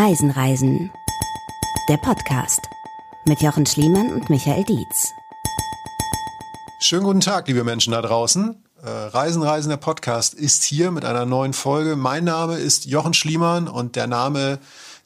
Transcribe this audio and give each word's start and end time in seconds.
Reisen, 0.00 0.30
Reisen. 0.30 0.92
Der 1.88 1.96
Podcast 1.96 2.60
mit 3.26 3.42
Jochen 3.42 3.66
Schliemann 3.66 4.12
und 4.12 4.30
Michael 4.30 4.62
Dietz. 4.62 5.12
Schönen 6.78 7.02
guten 7.02 7.18
Tag, 7.18 7.48
liebe 7.48 7.64
Menschen 7.64 7.90
da 7.90 8.00
draußen. 8.00 8.64
Äh, 8.80 8.88
Reisen, 8.88 9.42
Reisen, 9.42 9.70
der 9.70 9.76
Podcast 9.76 10.34
ist 10.34 10.62
hier 10.62 10.92
mit 10.92 11.04
einer 11.04 11.26
neuen 11.26 11.52
Folge. 11.52 11.96
Mein 11.96 12.22
Name 12.22 12.58
ist 12.58 12.86
Jochen 12.86 13.12
Schliemann 13.12 13.66
und 13.66 13.96
der 13.96 14.06
Name 14.06 14.60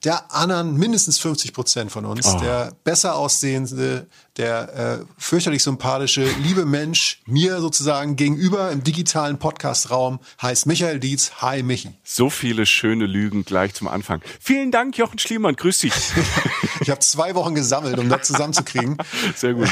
der 0.05 0.35
anderen 0.35 0.77
mindestens 0.77 1.19
50 1.19 1.53
Prozent 1.53 1.93
von 1.93 2.05
uns, 2.05 2.27
oh. 2.27 2.39
der 2.41 2.73
besser 2.83 3.15
aussehende, 3.15 4.09
der 4.37 5.01
äh, 5.01 5.05
fürchterlich 5.17 5.63
sympathische, 5.63 6.27
liebe 6.43 6.65
Mensch 6.65 7.21
mir 7.27 7.61
sozusagen 7.61 8.17
gegenüber 8.17 8.73
im 8.73 8.83
digitalen 8.83 9.39
Podcast-Raum 9.39 10.19
heißt 10.41 10.67
Michael 10.67 10.99
Dietz. 10.99 11.33
Hi 11.41 11.63
Michi. 11.63 11.91
So 12.03 12.31
viele 12.31 12.67
schöne 12.67 13.07
Lügen 13.07 13.45
gleich 13.45 13.75
zum 13.75 13.87
Anfang. 13.87 14.23
Vielen 14.41 14.73
Dank, 14.73 14.99
Jochen 14.99 15.19
Schliemann. 15.19 15.55
Grüß 15.55 15.79
dich. 15.81 15.93
ich 16.81 16.91
habe 16.91 17.01
zwei 17.01 17.35
Wochen 17.35 17.55
gesammelt, 17.55 17.99
um 17.99 18.09
das 18.09 18.23
zusammenzukriegen. 18.27 18.97
Sehr 19.37 19.55
gut. 19.55 19.69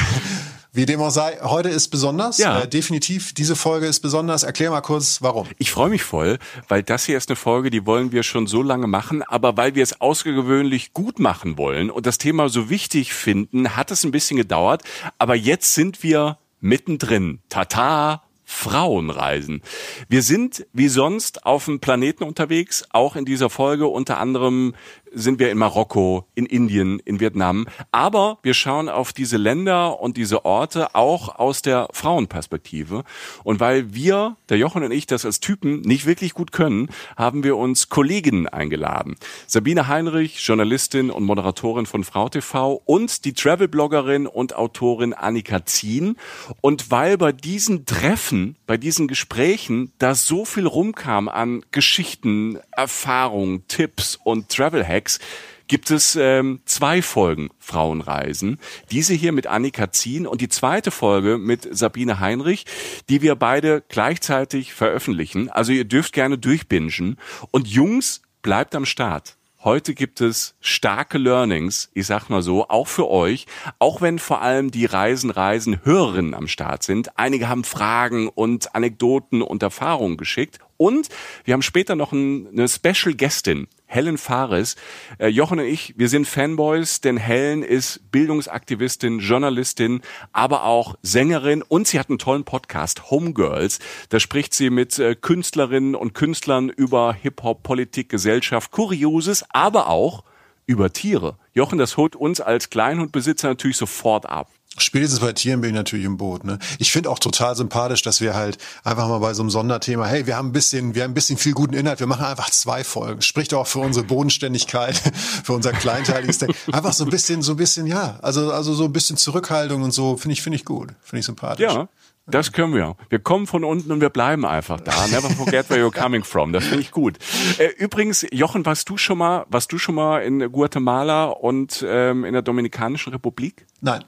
Wie 0.73 0.85
dem 0.85 1.01
auch 1.01 1.09
sei, 1.09 1.37
heute 1.41 1.67
ist 1.67 1.89
besonders. 1.89 2.37
Ja. 2.37 2.61
Äh, 2.61 2.67
definitiv, 2.67 3.33
diese 3.33 3.57
Folge 3.57 3.87
ist 3.87 3.99
besonders. 3.99 4.43
Erklär 4.43 4.71
mal 4.71 4.79
kurz, 4.79 5.21
warum. 5.21 5.47
Ich 5.57 5.69
freue 5.69 5.89
mich 5.89 6.03
voll, 6.03 6.39
weil 6.69 6.81
das 6.81 7.03
hier 7.03 7.17
ist 7.17 7.27
eine 7.27 7.35
Folge, 7.35 7.69
die 7.69 7.85
wollen 7.85 8.13
wir 8.13 8.23
schon 8.23 8.47
so 8.47 8.63
lange 8.63 8.87
machen, 8.87 9.21
aber 9.21 9.57
weil 9.57 9.75
wir 9.75 9.83
es 9.83 9.99
außergewöhnlich 9.99 10.93
gut 10.93 11.19
machen 11.19 11.57
wollen 11.57 11.91
und 11.91 12.05
das 12.05 12.19
Thema 12.19 12.47
so 12.47 12.69
wichtig 12.69 13.11
finden, 13.11 13.75
hat 13.75 13.91
es 13.91 14.05
ein 14.05 14.11
bisschen 14.11 14.37
gedauert. 14.37 14.83
Aber 15.17 15.35
jetzt 15.35 15.73
sind 15.73 16.03
wir 16.03 16.37
mittendrin. 16.61 17.41
Tata, 17.49 18.23
Frauenreisen. 18.45 19.61
Wir 20.07 20.21
sind 20.21 20.67
wie 20.71 20.89
sonst 20.89 21.45
auf 21.45 21.65
dem 21.65 21.79
Planeten 21.79 22.23
unterwegs, 22.23 22.85
auch 22.91 23.15
in 23.15 23.25
dieser 23.25 23.49
Folge 23.49 23.87
unter 23.87 24.19
anderem 24.19 24.75
sind 25.11 25.39
wir 25.39 25.51
in 25.51 25.57
Marokko, 25.57 26.25
in 26.35 26.45
Indien, 26.45 26.99
in 26.99 27.19
Vietnam. 27.19 27.67
Aber 27.91 28.39
wir 28.43 28.53
schauen 28.53 28.89
auf 28.89 29.13
diese 29.13 29.37
Länder 29.37 29.99
und 29.99 30.17
diese 30.17 30.45
Orte 30.45 30.95
auch 30.95 31.35
aus 31.35 31.61
der 31.61 31.87
Frauenperspektive. 31.91 33.03
Und 33.43 33.59
weil 33.59 33.93
wir, 33.93 34.37
der 34.49 34.57
Jochen 34.57 34.83
und 34.83 34.91
ich, 34.91 35.07
das 35.07 35.25
als 35.25 35.39
Typen 35.39 35.81
nicht 35.81 36.05
wirklich 36.05 36.33
gut 36.33 36.51
können, 36.51 36.89
haben 37.17 37.43
wir 37.43 37.57
uns 37.57 37.89
Kolleginnen 37.89 38.47
eingeladen. 38.47 39.15
Sabine 39.47 39.87
Heinrich, 39.87 40.45
Journalistin 40.45 41.11
und 41.11 41.23
Moderatorin 41.23 41.85
von 41.85 42.03
Frau 42.03 42.29
TV 42.29 42.81
und 42.85 43.25
die 43.25 43.33
Travel-Bloggerin 43.33 44.27
und 44.27 44.55
Autorin 44.55 45.13
Annika 45.13 45.65
Zien. 45.65 46.17
Und 46.61 46.91
weil 46.91 47.17
bei 47.17 47.31
diesen 47.31 47.85
Treffen, 47.85 48.55
bei 48.65 48.77
diesen 48.77 49.07
Gesprächen 49.07 49.91
da 49.99 50.15
so 50.15 50.45
viel 50.45 50.67
rumkam 50.67 51.27
an 51.27 51.63
Geschichten, 51.71 52.59
Erfahrungen, 52.71 53.67
Tipps 53.67 54.17
und 54.23 54.49
Travel-Hacks, 54.49 55.00
Hacks 55.01 55.19
gibt 55.67 55.89
es 55.89 56.15
ähm, 56.15 56.59
zwei 56.65 57.01
Folgen 57.01 57.49
Frauenreisen. 57.57 58.59
Diese 58.91 59.13
hier 59.13 59.31
mit 59.31 59.47
Annika 59.47 59.91
Zien 59.91 60.27
und 60.27 60.41
die 60.41 60.49
zweite 60.49 60.91
Folge 60.91 61.37
mit 61.37 61.67
Sabine 61.71 62.19
Heinrich, 62.19 62.65
die 63.09 63.21
wir 63.21 63.35
beide 63.35 63.81
gleichzeitig 63.87 64.73
veröffentlichen. 64.73 65.49
Also 65.49 65.71
ihr 65.71 65.85
dürft 65.85 66.13
gerne 66.13 66.37
durchbingen. 66.37 67.17
Und 67.51 67.67
Jungs, 67.67 68.21
bleibt 68.41 68.75
am 68.75 68.85
Start. 68.85 69.37
Heute 69.63 69.93
gibt 69.93 70.21
es 70.21 70.55
starke 70.59 71.19
Learnings, 71.19 71.91
ich 71.93 72.07
sag 72.07 72.29
mal 72.29 72.41
so, 72.41 72.67
auch 72.67 72.87
für 72.87 73.07
euch, 73.07 73.45
auch 73.77 74.01
wenn 74.01 74.17
vor 74.17 74.41
allem 74.41 74.71
die 74.71 74.85
Reisen, 74.85 75.29
Reisen 75.29 75.85
Hörerinnen 75.85 76.33
am 76.33 76.47
Start 76.47 76.81
sind. 76.81 77.19
Einige 77.19 77.47
haben 77.47 77.63
Fragen 77.63 78.27
und 78.27 78.73
Anekdoten 78.73 79.43
und 79.43 79.61
Erfahrungen 79.61 80.17
geschickt. 80.17 80.57
Und 80.77 81.09
wir 81.43 81.53
haben 81.53 81.61
später 81.61 81.95
noch 81.95 82.11
eine 82.11 82.67
Special 82.67 83.13
Gästin 83.13 83.67
Helen 83.91 84.17
Fares. 84.17 84.77
Äh, 85.17 85.27
Jochen 85.27 85.59
und 85.59 85.65
ich, 85.65 85.93
wir 85.97 86.07
sind 86.07 86.25
Fanboys, 86.25 87.01
denn 87.01 87.17
Helen 87.17 87.61
ist 87.61 88.09
Bildungsaktivistin, 88.09 89.19
Journalistin, 89.19 90.01
aber 90.31 90.63
auch 90.63 90.95
Sängerin 91.01 91.61
und 91.61 91.87
sie 91.87 91.99
hat 91.99 92.07
einen 92.07 92.17
tollen 92.17 92.45
Podcast, 92.45 93.11
Homegirls. 93.11 93.79
Da 94.07 94.21
spricht 94.21 94.53
sie 94.53 94.69
mit 94.69 94.97
äh, 94.97 95.15
Künstlerinnen 95.15 95.95
und 95.95 96.13
Künstlern 96.13 96.69
über 96.69 97.13
Hip-Hop, 97.13 97.63
Politik, 97.63 98.07
Gesellschaft, 98.07 98.71
Kurioses, 98.71 99.43
aber 99.49 99.89
auch 99.89 100.23
über 100.65 100.93
Tiere. 100.93 101.37
Jochen, 101.53 101.77
das 101.77 101.97
holt 101.97 102.15
uns 102.15 102.39
als 102.39 102.69
Kleinhundbesitzer 102.69 103.49
natürlich 103.49 103.75
sofort 103.75 104.25
ab. 104.25 104.49
Spätestens 104.77 105.19
bei 105.19 105.33
Tieren 105.33 105.59
bin 105.59 105.71
ich 105.71 105.75
natürlich 105.75 106.05
im 106.05 106.15
Boot. 106.15 106.45
Ne? 106.45 106.57
Ich 106.79 106.93
finde 106.93 107.09
auch 107.09 107.19
total 107.19 107.57
sympathisch, 107.57 108.03
dass 108.03 108.21
wir 108.21 108.35
halt 108.35 108.57
einfach 108.85 109.09
mal 109.09 109.19
bei 109.19 109.33
so 109.33 109.43
einem 109.43 109.49
Sonderthema, 109.49 110.05
hey, 110.05 110.27
wir 110.27 110.37
haben 110.37 110.49
ein 110.49 110.53
bisschen, 110.53 110.95
wir 110.95 111.03
haben 111.03 111.11
ein 111.11 111.13
bisschen 111.13 111.37
viel 111.37 111.51
guten 111.51 111.73
Inhalt, 111.73 111.99
wir 111.99 112.07
machen 112.07 112.25
einfach 112.25 112.49
zwei 112.49 112.85
Folgen. 112.85 113.21
Spricht 113.21 113.53
auch 113.53 113.67
für 113.67 113.79
unsere 113.79 114.05
Bodenständigkeit, 114.05 114.95
für 115.43 115.53
unser 115.53 115.73
kleinteiliges 115.73 116.37
Denken. 116.37 116.55
Einfach 116.71 116.93
so 116.93 117.03
ein 117.03 117.09
bisschen, 117.09 117.41
so 117.41 117.53
ein 117.53 117.57
bisschen, 117.57 117.85
ja, 117.85 118.17
also, 118.21 118.51
also 118.51 118.73
so 118.73 118.85
ein 118.85 118.93
bisschen 118.93 119.17
Zurückhaltung 119.17 119.83
und 119.83 119.91
so, 119.91 120.15
finde 120.15 120.33
ich, 120.33 120.41
finde 120.41 120.55
ich 120.55 120.63
gut. 120.63 120.89
Finde 121.01 121.19
ich 121.19 121.25
sympathisch. 121.25 121.65
Ja. 121.65 121.89
Das 122.27 122.53
können 122.53 122.73
wir. 122.73 122.95
Wir 123.09 123.19
kommen 123.19 123.47
von 123.47 123.65
unten 123.65 123.91
und 123.91 123.99
wir 123.99 124.09
bleiben 124.09 124.45
einfach 124.45 124.79
da. 124.79 125.07
Never 125.07 125.29
forget 125.31 125.69
where 125.69 125.85
you're 125.85 125.91
coming 125.91 126.23
from. 126.23 126.53
Das 126.53 126.63
finde 126.63 126.81
ich 126.81 126.91
gut. 126.91 127.17
Äh, 127.57 127.67
übrigens, 127.77 128.25
Jochen, 128.31 128.65
warst 128.65 128.87
du 128.89 128.95
schon 128.95 129.17
mal, 129.17 129.45
warst 129.49 129.71
du 129.73 129.77
schon 129.77 129.95
mal 129.95 130.19
in 130.19 130.51
Guatemala 130.51 131.25
und 131.25 131.83
ähm, 131.85 132.23
in 132.23 132.31
der 132.33 132.41
Dominikanischen 132.41 133.11
Republik? 133.11 133.65
Nein. 133.81 134.05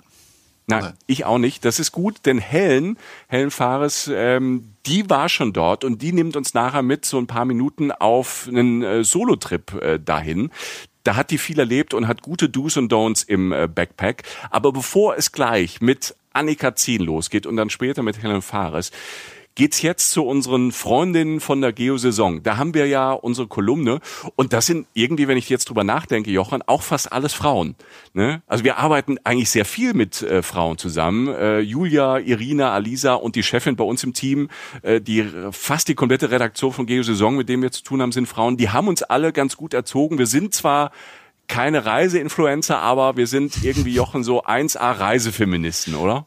Nein, 0.67 0.83
Nein, 0.83 0.93
ich 1.07 1.25
auch 1.25 1.37
nicht. 1.37 1.65
Das 1.65 1.79
ist 1.79 1.91
gut, 1.91 2.17
denn 2.25 2.37
Helen, 2.37 2.97
Helen 3.27 3.51
Fares, 3.51 4.09
ähm, 4.13 4.73
die 4.85 5.09
war 5.09 5.27
schon 5.27 5.51
dort 5.51 5.83
und 5.83 6.01
die 6.01 6.13
nimmt 6.13 6.35
uns 6.35 6.53
nachher 6.53 6.83
mit 6.83 7.05
so 7.05 7.17
ein 7.17 7.27
paar 7.27 7.45
Minuten 7.45 7.91
auf 7.91 8.47
einen 8.47 8.81
äh, 8.81 9.03
Solo-Trip 9.03 9.73
äh, 9.81 9.99
dahin. 9.99 10.51
Da 11.03 11.17
hat 11.17 11.31
die 11.31 11.37
viel 11.37 11.59
erlebt 11.59 11.93
und 11.93 12.07
hat 12.07 12.21
gute 12.21 12.47
Do's 12.47 12.77
und 12.77 12.91
Don'ts 12.91 13.27
im 13.27 13.51
äh, 13.51 13.67
Backpack. 13.67 14.23
Aber 14.51 14.71
bevor 14.71 15.17
es 15.17 15.33
gleich 15.33 15.81
mit 15.81 16.15
Annika 16.31 16.75
Zien 16.75 17.03
losgeht 17.03 17.45
und 17.45 17.57
dann 17.57 17.69
später 17.69 18.01
mit 18.01 18.21
Helen 18.23 18.41
Fares, 18.41 18.91
geht's 19.55 19.81
jetzt 19.81 20.11
zu 20.11 20.25
unseren 20.25 20.71
Freundinnen 20.71 21.39
von 21.39 21.61
der 21.61 21.73
Geosaison. 21.73 22.43
Da 22.43 22.57
haben 22.57 22.73
wir 22.73 22.87
ja 22.87 23.11
unsere 23.11 23.47
Kolumne 23.47 23.99
und 24.35 24.53
das 24.53 24.65
sind 24.65 24.87
irgendwie, 24.93 25.27
wenn 25.27 25.37
ich 25.37 25.49
jetzt 25.49 25.69
drüber 25.69 25.83
nachdenke, 25.83 26.31
Jochen, 26.31 26.61
auch 26.63 26.81
fast 26.81 27.11
alles 27.11 27.33
Frauen. 27.33 27.75
Ne? 28.13 28.41
Also 28.47 28.63
wir 28.63 28.77
arbeiten 28.77 29.17
eigentlich 29.23 29.49
sehr 29.49 29.65
viel 29.65 29.93
mit 29.93 30.21
äh, 30.21 30.41
Frauen 30.41 30.77
zusammen. 30.77 31.27
Äh, 31.27 31.59
Julia, 31.59 32.17
Irina, 32.19 32.71
Alisa 32.71 33.13
und 33.13 33.35
die 33.35 33.43
Chefin 33.43 33.75
bei 33.75 33.83
uns 33.83 34.03
im 34.03 34.13
Team, 34.13 34.49
äh, 34.81 35.01
die 35.01 35.25
fast 35.51 35.87
die 35.87 35.95
komplette 35.95 36.31
Redaktion 36.31 36.73
von 36.73 36.85
Geosaison, 36.85 37.35
mit 37.35 37.49
dem 37.49 37.61
wir 37.61 37.71
zu 37.71 37.83
tun 37.83 38.01
haben, 38.01 38.11
sind 38.11 38.27
Frauen. 38.27 38.57
Die 38.57 38.69
haben 38.69 38.87
uns 38.87 39.03
alle 39.03 39.33
ganz 39.33 39.57
gut 39.57 39.73
erzogen. 39.73 40.17
Wir 40.17 40.27
sind 40.27 40.53
zwar 40.53 40.91
keine 41.47 41.85
Reiseinfluencer, 41.85 42.79
aber 42.79 43.17
wir 43.17 43.27
sind 43.27 43.63
irgendwie 43.63 43.93
Jochen 43.93 44.23
so 44.23 44.43
1A 44.43 44.99
Reisefeministen, 44.99 45.95
oder? 45.95 46.25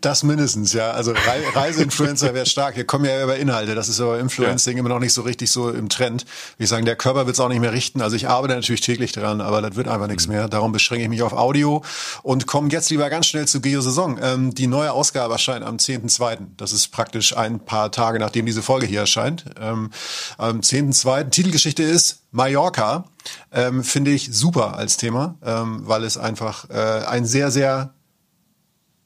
Das 0.00 0.22
mindestens, 0.22 0.72
ja. 0.72 0.90
Also 0.90 1.12
Re 1.12 1.18
Reiseinfluencer 1.54 2.34
wäre 2.34 2.46
stark. 2.46 2.76
Wir 2.76 2.84
kommen 2.84 3.04
ja 3.04 3.22
über 3.22 3.36
Inhalte. 3.36 3.74
Das 3.74 3.88
ist 3.88 4.00
aber 4.00 4.18
Influencing 4.18 4.76
ja. 4.76 4.80
immer 4.80 4.88
noch 4.88 4.98
nicht 4.98 5.12
so 5.12 5.22
richtig 5.22 5.50
so 5.50 5.70
im 5.70 5.88
Trend. 5.88 6.24
Wie 6.58 6.64
ich 6.64 6.70
sagen, 6.70 6.84
der 6.84 6.96
Körper 6.96 7.26
wird 7.26 7.34
es 7.34 7.40
auch 7.40 7.48
nicht 7.48 7.60
mehr 7.60 7.72
richten. 7.72 8.00
Also 8.00 8.16
ich 8.16 8.28
arbeite 8.28 8.54
natürlich 8.54 8.80
täglich 8.80 9.12
dran, 9.12 9.40
aber 9.40 9.62
das 9.62 9.76
wird 9.76 9.88
einfach 9.88 10.06
nichts 10.06 10.26
mhm. 10.26 10.34
mehr. 10.34 10.48
Darum 10.48 10.72
beschränke 10.72 11.04
ich 11.04 11.08
mich 11.08 11.22
auf 11.22 11.32
Audio 11.32 11.82
und 12.22 12.46
komme 12.46 12.68
jetzt 12.70 12.90
lieber 12.90 13.08
ganz 13.10 13.26
schnell 13.26 13.46
zu 13.46 13.60
Geo 13.60 13.80
Saison. 13.80 14.18
Ähm, 14.22 14.54
die 14.54 14.66
neue 14.66 14.92
Ausgabe 14.92 15.34
erscheint 15.34 15.64
am 15.64 15.76
10.2. 15.76 16.38
Das 16.56 16.72
ist 16.72 16.88
praktisch 16.88 17.36
ein 17.36 17.60
paar 17.60 17.92
Tage, 17.92 18.18
nachdem 18.18 18.46
diese 18.46 18.62
Folge 18.62 18.86
hier 18.86 19.00
erscheint. 19.00 19.44
Ähm, 19.60 19.90
am 20.38 20.60
10.2. 20.60 21.30
Titelgeschichte 21.30 21.82
ist 21.82 22.22
Mallorca. 22.30 23.04
Ähm, 23.52 23.84
Finde 23.84 24.10
ich 24.10 24.30
super 24.32 24.76
als 24.76 24.96
Thema, 24.96 25.36
ähm, 25.44 25.82
weil 25.84 26.04
es 26.04 26.16
einfach 26.16 26.68
äh, 26.70 27.04
ein 27.06 27.26
sehr, 27.26 27.50
sehr 27.50 27.94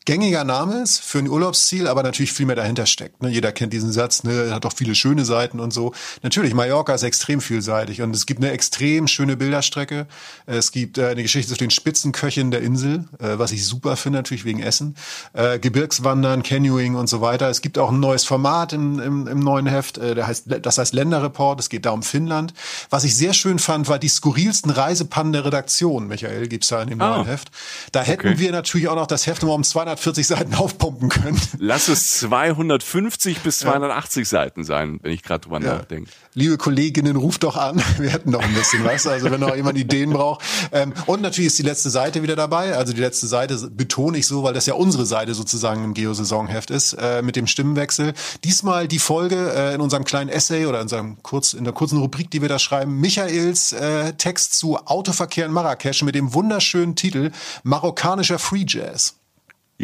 gängiger 0.04 0.44
Name 0.44 0.82
ist 0.82 1.00
für 1.00 1.18
ein 1.18 1.28
Urlaubsziel, 1.28 1.88
aber 1.88 2.02
natürlich 2.02 2.32
viel 2.32 2.46
mehr 2.46 2.56
dahinter 2.56 2.84
steckt. 2.84 3.22
Ne? 3.22 3.30
Jeder 3.30 3.52
kennt 3.52 3.72
diesen 3.72 3.90
Satz, 3.90 4.22
ne? 4.22 4.52
hat 4.52 4.66
auch 4.66 4.72
viele 4.74 4.94
schöne 4.94 5.24
Seiten 5.24 5.60
und 5.60 5.72
so. 5.72 5.94
Natürlich, 6.22 6.52
Mallorca 6.52 6.94
ist 6.94 7.02
extrem 7.02 7.40
vielseitig 7.40 8.02
und 8.02 8.14
es 8.14 8.26
gibt 8.26 8.42
eine 8.42 8.52
extrem 8.52 9.08
schöne 9.08 9.36
Bilderstrecke. 9.36 10.06
Es 10.46 10.72
gibt 10.72 10.98
äh, 10.98 11.08
eine 11.08 11.22
Geschichte 11.22 11.52
zu 11.52 11.58
den 11.58 11.70
Spitzenköchinnen 11.70 12.50
der 12.50 12.60
Insel, 12.60 13.06
äh, 13.18 13.38
was 13.38 13.52
ich 13.52 13.66
super 13.66 13.96
finde, 13.96 14.18
natürlich 14.18 14.44
wegen 14.44 14.62
Essen. 14.62 14.94
Äh, 15.32 15.58
Gebirgswandern, 15.58 16.42
Canyoning 16.42 16.96
und 16.96 17.08
so 17.08 17.22
weiter. 17.22 17.48
Es 17.48 17.62
gibt 17.62 17.78
auch 17.78 17.90
ein 17.90 18.00
neues 18.00 18.24
Format 18.24 18.74
im, 18.74 19.00
im, 19.00 19.26
im 19.26 19.38
neuen 19.40 19.66
Heft, 19.66 19.96
äh, 19.96 20.14
der 20.14 20.26
heißt, 20.26 20.46
das 20.60 20.76
heißt 20.76 20.92
Länderreport. 20.92 21.60
Es 21.60 21.70
geht 21.70 21.86
da 21.86 21.90
um 21.90 22.02
Finnland. 22.02 22.52
Was 22.90 23.04
ich 23.04 23.16
sehr 23.16 23.32
schön 23.32 23.58
fand, 23.58 23.88
war 23.88 23.98
die 23.98 24.08
skurrilsten 24.08 24.70
Reisepannen 24.70 25.32
der 25.32 25.46
Redaktion, 25.46 26.08
Michael, 26.08 26.46
gibt's 26.48 26.68
da 26.68 26.82
in 26.82 26.90
dem 26.90 27.00
ah. 27.00 27.16
neuen 27.16 27.26
Heft. 27.26 27.50
Da 27.92 28.02
hätten 28.02 28.28
okay. 28.28 28.38
wir 28.38 28.52
natürlich 28.52 28.88
auch 28.88 28.96
noch 28.96 29.06
das 29.06 29.26
Heft 29.26 29.42
um 29.44 29.64
200 29.64 29.93
240 29.96 30.26
Seiten 30.26 30.54
aufpumpen 30.54 31.08
können. 31.08 31.40
Lass 31.58 31.88
es 31.88 32.18
250 32.20 33.40
bis 33.40 33.60
280 33.60 34.20
ja. 34.20 34.24
Seiten 34.24 34.64
sein, 34.64 34.98
wenn 35.02 35.12
ich 35.12 35.22
gerade 35.22 35.40
drüber 35.40 35.60
ja. 35.60 35.76
nachdenke. 35.76 36.10
Liebe 36.34 36.56
Kolleginnen, 36.56 37.16
ruft 37.16 37.44
doch 37.44 37.56
an. 37.56 37.82
Wir 37.98 38.10
hätten 38.10 38.30
noch 38.30 38.42
ein 38.42 38.54
bisschen 38.54 38.84
was. 38.84 39.06
Also 39.06 39.30
wenn 39.30 39.40
noch 39.40 39.54
jemand 39.54 39.78
Ideen 39.78 40.10
braucht. 40.10 40.44
Ähm, 40.72 40.92
und 41.06 41.22
natürlich 41.22 41.48
ist 41.48 41.58
die 41.58 41.62
letzte 41.62 41.90
Seite 41.90 42.22
wieder 42.22 42.36
dabei. 42.36 42.76
Also 42.76 42.92
die 42.92 43.00
letzte 43.00 43.26
Seite 43.26 43.56
betone 43.70 44.18
ich 44.18 44.26
so, 44.26 44.42
weil 44.42 44.54
das 44.54 44.66
ja 44.66 44.74
unsere 44.74 45.06
Seite 45.06 45.34
sozusagen 45.34 45.84
im 45.84 45.94
Geo-Saisonheft 45.94 46.70
ist, 46.70 46.94
äh, 46.94 47.22
mit 47.22 47.36
dem 47.36 47.46
Stimmenwechsel. 47.46 48.14
Diesmal 48.42 48.88
die 48.88 48.98
Folge 48.98 49.52
äh, 49.54 49.74
in 49.74 49.80
unserem 49.80 50.04
kleinen 50.04 50.30
Essay 50.30 50.66
oder 50.66 50.78
in, 50.78 50.84
unserem 50.84 51.22
kurz, 51.22 51.52
in 51.52 51.64
der 51.64 51.72
kurzen 51.72 51.98
Rubrik, 51.98 52.30
die 52.30 52.42
wir 52.42 52.48
da 52.48 52.58
schreiben, 52.58 53.00
Michaels 53.00 53.72
äh, 53.72 54.12
Text 54.14 54.58
zu 54.58 54.76
Autoverkehr 54.78 55.46
in 55.46 55.52
Marrakesch 55.52 56.02
mit 56.02 56.14
dem 56.14 56.34
wunderschönen 56.34 56.96
Titel 56.96 57.30
Marokkanischer 57.62 58.38
Free 58.38 58.64
Jazz. 58.66 59.14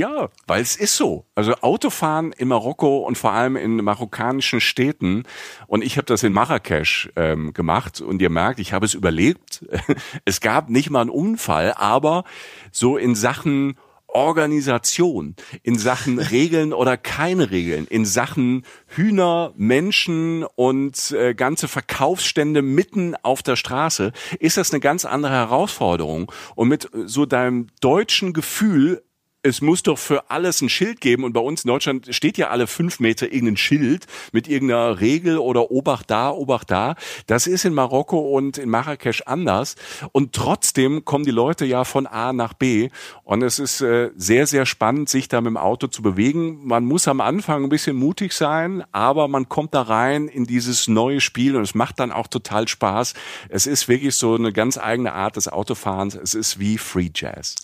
Ja, 0.01 0.31
weil 0.47 0.63
es 0.63 0.77
ist 0.77 0.97
so. 0.97 1.27
Also 1.35 1.57
Autofahren 1.57 2.33
in 2.33 2.49
Marokko 2.49 3.01
und 3.01 3.19
vor 3.19 3.33
allem 3.33 3.57
in 3.57 3.85
marokkanischen 3.85 4.63
Städten. 4.63 5.25
Und 5.67 5.85
ich 5.85 5.99
habe 5.99 6.07
das 6.07 6.23
in 6.23 6.33
Marrakesch 6.33 7.11
ähm, 7.17 7.53
gemacht 7.53 8.01
und 8.01 8.23
ihr 8.23 8.31
merkt, 8.31 8.61
ich 8.61 8.73
habe 8.73 8.87
es 8.87 8.95
überlebt. 8.95 9.63
es 10.25 10.41
gab 10.41 10.71
nicht 10.71 10.89
mal 10.89 11.03
einen 11.03 11.11
Unfall, 11.11 11.75
aber 11.77 12.25
so 12.73 12.97
in 12.97 13.15
Sachen 13.15 13.77
Organisation, 14.07 15.37
in 15.63 15.77
Sachen 15.77 16.19
Regeln 16.31 16.73
oder 16.73 16.97
keine 16.97 17.51
Regeln, 17.51 17.87
in 17.87 18.07
Sachen 18.07 18.65
Hühner, 18.87 19.53
Menschen 19.55 20.45
und 20.45 21.11
äh, 21.11 21.35
ganze 21.35 21.69
Verkaufsstände 21.69 22.63
mitten 22.63 23.17
auf 23.23 23.43
der 23.43 23.57
Straße, 23.57 24.13
ist 24.39 24.57
das 24.57 24.73
eine 24.73 24.81
ganz 24.81 25.05
andere 25.05 25.33
Herausforderung. 25.33 26.33
Und 26.55 26.69
mit 26.69 26.89
so 27.05 27.27
deinem 27.27 27.67
deutschen 27.83 28.33
Gefühl 28.33 29.03
es 29.43 29.63
muss 29.63 29.83
doch 29.83 29.99
für 29.99 30.31
alles 30.31 30.61
ein 30.61 30.69
Schild 30.69 31.01
geben 31.01 31.25
und 31.25 31.33
bei 31.33 31.41
uns 31.41 31.65
in 31.65 31.69
Deutschland 31.69 32.15
steht 32.15 32.37
ja 32.37 32.49
alle 32.49 32.67
fünf 32.67 33.01
Meter 33.01 33.33
irgendein 33.33 33.57
Schild 33.57 34.07
mit 34.33 34.49
irgendeiner 34.49 35.01
Regel 35.01 35.39
oder 35.39 35.71
Obacht 35.71 36.11
da, 36.11 36.31
Obacht 36.31 36.71
da. 36.71 36.95
Das 37.27 37.47
ist 37.47 37.65
in 37.65 37.73
Marokko 37.73 38.19
und 38.19 38.59
in 38.59 38.69
Marrakesch 38.69 39.23
anders 39.23 39.77
und 40.13 40.35
trotzdem 40.35 41.07
kommen 41.07 41.25
die 41.25 41.31
Leute 41.31 41.65
ja 41.65 41.85
von 41.85 42.07
A 42.07 42.35
nach 42.35 42.53
B 42.53 42.91
und 43.25 43.43
es 43.43 43.59
ist 43.59 43.81
äh, 43.81 44.11
sehr, 44.15 44.47
sehr 44.47 44.67
spannend, 44.67 45.09
sich 45.09 45.29
da 45.29 45.41
mit 45.41 45.51
dem 45.51 45.57
Auto 45.57 45.87
zu 45.87 46.03
bewegen. 46.03 46.61
Man 46.67 46.85
muss 46.85 47.09
am 47.09 47.23
Anfang 47.23 47.65
ein 47.65 47.71
bisschen 47.71 47.97
mutig 47.97 48.35
sein, 48.35 48.85
aber 48.93 49.27
man 49.27 49.49
kommt 49.49 49.73
da 49.73 49.83
rein 49.83 50.29
in 50.29 50.45
dieses 50.45 50.87
neue 50.87 51.21
Spiel 51.23 51.57
und 51.57 51.63
es 51.63 51.75
macht 51.75 51.99
dann 51.99 52.13
auch 52.13 52.27
total 52.27 52.69
Spaß. 52.69 53.15
Es 53.49 53.67
ist 53.67 53.89
wirklich 53.89 54.17
so 54.17 54.35
eine 54.35 54.53
ganz 54.53 54.77
eigene 54.77 55.15
Art 55.15 55.37
des 55.37 55.49
Autofahrens. 55.49 56.15
Es 56.15 56.35
ist 56.35 56.59
wie 56.59 56.77
Free 56.77 57.11
Jazz. 57.15 57.55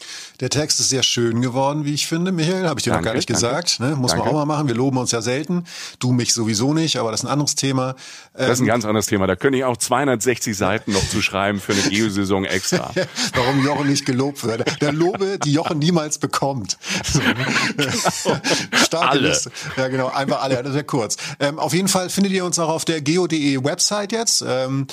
Der 0.41 0.49
Text 0.49 0.81
ist 0.81 0.89
sehr 0.89 1.03
schön 1.03 1.43
geworden 1.43 1.66
geworden, 1.67 1.85
wie 1.85 1.95
ich 1.95 2.07
finde, 2.07 2.33
Michael. 2.33 2.69
Habe 2.69 2.79
ich 2.79 2.85
dir 2.85 2.91
danke, 2.91 3.07
noch 3.07 3.13
gar 3.13 3.17
nicht 3.17 3.29
danke. 3.29 3.41
gesagt. 3.41 3.81
Ne? 3.81 3.97
Muss 3.97 4.13
danke. 4.13 4.27
man 4.27 4.35
auch 4.35 4.39
mal 4.39 4.45
machen. 4.45 4.69
Wir 4.69 4.75
loben 4.75 4.99
uns 4.99 5.11
ja 5.11 5.21
selten. 5.21 5.65
Du 5.99 6.13
mich 6.13 6.33
sowieso 6.33 6.75
nicht, 6.75 6.97
aber 6.97 7.11
das 7.11 7.21
ist 7.21 7.27
ein 7.27 7.33
anderes 7.33 7.55
Thema. 7.55 7.91
Ähm, 7.91 7.95
das 8.35 8.51
ist 8.51 8.59
ein 8.59 8.63
ähm, 8.63 8.69
ganz 8.69 8.85
anderes 8.85 9.07
Thema. 9.07 9.27
Da 9.27 9.37
könnte 9.37 9.59
ich 9.59 9.65
auch 9.65 9.77
260 9.77 10.57
Seiten 10.57 10.93
noch 10.93 11.07
zu 11.09 11.23
schreiben 11.23 11.61
für 11.61 11.73
eine 11.73 11.83
Geosaison 11.91 12.45
extra. 12.45 12.91
Warum 13.35 13.65
Jochen 13.65 13.89
nicht 13.89 14.07
gelobt 14.07 14.45
wird. 14.45 14.81
Der 14.81 14.93
Lobe, 14.93 15.39
die 15.45 15.53
Jochen 15.53 15.79
niemals 15.79 16.19
bekommt. 16.19 16.79
So. 17.05 17.21
Genau. 17.21 18.41
Starke 18.73 19.09
alle. 19.09 19.29
Liste. 19.29 19.51
Ja, 19.77 19.89
genau. 19.89 20.09
Einfach 20.09 20.43
alle. 20.43 20.63
Das 20.63 20.75
wäre 20.75 20.85
kurz. 20.85 21.17
Ähm, 21.41 21.59
auf 21.59 21.75
jeden 21.75 21.89
Fall 21.89 22.11
findet 22.11 22.33
ihr 22.33 22.45
uns 22.45 22.59
auch 22.59 22.69
auf 22.69 22.85
der 22.85 23.01
geo.de 23.01 23.65
Website 23.65 24.13
jetzt. 24.13 24.45
Ähm, 24.47 24.87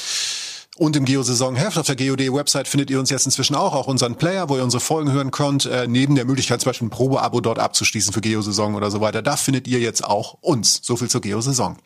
und 0.78 0.96
im 0.96 1.06
Geo-Saison-Heft 1.06 1.78
auf 1.78 1.86
der 1.86 1.96
GeoD-Website 1.96 2.68
findet 2.68 2.90
ihr 2.90 3.00
uns 3.00 3.10
jetzt 3.10 3.26
inzwischen 3.26 3.56
auch, 3.56 3.74
auch 3.76 3.88
unseren 3.88 4.16
Player, 4.16 4.50
wo 4.50 4.58
ihr 4.58 4.64
unsere 4.64 4.82
Folgen 4.82 5.12
hören 5.12 5.32
könnt, 5.32 5.66
äh, 5.66 5.88
neben 5.88 6.16
der 6.16 6.26
Möglichkeit 6.26 6.62
zum 6.62 6.70
Beispiel 6.70 6.88
ein 6.88 6.92
Probe-Abo 6.92 7.42
dort 7.42 7.60
abzuschließen 7.60 8.12
für 8.12 8.22
Geo-Saison 8.22 8.74
oder 8.76 8.90
so 8.90 9.00
weiter. 9.00 9.22
Da 9.22 9.38
findet 9.38 9.68
ihr 9.68 9.80
jetzt 9.80 10.04
auch 10.04 10.38
uns. 10.42 10.80
So 10.84 10.98
viel 10.98 11.10
zur 11.10 11.22
Geo-Saison. 11.22 11.78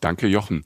Danke, 0.00 0.26
Jochen. 0.26 0.64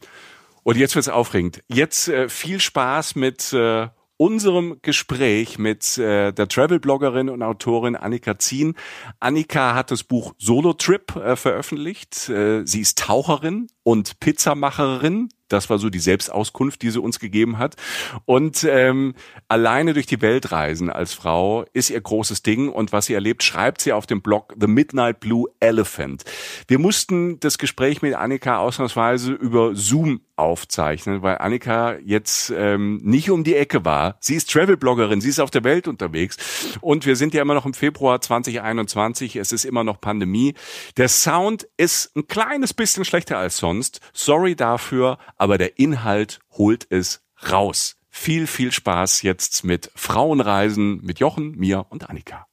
Und 0.62 0.78
jetzt 0.78 0.94
wird's 0.94 1.08
aufregend. 1.08 1.62
Jetzt 1.68 2.08
äh, 2.08 2.28
viel 2.28 2.60
Spaß 2.60 3.14
mit 3.14 3.52
äh, 3.52 3.88
unserem 4.16 4.78
Gespräch 4.82 5.58
mit 5.58 5.98
äh, 5.98 6.32
der 6.32 6.48
Travel-Bloggerin 6.48 7.28
und 7.28 7.42
Autorin 7.42 7.96
Annika 7.96 8.38
Zien. 8.38 8.74
Annika 9.20 9.74
hat 9.74 9.90
das 9.90 10.02
Buch 10.02 10.34
Solo 10.38 10.72
Trip 10.72 11.14
äh, 11.16 11.36
veröffentlicht. 11.36 12.28
Äh, 12.28 12.66
sie 12.66 12.80
ist 12.80 12.98
Taucherin 12.98 13.68
und 13.82 14.18
Pizzamacherin 14.20 15.28
das 15.48 15.70
war 15.70 15.78
so 15.78 15.90
die 15.90 15.98
Selbstauskunft, 15.98 16.82
die 16.82 16.90
sie 16.90 17.00
uns 17.00 17.18
gegeben 17.18 17.58
hat. 17.58 17.76
Und 18.24 18.64
ähm, 18.64 19.14
alleine 19.48 19.94
durch 19.94 20.06
die 20.06 20.20
Welt 20.22 20.52
reisen 20.52 20.90
als 20.90 21.14
Frau 21.14 21.64
ist 21.72 21.90
ihr 21.90 22.00
großes 22.00 22.42
Ding. 22.42 22.68
Und 22.68 22.92
was 22.92 23.06
sie 23.06 23.14
erlebt, 23.14 23.42
schreibt 23.42 23.80
sie 23.80 23.92
auf 23.92 24.06
dem 24.06 24.22
Blog 24.22 24.54
The 24.58 24.66
Midnight 24.66 25.20
Blue 25.20 25.48
Elephant. 25.60 26.24
Wir 26.68 26.78
mussten 26.78 27.40
das 27.40 27.58
Gespräch 27.58 28.02
mit 28.02 28.14
Annika 28.14 28.58
ausnahmsweise 28.58 29.32
über 29.32 29.74
Zoom 29.74 30.20
aufzeichnen, 30.36 31.22
weil 31.22 31.38
Annika 31.38 31.96
jetzt 32.04 32.50
ähm, 32.50 33.00
nicht 33.02 33.30
um 33.30 33.44
die 33.44 33.56
Ecke 33.56 33.84
war. 33.84 34.16
Sie 34.20 34.34
ist 34.34 34.50
Travel-Bloggerin, 34.50 35.20
sie 35.20 35.30
ist 35.30 35.40
auf 35.40 35.50
der 35.50 35.64
Welt 35.64 35.88
unterwegs. 35.88 36.78
Und 36.80 37.06
wir 37.06 37.16
sind 37.16 37.34
ja 37.34 37.42
immer 37.42 37.54
noch 37.54 37.66
im 37.66 37.74
Februar 37.74 38.20
2021. 38.20 39.36
Es 39.36 39.52
ist 39.52 39.64
immer 39.64 39.84
noch 39.84 40.00
Pandemie. 40.00 40.54
Der 40.96 41.08
Sound 41.08 41.68
ist 41.76 42.14
ein 42.16 42.28
kleines 42.28 42.74
bisschen 42.74 43.04
schlechter 43.04 43.38
als 43.38 43.56
sonst. 43.58 44.00
Sorry 44.12 44.54
dafür 44.54 45.18
aber 45.36 45.58
der 45.58 45.78
Inhalt 45.78 46.40
holt 46.50 46.86
es 46.90 47.22
raus. 47.50 47.96
Viel, 48.08 48.46
viel 48.46 48.72
Spaß 48.72 49.22
jetzt 49.22 49.64
mit 49.64 49.90
Frauenreisen 49.94 51.02
mit 51.02 51.20
Jochen, 51.20 51.52
mir 51.52 51.86
und 51.90 52.08
Annika. 52.08 52.46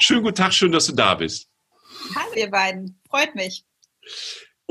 Schönen 0.00 0.22
guten 0.22 0.36
Tag, 0.36 0.54
schön, 0.54 0.72
dass 0.72 0.86
du 0.86 0.92
da 0.92 1.14
bist. 1.14 1.48
Hallo 2.14 2.32
ihr 2.36 2.50
beiden, 2.50 3.00
freut 3.08 3.34
mich. 3.34 3.66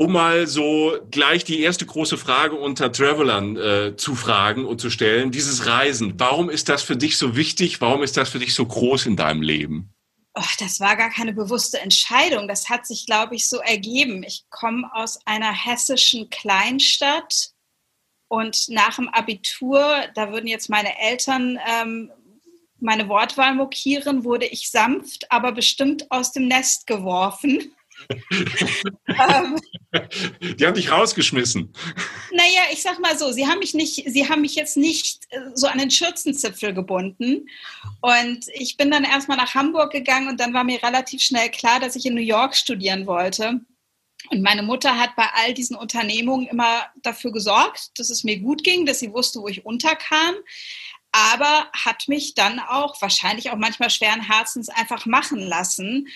Um 0.00 0.12
mal 0.12 0.46
so 0.46 0.96
gleich 1.10 1.44
die 1.44 1.60
erste 1.60 1.84
große 1.84 2.16
Frage 2.16 2.56
unter 2.56 2.90
Travelern 2.90 3.56
äh, 3.56 3.96
zu 3.96 4.14
fragen 4.14 4.64
und 4.64 4.80
zu 4.80 4.88
stellen, 4.88 5.30
dieses 5.30 5.66
Reisen, 5.66 6.14
warum 6.16 6.48
ist 6.48 6.70
das 6.70 6.82
für 6.82 6.96
dich 6.96 7.18
so 7.18 7.36
wichtig? 7.36 7.82
Warum 7.82 8.02
ist 8.02 8.16
das 8.16 8.30
für 8.30 8.38
dich 8.38 8.54
so 8.54 8.64
groß 8.64 9.04
in 9.04 9.16
deinem 9.16 9.42
Leben? 9.42 9.92
oh, 10.34 10.54
das 10.58 10.80
war 10.80 10.96
gar 10.96 11.10
keine 11.10 11.32
bewusste 11.32 11.80
Entscheidung. 11.80 12.48
Das 12.48 12.68
hat 12.68 12.86
sich, 12.86 13.06
glaube 13.06 13.34
ich, 13.34 13.48
so 13.48 13.58
ergeben. 13.58 14.22
Ich 14.22 14.44
komme 14.50 14.90
aus 14.94 15.18
einer 15.26 15.52
hessischen 15.52 16.30
Kleinstadt 16.30 17.50
und 18.28 18.68
nach 18.68 18.96
dem 18.96 19.08
Abitur, 19.08 20.06
da 20.14 20.32
würden 20.32 20.46
jetzt 20.46 20.70
meine 20.70 20.98
Eltern 20.98 21.58
ähm, 21.66 22.12
meine 22.82 23.08
Wortwahl 23.08 23.54
mokieren, 23.54 24.24
wurde 24.24 24.46
ich 24.46 24.70
sanft, 24.70 25.30
aber 25.30 25.52
bestimmt 25.52 26.10
aus 26.10 26.32
dem 26.32 26.48
Nest 26.48 26.86
geworfen. 26.86 27.74
Ähm. 29.08 29.60
die 30.58 30.66
haben 30.66 30.74
dich 30.74 30.90
rausgeschmissen. 30.90 31.72
Naja, 32.32 32.62
ich 32.72 32.82
sag 32.82 33.00
mal 33.00 33.18
so, 33.18 33.32
sie 33.32 33.46
haben 33.46 33.58
mich 33.58 33.74
nicht, 33.74 34.04
sie 34.06 34.28
haben 34.28 34.42
mich 34.42 34.54
jetzt 34.54 34.76
nicht 34.76 35.24
äh, 35.30 35.38
so 35.54 35.66
an 35.66 35.78
den 35.78 35.90
Schürzenzipfel 35.90 36.72
gebunden. 36.72 37.48
Und 38.00 38.46
ich 38.54 38.76
bin 38.76 38.90
dann 38.90 39.04
erstmal 39.04 39.36
nach 39.36 39.54
Hamburg 39.54 39.92
gegangen 39.92 40.28
und 40.28 40.40
dann 40.40 40.54
war 40.54 40.64
mir 40.64 40.82
relativ 40.82 41.20
schnell 41.22 41.50
klar, 41.50 41.80
dass 41.80 41.96
ich 41.96 42.06
in 42.06 42.14
New 42.14 42.20
York 42.20 42.56
studieren 42.56 43.06
wollte. 43.06 43.60
Und 44.30 44.42
meine 44.42 44.62
Mutter 44.62 44.98
hat 44.98 45.16
bei 45.16 45.26
all 45.34 45.54
diesen 45.54 45.76
Unternehmungen 45.76 46.46
immer 46.46 46.86
dafür 47.02 47.32
gesorgt, 47.32 47.98
dass 47.98 48.10
es 48.10 48.22
mir 48.22 48.38
gut 48.38 48.62
ging, 48.62 48.86
dass 48.86 49.00
sie 49.00 49.12
wusste, 49.12 49.40
wo 49.40 49.48
ich 49.48 49.64
unterkam 49.64 50.34
aber 51.12 51.68
hat 51.72 52.08
mich 52.08 52.34
dann 52.34 52.60
auch 52.60 53.00
wahrscheinlich 53.02 53.50
auch 53.50 53.56
manchmal 53.56 53.90
schweren 53.90 54.20
Herzens 54.20 54.68
einfach 54.68 55.06
machen 55.06 55.40
lassen. 55.40 56.08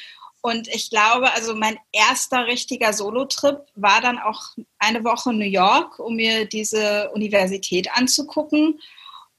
Und 0.46 0.68
ich 0.68 0.90
glaube, 0.90 1.32
also 1.32 1.54
mein 1.54 1.78
erster 1.90 2.46
richtiger 2.46 2.92
Solo-Trip 2.92 3.60
war 3.76 4.02
dann 4.02 4.18
auch 4.18 4.42
eine 4.78 5.02
Woche 5.02 5.30
in 5.30 5.38
New 5.38 5.46
York, 5.46 5.98
um 5.98 6.16
mir 6.16 6.44
diese 6.44 7.10
Universität 7.14 7.90
anzugucken. 7.94 8.78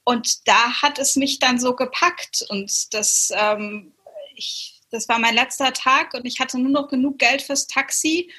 Und 0.02 0.48
da 0.48 0.82
hat 0.82 0.98
es 0.98 1.14
mich 1.14 1.38
dann 1.38 1.60
so 1.60 1.76
gepackt. 1.76 2.44
Und 2.48 2.92
das, 2.92 3.30
ähm, 3.36 3.92
ich, 4.34 4.80
das 4.90 5.08
war 5.08 5.20
mein 5.20 5.36
letzter 5.36 5.72
Tag 5.72 6.12
und 6.12 6.26
ich 6.26 6.40
hatte 6.40 6.58
nur 6.58 6.72
noch 6.72 6.88
genug 6.88 7.20
Geld 7.20 7.40
fürs 7.40 7.68
Taxi 7.68 8.32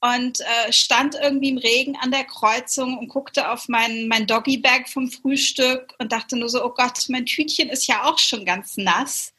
und 0.00 0.40
äh, 0.40 0.72
stand 0.72 1.16
irgendwie 1.16 1.50
im 1.50 1.58
Regen 1.58 1.94
an 2.00 2.10
der 2.10 2.24
Kreuzung 2.24 2.96
und 2.96 3.08
guckte 3.08 3.50
auf 3.50 3.68
mein, 3.68 4.08
mein 4.08 4.26
Doggy-Bag 4.26 4.88
vom 4.88 5.10
Frühstück 5.10 5.92
und 5.98 6.10
dachte 6.10 6.38
nur 6.38 6.48
so, 6.48 6.64
oh 6.64 6.72
Gott, 6.72 7.04
mein 7.10 7.26
Tütchen 7.26 7.68
ist 7.68 7.86
ja 7.86 8.04
auch 8.04 8.18
schon 8.18 8.46
ganz 8.46 8.78
nass. 8.78 9.33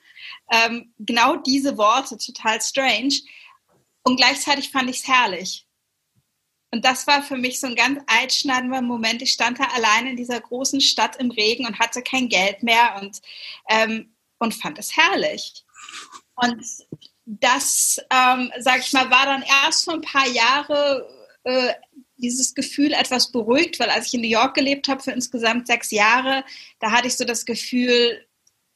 Ähm, 0.52 0.94
genau 1.00 1.38
diese 1.38 1.78
Worte, 1.78 2.18
total 2.18 2.62
strange. 2.62 3.16
Und 4.04 4.18
gleichzeitig 4.18 4.70
fand 4.72 4.90
ich 4.90 4.98
es 4.98 5.08
herrlich. 5.08 5.66
Und 6.72 6.84
das 6.84 7.08
war 7.08 7.24
für 7.24 7.38
mich 7.38 7.60
so 7.60 7.68
ein 7.68 7.76
ganz 7.76 8.02
einschneidender 8.06 8.82
Moment. 8.82 9.22
Ich 9.22 9.32
stand 9.32 9.60
da 9.60 9.64
allein 9.76 10.08
in 10.08 10.18
dieser 10.18 10.42
großen 10.42 10.82
Stadt 10.82 11.16
im 11.16 11.32
Regen 11.32 11.66
und 11.66 11.80
hatte 11.80 12.02
kein 12.02 12.28
Geld 12.28 12.64
mehr 12.64 13.00
und, 13.02 13.22
ähm, 13.70 14.14
und 14.40 14.54
fand 14.54 14.78
es 14.78 14.96
herrlich. 14.96 15.64
Und 16.36 16.62
das, 17.26 17.98
ähm, 18.12 18.52
sag 18.60 18.80
ich 18.80 18.92
mal, 18.94 19.10
war 19.10 19.26
dann 19.26 19.44
erst 19.64 19.86
vor 19.86 19.94
ein 19.94 20.02
paar 20.02 20.28
Jahren 20.28 21.02
äh, 21.46 21.74
dieses 22.18 22.54
Gefühl 22.54 22.94
etwas 22.94 23.32
beruhigt, 23.32 23.80
weil 23.80 23.90
als 23.90 24.08
ich 24.08 24.16
in 24.16 24.22
New 24.22 24.28
York 24.28 24.56
gelebt 24.56 24.88
habe 24.88 25.02
für 25.02 25.12
insgesamt 25.12 25.68
sechs 25.68 25.92
Jahre, 25.92 26.44
da 26.80 26.92
hatte 26.92 27.08
ich 27.08 27.16
so 27.16 27.26
das 27.26 27.46
Gefühl, 27.46 28.26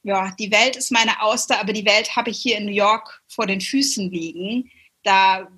ja, 0.02 0.34
die 0.38 0.50
Welt 0.50 0.76
ist 0.76 0.90
meine 0.90 1.22
Auster, 1.22 1.60
aber 1.60 1.72
die 1.72 1.84
Welt 1.84 2.16
habe 2.16 2.30
ich 2.30 2.38
hier 2.38 2.56
in 2.56 2.64
New 2.64 2.72
York 2.72 3.22
vor 3.28 3.46
den 3.46 3.60
Füßen 3.60 4.10
liegen. 4.10 4.70
Da 5.02 5.48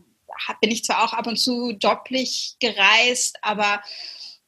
bin 0.60 0.70
ich 0.70 0.84
zwar 0.84 1.04
auch 1.04 1.12
ab 1.12 1.26
und 1.26 1.36
zu 1.36 1.72
joblich 1.72 2.56
gereist, 2.58 3.38
aber 3.42 3.82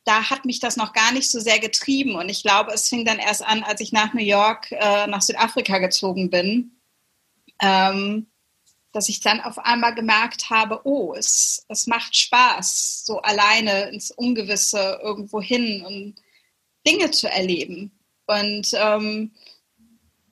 da 0.05 0.31
hat 0.31 0.45
mich 0.45 0.61
das 0.61 0.77
noch 0.77 0.93
gar 0.93 1.13
nicht 1.13 1.31
so 1.31 1.41
sehr 1.41 1.59
getrieben. 1.59 2.17
Und 2.17 2.29
ich 2.29 2.43
glaube, 2.43 2.73
es 2.73 2.89
fing 2.89 3.05
dann 3.05 3.19
erst 3.19 3.43
an, 3.43 3.63
als 3.63 3.81
ich 3.81 3.93
nach 3.93 4.13
New 4.13 4.23
York, 4.23 4.71
äh, 4.73 5.07
nach 5.07 5.23
Südafrika 5.23 5.79
gezogen 5.79 6.29
bin, 6.29 6.73
ähm, 7.61 8.27
dass 8.93 9.09
ich 9.09 9.21
dann 9.21 9.41
auf 9.41 9.59
einmal 9.59 9.95
gemerkt 9.95 10.51
habe, 10.51 10.81
oh, 10.85 11.15
es, 11.15 11.65
es 11.69 11.87
macht 11.87 12.15
Spaß, 12.15 13.05
so 13.07 13.21
alleine 13.23 13.89
ins 13.89 14.11
Ungewisse 14.11 15.01
irgendwo 15.03 15.41
hin 15.41 15.83
und 15.85 16.15
Dinge 16.87 17.11
zu 17.11 17.29
erleben. 17.29 17.99
Und 18.27 18.71
ähm, 18.75 19.33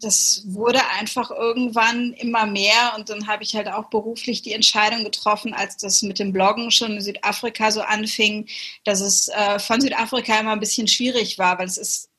das 0.03 0.43
wurde 0.47 0.85
einfach 0.99 1.31
irgendwann 1.31 2.13
immer 2.15 2.45
mehr 2.45 2.95
und 2.97 3.09
dann 3.09 3.29
habe 3.29 3.45
ich 3.45 3.55
halt 3.55 3.69
auch 3.69 3.89
beruflich 3.89 4.43
die 4.43 4.53
Entscheidung 4.53 5.05
getroffen, 5.05 5.55
als 5.55 5.77
das 5.77 6.03
mit 6.03 6.19
dem 6.19 6.33
Bloggen 6.33 6.73
schon 6.73 6.93
in 6.93 7.01
Südafrika 7.01 7.71
so 7.71 7.83
anfing, 7.83 8.49
dass 8.85 9.01
es 9.01 9.29
äh, 9.29 9.61
von 9.61 9.81
Südafrika 9.81 10.41
immer 10.41 10.53
ein 10.53 10.61
bisschen 10.61 10.89
schwierig 10.89 11.39
war, 11.39 11.59
weil 11.59 11.69
es 11.69 11.79
ist 11.79 12.11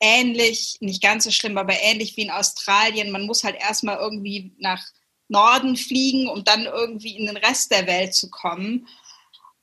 ähnlich, 0.00 0.78
nicht 0.80 1.02
ganz 1.02 1.24
so 1.24 1.30
schlimm, 1.30 1.58
aber 1.58 1.74
ähnlich 1.80 2.16
wie 2.16 2.22
in 2.22 2.30
Australien. 2.30 3.10
Man 3.10 3.26
muss 3.26 3.44
halt 3.44 3.56
erstmal 3.56 3.98
irgendwie 3.98 4.52
nach 4.58 4.82
Norden 5.28 5.76
fliegen, 5.76 6.28
um 6.28 6.44
dann 6.44 6.64
irgendwie 6.64 7.16
in 7.16 7.26
den 7.26 7.36
Rest 7.36 7.70
der 7.70 7.86
Welt 7.86 8.14
zu 8.14 8.30
kommen. 8.30 8.88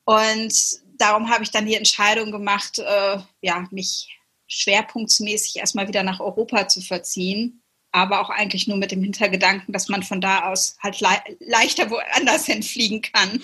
Und 0.04 0.54
darum 0.98 1.30
habe 1.30 1.42
ich 1.42 1.50
dann 1.50 1.66
die 1.66 1.74
Entscheidung 1.74 2.30
gemacht, 2.30 2.78
äh, 2.78 3.18
ja, 3.40 3.66
mich 3.70 4.15
schwerpunktsmäßig 4.46 5.56
erstmal 5.56 5.88
wieder 5.88 6.02
nach 6.02 6.20
Europa 6.20 6.68
zu 6.68 6.80
verziehen, 6.80 7.62
aber 7.92 8.20
auch 8.20 8.30
eigentlich 8.30 8.68
nur 8.68 8.76
mit 8.76 8.90
dem 8.92 9.02
Hintergedanken, 9.02 9.72
dass 9.72 9.88
man 9.88 10.02
von 10.02 10.20
da 10.20 10.50
aus 10.50 10.76
halt 10.82 11.00
le 11.00 11.08
leichter 11.40 11.90
woanders 11.90 12.46
hinfliegen 12.46 13.02
kann. 13.02 13.42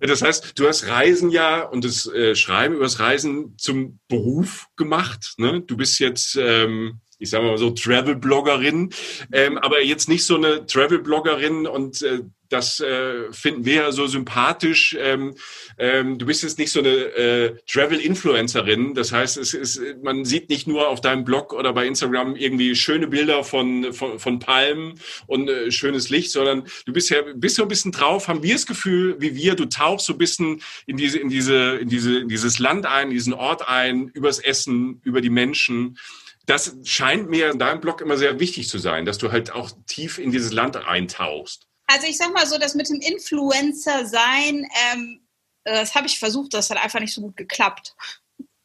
Das 0.00 0.22
heißt, 0.22 0.52
du 0.56 0.68
hast 0.68 0.86
Reisen 0.86 1.30
ja 1.30 1.62
und 1.62 1.84
das 1.84 2.06
äh, 2.06 2.34
Schreiben 2.34 2.74
über 2.74 2.84
das 2.84 3.00
Reisen 3.00 3.56
zum 3.58 4.00
Beruf 4.08 4.66
gemacht. 4.76 5.34
Ne? 5.38 5.62
Du 5.62 5.76
bist 5.76 5.98
jetzt 5.98 6.36
ähm 6.36 7.00
ich 7.18 7.30
sage 7.30 7.46
mal 7.46 7.58
so 7.58 7.70
Travel-Bloggerin, 7.70 8.90
ähm, 9.32 9.58
aber 9.58 9.82
jetzt 9.82 10.08
nicht 10.08 10.24
so 10.24 10.36
eine 10.36 10.66
Travel-Bloggerin 10.66 11.66
und 11.66 12.02
äh, 12.02 12.20
das 12.48 12.80
äh, 12.80 13.32
finden 13.32 13.64
wir 13.64 13.74
ja 13.74 13.92
so 13.92 14.06
sympathisch. 14.06 14.96
Ähm, 14.98 15.34
ähm, 15.78 16.18
du 16.18 16.26
bist 16.26 16.42
jetzt 16.42 16.58
nicht 16.58 16.70
so 16.70 16.80
eine 16.80 16.90
äh, 16.90 17.56
Travel-Influencerin. 17.66 18.94
Das 18.94 19.12
heißt, 19.12 19.36
es 19.36 19.54
ist, 19.54 19.80
man 20.02 20.24
sieht 20.24 20.48
nicht 20.48 20.66
nur 20.66 20.88
auf 20.88 21.00
deinem 21.00 21.24
Blog 21.24 21.52
oder 21.52 21.72
bei 21.72 21.86
Instagram 21.86 22.36
irgendwie 22.36 22.74
schöne 22.74 23.08
Bilder 23.08 23.44
von, 23.44 23.92
von, 23.92 24.18
von 24.18 24.38
Palmen 24.38 25.00
und 25.26 25.48
äh, 25.48 25.70
schönes 25.70 26.10
Licht, 26.10 26.30
sondern 26.30 26.66
du 26.84 26.92
bist 26.92 27.10
ja 27.10 27.18
bist 27.34 27.56
so 27.56 27.62
ein 27.62 27.68
bisschen 27.68 27.92
drauf, 27.92 28.28
haben 28.28 28.42
wir 28.42 28.54
das 28.54 28.66
Gefühl, 28.66 29.16
wie 29.18 29.34
wir, 29.34 29.54
du 29.54 29.66
tauchst 29.66 30.06
so 30.06 30.12
ein 30.12 30.18
bisschen 30.18 30.62
in 30.86 30.96
diese, 30.96 31.18
in 31.18 31.28
diese, 31.28 31.76
in 31.76 31.88
diese, 31.88 32.18
in 32.18 32.28
dieses 32.28 32.58
Land 32.58 32.86
ein, 32.86 33.08
in 33.08 33.14
diesen 33.14 33.34
Ort 33.34 33.68
ein, 33.68 34.08
übers 34.08 34.38
Essen, 34.38 35.00
über 35.04 35.20
die 35.20 35.30
Menschen 35.30 35.98
das 36.46 36.76
scheint 36.84 37.28
mir 37.28 37.50
in 37.50 37.58
deinem 37.58 37.80
Blog 37.80 38.00
immer 38.00 38.16
sehr 38.16 38.38
wichtig 38.38 38.68
zu 38.68 38.78
sein, 38.78 39.04
dass 39.04 39.18
du 39.18 39.32
halt 39.32 39.52
auch 39.52 39.70
tief 39.86 40.18
in 40.18 40.30
dieses 40.30 40.52
Land 40.52 40.76
eintauchst. 40.76 41.65
Also 41.86 42.06
ich 42.06 42.16
sag 42.16 42.32
mal 42.32 42.46
so, 42.46 42.58
das 42.58 42.74
mit 42.74 42.88
dem 42.88 43.00
Influencer 43.00 44.06
sein, 44.06 44.66
ähm, 44.92 45.20
das 45.64 45.94
habe 45.94 46.06
ich 46.06 46.18
versucht, 46.18 46.54
das 46.54 46.70
hat 46.70 46.82
einfach 46.82 47.00
nicht 47.00 47.14
so 47.14 47.20
gut 47.20 47.36
geklappt. 47.36 47.94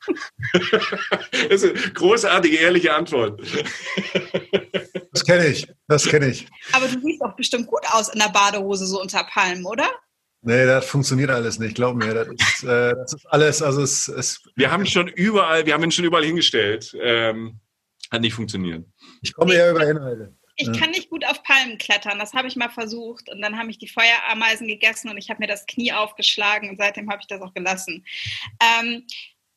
das 1.31 1.63
ist 1.63 1.63
eine 1.63 1.93
großartige, 1.93 2.57
ehrliche 2.57 2.93
Antwort. 2.93 3.41
Das 5.11 5.25
kenne 5.25 5.47
ich, 5.47 5.67
das 5.87 6.05
kenne 6.05 6.27
ich. 6.29 6.47
Aber 6.71 6.87
du 6.87 6.99
siehst 6.99 7.21
doch 7.21 7.35
bestimmt 7.35 7.67
gut 7.67 7.81
aus 7.91 8.09
in 8.09 8.19
der 8.19 8.29
Badehose 8.29 8.85
so 8.85 9.01
unter 9.01 9.23
Palmen, 9.25 9.65
oder? 9.65 9.89
Nee, 10.43 10.65
das 10.65 10.85
funktioniert 10.87 11.29
alles 11.29 11.59
nicht, 11.59 11.75
glaub 11.75 11.95
mir. 11.95 12.13
Das 12.13 12.27
ist, 12.29 12.63
äh, 12.63 12.95
das 12.95 13.13
ist 13.13 13.25
alles, 13.27 13.61
also 13.61 13.83
es, 13.83 14.07
es 14.07 14.41
Wir 14.55 14.71
haben 14.71 14.85
schon 14.87 15.07
überall, 15.07 15.65
wir 15.65 15.73
haben 15.73 15.83
ihn 15.83 15.91
schon 15.91 16.05
überall 16.05 16.25
hingestellt. 16.25 16.95
Ähm, 16.99 17.59
hat 18.09 18.21
nicht 18.21 18.33
funktioniert. 18.33 18.85
Ich 19.21 19.33
komme 19.33 19.53
eher 19.53 19.71
über 19.71 19.87
Inhalte. 19.87 20.35
Ich 20.55 20.72
kann 20.74 20.91
nicht 20.91 21.10
gut 21.10 21.25
auf 21.25 21.43
Palmen 21.43 21.77
klettern. 21.77 22.20
Das 22.20 22.34
habe 22.34 22.48
ich 22.48 22.55
mal 22.55 22.70
versucht. 22.70 23.29
Und 23.29 23.41
dann 23.41 23.58
haben 23.58 23.67
mich 23.67 23.77
die 23.77 23.88
Feuerameisen 23.88 24.67
gegessen 24.67 25.10
und 25.10 25.17
ich 25.17 25.29
habe 25.29 25.39
mir 25.39 25.48
das 25.48 25.65
Knie 25.65 25.93
aufgeschlagen 25.93 26.70
und 26.70 26.77
seitdem 26.77 27.10
habe 27.10 27.22
ich 27.22 27.27
das 27.27 27.41
auch 27.41 27.53
gelassen. 27.53 28.05
Ähm, 28.62 29.05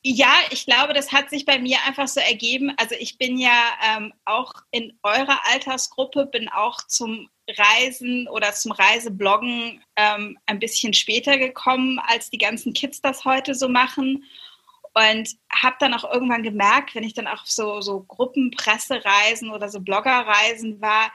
ja, 0.07 0.35
ich 0.51 0.67
glaube, 0.67 0.93
das 0.93 1.13
hat 1.13 1.31
sich 1.31 1.47
bei 1.47 1.59
mir 1.59 1.79
einfach 1.87 2.09
so 2.09 2.21
ergeben. 2.21 2.75
Also 2.77 2.95
ich 2.99 3.17
bin 3.17 3.39
ja 3.39 3.71
ähm, 3.97 4.13
auch 4.27 4.53
in 4.71 4.99
eurer 5.03 5.41
Altersgruppe, 5.51 6.27
bin 6.27 6.51
auch 6.51 6.87
zum 6.89 7.31
Reisen 7.49 8.29
oder 8.29 8.53
zum 8.53 8.73
Reisebloggen 8.73 9.83
ähm, 9.97 10.39
ein 10.45 10.59
bisschen 10.59 10.93
später 10.93 11.39
gekommen, 11.39 11.99
als 12.07 12.29
die 12.29 12.39
ganzen 12.39 12.75
Kids 12.75 13.01
das 13.01 13.25
heute 13.25 13.55
so 13.55 13.67
machen. 13.67 14.25
Und 14.95 15.29
habe 15.53 15.77
dann 15.81 15.93
auch 15.93 16.11
irgendwann 16.11 16.45
gemerkt, 16.45 16.95
wenn 16.95 17.03
ich 17.03 17.15
dann 17.15 17.27
auch 17.27 17.45
so, 17.47 17.81
so 17.81 18.05
Gruppenpressereisen 18.05 19.51
oder 19.51 19.69
so 19.69 19.81
Bloggerreisen 19.81 20.81
war, 20.81 21.11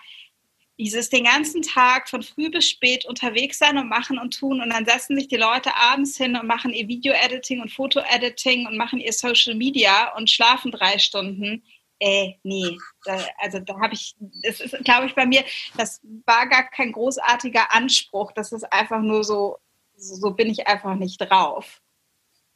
dieses 0.80 1.10
den 1.10 1.26
ganzen 1.26 1.62
Tag 1.62 2.10
von 2.10 2.24
früh 2.24 2.50
bis 2.50 2.70
spät 2.70 3.06
unterwegs 3.06 3.60
sein 3.60 3.78
und 3.78 3.90
machen 3.90 4.18
und 4.18 4.40
tun 4.40 4.62
und 4.62 4.70
dann 4.70 4.86
setzen 4.86 5.18
sich 5.18 5.28
die 5.28 5.36
Leute 5.36 5.76
abends 5.76 6.16
hin 6.16 6.38
und 6.38 6.48
machen 6.48 6.74
ihr 6.74 6.88
Video-Editing 6.88 7.62
und 7.62 7.72
Foto-Editing 7.72 8.66
und 8.66 8.78
machen 8.78 9.00
ihr 9.00 9.12
Social 9.12 9.56
Media 9.56 10.16
und 10.16 10.30
schlafen 10.30 10.72
drei 10.72 10.98
Stunden. 10.98 11.64
Äh, 12.00 12.36
nee, 12.44 12.78
da, 13.04 13.18
also 13.40 13.60
da 13.60 13.78
habe 13.82 13.94
ich, 13.94 14.16
das 14.42 14.62
ist, 14.62 14.78
glaube 14.86 15.08
ich, 15.08 15.16
bei 15.16 15.26
mir, 15.26 15.44
das 15.76 16.00
war 16.26 16.48
gar 16.48 16.70
kein 16.70 16.94
großartiger 16.94 17.74
Anspruch, 17.74 18.32
das 18.32 18.54
ist 18.54 18.64
einfach 18.72 19.02
nur 19.02 19.26
so, 19.26 19.58
so 19.98 20.32
bin 20.32 20.50
ich 20.50 20.66
einfach 20.66 20.96
nicht 20.96 21.18
drauf. 21.18 21.82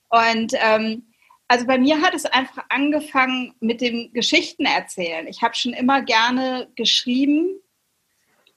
Und 0.07 0.53
ähm, 0.55 1.12
also 1.53 1.67
bei 1.67 1.77
mir 1.77 2.01
hat 2.01 2.15
es 2.15 2.25
einfach 2.25 2.65
angefangen 2.69 3.53
mit 3.59 3.79
dem 3.79 4.11
Geschichten 4.11 4.65
erzählen. 4.65 5.27
Ich 5.27 5.43
habe 5.43 5.53
schon 5.53 5.73
immer 5.73 6.01
gerne 6.01 6.67
geschrieben. 6.75 7.59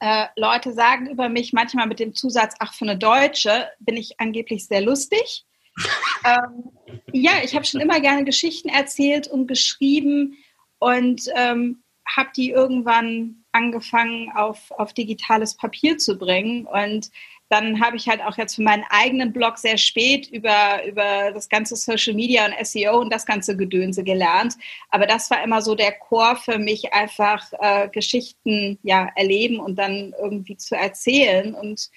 Äh, 0.00 0.28
Leute 0.34 0.72
sagen 0.72 1.10
über 1.10 1.28
mich 1.28 1.52
manchmal 1.52 1.88
mit 1.88 2.00
dem 2.00 2.14
Zusatz, 2.14 2.54
ach, 2.58 2.72
für 2.72 2.86
eine 2.86 2.96
Deutsche 2.96 3.68
bin 3.80 3.98
ich 3.98 4.18
angeblich 4.18 4.66
sehr 4.66 4.80
lustig. 4.80 5.44
ähm, 6.24 6.70
ja, 7.12 7.32
ich 7.44 7.54
habe 7.54 7.66
schon 7.66 7.82
immer 7.82 8.00
gerne 8.00 8.24
Geschichten 8.24 8.70
erzählt 8.70 9.28
und 9.28 9.46
geschrieben 9.46 10.38
und 10.78 11.28
ähm, 11.34 11.82
habe 12.08 12.30
die 12.34 12.48
irgendwann 12.48 13.44
angefangen 13.52 14.32
auf, 14.34 14.70
auf 14.70 14.94
digitales 14.94 15.54
Papier 15.54 15.98
zu 15.98 16.16
bringen. 16.16 16.66
Und 16.66 17.10
dann 17.48 17.80
habe 17.80 17.96
ich 17.96 18.08
halt 18.08 18.22
auch 18.22 18.36
jetzt 18.36 18.56
für 18.56 18.62
meinen 18.62 18.84
eigenen 18.90 19.32
Blog 19.32 19.58
sehr 19.58 19.78
spät 19.78 20.28
über, 20.28 20.84
über 20.84 21.30
das 21.32 21.48
ganze 21.48 21.76
Social 21.76 22.14
Media 22.14 22.44
und 22.46 22.66
SEO 22.66 22.98
und 23.00 23.12
das 23.12 23.24
ganze 23.24 23.56
Gedönse 23.56 24.02
gelernt. 24.02 24.54
Aber 24.88 25.06
das 25.06 25.30
war 25.30 25.42
immer 25.44 25.62
so 25.62 25.74
der 25.74 25.92
Chor 25.92 26.36
für 26.36 26.58
mich, 26.58 26.92
einfach 26.92 27.44
äh, 27.60 27.88
Geschichten 27.88 28.78
ja, 28.82 29.08
erleben 29.14 29.60
und 29.60 29.76
dann 29.76 30.12
irgendwie 30.20 30.56
zu 30.56 30.74
erzählen. 30.74 31.54
Und 31.54 31.90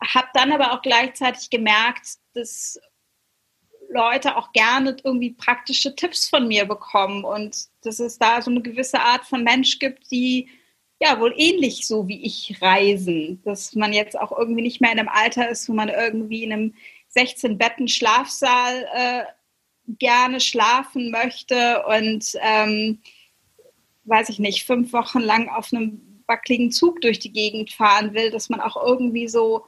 habe 0.00 0.28
dann 0.34 0.52
aber 0.52 0.72
auch 0.72 0.82
gleichzeitig 0.82 1.50
gemerkt, 1.50 2.18
dass 2.34 2.78
Leute 3.92 4.36
auch 4.36 4.52
gerne 4.52 4.96
irgendwie 5.02 5.32
praktische 5.32 5.96
Tipps 5.96 6.28
von 6.28 6.46
mir 6.46 6.64
bekommen 6.64 7.24
und 7.24 7.66
dass 7.82 7.98
es 7.98 8.18
da 8.18 8.40
so 8.40 8.50
eine 8.50 8.62
gewisse 8.62 9.00
Art 9.00 9.24
von 9.24 9.42
Mensch 9.42 9.80
gibt, 9.80 10.10
die 10.12 10.48
ja 11.00 11.18
wohl 11.18 11.34
ähnlich 11.36 11.86
so 11.86 12.06
wie 12.08 12.22
ich 12.24 12.60
reisen, 12.60 13.42
dass 13.44 13.74
man 13.74 13.92
jetzt 13.92 14.18
auch 14.18 14.36
irgendwie 14.36 14.62
nicht 14.62 14.80
mehr 14.80 14.92
in 14.92 14.98
einem 14.98 15.08
Alter 15.08 15.48
ist, 15.48 15.68
wo 15.68 15.72
man 15.72 15.88
irgendwie 15.88 16.44
in 16.44 16.52
einem 16.52 16.74
16 17.08 17.58
Betten 17.58 17.88
Schlafsaal 17.88 18.86
äh, 18.94 19.22
gerne 19.98 20.40
schlafen 20.40 21.10
möchte 21.10 21.82
und 21.84 22.34
ähm, 22.40 23.00
weiß 24.04 24.28
ich 24.28 24.38
nicht 24.38 24.64
fünf 24.64 24.92
Wochen 24.92 25.20
lang 25.20 25.48
auf 25.48 25.72
einem 25.72 26.22
wackeligen 26.26 26.70
Zug 26.70 27.00
durch 27.00 27.18
die 27.18 27.32
Gegend 27.32 27.72
fahren 27.72 28.14
will, 28.14 28.30
dass 28.30 28.50
man 28.50 28.60
auch 28.60 28.76
irgendwie 28.80 29.26
so 29.26 29.66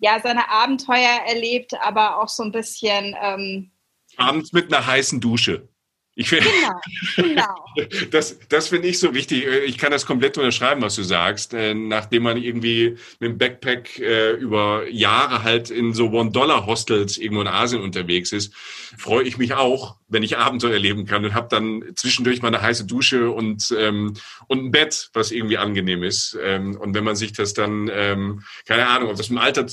ja 0.00 0.20
seine 0.22 0.48
Abenteuer 0.50 1.20
erlebt, 1.26 1.72
aber 1.80 2.22
auch 2.22 2.28
so 2.28 2.42
ein 2.42 2.52
bisschen 2.52 3.16
ähm, 3.20 3.70
abends 4.16 4.52
mit 4.52 4.72
einer 4.72 4.86
heißen 4.86 5.20
Dusche. 5.20 5.68
Ich 6.16 6.28
find, 6.28 6.42
genau, 6.42 6.80
genau. 7.16 7.64
Das, 8.10 8.38
das 8.48 8.68
finde 8.68 8.86
ich 8.86 9.00
so 9.00 9.14
wichtig. 9.14 9.46
Ich 9.66 9.78
kann 9.78 9.90
das 9.90 10.06
komplett 10.06 10.38
unterschreiben, 10.38 10.80
was 10.80 10.94
du 10.94 11.02
sagst. 11.02 11.54
Äh, 11.54 11.74
nachdem 11.74 12.22
man 12.22 12.36
irgendwie 12.36 12.96
mit 13.18 13.32
dem 13.32 13.38
Backpack 13.38 13.98
äh, 13.98 14.32
über 14.32 14.88
Jahre 14.88 15.42
halt 15.42 15.70
in 15.70 15.92
so 15.92 16.10
One-Dollar-Hostels 16.10 17.18
irgendwo 17.18 17.42
in 17.42 17.48
Asien 17.48 17.82
unterwegs 17.82 18.30
ist, 18.30 18.54
freue 18.54 19.24
ich 19.24 19.38
mich 19.38 19.54
auch, 19.54 19.96
wenn 20.14 20.22
ich 20.22 20.38
Abenteuer 20.38 20.72
erleben 20.72 21.04
kann 21.04 21.24
und 21.24 21.34
habe 21.34 21.48
dann 21.50 21.84
zwischendurch 21.96 22.40
mal 22.40 22.48
eine 22.48 22.62
heiße 22.62 22.86
Dusche 22.86 23.30
und 23.30 23.74
ähm, 23.78 24.14
und 24.46 24.64
ein 24.64 24.70
Bett, 24.70 25.10
was 25.12 25.30
irgendwie 25.30 25.58
angenehm 25.58 26.02
ist. 26.02 26.38
Ähm, 26.42 26.78
und 26.80 26.94
wenn 26.94 27.04
man 27.04 27.16
sich 27.16 27.32
das 27.32 27.52
dann, 27.52 27.90
ähm, 27.92 28.42
keine 28.66 28.88
Ahnung, 28.88 29.10
ob 29.10 29.16
das 29.16 29.28
mit 29.28 29.38
dem 29.38 29.44
Alter, 29.44 29.66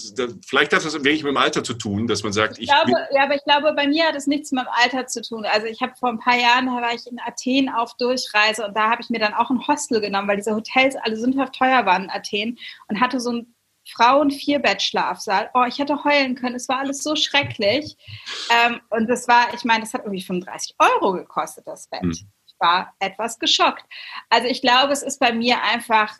vielleicht 0.45 0.73
hat 0.73 0.83
das 0.83 0.93
wirklich 0.93 1.23
mit 1.23 1.31
dem 1.31 1.37
Alter 1.37 1.63
zu 1.63 1.75
tun, 1.75 2.07
dass 2.07 2.23
man 2.23 2.33
sagt, 2.33 2.57
ich, 2.57 2.63
ich 2.63 2.69
glaube, 2.69 2.91
ja, 3.13 3.23
aber 3.23 3.35
ich 3.35 3.43
glaube, 3.43 3.73
bei 3.73 3.87
mir 3.87 4.05
hat 4.05 4.15
es 4.15 4.27
nichts 4.27 4.51
mit 4.51 4.63
dem 4.63 4.69
Alter 4.71 5.07
zu 5.07 5.21
tun. 5.21 5.45
Also 5.45 5.67
ich 5.67 5.81
habe 5.81 5.93
vor 5.97 6.09
ein 6.09 6.19
paar 6.19 6.37
Jahren, 6.37 6.65
da 6.65 6.73
war 6.73 6.93
ich 6.93 7.07
in 7.07 7.19
Athen 7.19 7.69
auf 7.69 7.95
Durchreise 7.97 8.65
und 8.65 8.75
da 8.75 8.89
habe 8.89 9.01
ich 9.01 9.09
mir 9.09 9.19
dann 9.19 9.33
auch 9.33 9.49
ein 9.49 9.65
Hostel 9.67 10.01
genommen, 10.01 10.27
weil 10.27 10.37
diese 10.37 10.55
Hotels 10.55 10.95
alle 10.95 11.15
sündhaft 11.15 11.55
teuer 11.55 11.85
waren 11.85 12.03
in 12.05 12.09
Athen 12.09 12.57
und 12.87 12.99
hatte 12.99 13.19
so 13.19 13.31
ein 13.31 13.55
Frauen 13.91 14.31
Vierbett-Schlafsaal. 14.31 15.49
Oh, 15.53 15.63
ich 15.67 15.79
hätte 15.79 16.03
heulen 16.03 16.35
können. 16.35 16.55
Es 16.55 16.69
war 16.69 16.79
alles 16.79 17.03
so 17.03 17.15
schrecklich. 17.15 17.97
Ähm, 18.49 18.81
und 18.89 19.07
das 19.07 19.27
war, 19.27 19.53
ich 19.53 19.63
meine, 19.63 19.81
das 19.81 19.93
hat 19.93 20.01
irgendwie 20.01 20.21
35 20.21 20.75
Euro 20.79 21.13
gekostet, 21.13 21.67
das 21.67 21.87
Bett. 21.87 22.03
Mhm. 22.03 22.11
Ich 22.11 22.55
war 22.59 22.93
etwas 22.99 23.39
geschockt. 23.39 23.83
Also 24.29 24.47
ich 24.47 24.61
glaube, 24.61 24.93
es 24.93 25.03
ist 25.03 25.19
bei 25.19 25.33
mir 25.33 25.61
einfach, 25.63 26.17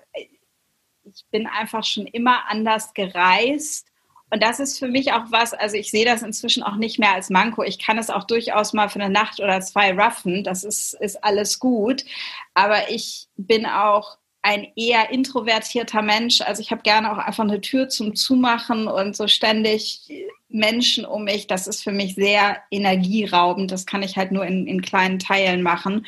ich 1.04 1.26
bin 1.32 1.48
einfach 1.48 1.84
schon 1.84 2.08
immer 2.08 2.48
anders 2.50 2.94
gereist. 2.94 3.88
Und 4.34 4.42
das 4.42 4.62
ist 4.62 4.80
für 4.80 4.88
mich 4.88 5.12
auch 5.12 5.26
was, 5.30 5.54
also 5.54 5.76
ich 5.76 5.92
sehe 5.92 6.06
das 6.06 6.24
inzwischen 6.24 6.64
auch 6.64 6.78
nicht 6.78 7.00
mehr 7.00 7.14
als 7.14 7.30
Manko. 7.30 7.64
Ich 7.64 7.80
kann 7.80 7.98
es 7.98 8.10
auch 8.10 8.24
durchaus 8.24 8.72
mal 8.72 8.88
für 8.88 9.02
eine 9.02 9.12
Nacht 9.12 9.42
oder 9.42 9.60
zwei 9.60 9.94
ruffen. 9.94 10.46
Das 10.46 10.64
ist, 10.64 10.94
ist 10.94 11.22
alles 11.22 11.60
gut. 11.60 12.06
Aber 12.54 12.90
ich 12.90 13.28
bin 13.36 13.66
auch 13.66 14.18
ein 14.42 14.68
eher 14.76 15.12
introvertierter 15.12 16.02
Mensch. 16.02 16.42
Also 16.42 16.62
ich 16.62 16.72
habe 16.72 16.82
gerne 16.82 17.12
auch 17.12 17.18
einfach 17.18 17.44
eine 17.44 17.62
Tür 17.62 17.90
zum 17.90 18.16
Zumachen 18.16 18.88
und 18.88 19.16
so 19.16 19.28
ständig 19.28 20.10
Menschen 20.50 21.06
um 21.06 21.24
mich. 21.24 21.48
Das 21.48 21.68
ist 21.68 21.84
für 21.84 21.92
mich 21.92 22.16
sehr 22.16 22.58
energieraubend. 22.72 23.72
Das 23.72 23.86
kann 23.86 24.04
ich 24.04 24.18
halt 24.18 24.32
nur 24.32 24.46
in, 24.46 24.68
in 24.68 24.82
kleinen 24.82 25.20
Teilen 25.20 25.62
machen. 25.62 26.06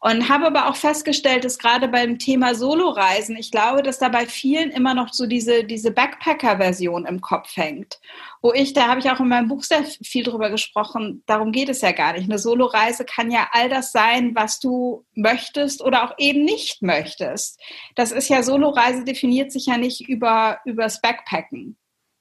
Und 0.00 0.28
habe 0.28 0.46
aber 0.46 0.68
auch 0.68 0.76
festgestellt, 0.76 1.44
dass 1.44 1.58
gerade 1.58 1.88
beim 1.88 2.18
Thema 2.18 2.54
Soloreisen, 2.54 3.36
ich 3.36 3.50
glaube, 3.50 3.82
dass 3.82 3.98
da 3.98 4.08
bei 4.08 4.26
vielen 4.26 4.70
immer 4.70 4.94
noch 4.94 5.12
so 5.12 5.26
diese, 5.26 5.64
diese 5.64 5.90
Backpacker-Version 5.90 7.04
im 7.06 7.20
Kopf 7.20 7.56
hängt. 7.56 7.98
Wo 8.42 8.52
ich, 8.52 8.72
da 8.72 8.88
habe 8.88 9.00
ich 9.00 9.10
auch 9.10 9.20
in 9.20 9.28
meinem 9.28 9.48
Buch 9.48 9.62
sehr 9.62 9.84
viel 9.84 10.24
drüber 10.24 10.50
gesprochen, 10.50 11.22
darum 11.26 11.52
geht 11.52 11.68
es 11.68 11.80
ja 11.80 11.92
gar 11.92 12.12
nicht. 12.12 12.24
Eine 12.24 12.38
Soloreise 12.38 13.04
kann 13.04 13.30
ja 13.30 13.48
all 13.52 13.68
das 13.68 13.92
sein, 13.92 14.34
was 14.34 14.60
du 14.60 15.04
möchtest 15.14 15.82
oder 15.82 16.04
auch 16.04 16.14
eben 16.18 16.44
nicht 16.44 16.82
möchtest. 16.82 17.60
Das 17.96 18.12
ist 18.12 18.28
ja, 18.28 18.42
Soloreise 18.42 19.04
definiert 19.04 19.52
sich 19.52 19.66
ja 19.66 19.76
nicht 19.76 20.08
über, 20.08 20.58
übers 20.64 21.00
Backpacken. 21.00 21.76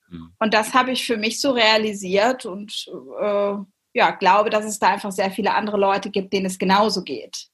Mhm. 0.09 0.33
Und 0.39 0.53
das 0.53 0.73
habe 0.73 0.91
ich 0.91 1.05
für 1.05 1.17
mich 1.17 1.39
so 1.39 1.51
realisiert 1.51 2.45
und 2.45 2.85
äh, 3.21 3.53
ja, 3.93 4.11
glaube, 4.11 4.49
dass 4.49 4.65
es 4.65 4.79
da 4.79 4.89
einfach 4.89 5.11
sehr 5.11 5.31
viele 5.31 5.53
andere 5.53 5.77
Leute 5.77 6.09
gibt, 6.09 6.33
denen 6.33 6.45
es 6.45 6.59
genauso 6.59 7.03
geht 7.03 7.49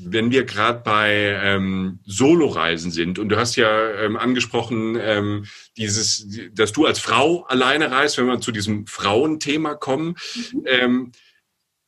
wenn 0.00 0.30
wir 0.30 0.44
gerade 0.44 0.80
bei 0.80 1.38
ähm, 1.42 2.00
Soloreisen 2.04 2.90
sind 2.90 3.18
und 3.18 3.28
du 3.28 3.36
hast 3.36 3.56
ja 3.56 3.90
ähm, 3.92 4.16
angesprochen, 4.16 4.96
ähm, 5.00 5.44
dieses, 5.76 6.26
dass 6.52 6.72
du 6.72 6.86
als 6.86 6.98
Frau 6.98 7.44
alleine 7.44 7.90
reist, 7.90 8.18
wenn 8.18 8.26
wir 8.26 8.40
zu 8.40 8.52
diesem 8.52 8.86
Frauenthema 8.86 9.74
kommen. 9.74 10.16
Mhm. 10.52 10.62
Ähm, 10.66 11.12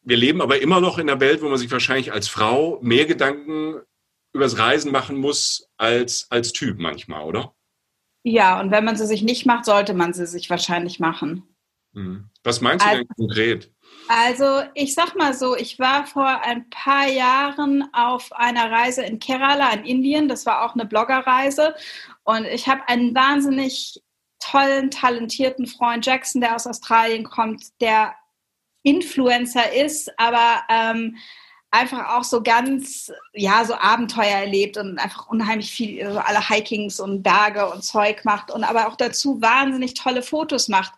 wir 0.02 0.16
leben 0.16 0.40
aber 0.40 0.60
immer 0.60 0.80
noch 0.80 0.98
in 0.98 1.08
einer 1.08 1.20
Welt, 1.20 1.42
wo 1.42 1.48
man 1.48 1.58
sich 1.58 1.70
wahrscheinlich 1.70 2.12
als 2.12 2.28
Frau 2.28 2.78
mehr 2.82 3.06
Gedanken 3.06 3.80
übers 4.32 4.58
Reisen 4.58 4.92
machen 4.92 5.16
muss 5.16 5.68
als 5.76 6.26
als 6.30 6.52
Typ 6.52 6.78
manchmal, 6.78 7.24
oder? 7.24 7.54
Ja, 8.22 8.60
und 8.60 8.70
wenn 8.70 8.84
man 8.84 8.96
sie 8.96 9.06
sich 9.06 9.22
nicht 9.22 9.46
macht, 9.46 9.64
sollte 9.64 9.94
man 9.94 10.12
sie 10.12 10.26
sich 10.26 10.50
wahrscheinlich 10.50 11.00
machen. 11.00 11.44
Mhm. 11.92 12.30
Was 12.44 12.60
meinst 12.60 12.84
du 12.84 12.88
also, 12.88 13.02
denn 13.02 13.08
konkret? 13.16 13.72
Also 14.12 14.62
ich 14.74 14.94
sag 14.94 15.14
mal 15.14 15.34
so, 15.34 15.54
ich 15.54 15.78
war 15.78 16.04
vor 16.04 16.42
ein 16.42 16.68
paar 16.68 17.06
Jahren 17.06 17.88
auf 17.94 18.32
einer 18.32 18.68
Reise 18.68 19.04
in 19.04 19.20
Kerala 19.20 19.70
in 19.70 19.84
Indien. 19.84 20.28
Das 20.28 20.46
war 20.46 20.64
auch 20.64 20.74
eine 20.74 20.84
Bloggerreise. 20.84 21.76
Und 22.24 22.44
ich 22.44 22.66
habe 22.66 22.88
einen 22.88 23.14
wahnsinnig 23.14 24.02
tollen, 24.40 24.90
talentierten 24.90 25.68
Freund 25.68 26.04
Jackson, 26.04 26.40
der 26.40 26.56
aus 26.56 26.66
Australien 26.66 27.22
kommt, 27.22 27.62
der 27.80 28.16
Influencer 28.82 29.72
ist, 29.74 30.10
aber 30.18 30.64
ähm, 30.68 31.16
einfach 31.70 32.16
auch 32.16 32.24
so 32.24 32.42
ganz, 32.42 33.12
ja, 33.32 33.64
so 33.64 33.74
Abenteuer 33.74 34.40
erlebt 34.40 34.76
und 34.76 34.98
einfach 34.98 35.28
unheimlich 35.28 35.70
viel, 35.70 36.04
also 36.04 36.18
alle 36.18 36.48
Hikings 36.48 36.98
und 36.98 37.22
Berge 37.22 37.70
und 37.70 37.84
Zeug 37.84 38.24
macht 38.24 38.50
und 38.50 38.64
aber 38.64 38.88
auch 38.88 38.96
dazu 38.96 39.40
wahnsinnig 39.40 39.94
tolle 39.94 40.22
Fotos 40.22 40.66
macht. 40.66 40.94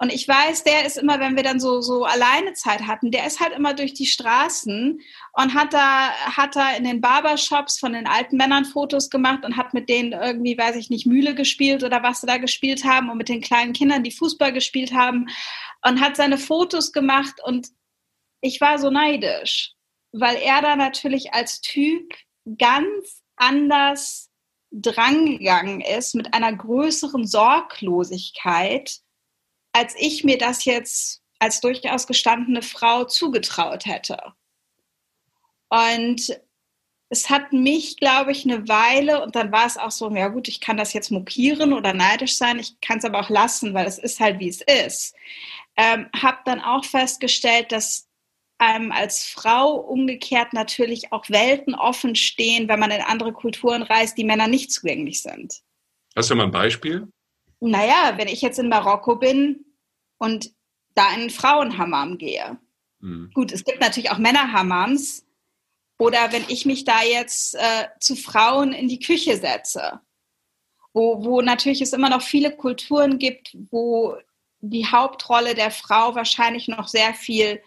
Und 0.00 0.12
ich 0.12 0.28
weiß, 0.28 0.62
der 0.62 0.86
ist 0.86 0.96
immer, 0.96 1.18
wenn 1.18 1.34
wir 1.34 1.42
dann 1.42 1.58
so, 1.58 1.80
so 1.80 2.04
alleine 2.04 2.52
Zeit 2.52 2.86
hatten, 2.86 3.10
der 3.10 3.26
ist 3.26 3.40
halt 3.40 3.52
immer 3.52 3.74
durch 3.74 3.94
die 3.94 4.06
Straßen 4.06 5.00
und 5.32 5.54
hat 5.54 5.72
da, 5.72 6.10
hat 6.10 6.54
da 6.54 6.76
in 6.76 6.84
den 6.84 7.00
Barbershops 7.00 7.80
von 7.80 7.94
den 7.94 8.06
alten 8.06 8.36
Männern 8.36 8.64
Fotos 8.64 9.10
gemacht 9.10 9.44
und 9.44 9.56
hat 9.56 9.74
mit 9.74 9.88
denen 9.88 10.12
irgendwie, 10.12 10.56
weiß 10.56 10.76
ich 10.76 10.88
nicht, 10.88 11.06
Mühle 11.06 11.34
gespielt 11.34 11.82
oder 11.82 12.00
was 12.04 12.20
sie 12.20 12.28
da 12.28 12.36
gespielt 12.36 12.84
haben 12.84 13.10
und 13.10 13.18
mit 13.18 13.28
den 13.28 13.40
kleinen 13.40 13.72
Kindern, 13.72 14.04
die 14.04 14.12
Fußball 14.12 14.52
gespielt 14.52 14.92
haben 14.92 15.26
und 15.84 16.00
hat 16.00 16.16
seine 16.16 16.38
Fotos 16.38 16.92
gemacht 16.92 17.34
und 17.42 17.68
ich 18.40 18.60
war 18.60 18.78
so 18.78 18.90
neidisch, 18.90 19.72
weil 20.12 20.36
er 20.36 20.62
da 20.62 20.76
natürlich 20.76 21.34
als 21.34 21.60
Typ 21.60 22.14
ganz 22.56 23.24
anders 23.34 24.30
drangegangen 24.70 25.80
ist 25.80 26.14
mit 26.14 26.34
einer 26.34 26.54
größeren 26.54 27.26
Sorglosigkeit 27.26 29.00
als 29.78 29.94
ich 29.96 30.24
mir 30.24 30.38
das 30.38 30.64
jetzt 30.64 31.22
als 31.38 31.60
durchaus 31.60 32.08
gestandene 32.08 32.62
Frau 32.62 33.04
zugetraut 33.04 33.86
hätte. 33.86 34.18
Und 35.68 36.36
es 37.10 37.30
hat 37.30 37.52
mich, 37.52 37.96
glaube 37.96 38.32
ich, 38.32 38.44
eine 38.44 38.68
Weile 38.68 39.22
und 39.22 39.36
dann 39.36 39.52
war 39.52 39.66
es 39.66 39.76
auch 39.76 39.92
so, 39.92 40.10
ja 40.10 40.28
gut, 40.28 40.48
ich 40.48 40.60
kann 40.60 40.76
das 40.76 40.92
jetzt 40.92 41.12
mokieren 41.12 41.72
oder 41.72 41.94
neidisch 41.94 42.36
sein, 42.36 42.58
ich 42.58 42.80
kann 42.80 42.98
es 42.98 43.04
aber 43.04 43.20
auch 43.20 43.30
lassen, 43.30 43.72
weil 43.72 43.86
es 43.86 43.98
ist 43.98 44.18
halt, 44.18 44.40
wie 44.40 44.48
es 44.48 44.62
ist. 44.62 45.14
Ähm, 45.76 46.08
habe 46.20 46.38
dann 46.44 46.60
auch 46.60 46.84
festgestellt, 46.84 47.70
dass 47.70 48.08
einem 48.58 48.90
als 48.90 49.24
Frau 49.24 49.74
umgekehrt 49.76 50.52
natürlich 50.52 51.12
auch 51.12 51.30
Welten 51.30 51.76
offen 51.76 52.16
stehen, 52.16 52.68
wenn 52.68 52.80
man 52.80 52.90
in 52.90 53.00
andere 53.00 53.32
Kulturen 53.32 53.82
reist, 53.82 54.18
die 54.18 54.24
Männer 54.24 54.48
nicht 54.48 54.72
zugänglich 54.72 55.22
sind. 55.22 55.62
Hast 56.16 56.30
du 56.30 56.34
mal 56.34 56.44
ein 56.44 56.50
Beispiel? 56.50 57.06
Naja, 57.60 58.14
wenn 58.16 58.26
ich 58.26 58.42
jetzt 58.42 58.58
in 58.58 58.68
Marokko 58.68 59.16
bin 59.16 59.64
und 60.18 60.52
da 60.94 61.08
in 61.08 61.20
einen 61.20 61.30
Frauenhammam 61.30 62.18
gehe. 62.18 62.58
Mhm. 63.00 63.30
Gut, 63.34 63.52
es 63.52 63.64
gibt 63.64 63.80
natürlich 63.80 64.10
auch 64.10 64.18
Männerhammams. 64.18 65.24
Oder 65.98 66.32
wenn 66.32 66.44
ich 66.48 66.64
mich 66.64 66.84
da 66.84 67.02
jetzt 67.02 67.56
äh, 67.56 67.88
zu 67.98 68.14
Frauen 68.14 68.72
in 68.72 68.88
die 68.88 69.00
Küche 69.00 69.36
setze, 69.36 70.00
wo, 70.92 71.24
wo 71.24 71.40
natürlich 71.42 71.80
es 71.80 71.92
immer 71.92 72.08
noch 72.08 72.22
viele 72.22 72.54
Kulturen 72.54 73.18
gibt, 73.18 73.56
wo 73.70 74.16
die 74.60 74.86
Hauptrolle 74.86 75.54
der 75.54 75.70
Frau 75.70 76.14
wahrscheinlich 76.14 76.68
noch 76.68 76.88
sehr 76.88 77.14
viel 77.14 77.60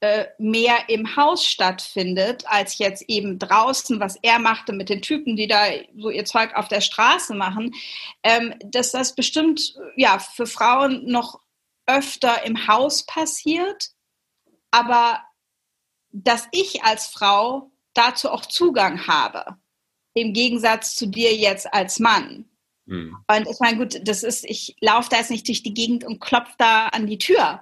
äh, 0.00 0.26
mehr 0.38 0.88
im 0.88 1.16
Haus 1.16 1.46
stattfindet, 1.46 2.44
als 2.46 2.78
jetzt 2.78 3.04
eben 3.08 3.38
draußen, 3.38 3.98
was 3.98 4.16
er 4.20 4.38
machte 4.38 4.72
mit 4.72 4.88
den 4.88 5.00
Typen, 5.00 5.36
die 5.36 5.46
da 5.46 5.64
so 5.96 6.10
ihr 6.10 6.24
Zeug 6.24 6.54
auf 6.54 6.68
der 6.68 6.80
Straße 6.80 7.34
machen, 7.34 7.74
ähm, 8.22 8.54
dass 8.64 8.90
das 8.90 9.14
bestimmt 9.14 9.74
ja 9.96 10.18
für 10.18 10.46
Frauen 10.46 11.06
noch 11.06 11.40
öfter 11.86 12.44
im 12.44 12.66
Haus 12.66 13.06
passiert, 13.06 13.90
aber 14.70 15.22
dass 16.10 16.48
ich 16.52 16.82
als 16.84 17.06
Frau 17.06 17.70
dazu 17.94 18.30
auch 18.30 18.46
Zugang 18.46 19.06
habe, 19.06 19.56
im 20.14 20.32
Gegensatz 20.32 20.96
zu 20.96 21.06
dir 21.06 21.34
jetzt 21.34 21.72
als 21.72 21.98
Mann. 21.98 22.48
Mhm. 22.86 23.16
Und 23.26 23.48
ich 23.48 23.58
meine, 23.60 23.78
gut, 23.78 24.00
das 24.06 24.22
ist, 24.22 24.44
ich 24.44 24.76
laufe 24.80 25.10
da 25.10 25.18
jetzt 25.18 25.30
nicht 25.30 25.46
durch 25.48 25.62
die 25.62 25.74
Gegend 25.74 26.04
und 26.04 26.20
klopfe 26.20 26.54
da 26.58 26.86
an 26.88 27.06
die 27.06 27.18
Tür. 27.18 27.60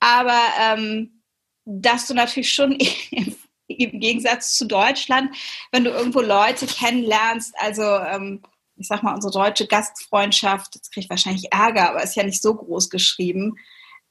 Aber 0.00 0.40
ähm, 0.60 1.22
dass 1.64 2.06
du 2.06 2.14
natürlich 2.14 2.52
schon 2.52 2.72
im 3.68 4.00
Gegensatz 4.00 4.54
zu 4.54 4.66
Deutschland, 4.66 5.34
wenn 5.72 5.84
du 5.84 5.90
irgendwo 5.90 6.20
Leute 6.20 6.66
kennenlernst, 6.66 7.54
also 7.58 7.82
ähm, 7.82 8.42
ich 8.76 8.88
sag 8.88 9.02
mal, 9.02 9.14
unsere 9.14 9.32
deutsche 9.32 9.66
Gastfreundschaft, 9.66 10.74
jetzt 10.74 10.92
kriege 10.92 11.04
ich 11.04 11.10
wahrscheinlich 11.10 11.52
Ärger, 11.52 11.90
aber 11.90 12.02
ist 12.02 12.16
ja 12.16 12.22
nicht 12.22 12.42
so 12.42 12.54
groß 12.54 12.90
geschrieben. 12.90 13.56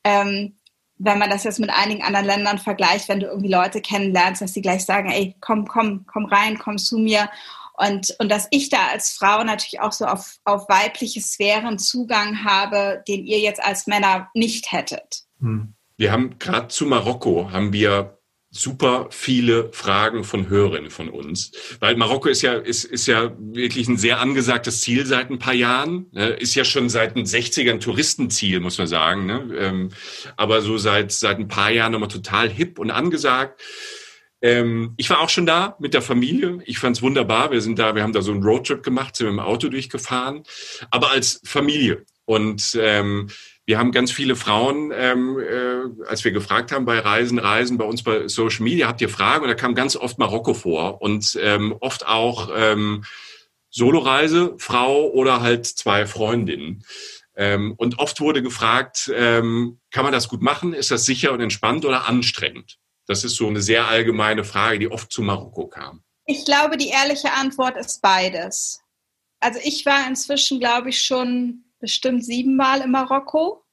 Ähm, 0.04 0.58
wenn 0.98 1.20
man 1.20 1.30
das 1.30 1.44
jetzt 1.44 1.60
mit 1.60 1.70
einigen 1.70 2.04
anderen 2.04 2.26
Ländern 2.26 2.58
vergleicht, 2.58 3.10
wenn 3.10 3.20
du 3.20 3.28
irgendwie 3.28 3.52
Leute 3.52 3.82
kennenlernst, 3.82 4.42
dass 4.42 4.54
die 4.54 4.62
gleich 4.62 4.86
sagen, 4.86 5.10
ey, 5.10 5.36
komm, 5.42 5.68
komm, 5.68 6.06
komm 6.06 6.26
rein, 6.26 6.58
komm 6.58 6.78
zu 6.78 6.98
mir. 6.98 7.30
Und, 7.78 8.16
und 8.20 8.32
dass 8.32 8.48
ich 8.52 8.70
da 8.70 8.88
als 8.92 9.12
Frau 9.12 9.44
natürlich 9.44 9.82
auch 9.82 9.92
so 9.92 10.06
auf, 10.06 10.38
auf 10.46 10.70
weibliche 10.70 11.20
Sphären 11.20 11.78
Zugang 11.78 12.46
habe, 12.46 13.04
den 13.08 13.26
ihr 13.26 13.40
jetzt 13.40 13.62
als 13.62 13.88
Männer 13.88 14.30
nicht 14.34 14.72
hättet. 14.72 15.24
Hm. 15.40 15.74
Wir 15.98 16.12
haben 16.12 16.40
gerade 16.40 16.70
zu 16.70 16.86
Marokko 16.86 17.52
haben 17.52 17.74
wir 17.74 18.18
super 18.56 19.08
viele 19.12 19.70
Fragen 19.74 20.24
von 20.24 20.50
Hörerinnen 20.50 20.90
von 20.90 21.10
uns, 21.10 21.52
weil 21.82 21.98
Marokko 21.98 22.30
ist 22.30 22.42
ja 22.42 22.54
ist, 22.54 22.86
ist 22.86 23.06
ja 23.06 23.36
wirklich 23.38 23.88
ein 23.90 23.98
sehr 23.98 24.20
angesagtes 24.22 24.82
Ziel 24.82 25.06
seit 25.06 25.30
ein 25.30 25.40
paar 25.40 25.54
Jahren, 25.54 26.08
ne? 26.12 26.30
ist 26.30 26.56
ja 26.56 26.64
schon 26.64 26.90
seit 26.90 27.16
den 27.16 27.26
60ern 27.26 27.80
Touristenziel, 27.80 28.62
muss 28.62 28.78
man 28.78 28.88
sagen, 28.88 29.26
ne? 29.26 29.50
ähm, 29.58 29.90
aber 30.38 30.62
so 30.62 30.78
seit 30.78 31.12
seit 31.12 31.38
ein 31.38 31.50
paar 31.50 31.72
Jahren 31.72 31.92
nochmal 31.92 32.10
total 32.10 32.50
hip 32.50 32.80
und 32.80 32.92
angesagt. 32.92 33.62
Ähm, 34.42 34.94
ich 34.98 35.10
war 35.10 35.20
auch 35.20 35.30
schon 35.30 35.46
da 35.46 35.76
mit 35.80 35.94
der 35.94 36.02
Familie. 36.02 36.60
Ich 36.66 36.80
fand's 36.80 37.02
wunderbar. 37.02 37.52
Wir 37.52 37.62
sind 37.62 37.80
da, 37.80 37.96
wir 37.96 38.04
haben 38.04 38.14
da 38.14 38.22
so 38.22 38.32
einen 38.32 38.44
Roadtrip 38.44 38.84
gemacht, 38.84 39.16
sind 39.16 39.28
mit 39.28 39.34
dem 39.34 39.40
Auto 39.40 39.70
durchgefahren, 39.70 40.44
aber 40.92 41.12
als 41.12 41.42
Familie 41.44 42.06
und 42.26 42.78
ähm, 42.80 43.30
wir 43.66 43.80
haben 43.80 43.92
ganz 43.92 44.12
viele 44.12 44.36
Frauen, 44.36 44.92
ähm, 44.94 45.40
äh, 45.40 46.06
als 46.06 46.24
wir 46.24 46.32
gefragt 46.32 46.72
haben 46.72 46.86
bei 46.86 47.00
Reisen, 47.00 47.40
Reisen, 47.40 47.78
bei 47.78 47.86
uns 47.86 48.04
bei 48.04 48.28
Social 48.28 48.64
Media, 48.64 48.88
habt 48.88 49.02
ihr 49.02 49.10
Fragen? 49.10 49.44
Und 49.44 49.50
da 49.50 49.56
kam 49.56 49.74
ganz 49.74 49.96
oft 49.96 50.20
Marokko 50.20 50.54
vor 50.54 51.02
und 51.02 51.38
ähm, 51.42 51.76
oft 51.80 52.06
auch 52.06 52.50
ähm, 52.56 53.04
Soloreise, 53.72 54.54
Frau 54.60 55.10
oder 55.10 55.42
halt 55.42 55.66
zwei 55.66 56.06
Freundinnen. 56.06 56.86
Ähm, 57.36 57.74
und 57.78 58.00
oft 58.00 58.22
wurde 58.22 58.44
gefragt, 58.44 59.12
ähm, 59.14 59.80
kann 59.92 60.04
man 60.04 60.14
das 60.14 60.30
gut 60.30 60.42
machen? 60.42 60.74
Ist 60.74 60.92
das 60.92 61.06
sicher 61.06 61.34
und 61.34 61.42
entspannt 61.42 61.86
oder 61.86 62.08
anstrengend? 62.08 62.78
Das 63.08 63.24
ist 63.24 63.36
so 63.36 63.48
eine 63.48 63.62
sehr 63.62 63.88
allgemeine 63.88 64.44
Frage, 64.44 64.80
die 64.80 64.92
oft 64.92 65.12
zu 65.12 65.24
Marokko 65.24 65.68
kam. 65.68 66.04
Ich 66.26 66.46
glaube, 66.46 66.78
die 66.78 66.90
ehrliche 66.90 67.34
Antwort 67.34 67.78
ist 67.78 68.02
beides. 68.02 68.82
Also 69.40 69.60
ich 69.64 69.86
war 69.86 70.08
inzwischen, 70.08 70.60
glaube 70.60 70.90
ich, 70.90 71.02
schon 71.02 71.65
bestimmt 71.86 72.26
siebenmal 72.26 72.82
in 72.82 72.90
Marokko. 72.90 73.64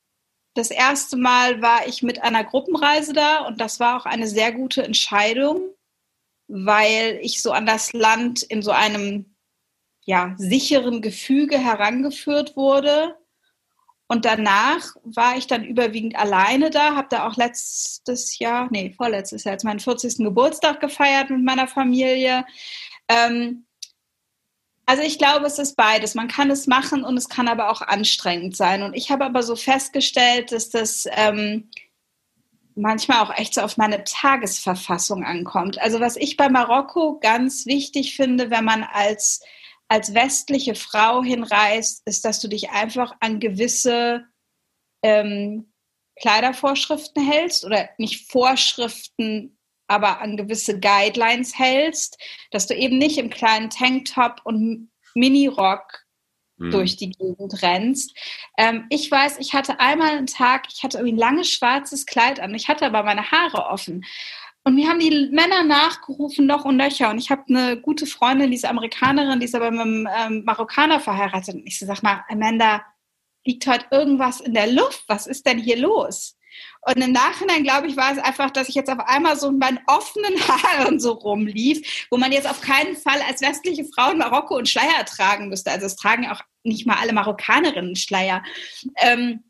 Das 0.53 0.71
erste 0.71 1.17
Mal 1.17 1.63
war 1.63 1.87
ich 1.87 2.03
mit 2.03 2.23
einer 2.23 2.45
Gruppenreise 2.45 3.15
da 3.15 3.47
und 3.47 3.59
das 3.59 3.81
war 3.81 3.97
auch 3.97 4.05
eine 4.05 4.27
sehr 4.27 4.53
gute 4.53 4.83
Entscheidung, 4.83 5.63
weil 6.47 7.19
ich 7.23 7.41
so 7.41 7.53
an 7.53 7.65
das 7.65 7.95
Land 7.95 8.43
in 8.43 8.61
so 8.61 8.71
einem 8.71 9.35
ja, 10.05 10.35
sicheren 10.37 11.01
Gefüge 11.01 11.57
herangeführt 11.57 12.55
wurde. 12.55 13.17
Und 14.09 14.27
danach 14.27 14.95
war 15.05 15.39
ich 15.39 15.47
dann 15.47 15.65
überwiegend 15.65 16.17
alleine 16.17 16.69
da, 16.69 16.97
habe 16.97 17.09
da 17.09 17.27
auch 17.27 17.37
letztes 17.37 18.39
Jahr, 18.39 18.69
nee, 18.71 18.93
vorletztes 18.95 19.45
Jahr, 19.45 19.55
jetzt 19.55 19.65
meinen 19.65 19.81
40. 19.81 20.19
Geburtstag 20.19 20.81
gefeiert 20.81 21.31
mit 21.31 21.43
meiner 21.43 21.67
Familie. 21.67 22.45
Ähm, 23.09 23.65
also 24.87 25.03
ich 25.03 25.19
glaube, 25.19 25.47
es 25.47 25.59
ist 25.59 25.77
beides. 25.77 26.15
Man 26.15 26.29
kann 26.29 26.51
es 26.51 26.67
machen 26.67 27.05
und 27.05 27.17
es 27.17 27.29
kann 27.29 27.49
aber 27.49 27.71
auch 27.71 27.83
anstrengend 27.83 28.57
sein. 28.57 28.83
Und 28.83 28.95
ich 28.95 29.11
habe 29.11 29.25
aber 29.25 29.43
so 29.43 29.57
festgestellt, 29.57 30.53
dass 30.53 30.71
das 30.71 31.07
ähm, 31.13 31.71
manchmal 32.75 33.23
auch 33.23 33.37
echt 33.37 33.55
so 33.55 33.61
auf 33.61 33.77
meine 33.77 34.05
Tagesverfassung 34.05 35.25
ankommt. 35.25 35.81
Also 35.81 36.01
was 36.01 36.17
ich 36.17 36.37
bei 36.37 36.49
Marokko 36.49 37.19
ganz 37.21 37.67
wichtig 37.67 38.17
finde, 38.17 38.51
wenn 38.51 38.65
man 38.65 38.83
als, 38.83 39.41
als 39.89 40.15
westliche 40.15 40.75
Frau 40.75 41.23
hinreist, 41.23 42.03
ist, 42.07 42.25
dass 42.25 42.41
du 42.41 42.49
dich 42.49 42.71
einfach 42.71 43.15
an 43.21 43.41
gewisse 43.41 44.25
ähm, 45.03 45.73
Kleidervorschriften 46.21 47.25
hältst 47.25 47.65
oder 47.65 47.89
nicht 47.99 48.31
Vorschriften 48.31 49.59
aber 49.93 50.21
an 50.21 50.37
gewisse 50.37 50.81
Guidelines 50.81 51.59
hältst, 51.59 52.19
dass 52.51 52.67
du 52.67 52.75
eben 52.75 52.99
nicht 52.99 53.19
im 53.19 53.31
kleinen 53.31 53.71
Tanktop 53.71 54.41
und 54.45 54.91
Minirock 55.15 56.05
mhm. 56.57 56.71
durch 56.71 56.97
die 56.97 57.11
Gegend 57.11 57.63
rennst. 57.63 58.17
Ähm, 58.57 58.87
ich 58.89 59.11
weiß, 59.11 59.39
ich 59.39 59.53
hatte 59.53 59.81
einmal 59.81 60.17
einen 60.17 60.27
Tag, 60.27 60.65
ich 60.73 60.83
hatte 60.83 60.99
irgendwie 60.99 61.15
ein 61.15 61.19
langes 61.19 61.51
schwarzes 61.51 62.07
Kleid 62.07 62.41
an, 62.41 62.55
ich 62.55 62.69
hatte 62.69 62.87
aber 62.87 63.03
meine 63.03 63.31
Haare 63.31 63.67
offen. 63.67 64.05
Und 64.65 64.77
mir 64.77 64.89
haben 64.89 65.01
die 65.01 65.29
Männer 65.33 65.65
nachgerufen, 65.65 66.47
noch 66.47 66.65
und 66.65 66.77
nöcher. 66.77 67.11
Und 67.11 67.19
ich 67.19 67.31
habe 67.31 67.43
eine 67.49 67.81
gute 67.81 68.07
Freundin, 68.07 68.51
die 68.51 68.57
ist 68.57 68.65
Amerikanerin, 68.65 69.41
die 69.41 69.47
ist 69.47 69.57
aber 69.57 69.73
mit 69.73 69.81
einem 69.81 70.09
ähm, 70.17 70.45
Marokkaner 70.45 71.01
verheiratet. 71.01 71.57
Und 71.57 71.67
ich 71.67 71.79
so, 71.79 71.87
sag 71.87 72.03
mal, 72.03 72.25
Amanda, 72.29 72.83
liegt 73.45 73.67
heute 73.67 73.87
irgendwas 73.91 74.41
in 74.41 74.55
der 74.55 74.69
Luft? 74.69 75.03
Was 75.09 75.27
ist 75.27 75.47
denn 75.47 75.59
hier 75.59 75.79
los? 75.79 76.39
Und 76.85 76.97
im 76.97 77.13
Nachhinein, 77.13 77.63
glaube 77.63 77.87
ich, 77.87 77.97
war 77.97 78.13
es 78.13 78.19
einfach, 78.19 78.51
dass 78.51 78.69
ich 78.69 78.75
jetzt 78.75 78.91
auf 78.91 78.99
einmal 78.99 79.39
so 79.39 79.49
in 79.49 79.59
meinen 79.59 79.79
offenen 79.87 80.35
Haaren 80.49 80.99
so 80.99 81.13
rumlief, 81.13 82.07
wo 82.11 82.17
man 82.17 82.33
jetzt 82.33 82.49
auf 82.49 82.61
keinen 82.61 82.97
Fall 82.97 83.21
als 83.29 83.41
westliche 83.41 83.85
Frau 83.85 84.11
in 84.11 84.19
Marokko 84.19 84.57
einen 84.57 84.67
Schleier 84.67 85.05
tragen 85.07 85.49
müsste. 85.49 85.71
Also 85.71 85.87
es 85.87 85.97
tragen 85.97 86.29
auch 86.29 86.41
nicht 86.65 86.87
mal 86.87 86.97
alle 87.01 87.13
Marokkanerinnen 87.13 87.95
Schleier. 87.95 88.43
Ähm, 88.97 89.45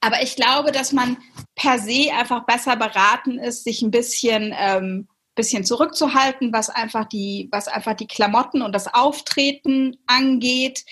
aber 0.00 0.22
ich 0.22 0.36
glaube, 0.36 0.70
dass 0.72 0.92
man 0.92 1.16
per 1.54 1.78
se 1.78 2.12
einfach 2.12 2.44
besser 2.44 2.76
beraten 2.76 3.38
ist, 3.38 3.64
sich 3.64 3.82
ein 3.82 3.90
bisschen, 3.90 4.54
ähm, 4.56 5.08
bisschen 5.34 5.64
zurückzuhalten, 5.64 6.52
was 6.52 6.68
einfach 6.68 7.06
die, 7.06 7.48
was 7.52 7.68
einfach 7.68 7.94
die 7.94 8.06
Klamotten 8.06 8.60
und 8.60 8.74
das 8.74 8.92
Auftreten 8.92 9.96
angeht. 10.06 10.84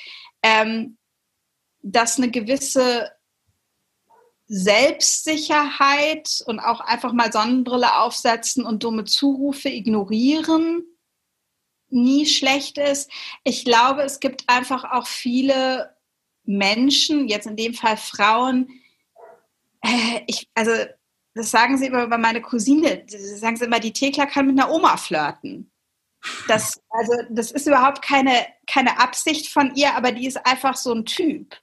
Ähm, 0.42 0.96
dass 1.83 2.18
eine 2.18 2.31
gewisse 2.31 3.11
Selbstsicherheit 4.49 6.43
und 6.47 6.59
auch 6.59 6.81
einfach 6.81 7.13
mal 7.13 7.33
Sonnenbrille 7.33 8.01
aufsetzen 8.01 8.65
und 8.65 8.83
dumme 8.83 9.05
Zurufe 9.05 9.69
ignorieren 9.69 10.85
nie 11.91 12.27
schlecht 12.27 12.79
ist. 12.79 13.11
Ich 13.45 13.65
glaube, 13.65 14.03
es 14.03 14.21
gibt 14.21 14.45
einfach 14.49 14.85
auch 14.85 15.07
viele 15.07 15.97
Menschen, 16.45 17.29
jetzt 17.29 17.47
in 17.47 17.57
dem 17.57 17.75
Fall 17.75 17.97
Frauen, 17.97 18.69
äh, 19.83 20.23
ich, 20.27 20.49
also 20.55 20.73
das 21.35 21.51
sagen 21.51 21.79
sie 21.79 21.87
immer 21.87 22.05
über 22.05 22.19
meine 22.19 22.41
Cousine, 22.41 23.05
sagen 23.07 23.57
sie 23.57 23.65
immer, 23.65 23.81
die 23.81 23.93
Thekla 23.93 24.27
kann 24.27 24.47
mit 24.47 24.59
einer 24.59 24.73
Oma 24.73 24.97
flirten. 24.97 25.71
Das, 26.49 26.81
also, 26.91 27.13
das 27.31 27.53
ist 27.53 27.69
überhaupt 27.69 28.03
keine, 28.03 28.47
keine 28.67 28.99
Absicht 28.99 29.49
von 29.49 29.75
ihr, 29.77 29.95
aber 29.95 30.11
die 30.11 30.27
ist 30.27 30.45
einfach 30.45 30.77
so 30.77 30.93
ein 30.93 31.05
Typ. 31.05 31.57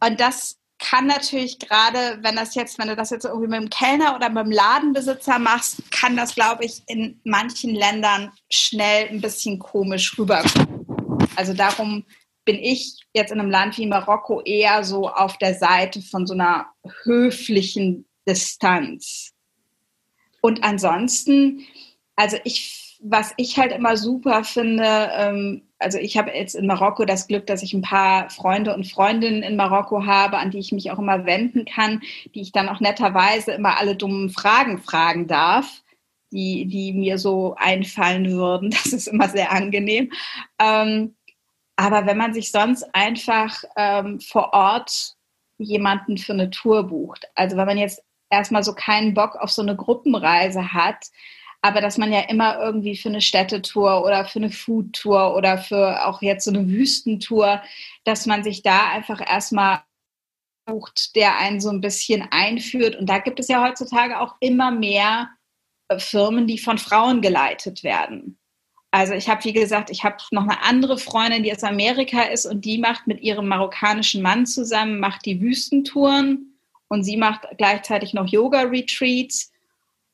Und 0.00 0.18
das 0.18 0.58
kann 0.78 1.06
natürlich 1.06 1.58
gerade, 1.58 2.18
wenn 2.22 2.36
das 2.36 2.54
jetzt, 2.54 2.78
wenn 2.78 2.88
du 2.88 2.96
das 2.96 3.10
jetzt 3.10 3.24
irgendwie 3.24 3.48
mit 3.48 3.60
dem 3.60 3.70
Kellner 3.70 4.14
oder 4.14 4.28
mit 4.28 4.44
dem 4.44 4.52
Ladenbesitzer 4.52 5.38
machst, 5.38 5.90
kann 5.90 6.16
das, 6.16 6.34
glaube 6.34 6.64
ich, 6.64 6.82
in 6.86 7.20
manchen 7.24 7.74
Ländern 7.74 8.30
schnell 8.50 9.08
ein 9.08 9.20
bisschen 9.20 9.58
komisch 9.58 10.18
rüberkommen. 10.18 11.28
Also 11.36 11.54
darum 11.54 12.04
bin 12.44 12.56
ich 12.56 12.96
jetzt 13.12 13.32
in 13.32 13.40
einem 13.40 13.50
Land 13.50 13.76
wie 13.78 13.86
Marokko 13.86 14.40
eher 14.42 14.84
so 14.84 15.08
auf 15.08 15.36
der 15.38 15.54
Seite 15.54 16.00
von 16.02 16.26
so 16.26 16.34
einer 16.34 16.66
höflichen 17.04 18.06
Distanz. 18.26 19.32
Und 20.40 20.62
ansonsten, 20.62 21.66
also 22.14 22.36
ich, 22.44 22.85
was 23.08 23.32
ich 23.36 23.58
halt 23.58 23.72
immer 23.72 23.96
super 23.96 24.42
finde, 24.44 25.10
ähm, 25.12 25.62
also 25.78 25.98
ich 25.98 26.16
habe 26.16 26.30
jetzt 26.30 26.54
in 26.54 26.66
Marokko 26.66 27.04
das 27.04 27.28
Glück, 27.28 27.46
dass 27.46 27.62
ich 27.62 27.72
ein 27.72 27.82
paar 27.82 28.30
Freunde 28.30 28.74
und 28.74 28.90
Freundinnen 28.90 29.42
in 29.42 29.56
Marokko 29.56 30.06
habe, 30.06 30.38
an 30.38 30.50
die 30.50 30.58
ich 30.58 30.72
mich 30.72 30.90
auch 30.90 30.98
immer 30.98 31.26
wenden 31.26 31.66
kann, 31.66 32.00
die 32.34 32.40
ich 32.40 32.52
dann 32.52 32.68
auch 32.68 32.80
netterweise 32.80 33.52
immer 33.52 33.78
alle 33.78 33.96
dummen 33.96 34.30
Fragen 34.30 34.78
fragen 34.78 35.26
darf, 35.28 35.82
die, 36.32 36.66
die 36.66 36.92
mir 36.92 37.18
so 37.18 37.54
einfallen 37.58 38.30
würden. 38.30 38.70
Das 38.82 38.86
ist 38.86 39.06
immer 39.06 39.28
sehr 39.28 39.52
angenehm. 39.52 40.12
Ähm, 40.58 41.14
aber 41.76 42.06
wenn 42.06 42.16
man 42.16 42.34
sich 42.34 42.50
sonst 42.50 42.84
einfach 42.94 43.62
ähm, 43.76 44.20
vor 44.20 44.52
Ort 44.52 45.14
jemanden 45.58 46.18
für 46.18 46.32
eine 46.32 46.50
Tour 46.50 46.84
bucht, 46.84 47.26
also 47.34 47.56
wenn 47.56 47.66
man 47.66 47.78
jetzt 47.78 48.02
erstmal 48.30 48.64
so 48.64 48.74
keinen 48.74 49.14
Bock 49.14 49.36
auf 49.36 49.50
so 49.50 49.62
eine 49.62 49.76
Gruppenreise 49.76 50.72
hat, 50.72 51.06
aber 51.66 51.80
dass 51.80 51.98
man 51.98 52.12
ja 52.12 52.20
immer 52.20 52.60
irgendwie 52.60 52.96
für 52.96 53.08
eine 53.08 53.20
Städtetour 53.20 54.04
oder 54.04 54.24
für 54.24 54.38
eine 54.38 54.50
Foodtour 54.50 55.34
oder 55.34 55.58
für 55.58 56.06
auch 56.06 56.22
jetzt 56.22 56.44
so 56.44 56.50
eine 56.52 56.68
Wüstentour, 56.68 57.60
dass 58.04 58.26
man 58.26 58.44
sich 58.44 58.62
da 58.62 58.88
einfach 58.90 59.20
erstmal 59.20 59.80
sucht, 60.68 61.16
der 61.16 61.38
einen 61.38 61.60
so 61.60 61.70
ein 61.70 61.80
bisschen 61.80 62.26
einführt. 62.30 62.94
Und 62.94 63.08
da 63.08 63.18
gibt 63.18 63.40
es 63.40 63.48
ja 63.48 63.64
heutzutage 63.64 64.20
auch 64.20 64.36
immer 64.38 64.70
mehr 64.70 65.30
äh, 65.88 65.98
Firmen, 65.98 66.46
die 66.46 66.58
von 66.58 66.78
Frauen 66.78 67.20
geleitet 67.20 67.82
werden. 67.82 68.38
Also 68.92 69.14
ich 69.14 69.28
habe, 69.28 69.42
wie 69.44 69.52
gesagt, 69.52 69.90
ich 69.90 70.04
habe 70.04 70.16
noch 70.30 70.44
eine 70.44 70.62
andere 70.62 70.98
Freundin, 70.98 71.42
die 71.42 71.52
aus 71.52 71.64
Amerika 71.64 72.22
ist 72.22 72.46
und 72.46 72.64
die 72.64 72.78
macht 72.78 73.08
mit 73.08 73.20
ihrem 73.20 73.48
marokkanischen 73.48 74.22
Mann 74.22 74.46
zusammen, 74.46 75.00
macht 75.00 75.26
die 75.26 75.40
Wüstentouren 75.40 76.56
und 76.88 77.02
sie 77.02 77.16
macht 77.16 77.46
gleichzeitig 77.58 78.14
noch 78.14 78.28
Yoga-Retreats. 78.28 79.52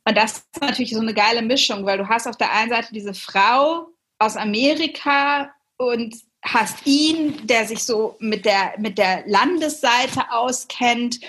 Und 0.05 0.17
das 0.17 0.39
ist 0.39 0.61
natürlich 0.61 0.95
so 0.95 1.01
eine 1.01 1.15
geile 1.15 1.43
Mischung, 1.43 1.87
weil 1.87 1.99
du 1.99 2.09
hast 2.09 2.27
auf 2.27 2.37
der 2.37 2.53
einen 2.53 2.71
Seite 2.71 2.93
diese 2.93 3.15
Frau 3.15 3.89
aus 4.19 4.37
Amerika 4.37 5.51
und 5.77 6.17
hast 6.45 6.87
ihn, 6.87 7.47
der 7.47 7.67
sich 7.67 7.85
so 7.85 8.17
mit 8.19 8.45
der, 8.45 8.75
mit 8.79 8.99
der 8.99 9.23
Landesseite 9.27 10.31
auskennt 10.31 11.21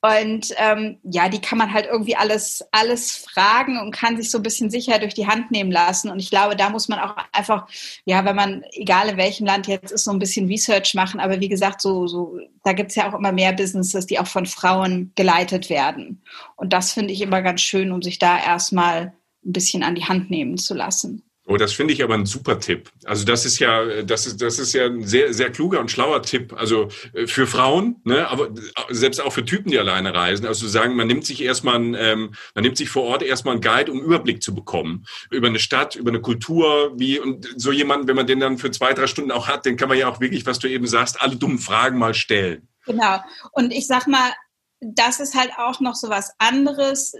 und 0.00 0.54
ähm, 0.58 0.98
ja, 1.02 1.28
die 1.28 1.40
kann 1.40 1.58
man 1.58 1.72
halt 1.72 1.86
irgendwie 1.86 2.14
alles, 2.14 2.64
alles 2.70 3.16
fragen 3.16 3.80
und 3.80 3.90
kann 3.90 4.16
sich 4.16 4.30
so 4.30 4.38
ein 4.38 4.44
bisschen 4.44 4.70
sicher 4.70 5.00
durch 5.00 5.14
die 5.14 5.26
Hand 5.26 5.50
nehmen 5.50 5.72
lassen. 5.72 6.08
Und 6.08 6.20
ich 6.20 6.30
glaube, 6.30 6.54
da 6.54 6.70
muss 6.70 6.88
man 6.88 7.00
auch 7.00 7.16
einfach, 7.32 7.66
ja, 8.04 8.24
wenn 8.24 8.36
man, 8.36 8.62
egal 8.70 9.08
in 9.08 9.16
welchem 9.16 9.44
Land 9.44 9.66
jetzt 9.66 9.90
ist, 9.90 10.04
so 10.04 10.12
ein 10.12 10.20
bisschen 10.20 10.46
Research 10.46 10.94
machen. 10.94 11.18
Aber 11.18 11.40
wie 11.40 11.48
gesagt, 11.48 11.80
so, 11.80 12.06
so, 12.06 12.38
da 12.62 12.74
gibt's 12.74 12.94
ja 12.94 13.10
auch 13.10 13.18
immer 13.18 13.32
mehr 13.32 13.52
Businesses, 13.52 14.06
die 14.06 14.20
auch 14.20 14.28
von 14.28 14.46
Frauen 14.46 15.10
geleitet 15.16 15.68
werden. 15.68 16.22
Und 16.54 16.72
das 16.72 16.92
finde 16.92 17.12
ich 17.12 17.20
immer 17.20 17.42
ganz 17.42 17.60
schön, 17.60 17.90
um 17.90 18.00
sich 18.00 18.20
da 18.20 18.38
erstmal 18.38 19.14
ein 19.44 19.52
bisschen 19.52 19.82
an 19.82 19.96
die 19.96 20.04
Hand 20.04 20.30
nehmen 20.30 20.58
zu 20.58 20.74
lassen. 20.74 21.27
Oh, 21.50 21.56
das 21.56 21.72
finde 21.72 21.94
ich 21.94 22.02
aber 22.02 22.12
ein 22.12 22.26
super 22.26 22.60
Tipp. 22.60 22.90
Also 23.06 23.24
das 23.24 23.46
ist 23.46 23.58
ja, 23.58 24.02
das 24.02 24.26
ist, 24.26 24.42
das 24.42 24.58
ist 24.58 24.74
ja 24.74 24.84
ein 24.84 25.06
sehr, 25.06 25.32
sehr 25.32 25.50
kluger 25.50 25.80
und 25.80 25.90
schlauer 25.90 26.22
Tipp. 26.22 26.52
Also 26.52 26.88
äh, 27.14 27.26
für 27.26 27.46
Frauen, 27.46 28.02
ne, 28.04 28.28
aber 28.28 28.50
selbst 28.90 29.18
auch 29.18 29.32
für 29.32 29.46
Typen, 29.46 29.70
die 29.70 29.78
alleine 29.78 30.12
reisen. 30.12 30.46
Also 30.46 30.68
sagen, 30.68 30.94
man 30.94 31.06
nimmt 31.06 31.24
sich 31.24 31.42
erstmal, 31.42 31.76
ein, 31.76 31.94
ähm, 31.94 32.34
man 32.54 32.64
nimmt 32.64 32.76
sich 32.76 32.90
vor 32.90 33.04
Ort 33.04 33.22
erstmal 33.22 33.54
einen 33.54 33.62
Guide, 33.62 33.90
um 33.90 33.98
Überblick 33.98 34.42
zu 34.42 34.54
bekommen 34.54 35.06
über 35.30 35.46
eine 35.46 35.58
Stadt, 35.58 35.96
über 35.96 36.10
eine 36.10 36.20
Kultur, 36.20 36.92
wie 36.98 37.18
und 37.18 37.48
so 37.56 37.72
jemanden, 37.72 38.08
wenn 38.08 38.16
man 38.16 38.26
den 38.26 38.40
dann 38.40 38.58
für 38.58 38.70
zwei, 38.70 38.92
drei 38.92 39.06
Stunden 39.06 39.30
auch 39.30 39.48
hat, 39.48 39.64
den 39.64 39.78
kann 39.78 39.88
man 39.88 39.96
ja 39.96 40.06
auch 40.06 40.20
wirklich, 40.20 40.44
was 40.44 40.58
du 40.58 40.68
eben 40.68 40.86
sagst, 40.86 41.22
alle 41.22 41.36
dummen 41.36 41.58
Fragen 41.58 41.96
mal 41.96 42.12
stellen. 42.12 42.68
Genau. 42.84 43.20
Und 43.52 43.72
ich 43.72 43.86
sag 43.86 44.06
mal, 44.06 44.34
das 44.80 45.18
ist 45.18 45.34
halt 45.34 45.52
auch 45.56 45.80
noch 45.80 45.94
so 45.94 46.10
was 46.10 46.30
anderes. 46.36 47.14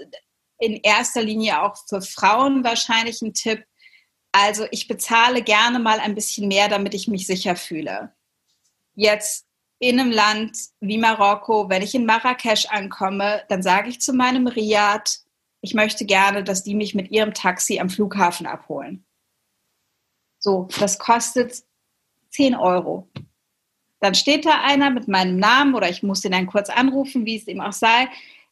In 0.59 0.75
erster 0.83 1.23
Linie 1.23 1.62
auch 1.62 1.77
für 1.88 2.03
Frauen 2.03 2.62
wahrscheinlich 2.62 3.23
ein 3.23 3.33
Tipp 3.33 3.64
also 4.33 4.67
ich 4.71 4.88
bezahle 4.88 5.43
gerne 5.43 5.79
mal 5.79 6.01
ein 6.01 6.14
bisschen 6.14 6.49
mehr, 6.49 6.69
damit 6.69 6.95
ich 6.95 7.09
mich 7.09 7.27
sicher 7.27 7.57
fühle. 7.57 8.12
Jetzt 8.95 9.47
in 9.79 10.01
einem 10.01 10.11
Land 10.11 10.59
wie 10.81 10.99
Marokko, 10.99 11.69
wenn 11.69 11.83
ich 11.83 11.95
in 11.95 12.07
Marrakesch 12.07 12.67
ankomme, 12.67 13.45
dann 13.49 13.62
sage 13.62 13.88
ich 13.88 14.01
zu 14.01 14.12
meinem 14.12 14.47
Riad, 14.47 15.21
ich 15.61 15.75
möchte 15.75 16.05
gerne, 16.05 16.45
dass 16.45 16.62
die 16.62 16.75
mich 16.75 16.95
mit 16.95 17.11
ihrem 17.11 17.35
Taxi 17.35 17.81
am 17.81 17.91
Flughafen 17.91 18.47
abholen. 18.47 19.05
So, 20.38 20.69
das 20.79 20.99
kostet 20.99 21.64
10 22.31 22.55
Euro. 22.55 23.09
Dann 24.01 24.14
steht 24.14 24.47
da 24.47 24.62
einer 24.62 24.91
mit 24.91 25.09
meinem 25.09 25.38
Namen 25.38 25.75
oder 25.75 25.88
ich 25.88 26.03
muss 26.03 26.21
den 26.21 26.33
dann 26.33 26.47
kurz 26.47 26.71
anrufen, 26.71 27.27
wie 27.27 27.37
es 27.37 27.49
ihm 27.49 27.61
auch 27.61 27.73
sei. 27.73 28.09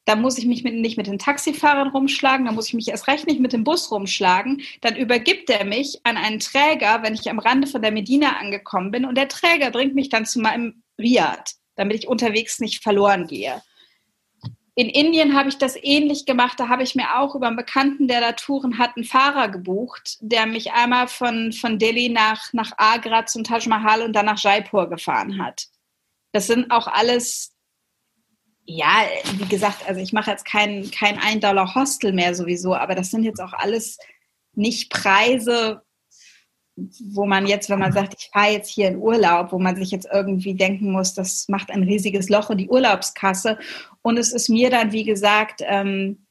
Da 0.07 0.15
muss 0.15 0.39
ich 0.39 0.47
mich 0.47 0.63
mit, 0.63 0.75
nicht 0.75 0.97
mit 0.97 1.09
den 1.09 1.19
Taxifahrern 1.19 1.89
rumschlagen, 1.89 2.47
da 2.47 2.53
muss 2.53 2.69
ich 2.69 2.75
mich 2.75 2.89
erst 2.89 3.09
recht 3.09 3.27
nicht 3.27 3.41
mit 3.41 3.53
dem 3.53 3.65
Bus 3.65 3.91
rumschlagen. 3.91 4.63
Dann 4.81 4.97
übergibt 4.97 5.51
er 5.51 5.65
mich 5.65 6.01
an 6.05 6.17
einen 6.17 6.39
Träger, 6.39 7.03
wenn 7.03 7.15
ich 7.15 7.29
am 7.29 7.41
Rande 7.41 7.67
von 7.67 7.83
der 7.83 7.91
Medina 7.91 8.37
angekommen 8.39 8.93
bin. 8.93 9.05
Und 9.05 9.19
der 9.19 9.29
Träger 9.29 9.73
bringt 9.73 9.97
mich 9.97 10.09
dann 10.09 10.25
zu 10.25 10.41
meinem 10.41 10.85
Riad, 10.97 11.57
damit 11.75 11.99
ich 11.99 12.09
unterwegs 12.09 12.61
nicht 12.61 12.85
verloren 12.85 13.27
gehe. 13.27 13.61
In 14.77 14.89
Indien 14.91 15.35
habe 15.35 15.49
ich 15.49 15.59
das 15.59 15.75
ähnlich 15.83 16.25
gemacht. 16.25 16.61
Da 16.61 16.69
habe 16.69 16.85
ich 16.85 16.95
mir 16.95 17.19
auch 17.19 17.35
über 17.35 17.49
einen 17.49 17.57
Bekannten, 17.57 18.07
der 18.07 18.21
da 18.21 18.33
Touren 18.33 18.79
hat, 18.79 18.95
einen 18.95 19.05
Fahrer 19.05 19.49
gebucht, 19.49 20.19
der 20.21 20.47
mich 20.47 20.73
einmal 20.73 21.09
von, 21.09 21.53
von 21.53 21.81
Delhi 21.81 22.11
nach, 22.11 22.53
nach 22.53 22.73
Agra 22.77 23.27
zum 23.27 23.43
Taj 23.43 23.67
Mahal 23.67 24.03
und 24.03 24.13
dann 24.13 24.27
nach 24.27 24.39
Jaipur 24.39 24.89
gefahren 24.89 25.43
hat. 25.43 25.67
Das 26.33 26.47
sind 26.47 26.71
auch 26.71 26.87
alles 26.87 27.56
ja, 28.67 29.05
wie 29.39 29.49
gesagt, 29.49 29.89
also 29.89 30.01
ich 30.01 30.13
mache 30.13 30.31
jetzt 30.31 30.45
kein, 30.45 30.91
kein 30.91 31.19
1 31.19 31.41
Dollar 31.41 31.75
Hostel 31.75 32.13
mehr 32.13 32.35
sowieso, 32.35 32.75
aber 32.75 32.95
das 32.95 33.11
sind 33.11 33.23
jetzt 33.23 33.41
auch 33.41 33.53
alles 33.53 33.99
nicht 34.55 34.91
Preise, 34.91 35.83
wo 36.77 37.25
man 37.25 37.47
jetzt, 37.47 37.71
wenn 37.71 37.79
man 37.79 37.93
sagt, 37.93 38.15
ich 38.19 38.31
fahre 38.33 38.53
jetzt 38.53 38.69
hier 38.69 38.89
in 38.89 38.99
Urlaub, 38.99 39.53
wo 39.53 39.59
man 39.59 39.77
sich 39.77 39.91
jetzt 39.91 40.09
irgendwie 40.13 40.55
denken 40.55 40.93
muss, 40.93 41.15
das 41.15 41.49
macht 41.49 41.71
ein 41.71 41.85
riesiges 41.85 42.29
Loch 42.29 42.51
in 42.51 42.59
die 42.59 42.69
Urlaubskasse. 42.69 43.59
Und 44.03 44.19
es 44.19 44.33
ist 44.33 44.51
mir 44.51 44.69
dann, 44.69 44.93
wie 44.93 45.05
gesagt, 45.05 45.63
ähm, 45.65 46.27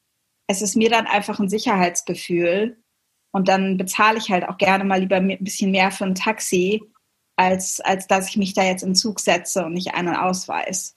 es 0.47 0.61
ist 0.61 0.75
mir 0.75 0.89
dann 0.89 1.07
einfach 1.07 1.39
ein 1.39 1.49
Sicherheitsgefühl. 1.49 2.77
Und 3.31 3.47
dann 3.47 3.77
bezahle 3.77 4.19
ich 4.19 4.29
halt 4.29 4.47
auch 4.47 4.57
gerne 4.57 4.83
mal 4.83 4.99
lieber 4.99 5.15
ein 5.15 5.37
bisschen 5.39 5.71
mehr 5.71 5.91
für 5.91 6.05
ein 6.05 6.15
Taxi, 6.15 6.81
als, 7.35 7.81
als 7.81 8.07
dass 8.07 8.29
ich 8.29 8.37
mich 8.37 8.53
da 8.53 8.63
jetzt 8.63 8.83
in 8.83 8.95
Zug 8.95 9.19
setze 9.19 9.65
und 9.65 9.73
nicht 9.73 9.95
einen 9.95 10.15
Ausweis. 10.15 10.94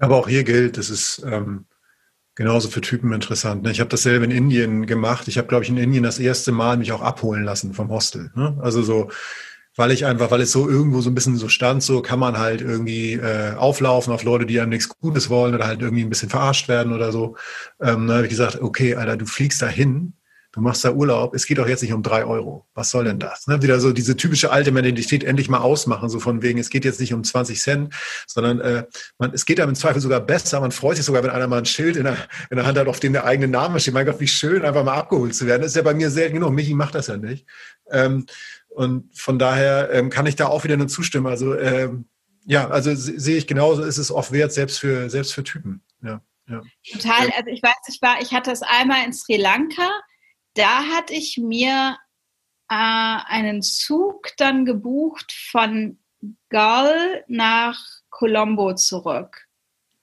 Aber 0.00 0.16
auch 0.16 0.28
hier 0.28 0.44
gilt, 0.44 0.76
das 0.76 0.90
ist 0.90 1.22
ähm, 1.24 1.66
genauso 2.34 2.68
für 2.68 2.80
Typen 2.80 3.12
interessant. 3.12 3.62
Ne? 3.62 3.70
Ich 3.70 3.80
habe 3.80 3.90
dasselbe 3.90 4.24
in 4.24 4.30
Indien 4.30 4.86
gemacht. 4.86 5.28
Ich 5.28 5.38
habe, 5.38 5.46
glaube 5.46 5.64
ich, 5.64 5.70
in 5.70 5.76
Indien 5.76 6.02
das 6.02 6.18
erste 6.18 6.52
Mal 6.52 6.78
mich 6.78 6.90
auch 6.92 7.02
abholen 7.02 7.44
lassen 7.44 7.74
vom 7.74 7.90
Hostel. 7.90 8.30
Ne? 8.34 8.58
Also 8.62 8.82
so, 8.82 9.10
weil 9.76 9.90
ich 9.90 10.06
einfach, 10.06 10.30
weil 10.30 10.40
es 10.40 10.52
so 10.52 10.68
irgendwo 10.68 11.00
so 11.00 11.10
ein 11.10 11.14
bisschen 11.14 11.36
so 11.36 11.48
stand, 11.48 11.82
so 11.82 12.02
kann 12.02 12.18
man 12.18 12.38
halt 12.38 12.62
irgendwie 12.62 13.12
äh, 13.12 13.54
auflaufen 13.54 14.12
auf 14.12 14.24
Leute, 14.24 14.46
die 14.46 14.58
einem 14.58 14.70
nichts 14.70 14.88
Gutes 14.88 15.28
wollen 15.28 15.54
oder 15.54 15.66
halt 15.66 15.82
irgendwie 15.82 16.02
ein 16.02 16.08
bisschen 16.08 16.30
verarscht 16.30 16.68
werden 16.68 16.92
oder 16.92 17.12
so. 17.12 17.36
Ähm, 17.80 18.06
dann 18.06 18.16
habe 18.16 18.24
ich 18.24 18.30
gesagt, 18.30 18.60
okay, 18.60 18.94
Alter, 18.94 19.16
du 19.16 19.26
fliegst 19.26 19.60
da 19.60 19.68
hin 19.68 20.14
du 20.52 20.60
machst 20.60 20.84
da 20.84 20.92
Urlaub, 20.92 21.34
es 21.34 21.46
geht 21.46 21.58
doch 21.58 21.68
jetzt 21.68 21.82
nicht 21.82 21.92
um 21.92 22.02
drei 22.02 22.24
Euro. 22.24 22.66
Was 22.74 22.90
soll 22.90 23.04
denn 23.04 23.18
das? 23.18 23.46
Ne? 23.46 23.62
Wieder 23.62 23.78
so 23.78 23.92
diese 23.92 24.16
typische 24.16 24.50
alte 24.50 24.72
Mentalität 24.72 25.22
endlich 25.22 25.48
mal 25.48 25.58
ausmachen, 25.58 26.08
so 26.08 26.18
von 26.18 26.42
wegen, 26.42 26.58
es 26.58 26.70
geht 26.70 26.84
jetzt 26.84 27.00
nicht 27.00 27.14
um 27.14 27.22
20 27.22 27.60
Cent, 27.60 27.94
sondern 28.26 28.60
äh, 28.60 28.84
man, 29.18 29.32
es 29.32 29.46
geht 29.46 29.60
einem 29.60 29.70
im 29.70 29.74
Zweifel 29.74 30.00
sogar 30.00 30.20
besser. 30.20 30.60
Man 30.60 30.72
freut 30.72 30.96
sich 30.96 31.06
sogar, 31.06 31.22
wenn 31.22 31.30
einer 31.30 31.46
mal 31.46 31.58
ein 31.58 31.66
Schild 31.66 31.96
in 31.96 32.04
der, 32.04 32.16
in 32.50 32.56
der 32.56 32.66
Hand 32.66 32.78
hat, 32.78 32.88
auf 32.88 33.00
dem 33.00 33.12
der 33.12 33.24
eigene 33.24 33.48
Name 33.48 33.78
steht. 33.78 33.94
Mein 33.94 34.06
Gott, 34.06 34.20
wie 34.20 34.28
schön, 34.28 34.64
einfach 34.64 34.84
mal 34.84 34.94
abgeholt 34.94 35.34
zu 35.34 35.46
werden. 35.46 35.62
Das 35.62 35.72
ist 35.72 35.76
ja 35.76 35.82
bei 35.82 35.94
mir 35.94 36.10
selten 36.10 36.34
genug. 36.34 36.52
Michi 36.52 36.74
macht 36.74 36.94
das 36.94 37.06
ja 37.06 37.16
nicht. 37.16 37.46
Ähm, 37.90 38.26
und 38.68 39.16
von 39.16 39.38
daher 39.38 39.90
ähm, 39.92 40.10
kann 40.10 40.26
ich 40.26 40.36
da 40.36 40.46
auch 40.46 40.64
wieder 40.64 40.76
nur 40.76 40.88
zustimmen. 40.88 41.26
Also 41.26 41.56
ähm, 41.56 42.06
ja, 42.44 42.68
also 42.68 42.94
sehe 42.94 43.36
ich 43.36 43.46
genauso, 43.46 43.82
ist 43.82 43.98
es 43.98 44.10
oft 44.10 44.32
wert, 44.32 44.52
selbst 44.52 44.78
für, 44.78 45.10
selbst 45.10 45.34
für 45.34 45.44
Typen. 45.44 45.82
Ja. 46.02 46.22
Ja. 46.48 46.62
Total. 46.92 47.30
Also 47.36 47.50
ich 47.50 47.62
weiß, 47.62 47.74
ich 47.88 48.02
war, 48.02 48.20
ich 48.20 48.32
hatte 48.32 48.50
es 48.50 48.62
einmal 48.62 49.04
in 49.04 49.12
Sri 49.12 49.36
Lanka 49.36 49.88
da 50.54 50.84
hatte 50.84 51.14
ich 51.14 51.38
mir 51.38 51.98
äh, 52.68 52.74
einen 52.74 53.62
Zug 53.62 54.32
dann 54.36 54.64
gebucht 54.64 55.32
von 55.32 55.98
Gull 56.50 57.24
nach 57.28 57.78
Colombo 58.10 58.74
zurück. 58.74 59.46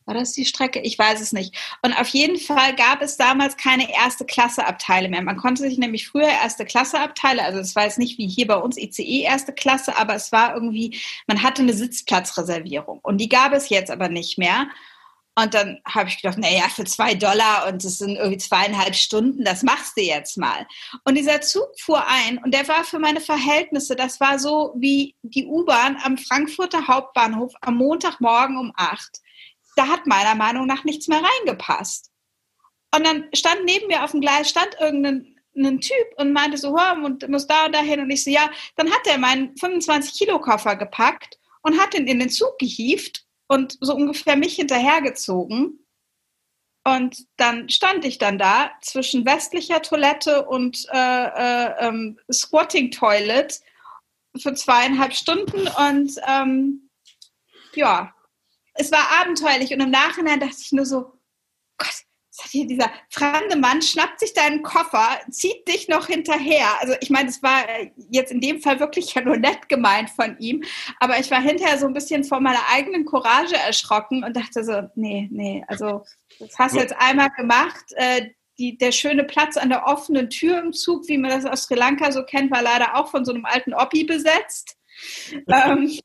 War 0.07 0.15
das 0.15 0.31
die 0.31 0.45
Strecke? 0.45 0.79
Ich 0.79 0.97
weiß 0.97 1.19
es 1.19 1.33
nicht. 1.33 1.53
Und 1.81 1.93
auf 1.99 2.07
jeden 2.07 2.37
Fall 2.37 2.73
gab 2.75 3.01
es 3.01 3.17
damals 3.17 3.57
keine 3.57 3.93
erste 3.93 4.25
Klasse 4.25 4.65
Abteile 4.65 5.09
mehr. 5.09 5.21
Man 5.21 5.35
konnte 5.35 5.63
sich 5.63 5.77
nämlich 5.77 6.07
früher 6.07 6.29
erste 6.29 6.63
Klasse 6.63 6.97
Abteile, 6.97 7.43
also 7.43 7.59
es 7.59 7.75
war 7.75 7.83
jetzt 7.83 7.99
nicht 7.99 8.17
wie 8.17 8.27
hier 8.27 8.47
bei 8.47 8.55
uns 8.55 8.77
ICE 8.77 9.23
erste 9.23 9.51
Klasse, 9.51 9.97
aber 9.97 10.15
es 10.15 10.31
war 10.31 10.53
irgendwie, 10.53 10.97
man 11.27 11.43
hatte 11.43 11.61
eine 11.61 11.73
Sitzplatzreservierung 11.73 12.99
und 13.03 13.17
die 13.17 13.27
gab 13.27 13.51
es 13.51 13.67
jetzt 13.67 13.91
aber 13.91 14.07
nicht 14.07 14.37
mehr. 14.37 14.69
Und 15.39 15.53
dann 15.53 15.79
habe 15.87 16.09
ich 16.09 16.19
gedacht, 16.19 16.39
naja, 16.39 16.67
für 16.67 16.83
zwei 16.85 17.13
Dollar 17.13 17.67
und 17.67 17.85
es 17.85 17.99
sind 17.99 18.15
irgendwie 18.15 18.39
zweieinhalb 18.39 18.95
Stunden, 18.95 19.43
das 19.43 19.61
machst 19.61 19.95
du 19.95 20.01
jetzt 20.01 20.35
mal. 20.35 20.65
Und 21.03 21.15
dieser 21.15 21.41
Zug 21.41 21.79
fuhr 21.79 22.03
ein 22.07 22.39
und 22.39 22.55
der 22.55 22.67
war 22.67 22.83
für 22.83 22.97
meine 22.97 23.21
Verhältnisse, 23.21 23.95
das 23.95 24.19
war 24.19 24.39
so 24.39 24.73
wie 24.77 25.15
die 25.21 25.45
U-Bahn 25.45 25.97
am 26.03 26.17
Frankfurter 26.17 26.87
Hauptbahnhof 26.87 27.53
am 27.61 27.75
Montagmorgen 27.75 28.57
um 28.57 28.73
acht. 28.75 29.19
Da 29.75 29.87
hat 29.87 30.07
meiner 30.07 30.33
Meinung 30.33 30.65
nach 30.65 30.83
nichts 30.85 31.07
mehr 31.07 31.21
reingepasst. 31.21 32.09
Und 32.95 33.05
dann 33.05 33.25
stand 33.35 33.63
neben 33.63 33.85
mir 33.85 34.03
auf 34.03 34.11
dem 34.11 34.21
Gleis, 34.21 34.49
stand 34.49 34.75
irgendein 34.79 35.35
ein 35.55 35.81
Typ 35.81 36.07
und 36.17 36.33
meinte 36.33 36.57
so, 36.57 36.75
hör, 36.75 37.03
und 37.03 37.27
muss 37.29 37.45
da 37.45 37.65
und 37.65 37.75
dahin. 37.75 37.99
Und 37.99 38.09
ich 38.09 38.23
so, 38.23 38.31
ja, 38.31 38.49
dann 38.75 38.89
hat 38.91 39.05
er 39.05 39.19
meinen 39.19 39.55
25 39.57 40.17
Kilo 40.17 40.39
Koffer 40.39 40.75
gepackt 40.75 41.37
und 41.61 41.79
hat 41.79 41.93
ihn 41.93 42.07
in 42.07 42.19
den 42.19 42.29
Zug 42.29 42.57
gehievt 42.57 43.26
und 43.47 43.77
so 43.81 43.95
ungefähr 43.95 44.35
mich 44.35 44.55
hinterhergezogen. 44.55 45.85
Und 46.83 47.25
dann 47.35 47.69
stand 47.69 48.05
ich 48.05 48.17
dann 48.17 48.37
da 48.37 48.71
zwischen 48.81 49.25
westlicher 49.25 49.81
Toilette 49.81 50.45
und 50.45 50.85
äh, 50.93 51.25
äh, 51.25 51.87
ähm, 51.87 52.17
Squatting 52.31 52.91
Toilet 52.91 53.59
für 54.37 54.53
zweieinhalb 54.53 55.13
Stunden 55.13 55.67
und 55.67 56.13
ähm, 56.27 56.89
ja, 57.73 58.13
es 58.73 58.91
war 58.91 59.21
abenteuerlich 59.21 59.73
und 59.73 59.81
im 59.81 59.89
Nachhinein 59.89 60.39
dachte 60.39 60.57
ich 60.59 60.71
nur 60.71 60.85
so, 60.85 61.13
Gott, 61.77 62.03
dieser 62.53 62.91
fremde 63.09 63.57
Mann 63.57 63.81
schnappt 63.81 64.19
sich 64.19 64.33
deinen 64.33 64.63
Koffer, 64.63 65.07
zieht 65.29 65.67
dich 65.67 65.87
noch 65.87 66.07
hinterher. 66.07 66.67
Also 66.79 66.93
ich 67.01 67.09
meine, 67.09 67.29
es 67.29 67.41
war 67.41 67.63
jetzt 68.09 68.31
in 68.31 68.41
dem 68.41 68.61
Fall 68.61 68.79
wirklich 68.79 69.13
ja 69.13 69.21
nur 69.21 69.37
nett 69.37 69.69
gemeint 69.69 70.09
von 70.09 70.37
ihm, 70.39 70.63
aber 70.99 71.19
ich 71.19 71.31
war 71.31 71.41
hinterher 71.41 71.77
so 71.77 71.87
ein 71.87 71.93
bisschen 71.93 72.23
vor 72.23 72.39
meiner 72.39 72.61
eigenen 72.71 73.05
Courage 73.05 73.55
erschrocken 73.55 74.23
und 74.23 74.35
dachte 74.35 74.63
so, 74.63 74.83
nee, 74.95 75.27
nee, 75.31 75.63
also 75.67 76.03
das 76.39 76.57
hast 76.57 76.75
du 76.75 76.79
jetzt 76.79 76.95
einmal 76.97 77.29
gemacht. 77.31 77.85
Äh, 77.95 78.29
die, 78.59 78.77
der 78.77 78.91
schöne 78.91 79.23
Platz 79.23 79.55
an 79.55 79.69
der 79.69 79.85
offenen 79.85 80.29
Tür 80.29 80.59
im 80.59 80.73
Zug, 80.73 81.07
wie 81.07 81.17
man 81.17 81.29
das 81.29 81.45
aus 81.45 81.63
Sri 81.63 81.75
Lanka 81.75 82.11
so 82.11 82.23
kennt, 82.23 82.51
war 82.51 82.63
leider 82.63 82.95
auch 82.95 83.11
von 83.11 83.23
so 83.23 83.31
einem 83.31 83.45
alten 83.45 83.73
Oppi 83.73 84.03
besetzt. 84.03 84.77
ähm, 85.47 85.99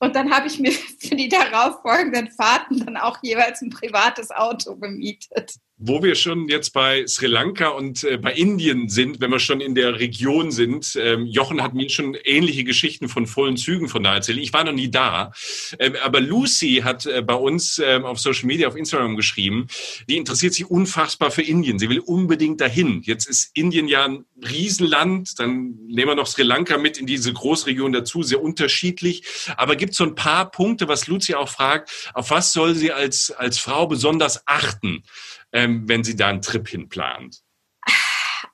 und 0.00 0.14
dann 0.14 0.32
habe 0.32 0.46
ich 0.46 0.58
mir 0.58 0.72
für 1.00 1.16
die 1.16 1.28
darauffolgenden 1.28 2.30
Fahrten 2.30 2.84
dann 2.84 2.96
auch 2.96 3.18
jeweils 3.22 3.62
ein 3.62 3.70
privates 3.70 4.30
Auto 4.30 4.76
gemietet. 4.76 5.56
Wo 5.80 6.02
wir 6.02 6.16
schon 6.16 6.48
jetzt 6.48 6.70
bei 6.70 7.06
Sri 7.06 7.26
Lanka 7.26 7.68
und 7.68 8.02
äh, 8.02 8.16
bei 8.16 8.32
Indien 8.32 8.88
sind, 8.88 9.20
wenn 9.20 9.30
wir 9.30 9.38
schon 9.38 9.60
in 9.60 9.76
der 9.76 10.00
Region 10.00 10.50
sind, 10.50 10.98
ähm, 11.00 11.24
Jochen 11.26 11.62
hat 11.62 11.72
mir 11.72 11.88
schon 11.88 12.16
ähnliche 12.24 12.64
Geschichten 12.64 13.08
von 13.08 13.28
vollen 13.28 13.56
Zügen 13.56 13.88
von 13.88 14.02
da 14.02 14.16
erzählt. 14.16 14.38
Ich 14.38 14.52
war 14.52 14.64
noch 14.64 14.72
nie 14.72 14.90
da. 14.90 15.30
Ähm, 15.78 15.94
aber 16.02 16.20
Lucy 16.20 16.82
hat 16.82 17.06
äh, 17.06 17.22
bei 17.22 17.34
uns 17.34 17.78
ähm, 17.78 18.04
auf 18.04 18.18
Social 18.18 18.46
Media, 18.46 18.66
auf 18.66 18.74
Instagram 18.74 19.14
geschrieben, 19.14 19.68
die 20.08 20.16
interessiert 20.16 20.52
sich 20.52 20.68
unfassbar 20.68 21.30
für 21.30 21.42
Indien. 21.42 21.78
Sie 21.78 21.88
will 21.88 22.00
unbedingt 22.00 22.60
dahin. 22.60 23.02
Jetzt 23.04 23.26
ist 23.26 23.52
Indien 23.54 23.86
ja 23.86 24.04
ein 24.04 24.24
Riesenland. 24.42 25.38
Dann 25.38 25.76
nehmen 25.86 26.08
wir 26.08 26.14
noch 26.16 26.26
Sri 26.26 26.42
Lanka 26.42 26.76
mit 26.76 26.98
in 26.98 27.06
diese 27.06 27.32
Großregion 27.32 27.92
dazu, 27.92 28.24
sehr 28.24 28.42
unterschiedlich. 28.42 29.22
Aber 29.56 29.76
gibt 29.76 29.94
so 29.94 30.02
ein 30.02 30.16
paar 30.16 30.50
Punkte, 30.50 30.88
was 30.88 31.06
Lucy 31.06 31.34
auch 31.34 31.48
fragt, 31.48 32.10
auf 32.14 32.30
was 32.30 32.52
soll 32.52 32.74
sie 32.74 32.90
als, 32.90 33.30
als 33.30 33.60
Frau 33.60 33.86
besonders 33.86 34.42
achten? 34.44 35.04
Ähm, 35.52 35.88
wenn 35.88 36.04
sie 36.04 36.16
da 36.16 36.28
einen 36.28 36.42
Trip 36.42 36.66
hinplant? 36.68 37.42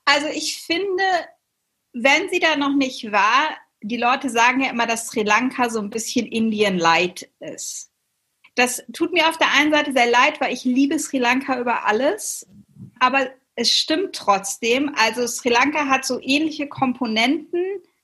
Also 0.05 0.27
ich 0.27 0.61
finde, 0.61 1.03
wenn 1.93 2.29
sie 2.29 2.39
da 2.39 2.55
noch 2.55 2.75
nicht 2.75 3.11
war, 3.11 3.49
die 3.81 3.97
Leute 3.97 4.29
sagen 4.29 4.61
ja 4.61 4.69
immer, 4.69 4.87
dass 4.87 5.07
Sri 5.07 5.23
Lanka 5.23 5.69
so 5.69 5.79
ein 5.79 5.89
bisschen 5.89 6.25
Indian 6.25 6.77
Light 6.77 7.29
ist. 7.39 7.91
Das 8.55 8.83
tut 8.93 9.13
mir 9.13 9.27
auf 9.27 9.37
der 9.37 9.51
einen 9.53 9.71
Seite 9.71 9.91
sehr 9.91 10.09
leid, 10.09 10.39
weil 10.39 10.53
ich 10.53 10.63
liebe 10.63 10.97
Sri 10.97 11.17
Lanka 11.17 11.59
über 11.59 11.85
alles, 11.85 12.47
aber 12.99 13.29
es 13.55 13.71
stimmt 13.71 14.15
trotzdem. 14.15 14.93
Also 14.95 15.27
Sri 15.27 15.49
Lanka 15.49 15.87
hat 15.87 16.05
so 16.05 16.19
ähnliche 16.21 16.67
Komponenten, 16.67 17.63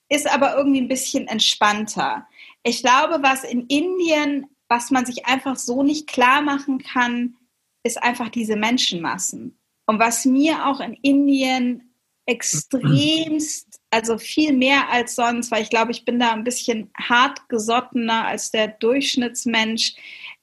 ist 0.10 0.30
aber 0.30 0.56
irgendwie 0.56 0.82
ein 0.82 0.88
bisschen 0.88 1.28
entspannter. 1.28 2.28
Ich 2.64 2.82
glaube, 2.82 3.24
was 3.24 3.44
in 3.44 3.66
Indien, 3.68 4.48
was 4.68 4.92
man 4.92 5.06
sich 5.06 5.26
einfach 5.26 5.56
so 5.56 5.84
nicht 5.84 6.08
klar 6.08 6.42
machen 6.42 6.80
kann, 6.80 7.38
ist 7.84 8.02
einfach 8.02 8.30
diese 8.30 8.56
Menschenmassen. 8.56 9.58
Und 9.88 10.00
was 10.00 10.26
mir 10.26 10.68
auch 10.68 10.80
in 10.80 10.94
Indien 10.94 11.92
extremst, 12.26 13.80
also 13.90 14.18
viel 14.18 14.54
mehr 14.54 14.90
als 14.90 15.16
sonst, 15.16 15.52
weil 15.52 15.64
ich 15.64 15.70
glaube, 15.70 15.92
ich 15.92 16.06
bin 16.06 16.20
da 16.20 16.32
ein 16.32 16.44
bisschen 16.44 16.92
hartgesottener 16.98 18.26
als 18.26 18.52
der 18.52 18.68
Durchschnittsmensch, 18.68 19.96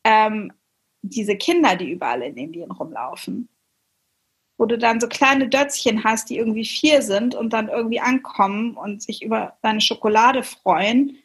ähm, 0.05 0.53
diese 1.03 1.37
Kinder, 1.37 1.77
die 1.77 1.91
überall 1.93 2.23
in 2.23 2.37
Indien 2.37 2.71
rumlaufen. 2.71 3.49
Wo 4.59 4.67
du 4.67 4.77
dann 4.77 5.01
so 5.01 5.07
kleine 5.07 5.49
Dötzchen 5.49 6.03
hast, 6.03 6.31
die 6.31 6.37
irgendwie 6.37 6.65
vier 6.65 7.01
sind 7.01 7.35
und 7.37 7.53
dann 7.53 7.69
irgendwie 7.69 8.01
ankommen 8.01 8.77
und 8.77 9.03
sich 9.03 9.23
über 9.23 9.57
deine 9.63 9.81
Schokolade 9.81 10.43
freuen. 10.43 11.17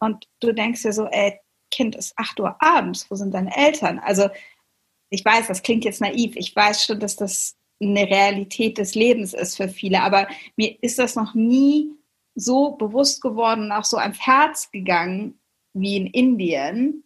Und 0.00 0.26
du 0.40 0.52
denkst 0.52 0.82
dir 0.82 0.92
so, 0.92 1.06
ey, 1.06 1.38
Kind, 1.70 1.94
ist 1.94 2.18
8 2.18 2.40
Uhr 2.40 2.56
abends, 2.62 3.10
wo 3.10 3.14
sind 3.14 3.34
deine 3.34 3.54
Eltern? 3.54 3.98
Also 3.98 4.30
ich 5.10 5.24
weiß, 5.24 5.48
das 5.48 5.62
klingt 5.62 5.84
jetzt 5.84 6.00
naiv. 6.00 6.36
Ich 6.36 6.54
weiß 6.54 6.84
schon, 6.84 7.00
dass 7.00 7.16
das 7.16 7.56
eine 7.80 8.06
Realität 8.06 8.78
des 8.78 8.94
Lebens 8.94 9.34
ist 9.34 9.56
für 9.56 9.68
viele, 9.68 10.02
aber 10.02 10.28
mir 10.56 10.76
ist 10.82 10.98
das 10.98 11.14
noch 11.14 11.34
nie 11.34 11.92
so 12.34 12.72
bewusst 12.72 13.20
geworden 13.20 13.64
und 13.64 13.72
auch 13.72 13.84
so 13.84 13.96
ans 13.96 14.20
Herz 14.20 14.70
gegangen 14.70 15.38
wie 15.74 15.96
in 15.96 16.06
Indien. 16.06 17.04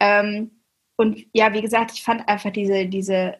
Ähm, 0.00 0.62
und 0.96 1.26
ja, 1.32 1.52
wie 1.52 1.62
gesagt, 1.62 1.92
ich 1.92 2.02
fand 2.02 2.28
einfach 2.28 2.50
diese, 2.50 2.86
diese 2.86 3.36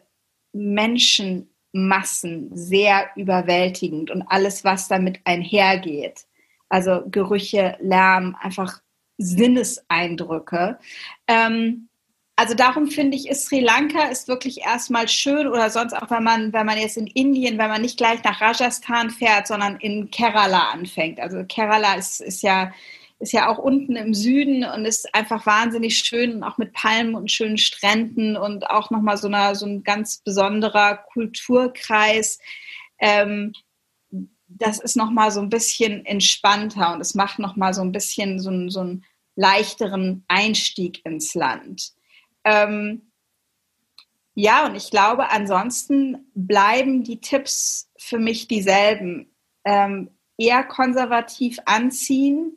Menschenmassen 0.53 2.55
sehr 2.55 3.09
überwältigend 3.15 4.11
und 4.11 4.21
alles, 4.23 4.63
was 4.63 4.87
damit 4.87 5.19
einhergeht. 5.25 6.25
Also 6.69 7.03
Gerüche, 7.09 7.77
Lärm, 7.81 8.35
einfach 8.39 8.81
Sinneseindrücke. 9.17 10.79
Ähm, 11.27 11.88
also 12.39 12.53
darum 12.53 12.87
finde 12.87 13.17
ich, 13.17 13.27
ist 13.27 13.47
Sri 13.47 13.59
Lanka 13.59 14.03
ist 14.03 14.29
wirklich 14.29 14.61
erstmal 14.61 15.09
schön 15.09 15.45
oder 15.45 15.69
sonst 15.69 15.91
auch, 15.91 16.09
wenn 16.09 16.23
man, 16.23 16.53
wenn 16.53 16.65
man 16.65 16.77
jetzt 16.77 16.95
in 16.95 17.07
Indien, 17.07 17.57
wenn 17.57 17.69
man 17.69 17.81
nicht 17.81 17.97
gleich 17.97 18.23
nach 18.23 18.39
Rajasthan 18.39 19.09
fährt, 19.09 19.45
sondern 19.45 19.75
in 19.75 20.09
Kerala 20.09 20.69
anfängt. 20.69 21.19
Also 21.19 21.43
Kerala 21.43 21.95
ist, 21.95 22.21
ist 22.21 22.41
ja 22.41 22.71
ist 23.19 23.33
ja 23.33 23.49
auch 23.49 23.57
unten 23.57 23.97
im 23.97 24.13
Süden 24.13 24.63
und 24.63 24.85
ist 24.85 25.13
einfach 25.13 25.45
wahnsinnig 25.45 25.97
schön 25.97 26.35
und 26.35 26.43
auch 26.43 26.57
mit 26.57 26.71
Palmen 26.71 27.13
und 27.13 27.29
schönen 27.29 27.57
Stränden 27.57 28.37
und 28.37 28.69
auch 28.69 28.89
nochmal 28.89 29.17
so, 29.17 29.29
so 29.55 29.65
ein 29.65 29.83
ganz 29.83 30.19
besonderer 30.19 30.95
Kulturkreis. 31.11 32.39
Ähm, 32.99 33.51
das 34.47 34.79
ist 34.79 34.95
nochmal 34.95 35.31
so 35.31 35.41
ein 35.41 35.49
bisschen 35.49 36.05
entspannter 36.05 36.93
und 36.93 37.01
es 37.01 37.15
macht 37.15 37.39
nochmal 37.39 37.73
so 37.73 37.81
ein 37.81 37.91
bisschen 37.91 38.39
so, 38.39 38.69
so 38.69 38.79
einen 38.79 39.03
leichteren 39.35 40.23
Einstieg 40.29 41.05
ins 41.05 41.35
Land. 41.35 41.98
Ähm, 42.49 43.11
ja, 44.33 44.65
und 44.65 44.75
ich 44.75 44.89
glaube, 44.89 45.29
ansonsten 45.29 46.31
bleiben 46.33 47.03
die 47.03 47.19
Tipps 47.21 47.91
für 47.97 48.17
mich 48.17 48.47
dieselben. 48.47 49.35
Ähm, 49.65 50.09
eher 50.37 50.63
konservativ 50.63 51.59
anziehen, 51.65 52.53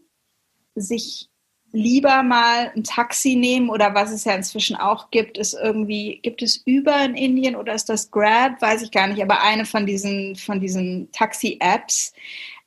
sich 0.75 1.29
lieber 1.73 2.23
mal 2.23 2.71
ein 2.77 2.85
Taxi 2.85 3.35
nehmen 3.35 3.71
oder 3.71 3.95
was 3.95 4.13
es 4.13 4.25
ja 4.25 4.35
inzwischen 4.35 4.77
auch 4.77 5.11
gibt, 5.11 5.39
ist 5.39 5.55
irgendwie, 5.55 6.21
gibt 6.23 6.43
es 6.43 6.63
Uber 6.67 7.05
in 7.05 7.15
Indien 7.15 7.57
oder 7.57 7.75
ist 7.75 7.89
das 7.89 8.11
Grab? 8.11 8.61
Weiß 8.61 8.83
ich 8.83 8.91
gar 8.91 9.09
nicht, 9.09 9.23
aber 9.23 9.43
eine 9.43 9.65
von 9.65 9.87
diesen, 9.87 10.37
von 10.37 10.61
diesen 10.61 11.11
Taxi-Apps. 11.13 12.13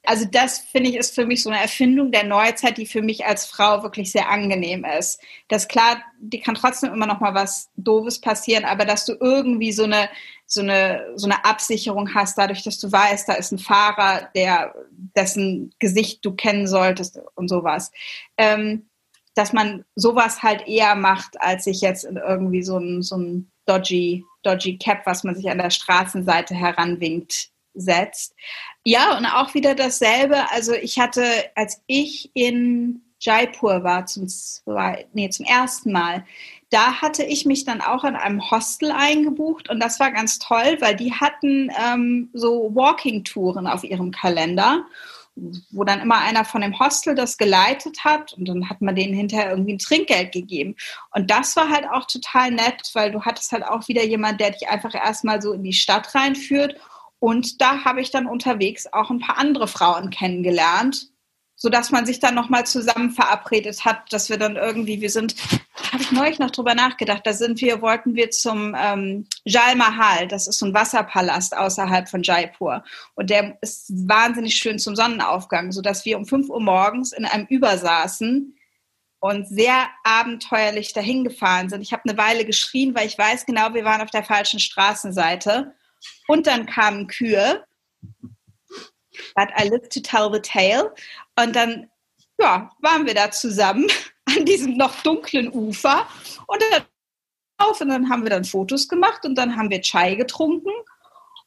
Also 0.05 0.25
das 0.25 0.59
finde 0.59 0.89
ich 0.89 0.95
ist 0.95 1.15
für 1.15 1.25
mich 1.25 1.43
so 1.43 1.49
eine 1.49 1.61
Erfindung 1.61 2.11
der 2.11 2.23
Neuzeit, 2.23 2.77
die 2.77 2.85
für 2.85 3.01
mich 3.01 3.25
als 3.25 3.45
Frau 3.45 3.83
wirklich 3.83 4.11
sehr 4.11 4.29
angenehm 4.29 4.85
ist. 4.85 5.21
Das 5.47 5.67
klar, 5.67 6.01
die 6.19 6.39
kann 6.39 6.55
trotzdem 6.55 6.93
immer 6.93 7.07
noch 7.07 7.19
mal 7.19 7.33
was 7.33 7.69
Doofes 7.75 8.21
passieren, 8.21 8.65
aber 8.65 8.85
dass 8.85 9.05
du 9.05 9.13
irgendwie 9.19 9.71
so 9.71 9.83
eine 9.83 10.09
so 10.45 10.61
eine 10.61 11.13
so 11.15 11.27
eine 11.27 11.43
Absicherung 11.45 12.13
hast, 12.13 12.37
dadurch, 12.37 12.63
dass 12.63 12.79
du 12.79 12.91
weißt, 12.91 13.27
da 13.27 13.33
ist 13.33 13.51
ein 13.51 13.59
Fahrer, 13.59 14.29
der 14.35 14.75
dessen 15.15 15.73
Gesicht 15.79 16.23
du 16.23 16.35
kennen 16.35 16.67
solltest 16.67 17.19
und 17.35 17.47
sowas. 17.47 17.91
Ähm, 18.37 18.87
dass 19.35 19.51
man 19.53 19.83
sowas 19.95 20.41
halt 20.43 20.65
eher 20.67 20.95
macht, 20.95 21.39
als 21.41 21.65
sich 21.65 21.81
jetzt 21.81 22.05
in 22.05 22.15
irgendwie 22.15 22.63
so 22.63 22.77
ein, 22.77 23.01
so 23.01 23.17
ein 23.17 23.51
dodgy, 23.65 24.23
dodgy 24.43 24.77
Cap, 24.77 25.05
was 25.05 25.23
man 25.23 25.35
sich 25.35 25.49
an 25.49 25.57
der 25.57 25.69
Straßenseite 25.69 26.55
heranwinkt, 26.55 27.49
setzt. 27.75 28.35
Ja, 28.83 29.17
und 29.17 29.25
auch 29.25 29.53
wieder 29.53 29.75
dasselbe. 29.75 30.51
Also 30.51 30.73
ich 30.73 30.99
hatte, 30.99 31.23
als 31.55 31.81
ich 31.87 32.31
in 32.33 33.01
Jaipur 33.19 33.83
war 33.83 34.05
zum, 34.05 34.27
zwei, 34.27 35.07
nee, 35.13 35.29
zum 35.29 35.45
ersten 35.45 35.91
Mal, 35.91 36.25
da 36.69 37.01
hatte 37.01 37.23
ich 37.23 37.45
mich 37.45 37.65
dann 37.65 37.81
auch 37.81 38.03
in 38.03 38.15
einem 38.15 38.51
Hostel 38.51 38.91
eingebucht 38.91 39.69
und 39.69 39.79
das 39.79 39.99
war 39.99 40.11
ganz 40.11 40.39
toll, 40.39 40.77
weil 40.79 40.95
die 40.95 41.13
hatten 41.13 41.71
ähm, 41.81 42.29
so 42.33 42.71
Walking-Touren 42.73 43.67
auf 43.67 43.83
ihrem 43.83 44.11
Kalender, 44.11 44.85
wo 45.71 45.83
dann 45.83 46.01
immer 46.01 46.19
einer 46.19 46.45
von 46.45 46.61
dem 46.61 46.79
Hostel 46.79 47.13
das 47.13 47.37
geleitet 47.37 48.03
hat 48.03 48.33
und 48.33 48.47
dann 48.47 48.69
hat 48.69 48.81
man 48.81 48.95
denen 48.95 49.13
hinterher 49.13 49.51
irgendwie 49.51 49.73
ein 49.73 49.79
Trinkgeld 49.79 50.31
gegeben. 50.31 50.75
Und 51.13 51.29
das 51.29 51.55
war 51.55 51.69
halt 51.69 51.85
auch 51.89 52.05
total 52.07 52.51
nett, 52.51 52.89
weil 52.93 53.11
du 53.11 53.21
hattest 53.21 53.51
halt 53.51 53.63
auch 53.63 53.87
wieder 53.87 54.03
jemand, 54.03 54.39
der 54.39 54.51
dich 54.51 54.67
einfach 54.67 54.93
erstmal 54.93 55.41
so 55.41 55.53
in 55.53 55.63
die 55.63 55.73
Stadt 55.73 56.13
reinführt 56.15 56.75
und 57.25 57.59
da 57.59 57.83
habe 57.83 58.01
ich 58.01 58.11
dann 58.11 58.27
unterwegs 58.27 58.85
auch 58.93 59.09
ein 59.09 59.19
paar 59.19 59.39
andere 59.39 59.67
Frauen 59.67 60.11
kennengelernt, 60.11 61.07
sodass 61.55 61.89
man 61.89 62.05
sich 62.05 62.19
dann 62.19 62.35
nochmal 62.35 62.67
zusammen 62.67 63.09
verabredet 63.09 63.83
hat, 63.83 64.13
dass 64.13 64.29
wir 64.29 64.37
dann 64.37 64.57
irgendwie, 64.57 65.01
wir 65.01 65.09
sind, 65.09 65.35
da 65.75 65.93
habe 65.93 66.03
ich 66.03 66.11
neulich 66.11 66.37
noch 66.37 66.51
drüber 66.51 66.75
nachgedacht, 66.75 67.21
da 67.25 67.33
sind 67.33 67.59
wir, 67.61 67.81
wollten 67.81 68.13
wir 68.13 68.29
zum 68.29 68.75
ähm, 68.79 69.27
Jal 69.43 69.75
Mahal, 69.75 70.27
das 70.27 70.45
ist 70.45 70.59
so 70.59 70.67
ein 70.67 70.75
Wasserpalast 70.75 71.57
außerhalb 71.57 72.07
von 72.07 72.21
Jaipur. 72.21 72.83
Und 73.15 73.31
der 73.31 73.57
ist 73.61 73.91
wahnsinnig 74.07 74.55
schön 74.57 74.77
zum 74.77 74.95
Sonnenaufgang, 74.95 75.71
sodass 75.71 76.05
wir 76.05 76.19
um 76.19 76.27
5 76.27 76.49
Uhr 76.49 76.61
morgens 76.61 77.11
in 77.11 77.25
einem 77.25 77.47
Übersaßen 77.47 78.55
und 79.19 79.47
sehr 79.47 79.87
abenteuerlich 80.03 80.93
dahin 80.93 81.23
gefahren 81.23 81.69
sind. 81.69 81.81
Ich 81.81 81.91
habe 81.91 82.07
eine 82.07 82.19
Weile 82.19 82.45
geschrien, 82.45 82.93
weil 82.93 83.07
ich 83.07 83.17
weiß 83.17 83.47
genau, 83.47 83.73
wir 83.73 83.83
waren 83.83 84.01
auf 84.01 84.11
der 84.11 84.23
falschen 84.23 84.59
Straßenseite. 84.59 85.73
Und 86.27 86.47
dann 86.47 86.65
kamen 86.65 87.07
Kühe. 87.07 87.65
But 89.35 89.49
I 89.57 89.67
live 89.67 89.87
to 89.89 89.99
tell 90.01 90.29
the 90.31 90.41
tale. 90.41 90.93
Und 91.37 91.55
dann 91.55 91.89
ja, 92.39 92.71
waren 92.81 93.05
wir 93.05 93.13
da 93.13 93.31
zusammen 93.31 93.87
an 94.25 94.45
diesem 94.45 94.77
noch 94.77 95.01
dunklen 95.03 95.51
Ufer. 95.51 96.07
Und 96.47 96.61
dann, 97.79 98.09
haben 98.09 98.23
wir 98.23 98.29
dann 98.29 98.43
Fotos 98.43 98.89
gemacht 98.89 99.25
und 99.25 99.35
dann 99.35 99.55
haben 99.55 99.69
wir 99.69 99.81
Chai 99.81 100.15
getrunken. 100.15 100.71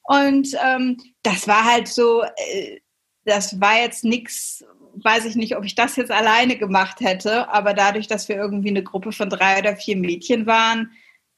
Und 0.05 0.57
ähm, 0.65 0.97
das 1.23 1.47
war 1.47 1.65
halt 1.65 1.89
so, 1.89 2.23
äh, 2.23 2.81
das 3.27 3.61
war 3.61 3.79
jetzt 3.79 4.05
nichts, 4.05 4.65
weiß 4.95 5.27
ich 5.27 5.37
nicht, 5.37 5.55
ob 5.57 5.65
ich 5.65 5.75
das 5.75 5.97
jetzt 5.97 6.11
alleine 6.11 6.57
gemacht 6.57 7.01
hätte, 7.01 7.49
aber 7.51 7.75
dadurch, 7.75 8.07
dass 8.07 8.29
wir 8.29 8.37
irgendwie 8.37 8.71
eine 8.71 8.83
Gruppe 8.83 9.13
von 9.13 9.29
drei 9.29 9.59
oder 9.59 9.77
vier 9.77 9.99
Mädchen 9.99 10.47
waren, 10.47 10.93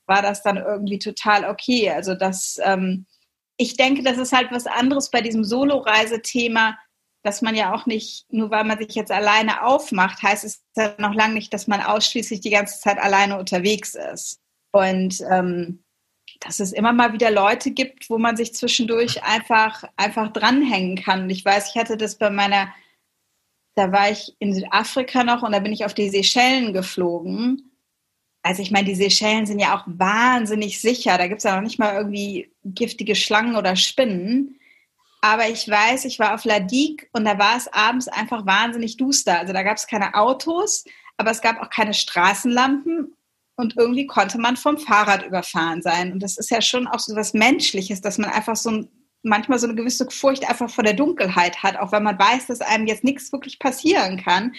war 0.07 0.23
das 0.23 0.43
dann 0.43 0.57
irgendwie 0.57 1.01
total 1.01 1.45
okay. 1.51 1.91
Also 1.91 2.15
das, 2.15 2.61
ähm, 2.63 3.07
ich 3.61 3.77
denke, 3.77 4.03
das 4.03 4.17
ist 4.17 4.33
halt 4.33 4.51
was 4.53 4.67
anderes 4.67 5.11
bei 5.11 5.21
diesem 5.21 5.45
Solo-Reisethema, 5.45 6.79
dass 7.23 7.43
man 7.43 7.55
ja 7.55 7.75
auch 7.75 7.85
nicht, 7.85 8.25
nur 8.33 8.51
weil 8.51 8.65
man 8.65 8.79
sich 8.79 8.95
jetzt 8.95 9.13
alleine 9.13 9.63
aufmacht, 9.65 10.23
heißt 10.23 10.45
es 10.45 10.65
ja 10.75 10.95
noch 10.97 11.13
lange 11.13 11.35
nicht, 11.35 11.53
dass 11.53 11.67
man 11.67 11.83
ausschließlich 11.83 12.41
die 12.41 12.49
ganze 12.49 12.81
Zeit 12.81 12.99
alleine 12.99 13.39
unterwegs 13.39 13.95
ist. 13.95 14.41
Und 14.73 15.21
ähm, 15.31 15.85
dass 16.41 16.59
es 16.59 16.73
immer 16.73 16.95
mal 16.95 17.13
wieder 17.13 17.31
Leute 17.31 17.71
gibt, 17.71 18.09
wo 18.09 18.17
man 18.17 18.35
sich 18.35 18.55
zwischendurch 18.55 19.23
einfach, 19.25 19.85
einfach 19.99 20.33
dranhängen 20.33 20.97
kann. 20.97 21.25
Und 21.25 21.31
ich 21.31 21.45
weiß, 21.45 21.69
ich 21.69 21.77
hatte 21.77 21.99
das 21.99 22.17
bei 22.17 22.31
meiner, 22.31 22.73
da 23.75 23.93
war 23.93 24.11
ich 24.11 24.35
in 24.39 24.55
Südafrika 24.55 25.23
noch 25.23 25.43
und 25.43 25.53
da 25.53 25.59
bin 25.59 25.73
ich 25.73 25.85
auf 25.85 25.93
die 25.93 26.09
Seychellen 26.09 26.73
geflogen 26.73 27.70
also 28.43 28.63
ich 28.63 28.71
meine, 28.71 28.87
die 28.87 28.95
Seychellen 28.95 29.47
sind 29.47 29.59
ja 29.59 29.77
auch 29.77 29.85
wahnsinnig 29.87 30.81
sicher. 30.81 31.19
Da 31.19 31.27
gibt 31.27 31.39
es 31.39 31.45
ja 31.45 31.55
noch 31.55 31.63
nicht 31.63 31.79
mal 31.79 31.95
irgendwie 31.95 32.51
giftige 32.65 33.15
Schlangen 33.15 33.57
oder 33.57 33.77
Spinnen. 33.77 34.59
Aber 35.21 35.49
ich 35.49 35.69
weiß, 35.69 36.07
ich 36.07 36.19
war 36.19 36.35
auf 36.35 36.45
La 36.45 36.61
Digue 36.61 37.07
und 37.13 37.27
da 37.27 37.39
war 37.39 37.57
es 37.57 37.69
abends 37.73 38.09
einfach 38.09 38.47
wahnsinnig 38.47 38.97
duster. 38.97 39.39
Also 39.39 39.53
da 39.53 39.63
gab 39.63 39.77
es 39.77 39.87
keine 39.87 40.15
Autos, 40.15 40.85
aber 41.19 41.31
es 41.31 41.43
gab 41.43 41.61
auch 41.61 41.69
keine 41.69 41.93
Straßenlampen 41.93 43.15
und 43.57 43.77
irgendwie 43.77 44.07
konnte 44.07 44.39
man 44.39 44.57
vom 44.57 44.79
Fahrrad 44.79 45.27
überfahren 45.27 45.83
sein. 45.83 46.13
Und 46.13 46.23
das 46.23 46.39
ist 46.39 46.51
ja 46.51 46.63
schon 46.63 46.87
auch 46.87 47.01
so 47.01 47.15
was 47.15 47.35
Menschliches, 47.35 48.01
dass 48.01 48.17
man 48.17 48.31
einfach 48.31 48.57
so 48.57 48.71
ein 48.71 48.89
manchmal 49.23 49.59
so 49.59 49.67
eine 49.67 49.77
gewisse 49.77 50.09
Furcht 50.11 50.49
einfach 50.49 50.71
vor 50.71 50.85
der 50.85 50.95
Dunkelheit 50.95 51.63
hat, 51.63 51.77
auch 51.77 51.93
wenn 51.93 52.03
man 52.03 52.19
weiß, 52.19 52.47
dass 52.47 52.61
einem 52.61 52.87
jetzt 52.87 53.05
nichts 53.05 53.33
wirklich 53.33 53.59
passieren 53.59 54.23
kann. 54.23 54.55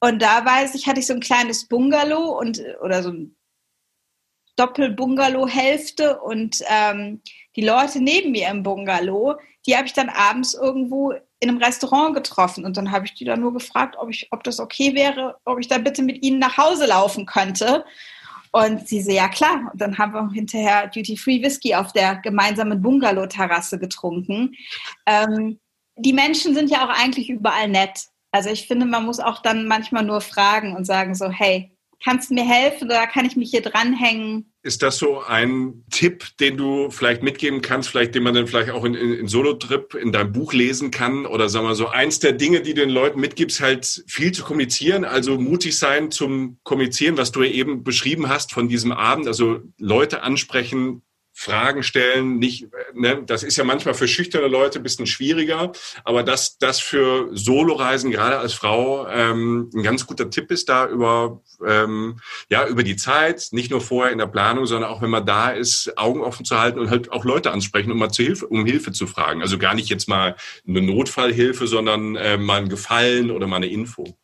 Und 0.00 0.20
da 0.20 0.44
weiß 0.44 0.74
ich, 0.74 0.86
hatte 0.86 1.00
ich 1.00 1.06
so 1.06 1.14
ein 1.14 1.20
kleines 1.20 1.66
Bungalow 1.66 2.38
und 2.38 2.60
oder 2.82 3.02
so 3.02 3.10
ein 3.10 3.36
Doppel-Bungalow-Hälfte 4.56 6.20
und 6.20 6.58
ähm, 6.68 7.22
die 7.56 7.64
Leute 7.64 8.00
neben 8.00 8.32
mir 8.32 8.48
im 8.48 8.62
Bungalow, 8.62 9.36
die 9.66 9.76
habe 9.76 9.86
ich 9.86 9.92
dann 9.92 10.08
abends 10.08 10.54
irgendwo 10.54 11.12
in 11.40 11.48
einem 11.48 11.58
Restaurant 11.58 12.14
getroffen 12.14 12.66
und 12.66 12.76
dann 12.76 12.90
habe 12.90 13.06
ich 13.06 13.14
die 13.14 13.24
dann 13.24 13.40
nur 13.40 13.54
gefragt, 13.54 13.96
ob 13.98 14.10
ich, 14.10 14.28
ob 14.30 14.44
das 14.44 14.60
okay 14.60 14.94
wäre, 14.94 15.38
ob 15.44 15.58
ich 15.58 15.68
da 15.68 15.78
bitte 15.78 16.02
mit 16.02 16.22
ihnen 16.22 16.38
nach 16.38 16.58
Hause 16.58 16.86
laufen 16.86 17.24
könnte. 17.24 17.84
Und 18.52 18.88
sie 18.88 19.02
so, 19.02 19.12
ja 19.12 19.28
klar. 19.28 19.70
Und 19.72 19.80
dann 19.80 19.98
haben 19.98 20.12
wir 20.12 20.30
hinterher 20.32 20.88
Duty-Free 20.88 21.42
Whisky 21.42 21.74
auf 21.74 21.92
der 21.92 22.16
gemeinsamen 22.16 22.82
Bungalow-Terrasse 22.82 23.78
getrunken. 23.78 24.54
Ähm, 25.06 25.60
die 25.96 26.12
Menschen 26.12 26.54
sind 26.54 26.70
ja 26.70 26.84
auch 26.84 26.90
eigentlich 26.90 27.30
überall 27.30 27.68
nett. 27.68 28.06
Also 28.32 28.50
ich 28.50 28.66
finde, 28.66 28.86
man 28.86 29.04
muss 29.04 29.20
auch 29.20 29.42
dann 29.42 29.66
manchmal 29.66 30.04
nur 30.04 30.20
fragen 30.20 30.74
und 30.74 30.84
sagen 30.84 31.14
so, 31.14 31.30
hey, 31.30 31.76
kannst 32.02 32.30
du 32.30 32.34
mir 32.34 32.44
helfen 32.44 32.86
oder 32.86 33.06
kann 33.06 33.24
ich 33.24 33.36
mich 33.36 33.50
hier 33.50 33.62
dranhängen? 33.62 34.49
Ist 34.62 34.82
das 34.82 34.98
so 34.98 35.22
ein 35.22 35.84
Tipp, 35.90 36.36
den 36.38 36.58
du 36.58 36.90
vielleicht 36.90 37.22
mitgeben 37.22 37.62
kannst, 37.62 37.88
vielleicht 37.88 38.14
den 38.14 38.22
man 38.22 38.34
dann 38.34 38.46
vielleicht 38.46 38.70
auch 38.70 38.84
in, 38.84 38.94
in, 38.94 39.14
in 39.14 39.26
Solo-Trip 39.26 39.94
in 39.94 40.12
deinem 40.12 40.32
Buch 40.32 40.52
lesen 40.52 40.90
kann? 40.90 41.24
Oder 41.24 41.48
sagen 41.48 41.66
wir 41.66 41.74
so, 41.74 41.88
eins 41.88 42.18
der 42.18 42.32
Dinge, 42.32 42.60
die 42.60 42.74
du 42.74 42.82
den 42.82 42.90
Leuten 42.90 43.20
mitgibst, 43.20 43.60
halt 43.60 44.04
viel 44.06 44.32
zu 44.32 44.44
kommunizieren, 44.44 45.04
also 45.04 45.38
mutig 45.38 45.78
sein 45.78 46.10
zum 46.10 46.58
Kommunizieren, 46.62 47.16
was 47.16 47.32
du 47.32 47.42
eben 47.42 47.84
beschrieben 47.84 48.28
hast 48.28 48.52
von 48.52 48.68
diesem 48.68 48.92
Abend, 48.92 49.26
also 49.26 49.60
Leute 49.78 50.22
ansprechen, 50.22 51.02
Fragen 51.40 51.82
stellen, 51.82 52.38
nicht, 52.38 52.68
ne, 52.92 53.22
das 53.24 53.42
ist 53.42 53.56
ja 53.56 53.64
manchmal 53.64 53.94
für 53.94 54.06
schüchterne 54.06 54.46
Leute 54.46 54.78
ein 54.78 54.82
bisschen 54.82 55.06
schwieriger, 55.06 55.72
aber 56.04 56.22
dass 56.22 56.58
das 56.58 56.80
für 56.80 57.30
Soloreisen 57.32 58.10
gerade 58.10 58.36
als 58.36 58.52
Frau 58.52 59.08
ähm, 59.08 59.70
ein 59.74 59.82
ganz 59.82 60.06
guter 60.06 60.28
Tipp 60.28 60.50
ist, 60.50 60.68
da 60.68 60.86
über 60.86 61.40
ähm, 61.66 62.20
ja 62.50 62.66
über 62.66 62.82
die 62.82 62.96
Zeit, 62.96 63.48
nicht 63.52 63.70
nur 63.70 63.80
vorher 63.80 64.12
in 64.12 64.18
der 64.18 64.26
Planung, 64.26 64.66
sondern 64.66 64.90
auch 64.90 65.00
wenn 65.00 65.08
man 65.08 65.24
da 65.24 65.48
ist, 65.48 65.96
Augen 65.96 66.20
offen 66.20 66.44
zu 66.44 66.58
halten 66.58 66.78
und 66.78 66.90
halt 66.90 67.10
auch 67.10 67.24
Leute 67.24 67.52
ansprechen, 67.52 67.90
um 67.90 67.98
mal 67.98 68.10
zu 68.10 68.22
Hilfe, 68.22 68.46
um 68.46 68.66
Hilfe 68.66 68.92
zu 68.92 69.06
fragen. 69.06 69.40
Also 69.40 69.56
gar 69.56 69.74
nicht 69.74 69.88
jetzt 69.88 70.10
mal 70.10 70.36
eine 70.68 70.82
Notfallhilfe, 70.82 71.66
sondern 71.66 72.16
äh, 72.16 72.36
mal 72.36 72.60
ein 72.60 72.68
Gefallen 72.68 73.30
oder 73.30 73.46
mal 73.46 73.56
eine 73.56 73.68
Info. 73.68 74.14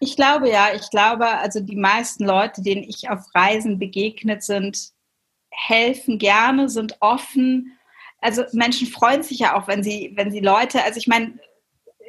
Ich 0.00 0.16
glaube 0.16 0.48
ja, 0.48 0.68
ich 0.74 0.88
glaube, 0.88 1.28
also 1.28 1.60
die 1.60 1.76
meisten 1.76 2.24
Leute, 2.24 2.62
denen 2.62 2.82
ich 2.82 3.10
auf 3.10 3.20
Reisen 3.34 3.78
begegnet 3.78 4.42
sind, 4.42 4.91
helfen 5.52 6.18
gerne, 6.18 6.68
sind 6.68 6.96
offen. 7.00 7.78
Also 8.20 8.44
Menschen 8.52 8.86
freuen 8.86 9.22
sich 9.22 9.38
ja 9.38 9.56
auch, 9.56 9.68
wenn 9.68 9.82
sie, 9.82 10.12
wenn 10.14 10.30
sie 10.30 10.40
Leute, 10.40 10.82
also 10.82 10.98
ich 10.98 11.06
meine, 11.06 11.38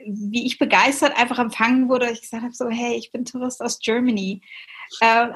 wie 0.06 0.46
ich 0.46 0.60
begeistert 0.60 1.18
einfach 1.18 1.40
empfangen 1.40 1.90
wurde, 1.90 2.12
ich 2.12 2.22
gesagt 2.22 2.44
habe 2.44 2.54
so, 2.54 2.70
hey, 2.70 2.96
ich 2.96 3.12
bin 3.12 3.26
Tourist 3.26 3.62
aus 3.62 3.80
Germany. 3.80 4.42
Äh, 5.00 5.28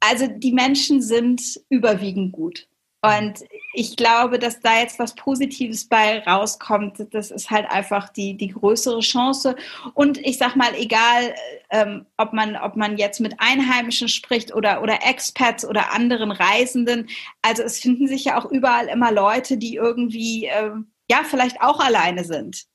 also 0.00 0.26
die 0.26 0.52
Menschen 0.52 1.02
sind 1.02 1.42
überwiegend 1.68 2.32
gut. 2.32 2.68
Und 3.02 3.44
ich 3.72 3.96
glaube, 3.96 4.38
dass 4.38 4.60
da 4.60 4.80
jetzt 4.80 4.98
was 4.98 5.14
Positives 5.14 5.88
bei 5.88 6.20
rauskommt, 6.20 7.06
das 7.10 7.30
ist 7.30 7.50
halt 7.50 7.70
einfach 7.70 8.10
die, 8.10 8.36
die 8.36 8.48
größere 8.48 9.00
Chance. 9.00 9.56
Und 9.94 10.18
ich 10.18 10.38
sag 10.38 10.56
mal, 10.56 10.74
egal, 10.74 11.34
ähm, 11.70 12.06
ob, 12.18 12.32
man, 12.32 12.56
ob 12.56 12.76
man 12.76 12.98
jetzt 12.98 13.20
mit 13.20 13.34
Einheimischen 13.38 14.08
spricht 14.08 14.54
oder, 14.54 14.82
oder 14.82 14.98
Expats 15.06 15.64
oder 15.64 15.92
anderen 15.92 16.30
Reisenden, 16.30 17.08
also 17.40 17.62
es 17.62 17.80
finden 17.80 18.06
sich 18.06 18.24
ja 18.24 18.38
auch 18.38 18.50
überall 18.50 18.88
immer 18.88 19.10
Leute, 19.10 19.56
die 19.56 19.76
irgendwie, 19.76 20.46
ähm, 20.46 20.92
ja, 21.10 21.22
vielleicht 21.24 21.60
auch 21.62 21.80
alleine 21.80 22.24
sind 22.24 22.66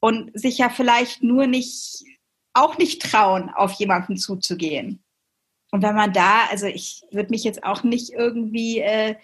und 0.00 0.30
sich 0.38 0.58
ja 0.58 0.68
vielleicht 0.68 1.22
nur 1.22 1.46
nicht, 1.46 2.04
auch 2.52 2.76
nicht 2.76 3.02
trauen, 3.02 3.50
auf 3.50 3.72
jemanden 3.72 4.16
zuzugehen. 4.16 5.02
Und 5.70 5.82
wenn 5.82 5.94
man 5.94 6.12
da, 6.12 6.46
also 6.50 6.66
ich 6.66 7.02
würde 7.10 7.30
mich 7.30 7.44
jetzt 7.44 7.62
auch 7.62 7.82
nicht 7.82 8.10
irgendwie 8.10 8.78
äh, 8.78 9.16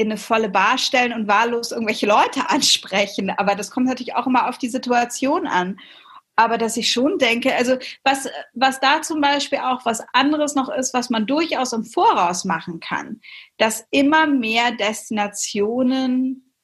in 0.00 0.08
eine 0.08 0.16
volle 0.16 0.48
Bar 0.48 0.78
stellen 0.78 1.12
und 1.12 1.28
wahllos 1.28 1.72
irgendwelche 1.72 2.06
Leute 2.06 2.40
ansprechen. 2.48 3.30
Aber 3.30 3.54
das 3.54 3.70
kommt 3.70 3.86
natürlich 3.86 4.14
auch 4.14 4.26
immer 4.26 4.48
auf 4.48 4.58
die 4.58 4.68
Situation 4.68 5.46
an. 5.46 5.78
Aber 6.36 6.56
dass 6.56 6.78
ich 6.78 6.90
schon 6.90 7.18
denke, 7.18 7.54
also 7.54 7.76
was, 8.02 8.26
was 8.54 8.80
da 8.80 9.02
zum 9.02 9.20
Beispiel 9.20 9.58
auch 9.58 9.84
was 9.84 10.02
anderes 10.14 10.54
noch 10.54 10.70
ist, 10.70 10.94
was 10.94 11.10
man 11.10 11.26
durchaus 11.26 11.74
im 11.74 11.84
Voraus 11.84 12.46
machen 12.46 12.80
kann, 12.80 13.20
dass 13.58 13.86
immer 13.90 14.26
mehr 14.26 14.72
Destinationen 14.72 16.54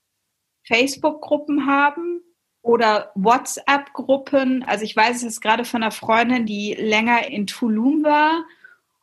Facebook-Gruppen 0.67 1.67
haben 1.67 2.23
oder 2.63 3.13
WhatsApp-Gruppen. 3.17 4.63
Also 4.63 4.85
ich 4.85 4.97
weiß 4.97 5.17
es 5.17 5.23
jetzt 5.23 5.41
gerade 5.43 5.67
von 5.67 5.83
einer 5.83 5.93
Freundin, 5.93 6.47
die 6.47 6.73
länger 6.73 7.29
in 7.29 7.47
Tulum 7.47 8.03
war 8.03 8.47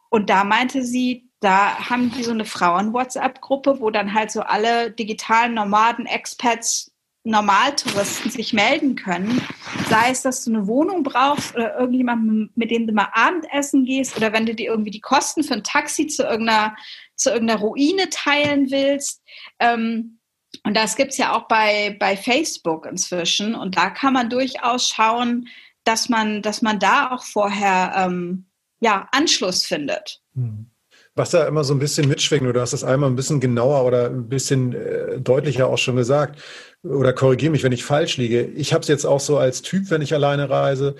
und 0.09 0.31
da 0.31 0.43
meinte 0.43 0.83
sie, 0.83 1.29
da 1.43 1.89
haben 1.89 2.11
die 2.11 2.23
so 2.23 2.31
eine 2.31 2.45
Frauen-WhatsApp-Gruppe, 2.45 3.79
wo 3.79 3.89
dann 3.89 4.13
halt 4.13 4.31
so 4.31 4.41
alle 4.41 4.91
digitalen 4.91 5.53
Nomaden, 5.53 6.05
Expats, 6.05 6.91
Normaltouristen 7.25 8.31
sich 8.31 8.51
melden 8.51 8.95
können. 8.95 9.41
Sei 9.89 10.09
es, 10.11 10.23
dass 10.23 10.43
du 10.43 10.51
eine 10.51 10.67
Wohnung 10.67 11.03
brauchst 11.03 11.55
oder 11.55 11.77
irgendjemand, 11.79 12.55
mit 12.57 12.69
dem 12.69 12.85
du 12.85 12.93
mal 12.93 13.09
Abendessen 13.13 13.85
gehst 13.85 14.17
oder 14.17 14.33
wenn 14.33 14.45
du 14.45 14.53
dir 14.53 14.71
irgendwie 14.71 14.91
die 14.91 14.99
Kosten 14.99 15.43
für 15.43 15.53
ein 15.53 15.63
Taxi 15.63 16.07
zu 16.07 16.23
irgendeiner, 16.23 16.75
zu 17.15 17.29
irgendeiner 17.29 17.61
Ruine 17.61 18.09
teilen 18.09 18.71
willst. 18.71 19.21
Ähm, 19.59 20.19
und 20.65 20.75
das 20.75 20.97
gibt's 20.97 21.17
ja 21.17 21.33
auch 21.33 21.47
bei, 21.47 21.95
bei 21.99 22.17
Facebook 22.17 22.85
inzwischen. 22.85 23.55
Und 23.55 23.77
da 23.77 23.89
kann 23.89 24.13
man 24.13 24.29
durchaus 24.29 24.89
schauen, 24.89 25.47
dass 25.85 26.09
man, 26.09 26.41
dass 26.41 26.61
man 26.61 26.79
da 26.79 27.11
auch 27.11 27.23
vorher 27.23 27.93
ähm, 27.95 28.47
ja, 28.81 29.07
Anschluss 29.11 29.65
findet. 29.65 30.21
Hm. 30.35 30.72
Was 31.15 31.29
da 31.29 31.47
immer 31.47 31.63
so 31.63 31.75
ein 31.75 31.79
bisschen 31.79 32.07
mitschwingt, 32.07 32.43
oder 32.43 32.53
du 32.53 32.61
hast 32.61 32.73
das 32.73 32.83
einmal 32.83 33.09
ein 33.09 33.15
bisschen 33.15 33.39
genauer 33.39 33.85
oder 33.85 34.09
ein 34.09 34.27
bisschen 34.29 34.73
äh, 34.73 35.19
deutlicher 35.19 35.67
auch 35.67 35.77
schon 35.77 35.95
gesagt, 35.95 36.41
oder 36.83 37.13
korrigiere 37.13 37.51
mich, 37.51 37.63
wenn 37.63 37.71
ich 37.71 37.83
falsch 37.83 38.17
liege. 38.17 38.41
Ich 38.41 38.73
habe 38.73 38.81
es 38.81 38.87
jetzt 38.87 39.05
auch 39.05 39.19
so 39.19 39.37
als 39.37 39.61
Typ, 39.61 39.91
wenn 39.91 40.01
ich 40.01 40.13
alleine 40.13 40.49
reise, 40.49 40.95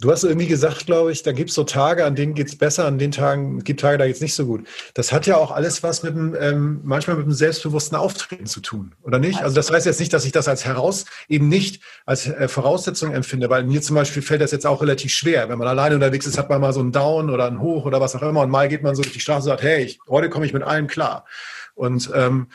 Du 0.00 0.10
hast 0.10 0.24
irgendwie 0.24 0.48
gesagt, 0.48 0.86
glaube 0.86 1.12
ich, 1.12 1.22
da 1.22 1.30
gibt 1.30 1.50
es 1.50 1.54
so 1.54 1.62
Tage, 1.62 2.04
an 2.04 2.16
denen 2.16 2.34
geht 2.34 2.48
es 2.48 2.58
besser, 2.58 2.84
an 2.84 2.98
den 2.98 3.12
Tagen, 3.12 3.62
gibt 3.62 3.80
Tage, 3.80 3.96
da 3.96 4.06
geht 4.06 4.16
es 4.16 4.20
nicht 4.20 4.34
so 4.34 4.44
gut. 4.44 4.66
Das 4.94 5.12
hat 5.12 5.26
ja 5.26 5.36
auch 5.36 5.52
alles 5.52 5.84
was 5.84 6.02
mit 6.02 6.16
dem, 6.16 6.36
ähm, 6.38 6.80
manchmal 6.82 7.16
mit 7.16 7.26
dem 7.26 7.32
selbstbewussten 7.32 7.96
Auftreten 7.96 8.46
zu 8.46 8.60
tun, 8.60 8.96
oder 9.02 9.20
nicht? 9.20 9.40
Also 9.40 9.54
das 9.54 9.70
heißt 9.70 9.86
jetzt 9.86 10.00
nicht, 10.00 10.12
dass 10.12 10.24
ich 10.24 10.32
das 10.32 10.48
als 10.48 10.64
heraus, 10.64 11.04
eben 11.28 11.48
nicht 11.48 11.80
als 12.06 12.26
äh, 12.26 12.48
Voraussetzung 12.48 13.12
empfinde, 13.12 13.48
weil 13.50 13.62
mir 13.64 13.82
zum 13.82 13.94
Beispiel 13.94 14.20
fällt 14.20 14.40
das 14.40 14.50
jetzt 14.50 14.66
auch 14.66 14.82
relativ 14.82 15.12
schwer. 15.12 15.48
Wenn 15.48 15.58
man 15.58 15.68
alleine 15.68 15.94
unterwegs 15.94 16.26
ist, 16.26 16.38
hat 16.38 16.50
man 16.50 16.60
mal 16.60 16.72
so 16.72 16.80
einen 16.80 16.90
Down 16.90 17.30
oder 17.30 17.46
einen 17.46 17.60
Hoch 17.60 17.86
oder 17.86 18.00
was 18.00 18.16
auch 18.16 18.22
immer 18.22 18.40
und 18.40 18.50
mal 18.50 18.68
geht 18.68 18.82
man 18.82 18.96
so 18.96 19.02
durch 19.02 19.14
die 19.14 19.20
Straße 19.20 19.48
und 19.48 19.50
sagt, 19.50 19.62
hey, 19.62 19.84
ich, 19.84 20.00
heute 20.08 20.28
komme 20.28 20.44
ich 20.44 20.52
mit 20.52 20.64
allem 20.64 20.88
klar. 20.88 21.24
Und 21.76 22.10
ähm, 22.14 22.48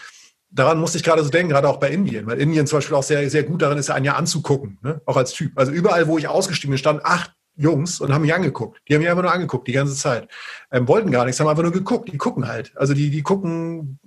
daran 0.52 0.80
musste 0.80 0.98
ich 0.98 1.04
gerade 1.04 1.24
so 1.24 1.30
denken, 1.30 1.50
gerade 1.50 1.68
auch 1.68 1.78
bei 1.78 1.90
Indien, 1.90 2.28
weil 2.28 2.40
Indien 2.40 2.68
zum 2.68 2.78
Beispiel 2.78 2.96
auch 2.96 3.04
sehr, 3.04 3.30
sehr 3.30 3.44
gut 3.44 3.62
darin 3.62 3.78
ist, 3.78 3.90
ein 3.90 4.04
Jahr 4.04 4.18
anzugucken, 4.18 4.80
ne? 4.82 5.02
auch 5.06 5.18
als 5.18 5.34
Typ. 5.34 5.52
Also 5.56 5.72
überall, 5.72 6.08
wo 6.08 6.18
ich 6.18 6.28
ausgestiegen 6.28 6.72
bin, 6.72 6.78
standen 6.78 7.02
acht 7.04 7.34
Jungs 7.56 8.00
und 8.00 8.14
haben 8.14 8.22
mich 8.22 8.34
angeguckt. 8.34 8.82
Die 8.88 8.94
haben 8.94 9.02
mich 9.02 9.10
einfach 9.10 9.24
nur 9.24 9.34
angeguckt, 9.34 9.68
die 9.68 9.74
ganze 9.74 9.96
Zeit. 9.96 10.30
Ähm, 10.72 10.88
wollten 10.88 11.12
gar 11.12 11.26
nichts, 11.26 11.40
haben 11.40 11.48
einfach 11.48 11.64
nur 11.64 11.74
geguckt. 11.74 12.12
Die 12.12 12.18
gucken 12.18 12.48
halt. 12.48 12.72
Also 12.76 12.94
die, 12.94 13.10
die 13.10 13.22
gucken 13.22 14.00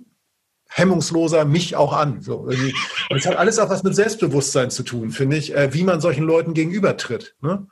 hemmungsloser 0.69 1.45
mich 1.45 1.75
auch 1.75 1.93
an. 1.93 2.21
So. 2.21 2.37
Und 2.39 2.73
es 3.11 3.27
hat 3.27 3.35
alles 3.35 3.59
auch 3.59 3.69
was 3.69 3.83
mit 3.83 3.95
Selbstbewusstsein 3.95 4.71
zu 4.71 4.81
tun, 4.81 5.11
finde 5.11 5.37
ich, 5.37 5.55
äh, 5.55 5.71
wie 5.73 5.83
man 5.83 6.01
solchen 6.01 6.23
Leuten 6.23 6.55
gegenübertritt. 6.55 7.35
Ne? 7.41 7.67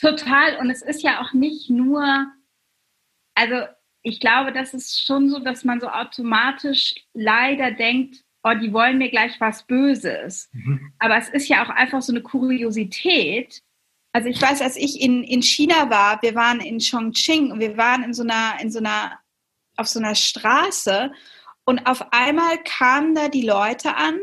Total. 0.00 0.58
Und 0.60 0.70
es 0.70 0.82
ist 0.82 1.02
ja 1.02 1.20
auch 1.20 1.32
nicht 1.32 1.70
nur, 1.70 2.04
also 3.34 3.56
ich 4.02 4.20
glaube, 4.20 4.52
das 4.52 4.74
ist 4.74 5.04
schon 5.04 5.28
so, 5.28 5.38
dass 5.38 5.64
man 5.64 5.80
so 5.80 5.88
automatisch 5.88 6.94
leider 7.12 7.70
denkt, 7.70 8.22
oh, 8.42 8.54
die 8.54 8.72
wollen 8.72 8.98
mir 8.98 9.10
gleich 9.10 9.38
was 9.40 9.66
Böses. 9.66 10.48
Mhm. 10.52 10.92
Aber 10.98 11.16
es 11.18 11.28
ist 11.28 11.48
ja 11.48 11.64
auch 11.64 11.68
einfach 11.68 12.00
so 12.00 12.12
eine 12.12 12.22
Kuriosität. 12.22 13.62
Also 14.12 14.28
ich 14.28 14.40
weiß, 14.40 14.62
als 14.62 14.76
ich 14.76 15.00
in, 15.00 15.22
in 15.22 15.42
China 15.42 15.90
war, 15.90 16.20
wir 16.22 16.34
waren 16.34 16.60
in 16.60 16.78
Chongqing 16.78 17.52
und 17.52 17.60
wir 17.60 17.76
waren 17.76 18.02
in 18.02 18.14
so 18.14 18.22
einer, 18.22 18.58
in 18.60 18.70
so 18.70 18.78
einer, 18.78 19.18
auf 19.76 19.86
so 19.86 19.98
einer 19.98 20.14
Straße 20.14 21.12
und 21.64 21.86
auf 21.86 22.12
einmal 22.12 22.62
kamen 22.64 23.14
da 23.14 23.28
die 23.28 23.46
Leute 23.46 23.94
an, 23.96 24.18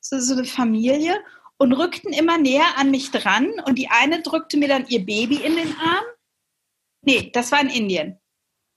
so, 0.00 0.18
so 0.18 0.34
eine 0.34 0.44
Familie, 0.44 1.16
und 1.56 1.74
rückten 1.74 2.14
immer 2.14 2.38
näher 2.38 2.78
an 2.78 2.90
mich 2.90 3.10
dran 3.10 3.50
und 3.66 3.76
die 3.76 3.88
eine 3.88 4.22
drückte 4.22 4.56
mir 4.56 4.68
dann 4.68 4.86
ihr 4.88 5.04
Baby 5.04 5.36
in 5.36 5.56
den 5.56 5.76
Arm. 5.78 6.04
Nee, 7.02 7.30
das 7.34 7.52
war 7.52 7.60
in 7.60 7.68
Indien. 7.68 8.19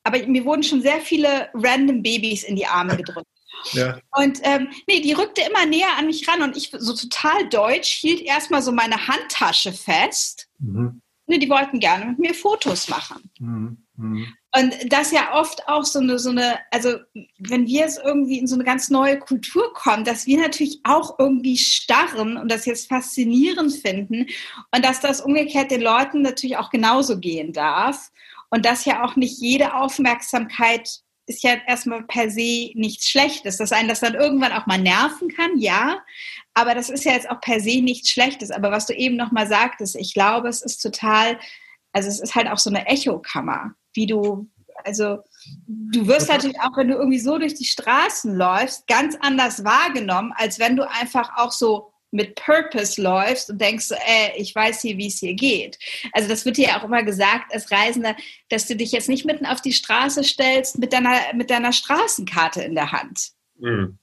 Aber 0.04 0.26
mir 0.28 0.46
wurden 0.46 0.64
schon 0.64 0.82
sehr 0.82 1.00
viele 1.00 1.50
random 1.54 2.02
Babys 2.02 2.44
in 2.44 2.56
die 2.56 2.66
Arme 2.66 2.98
gedrückt. 2.98 3.28
Ja. 3.72 4.00
Und 4.12 4.40
ähm, 4.44 4.70
nee, 4.88 5.00
die 5.00 5.14
rückte 5.14 5.42
immer 5.42 5.66
näher 5.66 5.98
an 5.98 6.08
mich 6.08 6.28
ran 6.28 6.42
und 6.42 6.58
ich 6.58 6.72
so 6.78 6.94
total 6.94 7.48
deutsch 7.50 7.92
hielt 7.92 8.22
erstmal 8.22 8.62
so 8.62 8.72
meine 8.72 9.08
Handtasche 9.08 9.72
fest. 9.72 10.50
Mhm. 10.60 11.02
Nee, 11.26 11.38
die 11.38 11.50
wollten 11.50 11.80
gerne 11.80 12.06
mit 12.06 12.20
mir 12.20 12.34
Fotos 12.34 12.90
machen. 12.90 13.30
Mhm. 13.40 13.78
Mhm. 13.96 14.28
Und 14.56 14.92
das 14.92 15.12
ja 15.12 15.34
oft 15.34 15.68
auch 15.68 15.84
so 15.84 16.00
eine, 16.00 16.20
so 16.20 16.30
eine, 16.30 16.60
also 16.72 16.98
wenn 17.40 17.66
wir 17.66 17.82
jetzt 17.82 18.02
irgendwie 18.04 18.40
in 18.40 18.48
so 18.48 18.56
eine 18.56 18.64
ganz 18.64 18.90
neue 18.90 19.18
Kultur 19.18 19.72
kommen, 19.74 20.04
dass 20.04 20.26
wir 20.26 20.40
natürlich 20.40 20.80
auch 20.84 21.18
irgendwie 21.18 21.58
starren 21.58 22.38
und 22.38 22.52
das 22.52 22.66
jetzt 22.66 22.90
faszinierend 22.90 23.74
finden 23.74 24.28
und 24.76 24.84
dass 24.84 25.00
das 25.00 25.22
umgekehrt 25.22 25.72
den 25.72 25.82
Leuten 25.82 26.22
natürlich 26.22 26.58
auch 26.58 26.70
genauso 26.70 27.20
gehen 27.20 27.54
darf 27.54 28.12
und 28.54 28.66
dass 28.66 28.86
ja 28.86 29.04
auch 29.04 29.16
nicht 29.16 29.40
jede 29.42 29.74
Aufmerksamkeit 29.74 31.00
ist 31.26 31.42
ja 31.42 31.56
erstmal 31.66 32.04
per 32.04 32.30
se 32.30 32.70
nichts 32.76 33.10
Schlechtes. 33.10 33.58
Dass 33.58 33.72
einen 33.72 33.90
das 33.90 34.02
dann 34.02 34.14
irgendwann 34.14 34.52
auch 34.52 34.68
mal 34.68 34.78
nerven 34.78 35.28
kann, 35.30 35.58
ja. 35.58 36.04
Aber 36.54 36.76
das 36.76 36.92
ist 36.92 37.04
ja 37.04 37.14
jetzt 37.14 37.28
auch 37.28 37.42
per 37.42 37.60
se 37.60 37.82
nichts 37.82 38.12
Schlechtes. 38.12 38.52
Aber 38.52 38.70
was 38.70 38.86
du 38.86 38.94
eben 38.94 39.16
nochmal 39.16 39.48
sagtest, 39.48 39.96
ich 39.96 40.14
glaube, 40.14 40.50
es 40.50 40.62
ist 40.62 40.84
total, 40.84 41.40
also 41.94 42.08
es 42.10 42.20
ist 42.20 42.36
halt 42.36 42.48
auch 42.48 42.60
so 42.60 42.70
eine 42.70 42.86
Echokammer, 42.86 43.74
wie 43.96 44.06
du, 44.06 44.48
also 44.86 45.18
du 45.66 46.06
wirst 46.06 46.30
natürlich 46.30 46.60
auch, 46.60 46.78
wenn 46.78 46.90
du 46.90 46.96
irgendwie 46.96 47.20
so 47.20 47.40
durch 47.40 47.56
die 47.56 47.66
Straßen 47.66 48.36
läufst, 48.36 48.86
ganz 48.86 49.18
anders 49.20 49.64
wahrgenommen, 49.64 50.32
als 50.36 50.60
wenn 50.60 50.76
du 50.76 50.88
einfach 50.88 51.38
auch 51.38 51.52
so 51.52 51.93
mit 52.14 52.36
Purpose 52.36 53.02
läufst 53.02 53.50
und 53.50 53.60
denkst 53.60 53.90
ey, 53.92 54.34
ich 54.38 54.54
weiß 54.54 54.82
hier, 54.82 54.98
wie 54.98 55.08
es 55.08 55.20
hier 55.20 55.34
geht. 55.34 55.78
Also 56.14 56.30
das 56.30 56.46
wird 56.46 56.58
dir 56.58 56.68
ja 56.68 56.80
auch 56.80 56.84
immer 56.84 57.04
gesagt 57.04 57.54
als 57.54 57.72
Reisender, 57.72 58.16
dass 58.50 58.68
du 58.68 58.76
dich 58.76 58.92
jetzt 58.92 59.10
nicht 59.10 59.26
mitten 59.26 59.46
auf 59.46 59.62
die 59.62 59.74
Straße 59.74 60.24
stellst 60.24 60.78
mit 60.80 60.94
deiner, 60.94 61.18
mit 61.34 61.50
deiner 61.50 61.74
Straßenkarte 61.74 62.62
in 62.62 62.76
der 62.76 62.92
Hand. 62.92 63.32
Hm. 63.60 63.98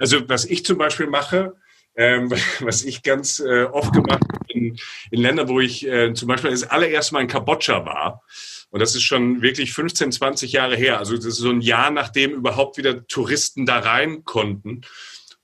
Also 0.00 0.28
was 0.28 0.44
ich 0.44 0.64
zum 0.64 0.78
Beispiel 0.78 1.08
mache, 1.08 1.56
ähm, 1.96 2.32
was 2.60 2.84
ich 2.84 3.02
ganz 3.02 3.40
äh, 3.40 3.64
oft 3.64 3.92
gemacht 3.92 4.22
habe 4.32 4.44
in, 4.48 4.78
in 5.10 5.20
Ländern, 5.20 5.48
wo 5.48 5.60
ich 5.60 5.86
äh, 5.86 6.14
zum 6.14 6.28
Beispiel 6.28 6.50
das 6.50 6.64
allererste 6.64 7.14
Mal 7.14 7.22
in 7.22 7.28
Kambodscha 7.28 7.84
war, 7.84 8.22
und 8.70 8.80
das 8.80 8.94
ist 8.94 9.02
schon 9.02 9.40
wirklich 9.40 9.72
15, 9.72 10.12
20 10.12 10.52
Jahre 10.52 10.76
her. 10.76 10.98
Also 10.98 11.16
das 11.16 11.24
ist 11.24 11.36
so 11.36 11.48
ein 11.48 11.62
Jahr, 11.62 11.90
nachdem 11.90 12.32
überhaupt 12.32 12.76
wieder 12.76 13.06
Touristen 13.06 13.64
da 13.64 13.78
rein 13.78 14.24
konnten 14.24 14.82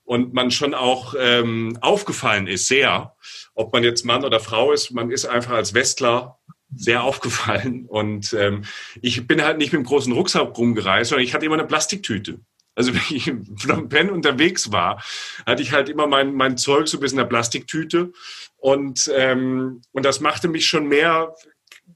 und 0.05 0.33
man 0.33 0.51
schon 0.51 0.73
auch 0.73 1.15
ähm, 1.19 1.77
aufgefallen 1.81 2.47
ist, 2.47 2.67
sehr, 2.67 3.15
ob 3.55 3.73
man 3.73 3.83
jetzt 3.83 4.05
Mann 4.05 4.23
oder 4.23 4.39
Frau 4.39 4.71
ist, 4.71 4.91
man 4.91 5.11
ist 5.11 5.25
einfach 5.25 5.53
als 5.53 5.73
Westler 5.73 6.39
sehr 6.73 7.03
aufgefallen. 7.03 7.85
Und 7.87 8.33
ähm, 8.33 8.63
ich 9.01 9.27
bin 9.27 9.43
halt 9.43 9.57
nicht 9.57 9.73
mit 9.73 9.79
einem 9.79 9.87
großen 9.87 10.13
Rucksack 10.13 10.57
rumgereist, 10.57 11.09
sondern 11.09 11.25
ich 11.25 11.33
hatte 11.33 11.45
immer 11.45 11.55
eine 11.55 11.65
Plastiktüte. 11.65 12.39
Also 12.75 12.93
wenn 12.93 13.01
ich 13.09 13.27
in 13.27 13.57
Phnom 13.57 13.89
Penh 13.89 14.09
unterwegs 14.09 14.71
war, 14.71 15.03
hatte 15.45 15.63
ich 15.63 15.71
halt 15.71 15.89
immer 15.89 16.07
mein, 16.07 16.33
mein 16.33 16.57
Zeug 16.57 16.87
so 16.87 16.97
ein 16.97 17.01
bisschen 17.01 17.17
in 17.17 17.23
der 17.23 17.29
Plastiktüte. 17.29 18.11
Und, 18.57 19.09
ähm, 19.13 19.81
und 19.91 20.05
das 20.05 20.19
machte 20.19 20.47
mich 20.47 20.67
schon 20.67 20.87
mehr, 20.87 21.35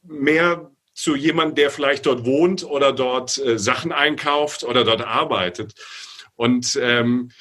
mehr 0.03 0.71
zu 0.93 1.15
jemandem, 1.15 1.55
der 1.55 1.71
vielleicht 1.71 2.05
dort 2.05 2.25
wohnt 2.25 2.63
oder 2.63 2.91
dort 2.91 3.37
äh, 3.37 3.59
Sachen 3.59 3.91
einkauft 3.91 4.63
oder 4.63 4.83
dort 4.83 5.01
arbeitet. 5.01 5.73
Und 6.35 6.77
ähm, 6.81 7.31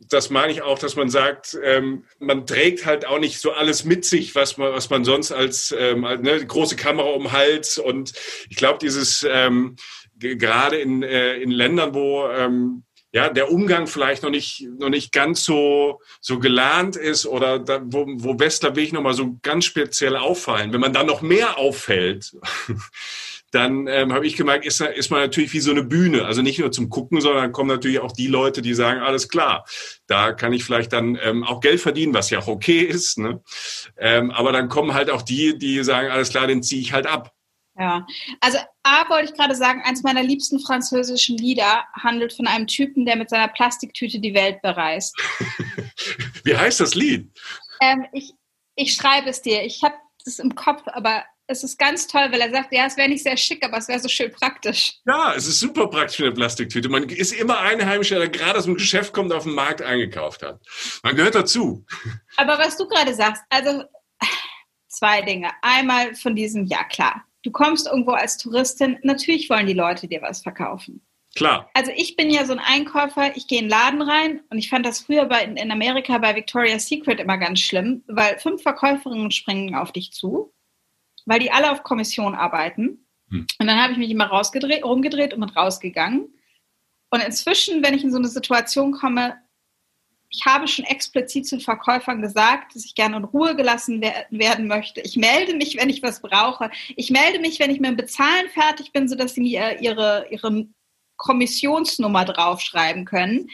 das 0.00 0.30
meine 0.30 0.52
ich 0.52 0.62
auch, 0.62 0.78
dass 0.78 0.96
man 0.96 1.08
sagt, 1.08 1.58
ähm, 1.62 2.04
man 2.18 2.46
trägt 2.46 2.86
halt 2.86 3.06
auch 3.06 3.18
nicht 3.18 3.40
so 3.40 3.52
alles 3.52 3.84
mit 3.84 4.04
sich, 4.04 4.34
was 4.34 4.56
man, 4.56 4.72
was 4.72 4.90
man 4.90 5.04
sonst 5.04 5.32
als 5.32 5.74
ähm, 5.76 6.02
ne, 6.02 6.44
große 6.46 6.76
Kamera 6.76 7.08
um 7.08 7.32
Hals 7.32 7.78
und 7.78 8.12
ich 8.48 8.56
glaube, 8.56 8.78
dieses 8.80 9.26
ähm, 9.28 9.76
gerade 10.18 10.78
in, 10.78 11.02
äh, 11.02 11.36
in 11.36 11.50
Ländern, 11.50 11.94
wo 11.94 12.28
ähm, 12.28 12.84
ja, 13.10 13.30
der 13.30 13.50
Umgang 13.50 13.86
vielleicht 13.86 14.22
noch 14.22 14.30
nicht, 14.30 14.66
noch 14.78 14.90
nicht 14.90 15.12
ganz 15.12 15.42
so, 15.42 16.00
so 16.20 16.38
gelernt 16.38 16.94
ist 16.94 17.26
oder 17.26 17.58
da, 17.58 17.80
wo, 17.82 18.04
wo 18.06 18.38
Westler 18.38 18.70
wirklich 18.76 18.92
nochmal 18.92 19.14
so 19.14 19.38
ganz 19.42 19.64
speziell 19.64 20.16
auffallen. 20.16 20.72
Wenn 20.72 20.80
man 20.80 20.92
dann 20.92 21.06
noch 21.06 21.22
mehr 21.22 21.56
auffällt, 21.56 22.36
dann 23.50 23.86
ähm, 23.86 24.12
habe 24.12 24.26
ich 24.26 24.36
gemerkt, 24.36 24.66
ist, 24.66 24.80
ist 24.80 25.10
man 25.10 25.20
natürlich 25.20 25.52
wie 25.52 25.60
so 25.60 25.70
eine 25.70 25.82
Bühne. 25.82 26.24
Also 26.24 26.42
nicht 26.42 26.58
nur 26.58 26.70
zum 26.70 26.90
Gucken, 26.90 27.20
sondern 27.20 27.52
kommen 27.52 27.70
natürlich 27.70 28.00
auch 28.00 28.12
die 28.12 28.26
Leute, 28.26 28.62
die 28.62 28.74
sagen, 28.74 29.00
alles 29.00 29.28
klar, 29.28 29.64
da 30.06 30.32
kann 30.32 30.52
ich 30.52 30.64
vielleicht 30.64 30.92
dann 30.92 31.18
ähm, 31.22 31.44
auch 31.44 31.60
Geld 31.60 31.80
verdienen, 31.80 32.14
was 32.14 32.30
ja 32.30 32.40
auch 32.40 32.48
okay 32.48 32.80
ist. 32.80 33.18
Ne? 33.18 33.42
Ähm, 33.96 34.30
aber 34.30 34.52
dann 34.52 34.68
kommen 34.68 34.94
halt 34.94 35.10
auch 35.10 35.22
die, 35.22 35.58
die 35.58 35.82
sagen, 35.82 36.10
alles 36.10 36.30
klar, 36.30 36.46
den 36.46 36.62
ziehe 36.62 36.80
ich 36.80 36.92
halt 36.92 37.06
ab. 37.06 37.32
Ja, 37.78 38.04
also 38.40 38.58
A 38.82 39.08
wollte 39.08 39.26
ich 39.26 39.34
gerade 39.34 39.54
sagen, 39.54 39.82
eins 39.84 40.02
meiner 40.02 40.22
liebsten 40.22 40.58
französischen 40.58 41.36
Lieder 41.38 41.84
handelt 41.92 42.32
von 42.32 42.48
einem 42.48 42.66
Typen, 42.66 43.06
der 43.06 43.14
mit 43.14 43.30
seiner 43.30 43.46
Plastiktüte 43.46 44.18
die 44.18 44.34
Welt 44.34 44.60
bereist. 44.62 45.16
Wie 46.44 46.56
heißt 46.56 46.80
das 46.80 46.96
Lied? 46.96 47.30
Ähm, 47.80 48.04
ich, 48.12 48.32
ich 48.74 48.94
schreibe 48.94 49.30
es 49.30 49.42
dir. 49.42 49.62
Ich 49.62 49.84
habe 49.84 49.94
das 50.24 50.40
im 50.40 50.56
Kopf, 50.56 50.82
aber 50.86 51.24
es 51.48 51.64
ist 51.64 51.78
ganz 51.78 52.06
toll, 52.06 52.28
weil 52.30 52.40
er 52.42 52.50
sagt, 52.50 52.72
ja, 52.72 52.86
es 52.86 52.96
wäre 52.96 53.08
nicht 53.08 53.22
sehr 53.22 53.36
schick, 53.36 53.64
aber 53.64 53.78
es 53.78 53.88
wäre 53.88 53.98
so 53.98 54.08
schön 54.08 54.30
praktisch. 54.30 54.98
Ja, 55.06 55.32
es 55.34 55.46
ist 55.46 55.58
super 55.58 55.88
praktisch 55.88 56.18
für 56.18 56.24
eine 56.24 56.34
Plastiktüte. 56.34 56.90
Man 56.90 57.08
ist 57.08 57.32
immer 57.32 57.58
Einheimischer, 57.60 58.18
der 58.18 58.28
gerade 58.28 58.58
aus 58.58 58.66
dem 58.66 58.74
Geschäft 58.74 59.14
kommt, 59.14 59.32
auf 59.32 59.44
den 59.44 59.54
Markt 59.54 59.80
eingekauft 59.80 60.42
hat. 60.42 60.60
Man 61.02 61.16
gehört 61.16 61.34
dazu. 61.34 61.84
Aber 62.36 62.58
was 62.58 62.76
du 62.76 62.86
gerade 62.86 63.14
sagst, 63.14 63.42
also 63.48 63.82
zwei 64.88 65.22
Dinge. 65.22 65.50
Einmal 65.62 66.14
von 66.14 66.36
diesem, 66.36 66.66
ja 66.66 66.84
klar, 66.84 67.24
du 67.42 67.50
kommst 67.50 67.86
irgendwo 67.86 68.12
als 68.12 68.36
Touristin, 68.36 68.98
natürlich 69.02 69.48
wollen 69.48 69.66
die 69.66 69.72
Leute 69.72 70.06
dir 70.06 70.20
was 70.20 70.42
verkaufen. 70.42 71.00
Klar. 71.34 71.70
Also 71.72 71.92
ich 71.94 72.16
bin 72.16 72.30
ja 72.30 72.44
so 72.44 72.52
ein 72.52 72.58
Einkäufer, 72.58 73.36
ich 73.36 73.46
gehe 73.46 73.60
in 73.60 73.66
den 73.66 73.70
Laden 73.70 74.02
rein 74.02 74.40
und 74.50 74.58
ich 74.58 74.68
fand 74.68 74.84
das 74.84 75.00
früher 75.00 75.26
bei, 75.26 75.44
in 75.44 75.70
Amerika 75.70 76.18
bei 76.18 76.34
Victoria's 76.34 76.88
Secret 76.88 77.20
immer 77.20 77.38
ganz 77.38 77.60
schlimm, 77.60 78.02
weil 78.06 78.38
fünf 78.38 78.62
Verkäuferinnen 78.62 79.30
springen 79.30 79.74
auf 79.74 79.92
dich 79.92 80.12
zu 80.12 80.52
weil 81.28 81.40
die 81.40 81.52
alle 81.52 81.70
auf 81.70 81.82
Kommission 81.82 82.34
arbeiten. 82.34 83.06
Hm. 83.30 83.46
Und 83.58 83.66
dann 83.66 83.80
habe 83.80 83.92
ich 83.92 83.98
mich 83.98 84.10
immer 84.10 84.26
rausgedreht, 84.26 84.82
rumgedreht 84.82 85.34
und 85.34 85.40
bin 85.40 85.50
rausgegangen. 85.50 86.32
Und 87.10 87.22
inzwischen, 87.22 87.82
wenn 87.82 87.94
ich 87.94 88.02
in 88.02 88.10
so 88.10 88.18
eine 88.18 88.28
Situation 88.28 88.92
komme, 88.92 89.36
ich 90.30 90.44
habe 90.44 90.68
schon 90.68 90.84
explizit 90.84 91.46
zu 91.46 91.58
Verkäufern 91.58 92.20
gesagt, 92.20 92.74
dass 92.74 92.84
ich 92.84 92.94
gerne 92.94 93.16
in 93.16 93.24
Ruhe 93.24 93.56
gelassen 93.56 94.02
werden 94.30 94.66
möchte. 94.66 95.00
Ich 95.00 95.16
melde 95.16 95.54
mich, 95.54 95.76
wenn 95.76 95.88
ich 95.88 96.02
was 96.02 96.20
brauche. 96.20 96.70
Ich 96.96 97.10
melde 97.10 97.38
mich, 97.38 97.58
wenn 97.60 97.70
ich 97.70 97.80
mit 97.80 97.90
dem 97.90 97.96
Bezahlen 97.96 98.48
fertig 98.50 98.92
bin, 98.92 99.08
sodass 99.08 99.34
sie 99.34 99.40
mir 99.40 99.80
ihre, 99.80 100.26
ihre 100.30 100.66
Kommissionsnummer 101.16 102.26
draufschreiben 102.26 103.06
können. 103.06 103.48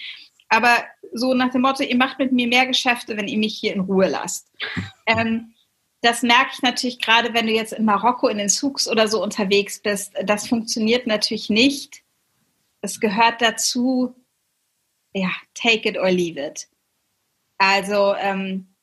Aber 0.49 0.85
so 1.13 1.33
nach 1.33 1.53
dem 1.53 1.63
Motto, 1.63 1.85
ihr 1.85 1.97
macht 1.97 2.19
mit 2.19 2.33
mir 2.33 2.49
mehr 2.49 2.67
Geschäfte, 2.67 3.17
wenn 3.17 3.29
ihr 3.29 3.39
mich 3.39 3.57
hier 3.57 3.73
in 3.73 3.81
Ruhe 3.81 4.09
lasst. 4.09 4.51
Ähm, 5.07 5.54
das 6.05 6.23
merke 6.23 6.51
ich 6.53 6.63
natürlich 6.63 7.01
gerade, 7.01 7.33
wenn 7.33 7.47
du 7.47 7.53
jetzt 7.53 7.73
in 7.73 7.87
Marokko 7.87 8.29
in 8.29 8.37
den 8.37 8.51
Souks 8.51 8.87
oder 8.87 9.09
so 9.09 9.23
unterwegs 9.23 9.81
bist. 9.81 10.13
Das 10.25 10.47
funktioniert 10.47 11.07
natürlich 11.07 11.49
nicht. 11.49 12.03
Es 12.83 13.01
gehört 13.01 13.41
dazu, 13.41 14.15
ja, 15.15 15.31
take 15.55 15.89
it 15.89 15.97
or 15.97 16.11
leave 16.11 16.39
it. 16.39 16.69
Also 17.57 18.15
ähm, 18.17 18.75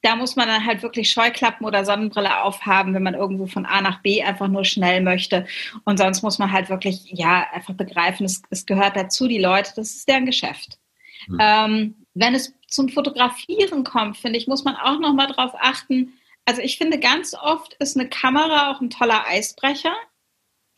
da 0.00 0.16
muss 0.16 0.36
man 0.36 0.48
dann 0.48 0.64
halt 0.64 0.82
wirklich 0.82 1.10
Scheuklappen 1.10 1.66
oder 1.66 1.84
Sonnenbrille 1.84 2.42
aufhaben, 2.42 2.94
wenn 2.94 3.02
man 3.02 3.14
irgendwo 3.14 3.46
von 3.46 3.66
A 3.66 3.82
nach 3.82 4.00
B 4.00 4.22
einfach 4.22 4.48
nur 4.48 4.64
schnell 4.64 5.02
möchte. 5.02 5.46
Und 5.84 5.98
sonst 5.98 6.22
muss 6.22 6.38
man 6.38 6.52
halt 6.52 6.70
wirklich, 6.70 7.04
ja, 7.10 7.46
einfach 7.52 7.74
begreifen, 7.74 8.24
es, 8.24 8.40
es 8.48 8.64
gehört 8.64 8.96
dazu, 8.96 9.28
die 9.28 9.38
Leute, 9.38 9.72
das 9.76 9.94
ist 9.94 10.08
deren 10.08 10.24
Geschäft. 10.24 10.78
Mhm. 11.26 11.38
Ähm, 11.38 11.94
wenn 12.14 12.34
es 12.34 12.54
zum 12.66 12.88
Fotografieren 12.88 13.84
kommt, 13.84 14.16
finde 14.16 14.38
ich, 14.38 14.46
muss 14.46 14.64
man 14.64 14.76
auch 14.76 14.98
nochmal 15.00 15.26
darauf 15.26 15.52
achten, 15.58 16.14
also 16.46 16.62
ich 16.62 16.78
finde, 16.78 16.98
ganz 16.98 17.34
oft 17.34 17.74
ist 17.74 17.96
eine 17.96 18.08
Kamera 18.08 18.70
auch 18.70 18.80
ein 18.80 18.90
toller 18.90 19.26
Eisbrecher. 19.26 19.94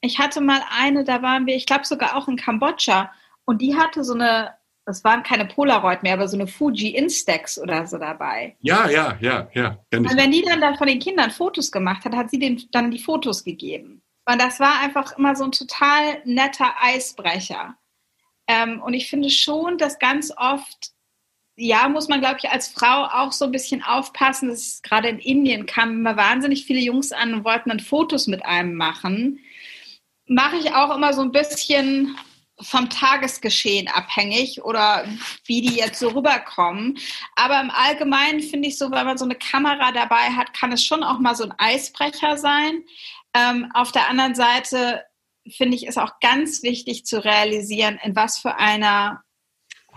Ich 0.00 0.18
hatte 0.18 0.40
mal 0.40 0.62
eine, 0.76 1.04
da 1.04 1.22
waren 1.22 1.46
wir, 1.46 1.54
ich 1.54 1.66
glaube 1.66 1.84
sogar 1.84 2.16
auch 2.16 2.26
in 2.28 2.36
Kambodscha, 2.36 3.12
und 3.44 3.62
die 3.62 3.76
hatte 3.76 4.04
so 4.04 4.12
eine, 4.12 4.54
das 4.84 5.04
waren 5.04 5.22
keine 5.22 5.46
Polaroid 5.46 6.02
mehr, 6.02 6.12
aber 6.12 6.28
so 6.28 6.36
eine 6.36 6.46
Fuji 6.46 6.90
Instax 6.90 7.58
oder 7.58 7.86
so 7.86 7.96
dabei. 7.96 8.56
Ja, 8.60 8.90
ja, 8.90 9.16
ja, 9.20 9.48
ja. 9.54 9.78
Und 9.94 10.14
wenn 10.16 10.32
die 10.32 10.42
dann 10.42 10.60
da 10.60 10.74
von 10.76 10.86
den 10.86 10.98
Kindern 10.98 11.30
Fotos 11.30 11.72
gemacht 11.72 12.04
hat, 12.04 12.14
hat 12.14 12.28
sie 12.30 12.38
denen 12.38 12.62
dann 12.72 12.90
die 12.90 12.98
Fotos 12.98 13.44
gegeben. 13.44 14.02
Und 14.26 14.38
das 14.38 14.60
war 14.60 14.80
einfach 14.80 15.16
immer 15.16 15.34
so 15.34 15.44
ein 15.44 15.52
total 15.52 16.20
netter 16.26 16.74
Eisbrecher. 16.82 17.78
Ähm, 18.46 18.82
und 18.82 18.92
ich 18.92 19.08
finde 19.08 19.30
schon, 19.30 19.78
dass 19.78 19.98
ganz 19.98 20.30
oft 20.36 20.92
ja, 21.60 21.88
muss 21.88 22.06
man, 22.06 22.20
glaube 22.20 22.36
ich, 22.40 22.48
als 22.48 22.68
Frau 22.68 23.06
auch 23.06 23.32
so 23.32 23.44
ein 23.46 23.50
bisschen 23.50 23.82
aufpassen. 23.82 24.48
Das 24.48 24.60
ist, 24.60 24.82
gerade 24.84 25.08
in 25.08 25.18
Indien 25.18 25.66
kamen 25.66 25.98
immer 25.98 26.16
wahnsinnig 26.16 26.64
viele 26.64 26.78
Jungs 26.78 27.10
an 27.10 27.34
und 27.34 27.44
wollten 27.44 27.70
dann 27.70 27.80
Fotos 27.80 28.28
mit 28.28 28.46
einem 28.46 28.74
machen. 28.74 29.40
Mache 30.26 30.56
ich 30.56 30.72
auch 30.72 30.94
immer 30.94 31.12
so 31.12 31.22
ein 31.22 31.32
bisschen 31.32 32.16
vom 32.60 32.88
Tagesgeschehen 32.88 33.88
abhängig 33.88 34.62
oder 34.62 35.04
wie 35.46 35.60
die 35.60 35.74
jetzt 35.74 35.98
so 35.98 36.10
rüberkommen. 36.10 36.96
Aber 37.34 37.60
im 37.60 37.70
Allgemeinen 37.70 38.40
finde 38.40 38.68
ich 38.68 38.78
so, 38.78 38.92
wenn 38.92 39.06
man 39.06 39.18
so 39.18 39.24
eine 39.24 39.36
Kamera 39.36 39.90
dabei 39.90 40.30
hat, 40.30 40.54
kann 40.54 40.70
es 40.70 40.84
schon 40.84 41.02
auch 41.02 41.18
mal 41.18 41.34
so 41.34 41.42
ein 41.42 41.54
Eisbrecher 41.58 42.36
sein. 42.36 42.84
Ähm, 43.34 43.68
auf 43.74 43.90
der 43.90 44.08
anderen 44.08 44.36
Seite 44.36 45.02
finde 45.48 45.76
ich 45.76 45.88
es 45.88 45.98
auch 45.98 46.20
ganz 46.20 46.62
wichtig 46.62 47.04
zu 47.04 47.24
realisieren, 47.24 47.98
in 48.04 48.14
was 48.14 48.38
für 48.38 48.56
einer 48.56 49.22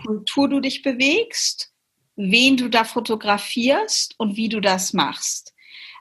Kultur 0.04 0.48
du 0.48 0.60
dich 0.60 0.82
bewegst, 0.82 1.72
wen 2.16 2.56
du 2.56 2.68
da 2.68 2.84
fotografierst 2.84 4.14
und 4.18 4.36
wie 4.36 4.48
du 4.48 4.60
das 4.60 4.92
machst. 4.92 5.54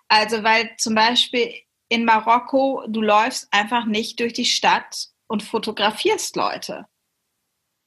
Also, 0.07 0.43
weil 0.43 0.71
zum 0.77 0.95
Beispiel 0.95 1.53
in 1.87 2.05
Marokko, 2.05 2.85
du 2.87 3.01
läufst 3.01 3.47
einfach 3.51 3.85
nicht 3.85 4.19
durch 4.19 4.33
die 4.33 4.45
Stadt 4.45 5.07
und 5.27 5.43
fotografierst 5.43 6.35
Leute. 6.35 6.85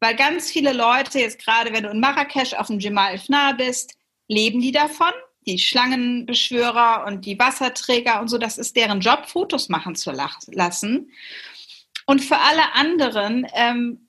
Weil 0.00 0.16
ganz 0.16 0.50
viele 0.50 0.72
Leute, 0.72 1.20
jetzt 1.20 1.38
gerade 1.38 1.72
wenn 1.72 1.84
du 1.84 1.90
in 1.90 2.00
Marrakesch 2.00 2.54
auf 2.54 2.66
dem 2.66 2.78
Jemal 2.78 3.18
Fna 3.18 3.52
bist, 3.52 3.94
leben 4.28 4.60
die 4.60 4.72
davon. 4.72 5.12
Die 5.46 5.58
Schlangenbeschwörer 5.58 7.04
und 7.06 7.26
die 7.26 7.38
Wasserträger 7.38 8.20
und 8.20 8.28
so, 8.28 8.38
das 8.38 8.56
ist 8.56 8.76
deren 8.76 9.00
Job, 9.00 9.26
Fotos 9.26 9.68
machen 9.68 9.94
zu 9.94 10.10
lassen. 10.10 11.10
Und 12.06 12.22
für 12.22 12.38
alle 12.38 12.72
anderen 12.74 13.46
ähm, 13.54 14.03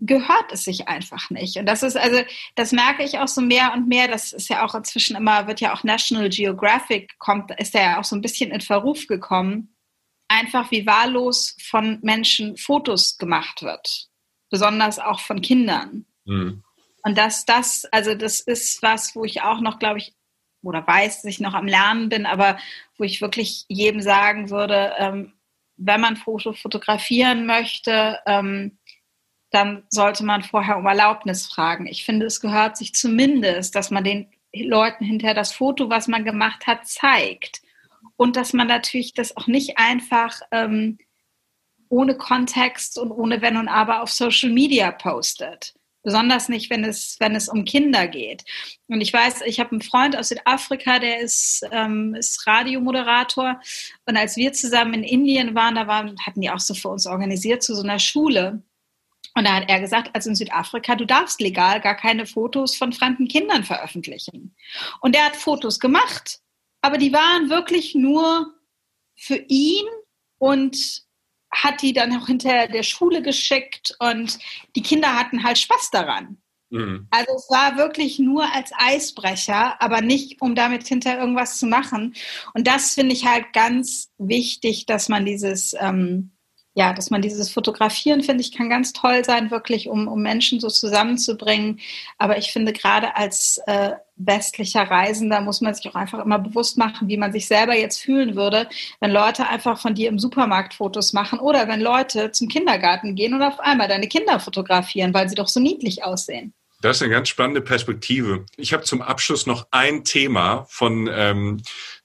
gehört 0.00 0.52
es 0.52 0.64
sich 0.64 0.88
einfach 0.88 1.30
nicht. 1.30 1.56
Und 1.56 1.66
das 1.66 1.82
ist 1.82 1.96
also, 1.96 2.22
das 2.56 2.72
merke 2.72 3.04
ich 3.04 3.18
auch 3.18 3.28
so 3.28 3.40
mehr 3.40 3.72
und 3.72 3.86
mehr. 3.88 4.08
Das 4.08 4.32
ist 4.32 4.48
ja 4.48 4.64
auch 4.64 4.74
inzwischen 4.74 5.16
immer, 5.16 5.46
wird 5.46 5.60
ja 5.60 5.72
auch 5.72 5.84
National 5.84 6.28
Geographic 6.28 7.16
kommt, 7.18 7.52
ist 7.58 7.74
ja 7.74 8.00
auch 8.00 8.04
so 8.04 8.16
ein 8.16 8.20
bisschen 8.20 8.50
in 8.50 8.60
Verruf 8.60 9.06
gekommen. 9.06 9.76
Einfach 10.26 10.70
wie 10.70 10.86
wahllos 10.86 11.56
von 11.62 12.00
Menschen 12.02 12.56
Fotos 12.56 13.16
gemacht 13.18 13.62
wird. 13.62 14.08
Besonders 14.50 14.98
auch 14.98 15.20
von 15.20 15.40
Kindern. 15.40 16.06
Mhm. 16.24 16.64
Und 17.04 17.18
dass 17.18 17.44
das, 17.44 17.84
also 17.92 18.14
das 18.14 18.40
ist 18.40 18.82
was, 18.82 19.14
wo 19.14 19.24
ich 19.24 19.42
auch 19.42 19.60
noch, 19.60 19.78
glaube 19.78 19.98
ich, 19.98 20.14
oder 20.62 20.84
weiß, 20.84 21.22
dass 21.22 21.30
ich 21.30 21.40
noch 21.40 21.54
am 21.54 21.66
Lernen 21.66 22.08
bin, 22.08 22.26
aber 22.26 22.58
wo 22.96 23.04
ich 23.04 23.20
wirklich 23.20 23.66
jedem 23.68 24.00
sagen 24.00 24.50
würde, 24.50 24.94
ähm, 24.98 25.34
wenn 25.76 26.00
man 26.00 26.16
Foto 26.16 26.54
fotografieren 26.54 27.46
möchte, 27.46 28.18
ähm, 28.26 28.78
dann 29.54 29.84
sollte 29.88 30.24
man 30.24 30.42
vorher 30.42 30.76
um 30.76 30.86
Erlaubnis 30.86 31.46
fragen. 31.46 31.86
Ich 31.86 32.04
finde, 32.04 32.26
es 32.26 32.40
gehört 32.40 32.76
sich 32.76 32.94
zumindest, 32.94 33.74
dass 33.74 33.90
man 33.90 34.04
den 34.04 34.26
Leuten 34.54 35.04
hinterher 35.04 35.34
das 35.34 35.52
Foto, 35.52 35.90
was 35.90 36.08
man 36.08 36.24
gemacht 36.24 36.66
hat, 36.66 36.86
zeigt. 36.86 37.62
Und 38.16 38.36
dass 38.36 38.52
man 38.52 38.68
natürlich 38.68 39.14
das 39.14 39.36
auch 39.36 39.46
nicht 39.46 39.78
einfach 39.78 40.40
ähm, 40.52 40.98
ohne 41.88 42.16
Kontext 42.16 42.98
und 42.98 43.10
ohne 43.10 43.42
Wenn 43.42 43.56
und 43.56 43.68
Aber 43.68 44.02
auf 44.02 44.10
Social 44.10 44.50
Media 44.50 44.90
postet. 44.90 45.74
Besonders 46.02 46.50
nicht, 46.50 46.68
wenn 46.68 46.84
es, 46.84 47.16
wenn 47.18 47.34
es 47.34 47.48
um 47.48 47.64
Kinder 47.64 48.06
geht. 48.06 48.44
Und 48.88 49.00
ich 49.00 49.12
weiß, 49.12 49.40
ich 49.46 49.58
habe 49.58 49.72
einen 49.72 49.80
Freund 49.80 50.16
aus 50.18 50.28
Südafrika, 50.28 50.98
der 50.98 51.20
ist, 51.20 51.66
ähm, 51.72 52.14
ist 52.14 52.46
Radiomoderator. 52.46 53.58
Und 54.04 54.16
als 54.16 54.36
wir 54.36 54.52
zusammen 54.52 54.94
in 54.94 55.02
Indien 55.02 55.54
waren, 55.54 55.74
da 55.74 55.86
waren, 55.86 56.14
hatten 56.20 56.42
die 56.42 56.50
auch 56.50 56.60
so 56.60 56.74
für 56.74 56.90
uns 56.90 57.06
organisiert 57.06 57.62
zu 57.62 57.74
so 57.74 57.82
einer 57.82 57.98
Schule. 57.98 58.62
Und 59.34 59.44
da 59.44 59.54
hat 59.54 59.68
er 59.68 59.80
gesagt, 59.80 60.10
also 60.14 60.30
in 60.30 60.36
Südafrika, 60.36 60.94
du 60.94 61.04
darfst 61.04 61.40
legal 61.40 61.80
gar 61.80 61.96
keine 61.96 62.26
Fotos 62.26 62.76
von 62.76 62.92
fremden 62.92 63.26
Kindern 63.28 63.64
veröffentlichen. 63.64 64.54
Und 65.00 65.16
er 65.16 65.26
hat 65.26 65.36
Fotos 65.36 65.80
gemacht, 65.80 66.40
aber 66.82 66.98
die 66.98 67.12
waren 67.12 67.50
wirklich 67.50 67.94
nur 67.94 68.54
für 69.16 69.36
ihn 69.48 69.86
und 70.38 71.04
hat 71.52 71.82
die 71.82 71.92
dann 71.92 72.16
auch 72.16 72.26
hinter 72.26 72.68
der 72.68 72.82
Schule 72.82 73.22
geschickt 73.22 73.94
und 74.00 74.38
die 74.74 74.82
Kinder 74.82 75.18
hatten 75.18 75.44
halt 75.44 75.58
Spaß 75.58 75.90
daran. 75.90 76.38
Mhm. 76.70 77.06
Also 77.10 77.32
es 77.36 77.48
war 77.50 77.76
wirklich 77.76 78.18
nur 78.18 78.52
als 78.52 78.72
Eisbrecher, 78.76 79.80
aber 79.80 80.00
nicht, 80.00 80.42
um 80.42 80.54
damit 80.54 80.86
hinter 80.86 81.18
irgendwas 81.18 81.58
zu 81.58 81.66
machen. 81.66 82.14
Und 82.52 82.66
das 82.66 82.94
finde 82.94 83.14
ich 83.14 83.26
halt 83.26 83.52
ganz 83.52 84.10
wichtig, 84.18 84.86
dass 84.86 85.08
man 85.08 85.24
dieses 85.24 85.74
ähm, 85.78 86.33
ja, 86.74 86.92
dass 86.92 87.10
man 87.10 87.22
dieses 87.22 87.50
Fotografieren, 87.50 88.22
finde 88.22 88.42
ich, 88.42 88.52
kann 88.52 88.68
ganz 88.68 88.92
toll 88.92 89.24
sein, 89.24 89.52
wirklich, 89.52 89.88
um, 89.88 90.08
um 90.08 90.20
Menschen 90.22 90.58
so 90.58 90.68
zusammenzubringen. 90.68 91.78
Aber 92.18 92.36
ich 92.36 92.50
finde, 92.52 92.72
gerade 92.72 93.14
als 93.16 93.60
äh, 93.66 93.92
westlicher 94.16 94.82
Reisender 94.82 95.40
muss 95.40 95.60
man 95.60 95.74
sich 95.74 95.88
auch 95.88 95.94
einfach 95.94 96.24
immer 96.24 96.40
bewusst 96.40 96.76
machen, 96.76 97.08
wie 97.08 97.16
man 97.16 97.32
sich 97.32 97.46
selber 97.46 97.76
jetzt 97.76 98.00
fühlen 98.00 98.34
würde, 98.34 98.68
wenn 99.00 99.12
Leute 99.12 99.48
einfach 99.48 99.80
von 99.80 99.94
dir 99.94 100.08
im 100.08 100.18
Supermarkt 100.18 100.74
Fotos 100.74 101.12
machen 101.12 101.38
oder 101.38 101.68
wenn 101.68 101.80
Leute 101.80 102.32
zum 102.32 102.48
Kindergarten 102.48 103.14
gehen 103.14 103.34
und 103.34 103.42
auf 103.42 103.60
einmal 103.60 103.86
deine 103.86 104.08
Kinder 104.08 104.40
fotografieren, 104.40 105.14
weil 105.14 105.28
sie 105.28 105.36
doch 105.36 105.48
so 105.48 105.60
niedlich 105.60 106.02
aussehen. 106.02 106.54
Das 106.80 106.98
ist 106.98 107.02
eine 107.02 107.12
ganz 107.12 107.30
spannende 107.30 107.62
Perspektive. 107.62 108.44
Ich 108.58 108.74
habe 108.74 108.82
zum 108.82 109.00
Abschluss 109.00 109.46
noch 109.46 109.68
ein 109.70 110.04
Thema 110.04 110.66
von 110.68 111.08
ähm, 111.10 111.62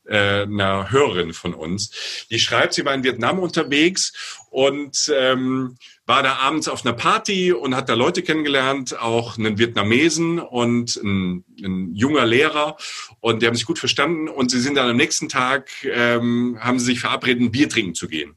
äh, 0.10 0.44
einer 0.44 0.92
Hörerin 0.92 1.34
von 1.34 1.54
uns. 1.54 2.26
Die 2.30 2.40
schreibt, 2.40 2.74
sie 2.74 2.86
war 2.86 2.94
in 2.94 3.04
Vietnam 3.04 3.40
unterwegs 3.40 4.40
und 4.50 5.12
ähm, 5.16 5.78
war 6.06 6.24
da 6.24 6.38
abends 6.38 6.68
auf 6.68 6.86
einer 6.86 6.96
Party 6.96 7.54
und 7.54 7.76
hat 7.76 7.88
da 7.88 7.94
Leute 7.94 8.24
kennengelernt, 8.24 9.00
auch 9.00 9.38
einen 9.38 9.60
Vietnamesen 9.60 10.40
und 10.40 10.96
ein, 10.98 11.46
ein 11.64 11.94
junger 11.94 12.26
Lehrer 12.26 12.78
und 13.20 13.42
die 13.42 13.48
haben 13.48 13.56
sich 13.56 13.66
gut 13.66 13.80
verstanden 13.80 14.28
und 14.28 14.50
sie 14.50 14.60
sind 14.60 14.76
dann 14.76 14.90
am 14.90 14.98
nächsten 14.98 15.30
Tag, 15.30 15.70
ähm, 15.84 16.58
haben 16.60 16.80
sie 16.80 16.86
sich 16.86 17.00
verabredet, 17.00 17.44
ein 17.44 17.52
Bier 17.52 17.70
trinken 17.70 17.94
zu 17.94 18.08
gehen. 18.08 18.36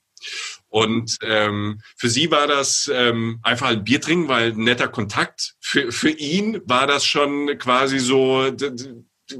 Und 0.68 1.18
ähm, 1.22 1.80
für 1.96 2.08
sie 2.08 2.30
war 2.30 2.46
das 2.46 2.90
ähm, 2.92 3.40
einfach 3.42 3.68
ein 3.68 3.84
Bier 3.84 4.00
trinken, 4.00 4.28
weil 4.28 4.52
netter 4.52 4.88
Kontakt. 4.88 5.54
Für, 5.60 5.92
für 5.92 6.10
ihn 6.10 6.62
war 6.64 6.86
das 6.86 7.04
schon 7.04 7.58
quasi 7.58 7.98
so 7.98 8.50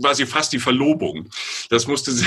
quasi 0.01 0.27
fast 0.27 0.53
die 0.53 0.59
Verlobung. 0.59 1.29
Das 1.71 1.87
musste 1.87 2.13
sie, 2.13 2.27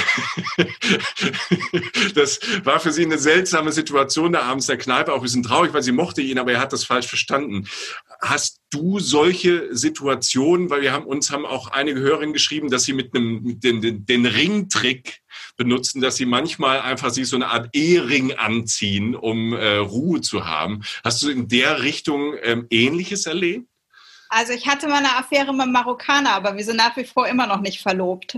das 2.15 2.39
war 2.63 2.79
für 2.79 2.91
sie 2.91 3.05
eine 3.05 3.17
seltsame 3.17 3.71
Situation 3.71 4.33
da 4.33 4.41
abends 4.41 4.67
der 4.67 4.77
Kneipe, 4.77 5.13
auch 5.13 5.17
ein 5.17 5.23
bisschen 5.23 5.43
traurig, 5.43 5.73
weil 5.73 5.83
sie 5.83 5.91
mochte 5.91 6.21
ihn, 6.21 6.39
aber 6.39 6.53
er 6.53 6.59
hat 6.59 6.73
das 6.73 6.83
falsch 6.83 7.07
verstanden. 7.07 7.67
Hast 8.21 8.61
du 8.69 8.99
solche 8.99 9.75
Situationen, 9.75 10.69
weil 10.69 10.81
wir 10.81 10.91
haben 10.91 11.05
uns 11.05 11.31
haben 11.31 11.45
auch 11.45 11.69
einige 11.69 11.99
Hörerinnen 11.99 12.33
geschrieben, 12.33 12.69
dass 12.69 12.83
sie 12.83 12.93
mit 12.93 13.15
einem 13.15 13.59
den, 13.59 13.81
den, 13.81 14.05
den 14.05 14.25
Ringtrick 14.25 15.21
benutzen, 15.57 16.01
dass 16.01 16.15
sie 16.15 16.25
manchmal 16.25 16.81
einfach 16.81 17.09
sich 17.09 17.27
so 17.27 17.35
eine 17.35 17.47
Art 17.47 17.69
Ehering 17.73 18.33
anziehen, 18.33 19.15
um 19.15 19.53
äh, 19.53 19.77
Ruhe 19.77 20.21
zu 20.21 20.45
haben. 20.45 20.83
Hast 21.03 21.21
du 21.23 21.29
in 21.29 21.47
der 21.47 21.83
Richtung 21.83 22.35
ähm, 22.41 22.67
Ähnliches 22.69 23.25
erlebt? 23.25 23.67
Also 24.35 24.51
ich 24.51 24.67
hatte 24.67 24.89
mal 24.89 24.97
eine 24.97 25.15
Affäre 25.15 25.53
mit 25.53 25.61
einem 25.61 25.71
Marokkaner, 25.71 26.31
aber 26.31 26.57
wir 26.57 26.63
sind 26.65 26.75
nach 26.75 26.97
wie 26.97 27.05
vor 27.05 27.25
immer 27.25 27.47
noch 27.47 27.61
nicht 27.61 27.81
verlobt. 27.81 28.35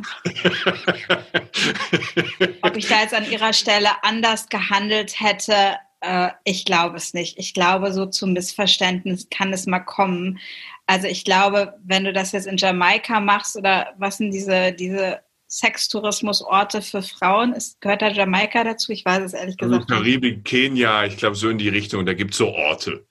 Ob 2.62 2.78
ich 2.78 2.88
da 2.88 3.02
jetzt 3.02 3.16
an 3.16 3.28
ihrer 3.32 3.52
Stelle 3.52 3.90
anders 4.04 4.48
gehandelt 4.48 5.20
hätte, 5.20 5.78
äh, 6.02 6.30
ich 6.44 6.66
glaube 6.66 6.98
es 6.98 7.16
nicht. 7.16 7.40
Ich 7.40 7.56
glaube, 7.56 7.92
so 7.94 8.06
zum 8.06 8.34
Missverständnis 8.34 9.30
kann 9.32 9.52
es 9.52 9.66
mal 9.66 9.80
kommen. 9.80 10.38
Also 10.86 11.08
ich 11.08 11.26
glaube, 11.26 11.74
wenn 11.84 12.04
du 12.04 12.14
das 12.14 12.32
jetzt 12.32 12.46
in 12.46 12.58
Jamaika 12.58 13.20
machst 13.20 13.56
oder 13.56 13.96
was 13.98 14.18
sind 14.18 14.30
diese, 14.30 14.74
diese 14.74 15.22
Sextourismusorte 15.50 16.84
für 16.84 17.02
Frauen. 17.02 17.54
Ist, 17.54 17.82
gehört 17.82 18.04
da 18.04 18.10
Jamaika 18.10 18.64
dazu? 18.64 18.92
Ich 18.92 19.04
weiß 19.04 19.24
es 19.24 19.34
ehrlich 19.34 19.56
also 19.60 19.74
gesagt. 19.74 19.92
Also 19.92 20.04
Karibik, 20.04 20.44
Kenia, 20.46 21.06
ich 21.06 21.18
glaube 21.18 21.36
so 21.36 21.50
in 21.50 21.58
die 21.58 21.70
Richtung, 21.70 22.06
da 22.06 22.14
gibt 22.14 22.34
es 22.34 22.38
so 22.38 22.50
Orte. 22.50 23.08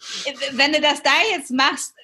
Wenn 0.52 0.72
du 0.72 0.80
das 0.80 1.02
da 1.02 1.10
jetzt 1.32 1.50
machst, 1.50 1.94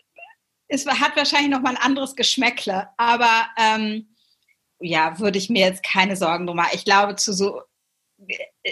es 0.72 0.86
hat 0.86 1.16
wahrscheinlich 1.16 1.50
noch 1.50 1.60
mal 1.60 1.76
ein 1.76 1.82
anderes 1.82 2.16
Geschmäckle, 2.16 2.88
aber 2.96 3.46
ähm, 3.58 4.08
ja, 4.80 5.18
würde 5.18 5.36
ich 5.36 5.50
mir 5.50 5.66
jetzt 5.66 5.82
keine 5.82 6.16
Sorgen 6.16 6.46
drum 6.46 6.56
machen. 6.56 6.72
Ich 6.72 6.86
glaube, 6.86 7.14
zu 7.16 7.34
so, 7.34 7.60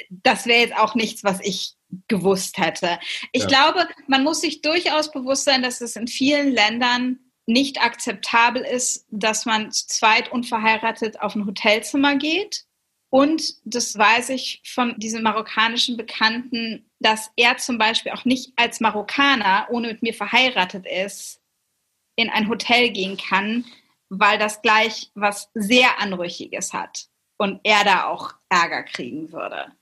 das 0.09 0.47
wäre 0.47 0.61
jetzt 0.61 0.77
auch 0.77 0.95
nichts, 0.95 1.25
was 1.25 1.41
ich 1.43 1.75
gewusst 2.09 2.57
hätte. 2.57 2.99
Ich 3.33 3.43
ja. 3.43 3.49
glaube, 3.49 3.87
man 4.07 4.25
muss 4.25 4.41
sich 4.41 4.63
durchaus 4.63 5.13
bewusst 5.13 5.45
sein, 5.45 5.63
dass 5.63 5.83
es 5.83 5.95
in 5.95 6.09
vielen 6.09 6.53
Ländern 6.53 7.19
nicht 7.45 7.83
akzeptabel 7.83 8.63
ist, 8.63 9.07
dass 9.11 9.45
man 9.45 9.71
zu 9.71 9.87
zweit 9.87 10.33
unverheiratet 10.33 11.21
auf 11.21 11.35
ein 11.35 11.47
Hotelzimmer 11.47 12.17
geht. 12.17 12.65
Und 13.11 13.57
das 13.65 13.99
weiß 13.99 14.31
ich 14.31 14.63
von 14.65 14.99
diesem 14.99 15.23
marokkanischen 15.23 15.99
Bekannten, 15.99 16.89
dass 16.99 17.31
er 17.37 17.59
zum 17.59 17.77
Beispiel 17.77 18.13
auch 18.13 18.25
nicht 18.25 18.53
als 18.57 18.81
Marokkaner, 18.81 19.67
ohne 19.71 19.89
mit 19.89 20.03
mir 20.03 20.15
verheiratet 20.15 20.87
ist, 20.87 21.40
in 22.21 22.31
ein 22.31 22.49
Hotel 22.49 22.91
gehen 22.91 23.17
kann, 23.17 23.65
weil 24.09 24.39
das 24.39 24.63
gleich 24.63 25.11
was 25.15 25.51
sehr 25.55 26.01
Anrüchiges 26.01 26.73
hat 26.73 27.07
und 27.39 27.61
er 27.65 27.85
da 27.85 28.05
auch 28.05 28.35
Ärger 28.49 28.83
kriegen 28.83 29.33
würde. 29.33 29.73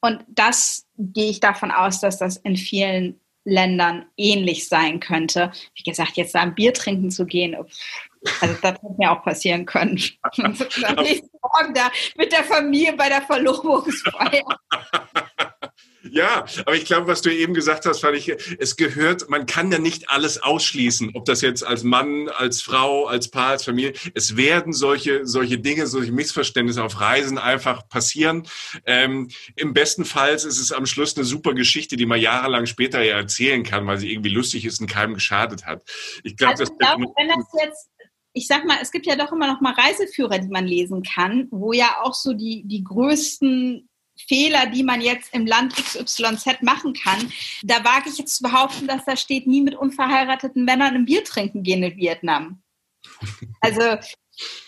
Und 0.00 0.24
das 0.28 0.86
gehe 0.96 1.30
ich 1.30 1.40
davon 1.40 1.70
aus, 1.70 2.00
dass 2.00 2.18
das 2.18 2.36
in 2.38 2.56
vielen 2.56 3.20
Ländern 3.44 4.06
ähnlich 4.16 4.68
sein 4.68 5.00
könnte. 5.00 5.50
Wie 5.74 5.82
gesagt, 5.82 6.16
jetzt 6.16 6.34
da 6.34 6.40
ein 6.40 6.54
Bier 6.54 6.72
trinken 6.72 7.10
zu 7.10 7.26
gehen, 7.26 7.54
also 7.54 8.54
das 8.60 8.72
hätte 8.74 8.94
mir 8.98 9.10
auch 9.10 9.22
passieren 9.22 9.64
können. 9.64 10.00
Am 10.22 10.52
nächsten 10.96 11.30
Morgen 11.42 11.74
da 11.74 11.90
mit 12.16 12.32
der 12.32 12.44
Familie 12.44 12.92
bei 12.94 13.08
der 13.08 13.22
Verlobungsfeier. 13.22 14.44
Ja, 16.02 16.46
aber 16.60 16.76
ich 16.76 16.86
glaube, 16.86 17.06
was 17.06 17.20
du 17.20 17.32
eben 17.32 17.52
gesagt 17.52 17.84
hast, 17.84 18.00
fand 18.00 18.16
ich, 18.16 18.32
es 18.58 18.76
gehört, 18.76 19.28
man 19.28 19.46
kann 19.46 19.70
ja 19.70 19.78
nicht 19.78 20.08
alles 20.08 20.42
ausschließen, 20.42 21.10
ob 21.14 21.26
das 21.26 21.42
jetzt 21.42 21.64
als 21.64 21.82
Mann, 21.82 22.28
als 22.28 22.62
Frau, 22.62 23.06
als 23.06 23.30
Paar, 23.30 23.50
als 23.50 23.64
Familie. 23.64 23.92
Es 24.14 24.36
werden 24.36 24.72
solche, 24.72 25.26
solche 25.26 25.58
Dinge, 25.58 25.86
solche 25.86 26.12
Missverständnisse 26.12 26.82
auf 26.82 27.00
Reisen 27.00 27.38
einfach 27.38 27.86
passieren. 27.88 28.46
Ähm, 28.86 29.28
Im 29.56 29.74
besten 29.74 30.04
Fall 30.04 30.34
ist 30.34 30.44
es 30.44 30.72
am 30.72 30.86
Schluss 30.86 31.16
eine 31.16 31.24
super 31.24 31.52
Geschichte, 31.52 31.96
die 31.96 32.06
man 32.06 32.20
jahrelang 32.20 32.66
später 32.66 33.02
ja 33.02 33.16
erzählen 33.16 33.62
kann, 33.62 33.86
weil 33.86 33.98
sie 33.98 34.10
irgendwie 34.10 34.30
lustig 34.30 34.64
ist 34.64 34.80
und 34.80 34.86
keinem 34.86 35.14
geschadet 35.14 35.66
hat. 35.66 35.82
Ich, 36.24 36.36
glaub, 36.36 36.52
also 36.52 36.64
ich 36.64 36.78
glaube, 36.78 37.04
wenn 37.16 37.28
das 37.28 37.46
jetzt 37.62 37.90
ich 38.32 38.46
sag 38.46 38.64
mal, 38.64 38.78
es 38.80 38.92
gibt 38.92 39.06
ja 39.06 39.16
doch 39.16 39.32
immer 39.32 39.48
noch 39.48 39.60
mal 39.60 39.72
Reiseführer, 39.72 40.38
die 40.38 40.48
man 40.48 40.64
lesen 40.64 41.02
kann, 41.02 41.48
wo 41.50 41.72
ja 41.72 41.96
auch 42.02 42.14
so 42.14 42.32
die, 42.32 42.62
die 42.64 42.84
größten 42.84 43.89
Fehler, 44.26 44.66
die 44.66 44.82
man 44.82 45.00
jetzt 45.00 45.34
im 45.34 45.46
Land 45.46 45.74
XYZ 45.76 46.62
machen 46.62 46.94
kann. 46.94 47.32
Da 47.62 47.84
wage 47.84 48.08
ich 48.08 48.18
jetzt 48.18 48.36
zu 48.36 48.42
behaupten, 48.42 48.86
dass 48.86 49.04
da 49.04 49.16
steht, 49.16 49.46
nie 49.46 49.60
mit 49.60 49.74
unverheirateten 49.74 50.64
Männern 50.64 50.94
ein 50.94 51.04
Bier 51.04 51.24
trinken 51.24 51.62
gehen 51.62 51.82
in 51.82 51.96
Vietnam. 51.96 52.62
Also, 53.62 53.80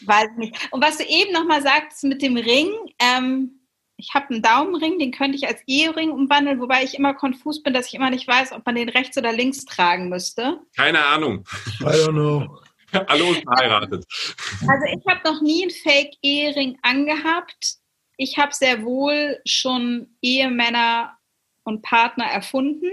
weiß 0.03 0.30
nicht. 0.36 0.55
Und 0.70 0.84
was 0.84 0.98
du 0.98 1.05
eben 1.05 1.32
nochmal 1.32 1.62
sagst 1.62 2.05
mit 2.05 2.20
dem 2.20 2.36
Ring, 2.36 2.68
ähm, 2.98 3.62
ich 3.96 4.12
habe 4.14 4.30
einen 4.30 4.42
Daumenring, 4.42 4.98
den 4.98 5.12
könnte 5.12 5.36
ich 5.36 5.46
als 5.46 5.62
Ehering 5.66 6.11
umwandeln, 6.11 6.61
wobei 6.61 6.82
ich 6.82 6.94
immer 6.94 7.14
konfus 7.14 7.62
bin, 7.62 7.72
dass 7.72 7.86
ich 7.86 7.94
immer 7.94 8.11
nicht 8.11 8.26
weiß, 8.26 8.53
ob 8.53 8.66
man 8.66 8.74
den 8.74 8.88
rechts 8.88 9.16
oder 9.16 9.32
links 9.32 9.64
tragen 9.64 10.09
müsste. 10.09 10.61
Keine 10.76 11.05
Ahnung. 11.05 11.44
I 11.80 11.84
don't 11.84 12.11
know. 12.11 12.59
Alle 13.07 13.24
unverheiratet. 13.24 14.05
Also 14.61 14.84
ich 14.92 15.07
habe 15.07 15.20
noch 15.24 15.40
nie 15.40 15.62
einen 15.62 15.70
Fake-Ehering 15.70 16.78
angehabt. 16.82 17.76
Ich 18.16 18.38
habe 18.38 18.54
sehr 18.54 18.82
wohl 18.84 19.40
schon 19.44 20.08
Ehemänner 20.20 21.18
und 21.64 21.82
Partner 21.82 22.24
erfunden, 22.24 22.90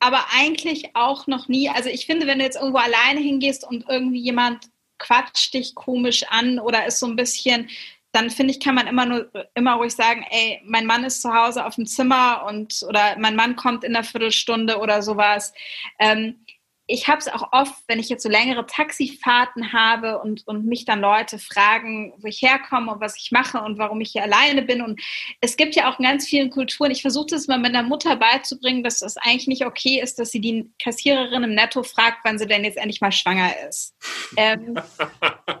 aber 0.00 0.26
eigentlich 0.34 0.94
auch 0.94 1.26
noch 1.26 1.48
nie. 1.48 1.68
Also 1.70 1.88
ich 1.88 2.06
finde, 2.06 2.26
wenn 2.26 2.38
du 2.38 2.44
jetzt 2.44 2.56
irgendwo 2.56 2.78
alleine 2.78 3.20
hingehst 3.20 3.66
und 3.66 3.84
irgendwie 3.88 4.20
jemand 4.20 4.68
quatscht 4.98 5.54
dich 5.54 5.74
komisch 5.74 6.24
an 6.28 6.58
oder 6.58 6.86
ist 6.86 7.00
so 7.00 7.06
ein 7.06 7.16
bisschen, 7.16 7.68
dann 8.12 8.30
finde 8.30 8.52
ich, 8.52 8.60
kann 8.60 8.76
man 8.76 8.86
immer 8.86 9.06
nur 9.06 9.30
immer 9.54 9.74
ruhig 9.74 9.92
sagen, 9.92 10.24
ey, 10.30 10.60
mein 10.64 10.86
Mann 10.86 11.04
ist 11.04 11.20
zu 11.20 11.34
Hause 11.34 11.66
auf 11.66 11.74
dem 11.74 11.86
Zimmer 11.86 12.44
und 12.46 12.84
oder 12.88 13.18
mein 13.18 13.34
Mann 13.34 13.56
kommt 13.56 13.82
in 13.82 13.94
einer 13.94 14.04
Viertelstunde 14.04 14.78
oder 14.78 15.02
sowas. 15.02 15.52
Ähm, 15.98 16.43
ich 16.86 17.08
habe 17.08 17.18
es 17.18 17.28
auch 17.28 17.52
oft, 17.52 17.74
wenn 17.88 17.98
ich 17.98 18.10
jetzt 18.10 18.22
so 18.22 18.28
längere 18.28 18.66
Taxifahrten 18.66 19.72
habe 19.72 20.18
und, 20.18 20.46
und 20.46 20.66
mich 20.66 20.84
dann 20.84 21.00
Leute 21.00 21.38
fragen, 21.38 22.12
wo 22.18 22.26
ich 22.26 22.42
herkomme 22.42 22.92
und 22.92 23.00
was 23.00 23.16
ich 23.16 23.32
mache 23.32 23.58
und 23.58 23.78
warum 23.78 24.02
ich 24.02 24.12
hier 24.12 24.22
alleine 24.22 24.60
bin. 24.62 24.82
Und 24.82 25.00
es 25.40 25.56
gibt 25.56 25.74
ja 25.76 25.90
auch 25.90 25.98
in 25.98 26.04
ganz 26.04 26.26
vielen 26.26 26.50
Kulturen, 26.50 26.90
ich 26.90 27.00
versuche 27.00 27.28
das 27.30 27.46
mal 27.46 27.58
meiner 27.58 27.82
Mutter 27.82 28.16
beizubringen, 28.16 28.82
dass 28.82 28.98
das 28.98 29.16
eigentlich 29.16 29.46
nicht 29.46 29.64
okay 29.64 29.98
ist, 30.00 30.18
dass 30.18 30.30
sie 30.30 30.40
die 30.40 30.70
Kassiererin 30.82 31.44
im 31.44 31.54
Netto 31.54 31.82
fragt, 31.82 32.18
wann 32.24 32.38
sie 32.38 32.46
denn 32.46 32.64
jetzt 32.64 32.76
endlich 32.76 33.00
mal 33.00 33.12
schwanger 33.12 33.50
ist. 33.66 33.94
Ähm, 34.36 34.78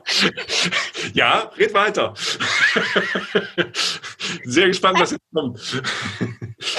ja, 1.14 1.50
red 1.56 1.72
weiter. 1.72 2.12
Sehr 4.44 4.66
gespannt, 4.68 5.00
was 5.00 5.12
jetzt 5.12 5.24
kommt. 5.32 5.58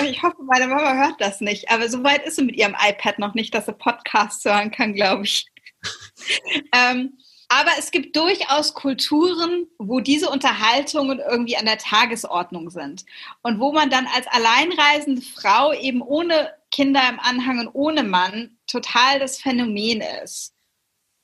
Ich 0.03 0.21
hoffe, 0.21 0.37
meine 0.43 0.67
Mama 0.67 0.93
hört 0.93 1.19
das 1.19 1.41
nicht, 1.41 1.69
aber 1.71 1.89
so 1.89 2.03
weit 2.03 2.25
ist 2.25 2.35
sie 2.35 2.43
mit 2.43 2.55
ihrem 2.55 2.75
iPad 2.79 3.19
noch 3.19 3.33
nicht, 3.33 3.53
dass 3.53 3.65
sie 3.65 3.73
Podcasts 3.73 4.34
hören 4.43 4.71
kann, 4.71 4.93
glaube 4.93 5.23
ich. 5.23 5.45
ähm, 6.73 7.17
aber 7.47 7.71
es 7.77 7.91
gibt 7.91 8.15
durchaus 8.15 8.73
Kulturen, 8.73 9.67
wo 9.77 9.99
diese 9.99 10.29
Unterhaltungen 10.29 11.19
irgendwie 11.19 11.57
an 11.57 11.65
der 11.65 11.77
Tagesordnung 11.77 12.69
sind 12.69 13.05
und 13.43 13.59
wo 13.59 13.71
man 13.71 13.89
dann 13.89 14.07
als 14.07 14.27
alleinreisende 14.27 15.21
Frau 15.21 15.71
eben 15.73 16.01
ohne 16.01 16.53
Kinder 16.71 17.07
im 17.07 17.19
Anhang 17.19 17.59
und 17.59 17.69
ohne 17.73 18.03
Mann 18.03 18.57
total 18.67 19.19
das 19.19 19.39
Phänomen 19.39 20.01
ist. 20.23 20.53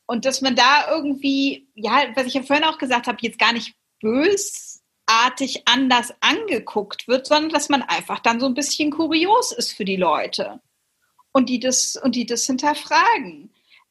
Und 0.06 0.26
dass 0.26 0.42
man 0.42 0.56
da 0.56 0.92
irgendwie, 0.92 1.68
ja, 1.74 2.06
was 2.16 2.28
ich 2.28 2.36
ja 2.36 2.44
vorhin 2.44 2.66
auch 2.66 2.78
gesagt 2.78 3.08
habe, 3.08 3.18
jetzt 3.22 3.40
gar 3.40 3.54
nicht 3.54 3.74
bös 4.00 4.82
artig 5.08 5.64
anders 5.66 6.14
angeguckt 6.22 7.08
wird, 7.08 7.26
sondern 7.28 7.50
dass 7.50 7.70
man 7.70 7.82
einfach 7.82 8.20
dann 8.20 8.40
so 8.40 8.46
ein 8.46 8.54
bisschen 8.54 8.92
kurios 8.92 9.52
ist 9.52 9.74
für 9.74 9.86
die 9.86 9.98
Leute 9.98 10.62
und 11.32 11.50
die 11.50 11.60
das 11.60 11.96
und 11.96 12.16
die 12.16 12.26
das 12.26 12.46
hinterfragen. 12.46 13.50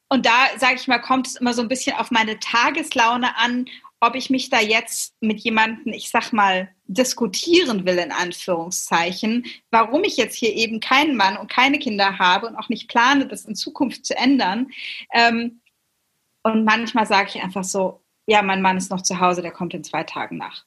Und 0.09 0.27
da 0.27 0.59
sage 0.59 0.77
ich 0.77 0.89
mal, 0.89 0.99
kommt 0.99 1.29
es 1.29 1.37
immer 1.37 1.55
so 1.55 1.63
ein 1.63 1.69
bisschen 1.69 1.97
auf 1.97 2.11
meine 2.11 2.39
Tageslaune 2.41 3.37
an, 3.37 3.67
ob 4.01 4.15
ich 4.15 4.31
mich 4.31 4.49
da 4.49 4.61
jetzt 4.61 5.15
mit 5.21 5.41
jemandem, 5.41 5.93
ich 5.93 6.11
sag 6.11 6.33
mal, 6.33 6.71
diskutieren 6.87 7.85
will 7.85 7.99
in 7.99 8.13
Anführungszeichen, 8.13 9.47
warum 9.71 10.05
ich 10.05 10.17
jetzt 10.17 10.37
hier 10.37 10.55
eben 10.55 10.81
keinen 10.81 11.17
Mann 11.17 11.37
und 11.37 11.51
keine 11.51 11.79
Kinder 11.79 12.19
habe 12.19 12.47
und 12.47 12.57
auch 12.57 12.71
nicht 12.71 12.89
plane, 12.89 13.27
das 13.27 13.45
in 13.45 13.55
Zukunft 13.55 14.07
zu 14.07 14.17
ändern. 14.17 14.69
Ähm, 15.13 15.61
und 16.43 16.65
manchmal 16.65 17.07
sage 17.07 17.31
ich 17.35 17.43
einfach 17.43 17.65
so, 17.65 18.03
ja, 18.27 18.43
mein 18.43 18.63
Mann 18.63 18.79
ist 18.79 18.91
noch 18.91 19.03
zu 19.03 19.21
Hause, 19.21 19.43
der 19.43 19.53
kommt 19.53 19.75
in 19.75 19.85
zwei 19.85 20.03
Tagen 20.03 20.39
nach 20.39 20.65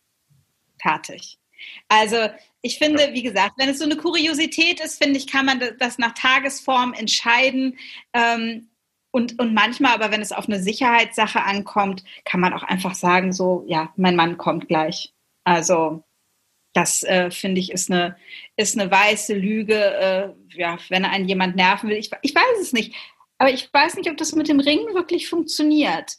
fertig. 0.83 1.39
Also 1.87 2.29
ich 2.61 2.77
finde, 2.77 3.09
wie 3.13 3.23
gesagt, 3.23 3.53
wenn 3.57 3.69
es 3.69 3.79
so 3.79 3.85
eine 3.85 3.97
Kuriosität 3.97 4.79
ist, 4.79 5.01
finde 5.01 5.17
ich, 5.17 5.27
kann 5.27 5.45
man 5.45 5.61
das 5.79 5.97
nach 5.97 6.13
Tagesform 6.13 6.93
entscheiden. 6.93 7.77
Ähm, 8.13 8.69
und, 9.11 9.39
und 9.39 9.53
manchmal, 9.53 9.93
aber 9.93 10.11
wenn 10.11 10.21
es 10.21 10.31
auf 10.31 10.47
eine 10.47 10.61
Sicherheitssache 10.61 11.43
ankommt, 11.43 12.03
kann 12.25 12.39
man 12.39 12.53
auch 12.53 12.63
einfach 12.63 12.95
sagen, 12.95 13.31
so, 13.31 13.63
ja, 13.67 13.93
mein 13.95 14.15
Mann 14.15 14.37
kommt 14.37 14.67
gleich. 14.67 15.13
Also 15.43 16.03
das 16.73 17.03
äh, 17.03 17.29
finde 17.29 17.61
ich 17.61 17.71
ist 17.71 17.91
eine, 17.91 18.17
ist 18.55 18.79
eine 18.79 18.89
weiße 18.89 19.35
Lüge, 19.35 19.75
äh, 19.75 20.29
ja, 20.57 20.77
wenn 20.89 21.05
einen 21.05 21.27
jemand 21.27 21.55
nerven 21.55 21.89
will. 21.89 21.97
Ich, 21.97 22.09
ich 22.23 22.33
weiß 22.33 22.59
es 22.61 22.73
nicht. 22.73 22.95
Aber 23.37 23.51
ich 23.51 23.71
weiß 23.71 23.95
nicht, 23.95 24.09
ob 24.09 24.17
das 24.17 24.33
mit 24.33 24.47
dem 24.47 24.59
Ring 24.59 24.79
wirklich 24.93 25.29
funktioniert. 25.29 26.13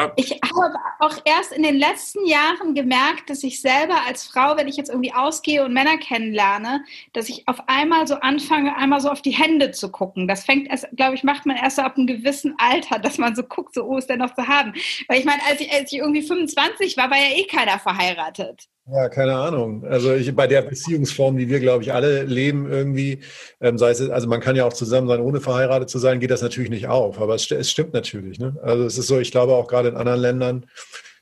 Ja. 0.00 0.12
Ich 0.16 0.30
habe 0.32 0.78
auch 0.98 1.16
erst 1.24 1.52
in 1.52 1.62
den 1.62 1.76
letzten 1.76 2.24
Jahren 2.26 2.74
gemerkt, 2.74 3.28
dass 3.28 3.42
ich 3.42 3.60
selber 3.60 3.96
als 4.06 4.24
Frau, 4.24 4.56
wenn 4.56 4.68
ich 4.68 4.76
jetzt 4.76 4.88
irgendwie 4.88 5.12
ausgehe 5.12 5.64
und 5.64 5.72
Männer 5.72 5.98
kennenlerne, 5.98 6.84
dass 7.12 7.28
ich 7.28 7.46
auf 7.46 7.68
einmal 7.68 8.06
so 8.06 8.14
anfange, 8.16 8.76
einmal 8.76 9.00
so 9.00 9.10
auf 9.10 9.22
die 9.22 9.30
Hände 9.32 9.72
zu 9.72 9.90
gucken. 9.90 10.26
Das 10.26 10.44
fängt 10.44 10.68
erst, 10.68 10.88
glaube 10.96 11.14
ich, 11.14 11.24
macht 11.24 11.44
man 11.46 11.56
erst 11.56 11.76
so 11.76 11.82
ab 11.82 11.96
einem 11.96 12.06
gewissen 12.06 12.54
Alter, 12.58 12.98
dass 12.98 13.18
man 13.18 13.34
so 13.36 13.42
guckt, 13.42 13.74
so, 13.74 13.84
oh, 13.84 13.98
ist 13.98 14.08
der 14.08 14.16
noch 14.16 14.34
zu 14.34 14.46
haben. 14.46 14.72
Weil 15.08 15.18
ich 15.18 15.24
meine, 15.24 15.42
als 15.48 15.60
ich, 15.60 15.72
als 15.72 15.92
ich 15.92 15.98
irgendwie 15.98 16.22
25 16.22 16.96
war, 16.96 17.10
war 17.10 17.18
ja 17.18 17.36
eh 17.36 17.44
keiner 17.44 17.78
verheiratet. 17.78 18.68
Ja, 18.92 19.08
keine 19.08 19.36
Ahnung. 19.36 19.84
Also 19.84 20.14
ich, 20.14 20.34
bei 20.34 20.46
der 20.46 20.62
Beziehungsform, 20.62 21.36
die 21.36 21.48
wir, 21.48 21.60
glaube 21.60 21.82
ich, 21.82 21.92
alle 21.92 22.24
leben 22.24 22.70
irgendwie, 22.70 23.20
ähm, 23.60 23.78
sei 23.78 23.90
es, 23.90 24.00
also 24.08 24.26
man 24.26 24.40
kann 24.40 24.56
ja 24.56 24.64
auch 24.64 24.72
zusammen 24.72 25.06
sein, 25.06 25.20
ohne 25.20 25.40
verheiratet 25.40 25.88
zu 25.90 25.98
sein, 25.98 26.18
geht 26.18 26.30
das 26.30 26.42
natürlich 26.42 26.70
nicht 26.70 26.88
auf. 26.88 27.20
Aber 27.20 27.34
es, 27.34 27.50
es 27.50 27.70
stimmt 27.70 27.92
natürlich. 27.92 28.38
Ne? 28.38 28.56
Also 28.62 28.84
es 28.84 28.98
ist 28.98 29.06
so, 29.06 29.20
ich 29.20 29.30
glaube 29.30 29.54
auch 29.54 29.68
gerade 29.68 29.90
in 29.90 29.96
anderen 29.96 30.20
Ländern, 30.20 30.66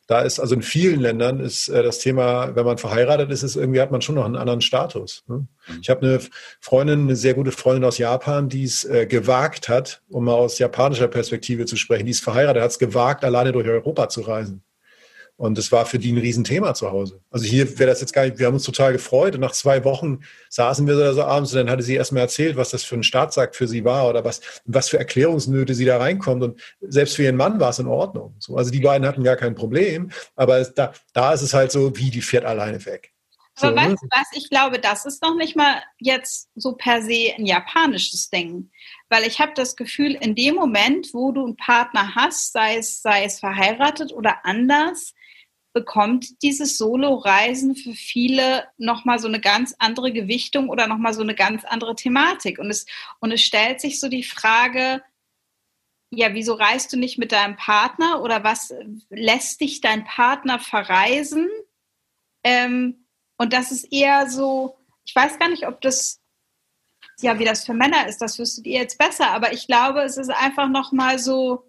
da 0.06 0.22
ist, 0.22 0.40
also 0.40 0.54
in 0.54 0.62
vielen 0.62 1.00
Ländern 1.00 1.38
ist 1.38 1.68
äh, 1.68 1.82
das 1.82 1.98
Thema, 1.98 2.56
wenn 2.56 2.64
man 2.64 2.78
verheiratet 2.78 3.30
ist, 3.30 3.42
ist 3.42 3.56
irgendwie 3.56 3.82
hat 3.82 3.90
man 3.90 4.00
schon 4.00 4.14
noch 4.14 4.24
einen 4.24 4.36
anderen 4.36 4.62
Status. 4.62 5.22
Ne? 5.28 5.46
Mhm. 5.66 5.78
Ich 5.82 5.90
habe 5.90 6.06
eine 6.06 6.20
Freundin, 6.60 7.02
eine 7.02 7.16
sehr 7.16 7.34
gute 7.34 7.52
Freundin 7.52 7.84
aus 7.84 7.98
Japan, 7.98 8.48
die 8.48 8.64
es 8.64 8.84
äh, 8.84 9.06
gewagt 9.06 9.68
hat, 9.68 10.00
um 10.08 10.24
mal 10.24 10.32
aus 10.32 10.58
japanischer 10.58 11.08
Perspektive 11.08 11.66
zu 11.66 11.76
sprechen, 11.76 12.06
die 12.06 12.12
ist 12.12 12.24
verheiratet, 12.24 12.62
hat 12.62 12.70
es 12.70 12.78
gewagt, 12.78 13.22
alleine 13.22 13.52
durch 13.52 13.68
Europa 13.68 14.08
zu 14.08 14.22
reisen. 14.22 14.62
Und 15.38 15.56
das 15.56 15.70
war 15.70 15.86
für 15.86 16.00
die 16.00 16.10
ein 16.10 16.18
Riesenthema 16.18 16.74
zu 16.74 16.90
Hause. 16.90 17.22
Also 17.30 17.46
hier 17.46 17.78
wäre 17.78 17.88
das 17.88 18.00
jetzt 18.00 18.12
gar 18.12 18.24
nicht, 18.24 18.40
wir 18.40 18.46
haben 18.46 18.54
uns 18.54 18.64
total 18.64 18.92
gefreut 18.92 19.36
und 19.36 19.40
nach 19.40 19.52
zwei 19.52 19.84
Wochen 19.84 20.18
saßen 20.48 20.84
wir 20.84 20.98
da 20.98 21.14
so 21.14 21.22
abends 21.22 21.52
und 21.52 21.58
dann 21.58 21.70
hatte 21.70 21.84
sie 21.84 21.94
erstmal 21.94 22.22
erzählt, 22.22 22.56
was 22.56 22.70
das 22.70 22.82
für 22.82 22.96
ein 22.96 23.04
Startsack 23.04 23.54
für 23.54 23.68
sie 23.68 23.84
war 23.84 24.08
oder 24.08 24.24
was, 24.24 24.40
was 24.64 24.88
für 24.88 24.98
Erklärungsnöte 24.98 25.76
sie 25.76 25.84
da 25.84 25.98
reinkommt. 25.98 26.42
Und 26.42 26.60
selbst 26.80 27.14
für 27.14 27.22
ihren 27.22 27.36
Mann 27.36 27.60
war 27.60 27.70
es 27.70 27.78
in 27.78 27.86
Ordnung. 27.86 28.34
So, 28.40 28.56
also 28.56 28.72
die 28.72 28.80
beiden 28.80 29.06
hatten 29.06 29.22
gar 29.22 29.36
kein 29.36 29.54
Problem, 29.54 30.10
aber 30.34 30.58
es, 30.58 30.74
da, 30.74 30.92
da 31.12 31.32
ist 31.32 31.42
es 31.42 31.54
halt 31.54 31.70
so, 31.70 31.96
wie 31.96 32.10
die 32.10 32.20
fährt 32.20 32.44
alleine 32.44 32.84
weg. 32.84 33.12
Aber 33.60 33.70
so, 33.70 33.76
weißt 33.76 33.90
ne? 33.90 33.96
du 34.00 34.08
was, 34.10 34.26
ich 34.32 34.50
glaube, 34.50 34.80
das 34.80 35.06
ist 35.06 35.22
noch 35.22 35.36
nicht 35.36 35.54
mal 35.54 35.80
jetzt 35.98 36.50
so 36.56 36.72
per 36.72 37.00
se 37.00 37.32
ein 37.36 37.46
japanisches 37.46 38.28
Ding. 38.28 38.70
Weil 39.08 39.22
ich 39.22 39.38
habe 39.38 39.52
das 39.54 39.76
Gefühl, 39.76 40.14
in 40.14 40.34
dem 40.34 40.56
Moment, 40.56 41.10
wo 41.12 41.30
du 41.30 41.44
einen 41.44 41.56
Partner 41.56 42.16
hast, 42.16 42.52
sei 42.52 42.78
es, 42.78 43.02
sei 43.02 43.24
es 43.24 43.38
verheiratet 43.38 44.12
oder 44.12 44.44
anders, 44.44 45.14
bekommt 45.72 46.42
dieses 46.42 46.78
Solo-Reisen 46.78 47.76
für 47.76 47.92
viele 47.92 48.68
nochmal 48.78 49.18
so 49.18 49.28
eine 49.28 49.40
ganz 49.40 49.74
andere 49.78 50.12
Gewichtung 50.12 50.68
oder 50.68 50.86
nochmal 50.86 51.14
so 51.14 51.22
eine 51.22 51.34
ganz 51.34 51.64
andere 51.64 51.94
Thematik. 51.94 52.58
Und 52.58 52.70
es, 52.70 52.86
und 53.20 53.32
es 53.32 53.42
stellt 53.42 53.80
sich 53.80 54.00
so 54.00 54.08
die 54.08 54.24
Frage, 54.24 55.02
ja, 56.10 56.32
wieso 56.32 56.54
reist 56.54 56.92
du 56.92 56.96
nicht 56.96 57.18
mit 57.18 57.32
deinem 57.32 57.56
Partner 57.56 58.22
oder 58.22 58.42
was 58.42 58.72
lässt 59.10 59.60
dich 59.60 59.80
dein 59.80 60.04
Partner 60.04 60.58
verreisen? 60.58 61.48
Ähm, 62.42 63.06
und 63.36 63.52
das 63.52 63.70
ist 63.70 63.92
eher 63.92 64.28
so, 64.28 64.78
ich 65.04 65.14
weiß 65.14 65.38
gar 65.38 65.48
nicht, 65.48 65.66
ob 65.66 65.80
das, 65.82 66.20
ja, 67.20 67.38
wie 67.38 67.44
das 67.44 67.64
für 67.64 67.74
Männer 67.74 68.08
ist, 68.08 68.18
das 68.18 68.38
wüsstet 68.38 68.66
ihr 68.66 68.80
jetzt 68.80 68.98
besser, 68.98 69.30
aber 69.30 69.52
ich 69.52 69.66
glaube, 69.66 70.00
es 70.02 70.16
ist 70.16 70.30
einfach 70.30 70.68
nochmal 70.68 71.18
so, 71.18 71.64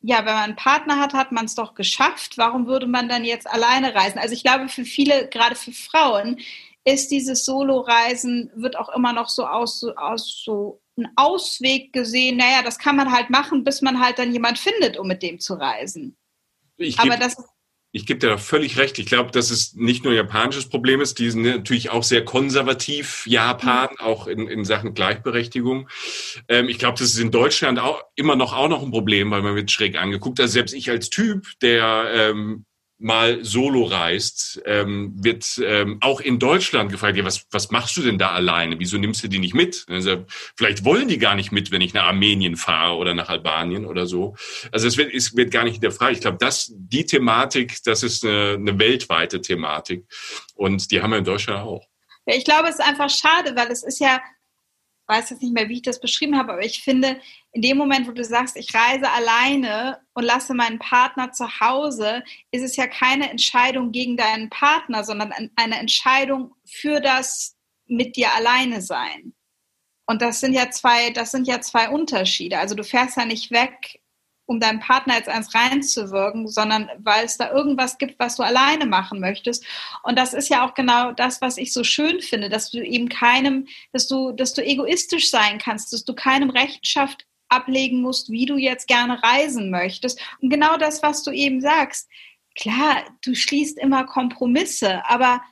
ja, 0.00 0.18
wenn 0.18 0.34
man 0.34 0.44
einen 0.44 0.56
Partner 0.56 0.98
hat, 1.00 1.12
hat 1.12 1.32
man 1.32 1.46
es 1.46 1.54
doch 1.54 1.74
geschafft. 1.74 2.38
Warum 2.38 2.66
würde 2.66 2.86
man 2.86 3.08
dann 3.08 3.24
jetzt 3.24 3.48
alleine 3.48 3.94
reisen? 3.94 4.18
Also 4.18 4.34
ich 4.34 4.42
glaube, 4.42 4.68
für 4.68 4.84
viele, 4.84 5.28
gerade 5.28 5.56
für 5.56 5.72
Frauen, 5.72 6.38
ist 6.84 7.10
dieses 7.10 7.44
Solo-Reisen, 7.44 8.50
wird 8.54 8.76
auch 8.76 8.88
immer 8.90 9.12
noch 9.12 9.28
so 9.28 9.46
aus, 9.46 9.80
so 9.80 9.94
aus 9.96 10.42
so 10.44 10.80
ein 10.96 11.08
Ausweg 11.16 11.92
gesehen. 11.92 12.36
Naja, 12.36 12.62
das 12.62 12.78
kann 12.78 12.96
man 12.96 13.12
halt 13.12 13.30
machen, 13.30 13.64
bis 13.64 13.82
man 13.82 14.00
halt 14.00 14.18
dann 14.18 14.32
jemand 14.32 14.58
findet, 14.58 14.96
um 14.96 15.06
mit 15.06 15.22
dem 15.22 15.38
zu 15.40 15.54
reisen. 15.54 16.16
Aber 16.98 17.16
das 17.16 17.38
ist 17.38 17.48
ich 17.98 18.06
gebe 18.06 18.20
dir 18.20 18.28
da 18.28 18.38
völlig 18.38 18.78
recht. 18.78 18.98
Ich 19.00 19.06
glaube, 19.06 19.32
dass 19.32 19.50
es 19.50 19.74
nicht 19.74 20.04
nur 20.04 20.12
ein 20.12 20.16
japanisches 20.16 20.68
Problem 20.68 21.00
ist. 21.00 21.18
Die 21.18 21.30
sind 21.30 21.42
natürlich 21.42 21.90
auch 21.90 22.04
sehr 22.04 22.24
konservativ, 22.24 23.24
Japan, 23.26 23.88
mhm. 23.90 24.04
auch 24.04 24.28
in, 24.28 24.46
in 24.46 24.64
Sachen 24.64 24.94
Gleichberechtigung. 24.94 25.88
Ähm, 26.48 26.68
ich 26.68 26.78
glaube, 26.78 26.96
das 26.96 27.08
ist 27.08 27.18
in 27.18 27.32
Deutschland 27.32 27.80
auch 27.80 28.04
immer 28.14 28.36
noch 28.36 28.52
auch 28.52 28.68
noch 28.68 28.84
ein 28.84 28.92
Problem, 28.92 29.32
weil 29.32 29.42
man 29.42 29.56
wird 29.56 29.72
schräg 29.72 30.00
angeguckt. 30.00 30.38
Also 30.38 30.52
selbst 30.52 30.74
ich 30.74 30.90
als 30.90 31.10
Typ, 31.10 31.46
der 31.60 32.08
ähm, 32.14 32.64
mal 32.98 33.44
solo 33.44 33.84
reist, 33.84 34.60
ähm, 34.64 35.12
wird 35.16 35.60
ähm, 35.64 35.98
auch 36.00 36.20
in 36.20 36.38
Deutschland 36.38 36.90
gefragt, 36.90 37.16
ja, 37.16 37.24
was, 37.24 37.46
was 37.50 37.70
machst 37.70 37.96
du 37.96 38.02
denn 38.02 38.18
da 38.18 38.32
alleine? 38.32 38.78
Wieso 38.78 38.98
nimmst 38.98 39.22
du 39.22 39.28
die 39.28 39.38
nicht 39.38 39.54
mit? 39.54 39.86
Also, 39.88 40.24
vielleicht 40.56 40.84
wollen 40.84 41.06
die 41.06 41.18
gar 41.18 41.36
nicht 41.36 41.52
mit, 41.52 41.70
wenn 41.70 41.80
ich 41.80 41.94
nach 41.94 42.06
Armenien 42.06 42.56
fahre 42.56 42.96
oder 42.96 43.14
nach 43.14 43.28
Albanien 43.28 43.86
oder 43.86 44.06
so. 44.06 44.36
Also 44.72 44.88
es 44.88 44.96
wird, 44.96 45.14
es 45.14 45.36
wird 45.36 45.52
gar 45.52 45.64
nicht 45.64 45.74
hinterfragt. 45.74 46.12
Ich 46.14 46.20
glaube, 46.20 46.38
das, 46.40 46.72
die 46.74 47.06
Thematik, 47.06 47.82
das 47.84 48.02
ist 48.02 48.24
eine, 48.24 48.54
eine 48.54 48.78
weltweite 48.78 49.40
Thematik. 49.40 50.04
Und 50.54 50.90
die 50.90 51.00
haben 51.00 51.10
wir 51.10 51.18
in 51.18 51.24
Deutschland 51.24 51.60
auch. 51.60 51.86
Ich 52.26 52.44
glaube, 52.44 52.68
es 52.68 52.74
ist 52.74 52.86
einfach 52.86 53.08
schade, 53.08 53.54
weil 53.56 53.70
es 53.70 53.82
ist 53.82 54.00
ja, 54.00 54.20
weiß 55.08 55.30
jetzt 55.30 55.42
nicht 55.42 55.54
mehr, 55.54 55.68
wie 55.68 55.74
ich 55.74 55.82
das 55.82 56.00
beschrieben 56.00 56.36
habe, 56.36 56.52
aber 56.52 56.64
ich 56.64 56.82
finde, 56.82 57.18
in 57.52 57.62
dem 57.62 57.78
Moment, 57.78 58.06
wo 58.06 58.12
du 58.12 58.22
sagst, 58.22 58.56
ich 58.56 58.74
reise 58.74 59.10
alleine 59.10 60.00
und 60.12 60.24
lasse 60.24 60.54
meinen 60.54 60.78
Partner 60.78 61.32
zu 61.32 61.60
Hause, 61.60 62.22
ist 62.50 62.62
es 62.62 62.76
ja 62.76 62.86
keine 62.86 63.30
Entscheidung 63.30 63.90
gegen 63.90 64.16
deinen 64.16 64.50
Partner, 64.50 65.04
sondern 65.04 65.32
eine 65.56 65.78
Entscheidung 65.78 66.54
für 66.66 67.00
das 67.00 67.56
mit 67.86 68.16
dir 68.16 68.34
alleine 68.34 68.82
sein. 68.82 69.34
Und 70.06 70.22
das 70.22 70.40
sind 70.40 70.54
ja 70.54 70.70
zwei, 70.70 71.10
das 71.10 71.32
sind 71.32 71.46
ja 71.46 71.60
zwei 71.60 71.88
Unterschiede. 71.88 72.58
Also 72.58 72.74
du 72.74 72.84
fährst 72.84 73.16
ja 73.16 73.24
nicht 73.24 73.50
weg, 73.50 73.97
um 74.48 74.60
deinem 74.60 74.80
Partner 74.80 75.14
jetzt 75.14 75.28
eins 75.28 75.54
reinzuwirken, 75.54 76.48
sondern 76.48 76.88
weil 76.98 77.26
es 77.26 77.36
da 77.36 77.52
irgendwas 77.52 77.98
gibt, 77.98 78.18
was 78.18 78.36
du 78.36 78.42
alleine 78.42 78.86
machen 78.86 79.20
möchtest. 79.20 79.64
Und 80.02 80.18
das 80.18 80.32
ist 80.32 80.48
ja 80.48 80.66
auch 80.66 80.72
genau 80.72 81.12
das, 81.12 81.42
was 81.42 81.58
ich 81.58 81.72
so 81.72 81.84
schön 81.84 82.22
finde, 82.22 82.48
dass 82.48 82.70
du 82.70 82.82
eben 82.82 83.10
keinem, 83.10 83.68
dass 83.92 84.08
du, 84.08 84.32
dass 84.32 84.54
du 84.54 84.64
egoistisch 84.64 85.30
sein 85.30 85.58
kannst, 85.58 85.92
dass 85.92 86.04
du 86.04 86.14
keinem 86.14 86.48
Rechenschaft 86.48 87.26
ablegen 87.50 88.00
musst, 88.00 88.30
wie 88.30 88.46
du 88.46 88.56
jetzt 88.56 88.88
gerne 88.88 89.22
reisen 89.22 89.70
möchtest. 89.70 90.18
Und 90.40 90.48
genau 90.48 90.78
das, 90.78 91.02
was 91.02 91.22
du 91.22 91.30
eben 91.30 91.60
sagst. 91.60 92.08
Klar, 92.56 93.04
du 93.22 93.34
schließt 93.34 93.78
immer 93.78 94.04
Kompromisse, 94.04 95.04
aber 95.04 95.42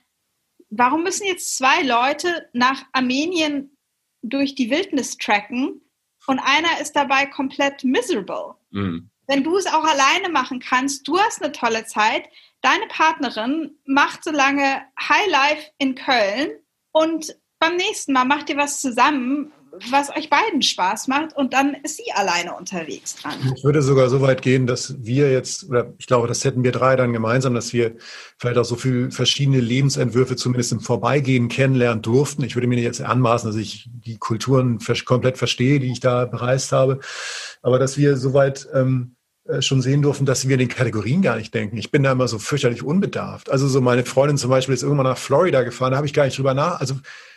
warum 0.70 1.02
müssen 1.02 1.26
jetzt 1.26 1.56
zwei 1.56 1.82
Leute 1.82 2.48
nach 2.54 2.82
Armenien 2.92 3.76
durch 4.22 4.54
die 4.54 4.70
Wildnis 4.70 5.18
tracken 5.18 5.82
und 6.26 6.38
einer 6.38 6.80
ist 6.80 6.96
dabei 6.96 7.26
komplett 7.26 7.84
miserable? 7.84 8.56
Mhm. 8.76 9.10
Wenn 9.26 9.42
du 9.42 9.56
es 9.56 9.66
auch 9.66 9.84
alleine 9.84 10.28
machen 10.28 10.60
kannst, 10.60 11.08
du 11.08 11.18
hast 11.18 11.42
eine 11.42 11.50
tolle 11.52 11.84
Zeit, 11.86 12.28
deine 12.60 12.86
Partnerin 12.86 13.78
macht 13.84 14.22
so 14.22 14.30
lange 14.30 14.82
High 15.00 15.28
Life 15.28 15.70
in 15.78 15.94
Köln 15.94 16.50
und 16.92 17.36
beim 17.58 17.76
nächsten 17.76 18.12
Mal 18.12 18.24
macht 18.24 18.50
ihr 18.50 18.56
was 18.56 18.80
zusammen, 18.80 19.52
was 19.90 20.10
euch 20.16 20.30
beiden 20.30 20.62
Spaß 20.62 21.08
macht 21.08 21.36
und 21.36 21.52
dann 21.52 21.74
ist 21.82 21.96
sie 21.96 22.12
alleine 22.14 22.54
unterwegs 22.54 23.16
dran. 23.16 23.34
Ich 23.56 23.64
würde 23.64 23.82
sogar 23.82 24.08
so 24.08 24.20
weit 24.20 24.42
gehen, 24.42 24.66
dass 24.66 24.94
wir 24.98 25.30
jetzt, 25.30 25.68
oder 25.68 25.92
ich 25.98 26.06
glaube, 26.06 26.28
das 26.28 26.44
hätten 26.44 26.64
wir 26.64 26.72
drei 26.72 26.96
dann 26.96 27.12
gemeinsam, 27.12 27.54
dass 27.54 27.72
wir 27.72 27.96
vielleicht 28.38 28.58
auch 28.58 28.64
so 28.64 28.76
viele 28.76 29.10
verschiedene 29.10 29.60
Lebensentwürfe 29.60 30.36
zumindest 30.36 30.72
im 30.72 30.80
Vorbeigehen 30.80 31.48
kennenlernen 31.48 32.02
durften. 32.02 32.44
Ich 32.44 32.56
würde 32.56 32.66
mir 32.66 32.78
jetzt 32.78 33.00
anmaßen, 33.00 33.48
dass 33.50 33.56
ich 33.56 33.88
die 33.90 34.18
Kulturen 34.18 34.78
komplett 35.04 35.38
verstehe, 35.38 35.80
die 35.80 35.92
ich 35.92 36.00
da 36.00 36.24
bereist 36.24 36.72
habe, 36.72 37.00
aber 37.62 37.78
dass 37.78 37.96
wir 37.96 38.16
soweit 38.16 38.68
ähm, 38.74 39.16
äh, 39.48 39.62
schon 39.62 39.80
sehen 39.80 40.02
durften, 40.02 40.26
dass 40.26 40.48
wir 40.48 40.54
in 40.54 40.60
den 40.60 40.68
Kategorien 40.68 41.22
gar 41.22 41.36
nicht 41.36 41.54
denken. 41.54 41.76
Ich 41.76 41.90
bin 41.90 42.02
da 42.02 42.12
immer 42.12 42.26
so 42.26 42.38
fürchterlich 42.38 42.82
unbedarft. 42.82 43.50
Also 43.50 43.68
so 43.68 43.80
meine 43.80 44.04
Freundin 44.04 44.38
zum 44.38 44.50
Beispiel 44.50 44.74
ist 44.74 44.82
irgendwann 44.82 45.06
nach 45.06 45.18
Florida 45.18 45.62
gefahren, 45.62 45.92
da 45.92 45.96
habe 45.98 46.06
ich 46.06 46.14
gar 46.14 46.24
nicht 46.24 46.36
drüber 46.36 46.54
nach. 46.54 46.80
Also 46.80 46.96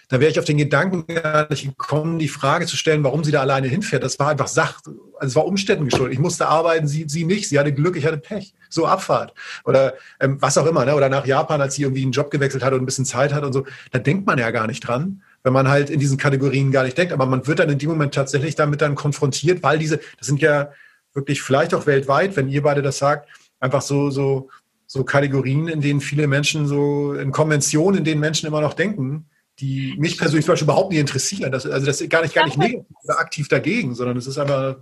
da 0.09 0.19
wäre 0.19 0.31
ich 0.31 0.39
auf 0.39 0.45
den 0.45 0.57
Gedanken 0.57 1.05
gar 1.07 1.47
nicht 1.49 1.65
gekommen, 1.65 2.19
die 2.19 2.27
Frage 2.27 2.65
zu 2.65 2.75
stellen, 2.75 3.03
warum 3.03 3.23
sie 3.23 3.31
da 3.31 3.41
alleine 3.41 3.67
hinfährt. 3.67 4.03
Das 4.03 4.19
war 4.19 4.29
einfach 4.29 4.47
Sach, 4.47 4.81
also 4.85 4.97
es 5.21 5.35
war 5.35 5.45
Umständen 5.45 5.85
geschuldet. 5.85 6.13
Ich 6.13 6.19
musste 6.19 6.47
arbeiten, 6.47 6.87
sie, 6.87 7.05
sie 7.07 7.25
nicht. 7.25 7.47
Sie 7.47 7.59
hatte 7.59 7.71
Glück, 7.71 7.95
ich 7.95 8.05
hatte 8.05 8.17
Pech. 8.17 8.53
So 8.69 8.87
Abfahrt. 8.87 9.33
Oder 9.65 9.93
ähm, 10.19 10.37
was 10.41 10.57
auch 10.57 10.65
immer, 10.65 10.83
ne? 10.83 10.95
Oder 10.95 11.09
nach 11.09 11.25
Japan, 11.25 11.61
als 11.61 11.75
sie 11.75 11.83
irgendwie 11.83 12.01
einen 12.01 12.11
Job 12.11 12.31
gewechselt 12.31 12.63
hat 12.63 12.73
und 12.73 12.81
ein 12.81 12.85
bisschen 12.85 13.05
Zeit 13.05 13.33
hat 13.33 13.43
und 13.43 13.53
so. 13.53 13.65
Da 13.91 13.99
denkt 13.99 14.25
man 14.25 14.37
ja 14.37 14.51
gar 14.51 14.67
nicht 14.67 14.81
dran 14.81 15.21
wenn 15.43 15.53
man 15.53 15.69
halt 15.69 15.89
in 15.89 15.99
diesen 15.99 16.17
Kategorien 16.17 16.71
gar 16.71 16.83
nicht 16.83 16.97
denkt. 16.97 17.13
Aber 17.13 17.25
man 17.25 17.47
wird 17.47 17.59
dann 17.59 17.69
in 17.69 17.77
dem 17.77 17.89
Moment 17.89 18.13
tatsächlich 18.13 18.55
damit 18.55 18.81
dann 18.81 18.95
konfrontiert, 18.95 19.63
weil 19.63 19.79
diese, 19.79 19.99
das 20.17 20.27
sind 20.27 20.41
ja 20.41 20.71
wirklich 21.13 21.41
vielleicht 21.41 21.73
auch 21.73 21.85
weltweit, 21.85 22.35
wenn 22.35 22.49
ihr 22.49 22.61
beide 22.61 22.81
das 22.81 22.97
sagt, 22.97 23.29
einfach 23.59 23.81
so, 23.81 24.09
so, 24.09 24.49
so 24.85 25.03
Kategorien, 25.03 25.67
in 25.67 25.81
denen 25.81 26.01
viele 26.01 26.27
Menschen 26.27 26.67
so, 26.67 27.13
in 27.13 27.31
Konventionen, 27.31 27.99
in 27.99 28.03
denen 28.03 28.21
Menschen 28.21 28.47
immer 28.47 28.61
noch 28.61 28.73
denken, 28.73 29.25
die 29.59 29.95
mich 29.97 30.17
persönlich 30.17 30.45
zum 30.45 30.53
Beispiel 30.53 30.65
überhaupt 30.65 30.91
nicht 30.91 30.99
interessieren. 30.99 31.51
Das, 31.51 31.65
also 31.65 31.85
das 31.85 32.01
ist 32.01 32.09
gar 32.09 32.21
nicht, 32.21 32.33
gar 32.33 32.45
nicht 32.45 32.57
negativ 32.57 32.85
oder 33.03 33.19
aktiv 33.19 33.47
dagegen, 33.47 33.93
sondern 33.95 34.17
es 34.17 34.27
ist 34.27 34.37
einfach. 34.37 34.77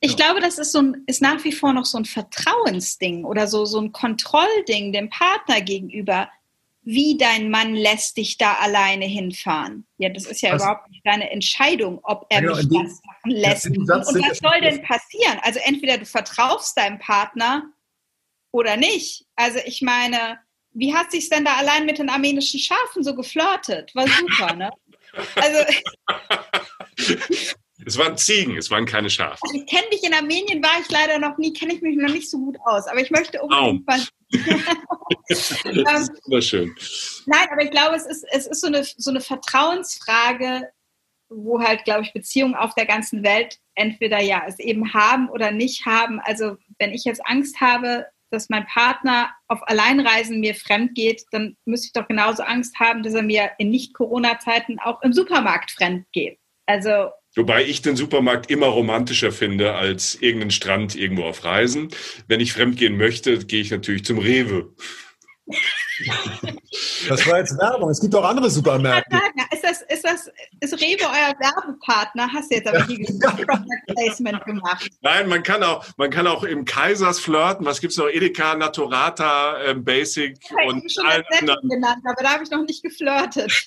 Ich 0.00 0.16
glaube, 0.16 0.40
das 0.40 0.58
ist, 0.58 0.72
so 0.72 0.80
ein, 0.80 1.02
ist 1.06 1.22
nach 1.22 1.42
wie 1.44 1.52
vor 1.52 1.72
noch 1.72 1.86
so 1.86 1.96
ein 1.96 2.04
Vertrauensding 2.04 3.24
oder 3.24 3.46
so, 3.46 3.64
so 3.64 3.80
ein 3.80 3.92
Kontrollding 3.92 4.92
dem 4.92 5.08
Partner 5.08 5.60
gegenüber. 5.60 6.28
Wie 6.86 7.16
dein 7.16 7.48
Mann 7.48 7.74
lässt 7.74 8.18
dich 8.18 8.36
da 8.36 8.54
alleine 8.54 9.06
hinfahren. 9.06 9.86
Ja, 9.96 10.10
das 10.10 10.26
ist 10.26 10.42
ja 10.42 10.52
was? 10.52 10.60
überhaupt 10.60 10.90
nicht 10.90 11.06
deine 11.06 11.30
Entscheidung, 11.30 11.98
ob 12.02 12.26
er 12.28 12.42
genau, 12.42 12.56
mich 12.56 12.68
dem, 12.68 12.82
das 12.82 13.00
machen 13.06 13.30
lässt. 13.30 13.66
Und 13.66 13.88
was 13.88 14.38
soll 14.38 14.60
denn 14.60 14.82
passieren? 14.82 15.38
Also 15.40 15.60
entweder 15.64 15.96
du 15.96 16.04
vertraust 16.04 16.76
deinem 16.76 16.98
Partner 16.98 17.70
oder 18.52 18.76
nicht. 18.76 19.24
Also 19.34 19.60
ich 19.64 19.80
meine, 19.80 20.38
wie 20.74 20.94
hat 20.94 21.10
sich 21.10 21.28
denn 21.28 21.44
da 21.44 21.54
allein 21.54 21.86
mit 21.86 21.98
den 21.98 22.10
armenischen 22.10 22.60
Schafen 22.60 23.02
so 23.02 23.14
geflirtet? 23.14 23.94
War 23.94 24.06
super, 24.08 24.54
ne? 24.54 24.70
Also. 25.36 25.64
Es 27.86 27.98
waren 27.98 28.16
Ziegen, 28.16 28.56
es 28.56 28.70
waren 28.70 28.86
keine 28.86 29.10
Schafe. 29.10 29.38
Also 29.42 29.56
ich 29.56 29.66
kenne 29.66 29.88
dich 29.92 30.02
in 30.04 30.14
Armenien, 30.14 30.62
war 30.62 30.80
ich 30.80 30.88
leider 30.90 31.18
noch 31.18 31.36
nie, 31.38 31.52
kenne 31.52 31.74
ich 31.74 31.82
mich 31.82 31.96
noch 31.96 32.10
nicht 32.10 32.30
so 32.30 32.38
gut 32.38 32.56
aus. 32.64 32.86
Aber 32.86 33.00
ich 33.00 33.10
möchte 33.10 33.42
unbedingt 33.42 33.86
was. 33.86 34.08
das 35.28 35.50
ist 35.50 36.24
wunderschön. 36.24 36.74
Nein, 37.26 37.46
aber 37.50 37.62
ich 37.62 37.70
glaube, 37.70 37.96
es 37.96 38.06
ist, 38.06 38.24
es 38.30 38.46
ist 38.46 38.60
so, 38.60 38.68
eine, 38.68 38.84
so 38.84 39.10
eine 39.10 39.20
Vertrauensfrage, 39.20 40.70
wo 41.28 41.60
halt, 41.60 41.84
glaube 41.84 42.02
ich, 42.02 42.12
Beziehungen 42.12 42.54
auf 42.54 42.74
der 42.74 42.86
ganzen 42.86 43.22
Welt 43.22 43.58
entweder 43.74 44.20
ja 44.20 44.44
es 44.46 44.58
eben 44.58 44.94
haben 44.94 45.28
oder 45.28 45.50
nicht 45.50 45.84
haben. 45.84 46.20
Also 46.20 46.56
wenn 46.78 46.92
ich 46.92 47.04
jetzt 47.04 47.26
Angst 47.26 47.60
habe, 47.60 48.06
dass 48.30 48.48
mein 48.48 48.66
Partner 48.66 49.30
auf 49.48 49.60
Alleinreisen 49.68 50.40
mir 50.40 50.54
fremd 50.54 50.94
geht, 50.94 51.24
dann 51.30 51.56
müsste 51.64 51.86
ich 51.86 51.92
doch 51.92 52.08
genauso 52.08 52.42
Angst 52.42 52.78
haben, 52.80 53.02
dass 53.02 53.14
er 53.14 53.22
mir 53.22 53.50
in 53.58 53.70
Nicht-Corona-Zeiten 53.70 54.78
auch 54.78 55.02
im 55.02 55.12
Supermarkt 55.12 55.70
fremd 55.70 56.06
geht. 56.12 56.38
Also 56.66 57.10
Wobei 57.36 57.64
ich 57.64 57.82
den 57.82 57.96
Supermarkt 57.96 58.50
immer 58.50 58.66
romantischer 58.66 59.32
finde 59.32 59.74
als 59.74 60.14
irgendeinen 60.14 60.52
Strand 60.52 60.94
irgendwo 60.94 61.24
auf 61.24 61.44
Reisen. 61.44 61.88
Wenn 62.28 62.40
ich 62.40 62.52
fremdgehen 62.52 62.96
möchte, 62.96 63.38
gehe 63.44 63.60
ich 63.60 63.72
natürlich 63.72 64.04
zum 64.04 64.18
Rewe. 64.18 64.72
Das 67.08 67.26
war 67.28 67.38
jetzt 67.38 67.58
Werbung. 67.58 67.90
Es 67.90 68.00
gibt 68.00 68.14
auch 68.14 68.24
andere 68.24 68.48
Supermärkte. 68.48 69.16
Ist 69.52 69.62
das, 69.62 69.82
ist 69.82 70.04
das, 70.04 70.30
ist 70.60 70.74
Rewe 70.74 71.02
euer 71.02 71.34
Werbepartner? 71.38 72.32
Hast 72.32 72.50
du 72.50 72.56
jetzt 72.56 72.66
aber 72.66 72.84
hier 72.86 73.06
Product 73.06 73.94
Placement 73.94 74.44
gemacht? 74.44 74.90
Nein, 75.02 75.28
man 75.28 75.42
kann 75.42 75.62
auch, 75.62 75.86
man 75.96 76.10
kann 76.10 76.26
auch 76.26 76.44
im 76.44 76.64
Kaisers 76.64 77.20
flirten. 77.20 77.66
Was 77.66 77.80
gibt's 77.80 77.96
noch? 77.96 78.08
Edeka, 78.08 78.54
Naturata, 78.54 79.62
ähm, 79.62 79.84
Basic 79.84 80.38
ich 80.40 80.66
und 80.66 80.90
schon 80.90 81.06
allen 81.06 81.24
anderen. 81.40 81.68
genannt, 81.68 82.02
aber 82.04 82.22
da 82.22 82.30
habe 82.30 82.44
ich 82.44 82.50
noch 82.50 82.64
nicht 82.64 82.82
geflirtet. 82.82 83.66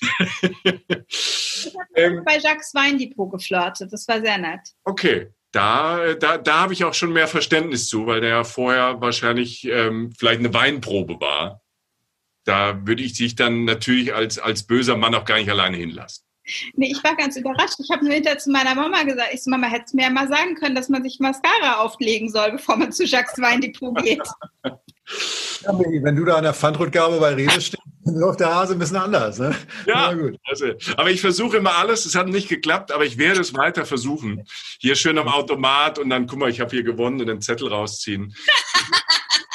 ich 1.08 1.72
habe 1.74 1.86
ähm, 1.94 2.22
bei 2.24 2.38
Jacques 2.38 2.74
Weindepot 2.74 3.30
geflirtet. 3.30 3.92
Das 3.92 4.06
war 4.08 4.20
sehr 4.20 4.38
nett. 4.38 4.60
Okay 4.84 5.32
da, 5.50 6.12
da, 6.14 6.36
da 6.36 6.60
habe 6.60 6.74
ich 6.74 6.84
auch 6.84 6.92
schon 6.92 7.12
mehr 7.12 7.26
Verständnis 7.26 7.88
zu, 7.88 8.06
weil 8.06 8.20
der 8.20 8.28
ja 8.28 8.44
vorher 8.44 9.00
wahrscheinlich 9.00 9.64
ähm, 9.64 10.12
vielleicht 10.16 10.40
eine 10.40 10.52
Weinprobe 10.52 11.18
war 11.20 11.62
da 12.48 12.86
würde 12.86 13.02
ich 13.02 13.12
dich 13.12 13.36
dann 13.36 13.64
natürlich 13.64 14.14
als, 14.14 14.38
als 14.38 14.62
böser 14.62 14.96
Mann 14.96 15.14
auch 15.14 15.26
gar 15.26 15.36
nicht 15.36 15.50
alleine 15.50 15.76
hinlassen. 15.76 16.24
Nee, 16.74 16.90
ich 16.90 17.04
war 17.04 17.14
ganz 17.14 17.36
überrascht. 17.36 17.74
Ich 17.78 17.90
habe 17.90 18.04
nur 18.04 18.14
hinterher 18.14 18.38
zu 18.38 18.50
meiner 18.50 18.74
Mama 18.74 19.02
gesagt, 19.02 19.28
ich 19.34 19.42
so, 19.42 19.50
Mama, 19.50 19.66
hätte 19.66 19.94
mir 19.94 20.04
ja 20.04 20.10
mal 20.10 20.28
sagen 20.28 20.54
können, 20.54 20.74
dass 20.74 20.88
man 20.88 21.02
sich 21.02 21.18
Mascara 21.20 21.80
auflegen 21.80 22.30
soll, 22.30 22.52
bevor 22.52 22.76
man 22.76 22.90
zu 22.90 23.04
Jacques 23.04 23.38
Weindepot 23.38 24.02
geht. 24.02 24.22
Ja, 25.62 25.72
wenn 25.78 26.16
du 26.16 26.24
da 26.26 26.36
an 26.36 26.42
der 26.42 26.52
Pfandrückgabe 26.52 27.18
bei 27.18 27.32
Rewe 27.32 27.50
stehst, 27.52 27.78
dann 28.04 28.14
läuft 28.14 28.40
der 28.40 28.54
Hase 28.54 28.74
ein 28.74 28.78
bisschen 28.78 28.98
anders. 28.98 29.38
Ne? 29.38 29.56
Ja, 29.86 30.12
gut. 30.12 30.36
Also, 30.44 30.66
aber 30.98 31.10
ich 31.10 31.22
versuche 31.22 31.56
immer 31.56 31.76
alles. 31.76 32.04
Es 32.04 32.14
hat 32.14 32.28
nicht 32.28 32.50
geklappt, 32.50 32.92
aber 32.92 33.06
ich 33.06 33.16
werde 33.16 33.40
es 33.40 33.54
weiter 33.54 33.86
versuchen. 33.86 34.44
Hier 34.78 34.96
schön 34.96 35.16
am 35.16 35.28
Automat 35.28 35.98
und 35.98 36.10
dann, 36.10 36.26
guck 36.26 36.38
mal, 36.38 36.50
ich 36.50 36.60
habe 36.60 36.70
hier 36.70 36.82
gewonnen 36.82 37.20
und 37.22 37.26
den 37.26 37.40
Zettel 37.40 37.68
rausziehen. 37.68 38.34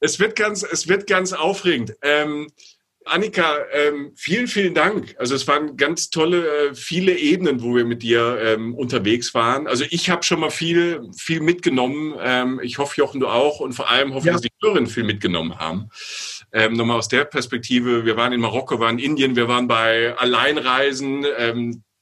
Es 0.00 0.18
wird 0.18 0.36
ganz, 0.36 0.62
es 0.62 0.88
wird 0.88 1.06
ganz 1.06 1.32
aufregend. 1.32 1.94
Ähm, 2.02 2.48
Annika, 3.06 3.56
ähm, 3.72 4.12
vielen, 4.14 4.46
vielen 4.46 4.74
Dank. 4.74 5.16
Also 5.18 5.34
es 5.34 5.48
waren 5.48 5.76
ganz 5.76 6.10
tolle, 6.10 6.68
äh, 6.68 6.74
viele 6.74 7.16
Ebenen, 7.16 7.62
wo 7.62 7.74
wir 7.74 7.84
mit 7.84 8.02
dir 8.02 8.38
ähm, 8.42 8.74
unterwegs 8.74 9.34
waren. 9.34 9.66
Also 9.66 9.84
ich 9.88 10.10
habe 10.10 10.22
schon 10.22 10.40
mal 10.40 10.50
viel, 10.50 11.08
viel 11.16 11.40
mitgenommen. 11.40 12.14
Ähm, 12.20 12.60
ich 12.62 12.78
hoffe, 12.78 12.94
Jochen, 12.98 13.20
du 13.20 13.28
auch. 13.28 13.60
Und 13.60 13.72
vor 13.72 13.90
allem 13.90 14.12
hoffe 14.12 14.24
ich, 14.24 14.26
ja. 14.26 14.32
dass 14.34 14.42
die 14.42 14.50
Hörerinnen 14.62 14.88
viel 14.88 15.04
mitgenommen 15.04 15.58
haben. 15.58 15.88
Ähm, 16.52 16.74
nochmal 16.74 16.98
aus 16.98 17.08
der 17.08 17.24
Perspektive, 17.24 18.04
wir 18.04 18.16
waren 18.16 18.32
in 18.32 18.40
Marokko, 18.40 18.78
waren 18.80 18.98
in 18.98 19.12
Indien, 19.12 19.36
wir 19.36 19.48
waren 19.48 19.66
bei 19.66 20.14
Alleinreisen. 20.16 21.24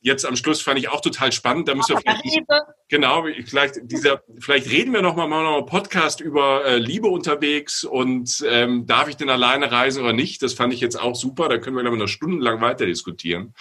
Jetzt 0.01 0.25
am 0.25 0.37
Schluss 0.37 0.63
fand 0.63 0.79
ich 0.79 0.89
auch 0.89 1.01
total 1.01 1.33
spannend. 1.33 1.67
Da 1.67 1.75
müssen 1.75 1.97
wir 1.97 2.01
vielleicht, 2.01 2.47
genau, 2.89 3.25
vielleicht 3.47 3.75
dieser, 3.83 4.23
vielleicht 4.39 4.71
reden 4.71 4.93
wir 4.93 5.03
noch 5.03 5.17
mal 5.17 5.27
mal 5.27 5.43
noch 5.43 5.57
einen 5.57 5.67
Podcast 5.67 6.21
über 6.21 6.65
äh, 6.65 6.79
Liebe 6.79 7.09
unterwegs 7.09 7.83
und 7.83 8.45
ähm, 8.49 8.87
darf 8.87 9.09
ich 9.09 9.17
denn 9.17 9.29
alleine 9.29 9.73
reisen 9.73 10.05
oder 10.05 10.13
nicht? 10.13 10.43
Das 10.43 10.55
fand 10.55 10.73
ich 10.73 10.81
jetzt 10.81 11.01
auch 11.01 11.17
super. 11.17 11.49
Da 11.49 11.59
können 11.59 11.77
wir 11.77 11.83
dann 11.83 11.99
noch 11.99 12.07
stundenlang 12.07 12.61
weiter 12.61 12.87
diskutieren. 12.87 13.55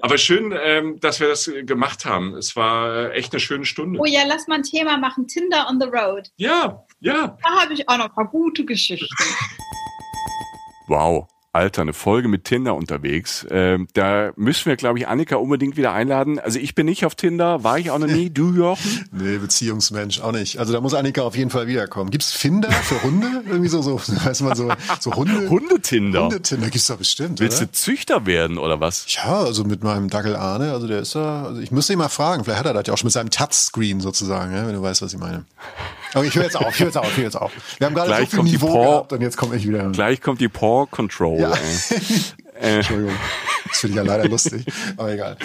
Aber 0.00 0.18
schön, 0.18 0.52
ähm, 0.60 0.98
dass 0.98 1.20
wir 1.20 1.28
das 1.28 1.50
gemacht 1.62 2.04
haben. 2.04 2.34
Es 2.34 2.56
war 2.56 3.10
äh, 3.10 3.12
echt 3.12 3.32
eine 3.32 3.40
schöne 3.40 3.64
Stunde. 3.64 4.00
Oh 4.00 4.04
ja, 4.04 4.22
lass 4.26 4.48
mal 4.48 4.56
ein 4.56 4.62
Thema 4.64 4.98
machen. 4.98 5.28
Tinder 5.28 5.68
on 5.70 5.80
the 5.80 5.86
road. 5.86 6.28
Ja, 6.36 6.84
ja. 7.00 7.38
Da 7.42 7.60
habe 7.60 7.72
ich 7.72 7.88
auch 7.88 7.98
noch 7.98 8.06
ein 8.06 8.14
paar 8.14 8.28
gute 8.28 8.64
Geschichten. 8.64 9.06
Wow. 10.88 11.28
Alter, 11.54 11.82
eine 11.82 11.92
Folge 11.92 12.28
mit 12.28 12.44
Tinder 12.44 12.74
unterwegs. 12.74 13.46
Ähm, 13.50 13.86
da 13.92 14.32
müssen 14.36 14.66
wir, 14.66 14.76
glaube 14.76 14.98
ich, 14.98 15.06
Annika 15.06 15.36
unbedingt 15.36 15.76
wieder 15.76 15.92
einladen. 15.92 16.38
Also 16.38 16.58
ich 16.58 16.74
bin 16.74 16.86
nicht 16.86 17.04
auf 17.04 17.14
Tinder, 17.14 17.62
war 17.62 17.78
ich 17.78 17.90
auch 17.90 17.98
noch 17.98 18.06
nie. 18.06 18.30
Du, 18.30 18.54
Jochen? 18.54 19.04
nee, 19.12 19.36
Beziehungsmensch, 19.36 20.20
auch 20.20 20.32
nicht. 20.32 20.58
Also 20.58 20.72
da 20.72 20.80
muss 20.80 20.94
Annika 20.94 21.20
auf 21.20 21.36
jeden 21.36 21.50
Fall 21.50 21.66
wiederkommen. 21.66 22.10
Gibt's 22.10 22.32
Finder 22.32 22.72
für 22.72 23.02
Hunde? 23.02 23.42
Irgendwie 23.46 23.68
so, 23.68 23.82
so, 23.82 24.00
weiß 24.24 24.40
man 24.40 24.56
so, 24.56 24.72
so 24.98 25.12
Hunde. 25.12 25.50
Hundetinder. 25.50 26.22
Hundetinder 26.22 26.70
gibt's 26.70 26.86
doch 26.86 26.96
bestimmt, 26.96 27.38
Willst 27.40 27.58
oder? 27.58 27.66
du 27.66 27.72
Züchter 27.72 28.24
werden 28.24 28.56
oder 28.56 28.80
was? 28.80 29.04
Ja, 29.08 29.40
also 29.40 29.64
mit 29.64 29.84
meinem 29.84 30.08
Dackel 30.08 30.36
Arne, 30.36 30.72
also 30.72 30.86
der 30.86 31.00
ist 31.00 31.14
da, 31.14 31.44
also 31.44 31.60
ich 31.60 31.70
müsste 31.70 31.92
ihn 31.92 31.98
mal 31.98 32.08
fragen, 32.08 32.44
vielleicht 32.44 32.60
hat 32.60 32.66
er 32.66 32.72
das 32.72 32.86
ja 32.86 32.94
auch 32.94 32.98
schon 32.98 33.08
mit 33.08 33.12
seinem 33.12 33.28
Touchscreen 33.28 34.00
sozusagen, 34.00 34.54
ja, 34.54 34.66
wenn 34.66 34.74
du 34.74 34.80
weißt, 34.80 35.02
was 35.02 35.12
ich 35.12 35.20
meine. 35.20 35.44
Aber 36.14 36.24
ich 36.24 36.34
höre 36.34 36.44
jetzt 36.44 36.56
auf, 36.56 36.68
ich 36.74 36.80
höre 36.80 36.86
jetzt 36.88 36.96
auf, 36.96 37.08
ich 37.10 37.16
höre 37.16 37.24
jetzt 37.24 37.36
auf. 37.36 37.52
Wir 37.78 37.86
haben 37.86 37.94
gerade 37.94 38.08
Gleich 38.08 38.30
so 38.30 38.42
viel 38.42 38.52
Niveau 38.52 38.66
Paw- 38.68 38.82
gehabt 38.84 39.12
und 39.14 39.20
jetzt 39.22 39.36
komme 39.36 39.56
ich 39.56 39.66
wieder. 39.66 39.90
Gleich 39.90 40.20
kommt 40.20 40.40
die 40.40 40.48
Paw 40.48 40.86
Control. 40.90 41.40
Ja. 41.40 41.52
Äh, 42.60 42.76
Entschuldigung. 42.76 43.14
Das 43.66 43.78
finde 43.80 43.92
ich 43.94 43.96
ja 43.96 44.02
leider 44.16 44.28
lustig, 44.28 44.64
aber 44.96 45.12
egal. 45.12 45.36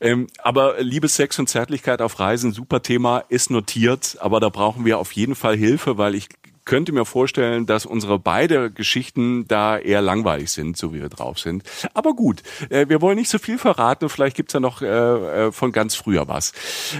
ähm, 0.00 0.28
aber 0.38 0.80
Liebe, 0.80 1.08
Sex 1.08 1.36
und 1.40 1.48
Zärtlichkeit 1.48 2.00
auf 2.00 2.20
Reisen, 2.20 2.52
super 2.52 2.80
Thema, 2.82 3.24
ist 3.28 3.50
notiert. 3.50 4.18
Aber 4.20 4.38
da 4.38 4.48
brauchen 4.48 4.84
wir 4.84 4.98
auf 4.98 5.10
jeden 5.12 5.34
Fall 5.34 5.56
Hilfe, 5.56 5.98
weil 5.98 6.14
ich 6.14 6.28
könnte 6.64 6.92
mir 6.92 7.04
vorstellen, 7.04 7.66
dass 7.66 7.86
unsere 7.86 8.18
beide 8.18 8.70
Geschichten 8.70 9.46
da 9.48 9.78
eher 9.78 10.02
langweilig 10.02 10.50
sind, 10.50 10.76
so 10.76 10.94
wie 10.94 11.00
wir 11.00 11.08
drauf 11.08 11.38
sind. 11.38 11.64
Aber 11.94 12.14
gut, 12.14 12.42
äh, 12.70 12.88
wir 12.88 13.00
wollen 13.00 13.16
nicht 13.16 13.30
so 13.30 13.38
viel 13.38 13.58
verraten. 13.58 14.08
Vielleicht 14.08 14.36
gibt's 14.36 14.54
ja 14.54 14.60
noch 14.60 14.82
äh, 14.82 14.86
äh, 14.86 15.52
von 15.52 15.72
ganz 15.72 15.94
früher 15.94 16.28
was. 16.28 16.52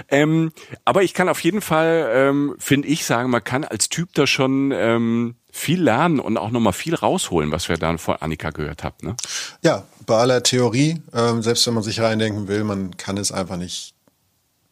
Ähm, 0.08 0.52
aber 0.84 1.02
ich 1.02 1.14
kann 1.14 1.28
auf 1.28 1.40
jeden 1.40 1.60
Fall, 1.60 2.10
ähm, 2.12 2.54
finde 2.58 2.88
ich, 2.88 3.04
sagen, 3.04 3.30
man 3.30 3.44
kann 3.44 3.64
als 3.64 3.88
Typ 3.88 4.14
da 4.14 4.26
schon 4.26 4.72
ähm, 4.74 5.36
viel 5.52 5.82
lernen 5.82 6.18
und 6.18 6.38
auch 6.38 6.50
nochmal 6.50 6.72
viel 6.72 6.94
rausholen, 6.94 7.52
was 7.52 7.68
wir 7.68 7.76
dann 7.76 7.98
von 7.98 8.16
Annika 8.16 8.50
gehört 8.50 8.82
haben. 8.82 8.96
Ne? 9.02 9.16
Ja, 9.62 9.84
bei 10.06 10.16
aller 10.16 10.42
Theorie, 10.42 11.02
ähm, 11.12 11.42
selbst 11.42 11.66
wenn 11.66 11.74
man 11.74 11.82
sich 11.82 12.00
reindenken 12.00 12.48
will, 12.48 12.64
man 12.64 12.96
kann 12.96 13.18
es 13.18 13.30
einfach 13.30 13.56
nicht. 13.56 13.91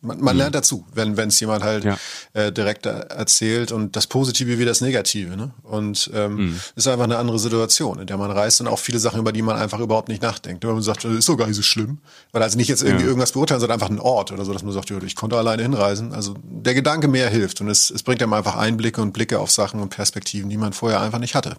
Man, 0.02 0.18
man 0.20 0.34
lernt 0.36 0.54
dazu, 0.54 0.86
wenn 0.94 1.16
wenn 1.18 1.28
es 1.28 1.38
jemand 1.40 1.62
halt 1.62 1.84
Ja. 1.84 1.98
äh, 2.32 2.50
direkt 2.50 2.86
er- 2.86 3.10
erzählt 3.10 3.70
und 3.70 3.96
das 3.96 4.06
Positive 4.06 4.58
wie 4.58 4.64
das 4.64 4.80
Negative. 4.80 5.36
Ne? 5.36 5.50
Und 5.62 6.10
ähm, 6.14 6.58
ist 6.74 6.88
einfach 6.88 7.04
eine 7.04 7.18
andere 7.18 7.38
Situation, 7.38 7.98
in 8.00 8.06
der 8.06 8.16
man 8.16 8.30
reist 8.30 8.60
und 8.62 8.66
auch 8.68 8.78
viele 8.78 8.98
Sachen, 8.98 9.20
über 9.20 9.32
die 9.32 9.42
man 9.42 9.56
einfach 9.56 9.78
überhaupt 9.78 10.08
nicht 10.08 10.22
nachdenkt. 10.22 10.64
Wenn 10.64 10.72
man 10.72 10.82
sagt, 10.82 11.04
das 11.04 11.12
ist 11.12 11.28
doch 11.28 11.36
gar 11.36 11.46
nicht 11.48 11.56
so 11.56 11.62
schlimm. 11.62 11.98
Weil 12.32 12.42
also 12.42 12.56
nicht 12.56 12.68
jetzt 12.68 12.82
irgendwie 12.82 13.02
Ja. 13.04 13.08
irgendwas 13.08 13.32
beurteilen, 13.32 13.60
sondern 13.60 13.76
einfach 13.76 13.90
einen 13.90 14.00
Ort 14.00 14.32
oder 14.32 14.44
so, 14.46 14.52
dass 14.54 14.62
man 14.62 14.72
sagt, 14.72 14.90
ich 14.90 15.16
konnte 15.16 15.36
alleine 15.36 15.62
hinreisen. 15.62 16.14
Also 16.14 16.34
der 16.42 16.72
Gedanke 16.74 17.06
mehr 17.06 17.28
hilft 17.28 17.60
und 17.60 17.68
es, 17.68 17.90
es 17.90 18.02
bringt 18.02 18.22
einem 18.22 18.32
einfach 18.32 18.56
Einblicke 18.56 19.02
und 19.02 19.12
Blicke 19.12 19.38
auf 19.38 19.50
Sachen 19.50 19.80
und 19.80 19.90
Perspektiven, 19.90 20.48
die 20.48 20.56
man 20.56 20.72
vorher 20.72 21.00
einfach 21.02 21.18
nicht 21.18 21.34
hatte. 21.34 21.56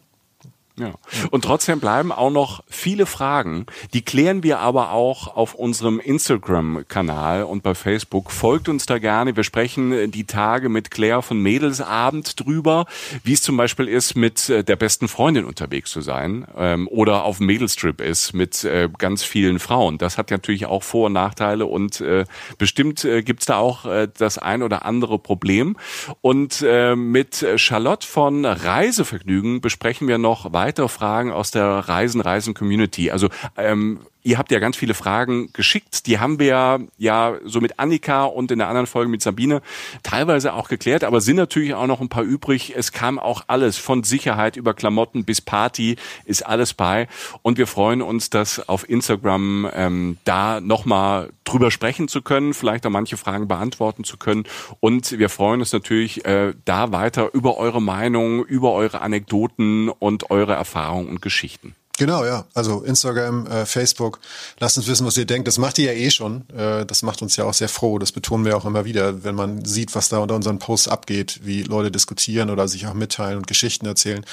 Ja. 0.82 0.94
Und 1.30 1.44
trotzdem 1.44 1.80
bleiben 1.80 2.12
auch 2.12 2.32
noch 2.32 2.64
viele 2.68 3.06
Fragen. 3.06 3.68
Die 3.94 4.02
klären 4.02 4.42
wir 4.42 4.58
aber 4.58 4.94
auch 4.94 5.36
auf 5.36 5.54
unserem 5.54 6.00
Instagram-Kanal 6.00 7.44
und 7.44 7.62
bei 7.62 7.76
Facebook. 7.76 8.32
Folgt 8.32 8.68
uns 8.68 8.88
da 8.88 8.98
gerne. 8.98 9.36
Wir 9.36 9.44
sprechen 9.44 10.10
die 10.10 10.24
Tage 10.24 10.70
mit 10.70 10.90
Claire 10.90 11.22
von 11.22 11.40
Mädelsabend 11.40 12.40
drüber, 12.40 12.88
wie 13.24 13.34
es 13.34 13.44
zum 13.44 13.58
Beispiel 13.58 13.88
ist, 13.88 14.16
mit 14.16 14.50
äh, 14.50 14.64
der 14.64 14.76
besten 14.76 15.08
Freundin 15.08 15.46
unterwegs 15.46 15.92
zu 15.92 16.02
sein 16.02 16.48
ähm, 16.58 16.88
oder 16.88 17.26
auf 17.26 17.40
Mädelstrip 17.40 18.02
ist 18.02 18.34
mit 18.34 18.64
äh, 18.64 18.90
ganz 18.98 19.24
vielen 19.24 19.60
Frauen. 19.60 20.00
Das 20.00 20.18
hat 20.18 20.32
natürlich 20.32 20.66
auch 20.66 20.82
Vor- 20.82 21.08
und 21.08 21.14
Nachteile 21.14 21.68
und 21.68 22.02
äh, 22.02 22.26
bestimmt 22.58 23.06
äh, 23.06 23.22
gibt's 23.22 23.46
da 23.46 23.58
auch 23.58 23.86
äh, 23.86 24.08
das 24.18 24.40
ein 24.40 24.64
oder 24.64 24.84
andere 24.86 25.20
Problem. 25.20 25.78
Und 26.22 26.64
äh, 26.66 26.96
mit 26.96 27.46
Charlotte 27.58 28.08
von 28.08 28.46
Reisevergnügen 28.46 29.62
besprechen 29.62 30.08
wir 30.08 30.18
noch 30.18 30.54
weitere 30.72 30.88
Fragen 30.88 31.34
aus 31.34 31.52
der 31.52 31.66
Reisen 31.66 32.22
Reisen 32.22 32.54
Community. 32.54 33.12
Also 33.12 33.28
ähm, 33.58 34.00
ihr 34.24 34.38
habt 34.38 34.52
ja 34.52 34.60
ganz 34.60 34.78
viele 34.78 34.94
Fragen 34.94 35.52
geschickt. 35.54 36.06
Die 36.08 36.20
haben 36.20 36.40
wir 36.40 36.82
ja 36.98 37.38
so 37.44 37.62
mit 37.62 37.80
Annika 37.80 38.26
und 38.26 38.52
in 38.52 38.60
der 38.60 38.68
anderen 38.68 38.88
Folge 38.88 39.10
mit 39.10 39.22
Sabine 39.22 39.62
teilweise 40.04 40.54
auch 40.54 40.70
geklärt, 40.70 41.04
aber 41.04 41.22
sind 41.22 41.36
natürlich 41.38 41.74
auch 41.74 41.88
noch 41.88 42.02
ein 42.02 42.10
paar 42.10 42.24
übrig. 42.24 42.74
Es 42.76 42.92
kam 42.92 43.20
auch 43.20 43.44
alles 43.48 43.78
von 43.78 44.04
Sicherheit 44.04 44.58
über 44.58 44.74
Klamotten 44.74 45.26
bis 45.26 45.42
Party 45.42 45.96
ist 46.26 46.46
alles 46.46 46.74
bei. 46.74 47.08
Und 47.42 47.58
wir 47.58 47.68
freuen 47.68 48.02
uns, 48.02 48.30
das 48.30 48.68
auf 48.70 48.88
Instagram 48.90 49.70
ähm, 49.74 50.18
da 50.24 50.62
nochmal 50.62 51.30
drüber 51.44 51.72
sprechen 51.72 52.08
zu 52.08 52.22
können, 52.22 52.54
vielleicht 52.54 52.86
auch 52.86 52.92
manche 52.92 53.18
Fragen 53.18 53.48
beantworten 53.48 54.04
zu 54.04 54.18
können. 54.18 54.44
Und 54.80 55.18
wir 55.18 55.30
freuen 55.30 55.60
uns 55.60 55.74
natürlich 55.74 56.26
äh, 56.26 56.54
da 56.66 56.92
weiter 56.92 57.34
über 57.34 57.58
eure 57.58 57.82
Meinung, 57.82 58.46
über 58.46 58.74
eure 58.74 59.02
Anekdoten 59.02 59.90
und 59.90 60.32
eure 60.32 60.54
Erfahrungen 60.54 61.10
und 61.10 61.22
Geschichten. 61.22 61.76
Genau, 61.98 62.26
ja. 62.26 62.46
Also 62.54 62.82
Instagram, 62.82 63.46
äh, 63.48 63.66
Facebook, 63.66 64.20
lasst 64.60 64.78
uns 64.78 64.88
wissen, 64.88 65.06
was 65.06 65.18
ihr 65.18 65.26
denkt. 65.26 65.48
Das 65.48 65.58
macht 65.58 65.78
ihr 65.78 65.94
ja 65.94 66.00
eh 66.00 66.10
schon. 66.10 66.50
Äh, 66.50 66.86
das 66.86 67.04
macht 67.04 67.22
uns 67.22 67.36
ja 67.36 67.46
auch 67.46 67.54
sehr 67.54 67.70
froh. 67.70 68.00
Das 68.00 68.12
betonen 68.12 68.46
wir 68.46 68.58
auch 68.58 68.66
immer 68.66 68.86
wieder, 68.86 69.24
wenn 69.24 69.36
man 69.36 69.66
sieht, 69.66 69.94
was 69.94 70.10
da 70.10 70.20
unter 70.20 70.36
unseren 70.36 70.60
Posts 70.60 70.88
abgeht, 70.88 71.42
wie 71.44 71.64
Leute 71.64 71.92
diskutieren 71.92 72.50
oder 72.50 72.68
sich 72.68 72.88
auch 72.88 72.94
mitteilen 72.94 73.38
und 73.38 73.48
Geschichten 73.48 73.86
erzählen. 73.86 74.26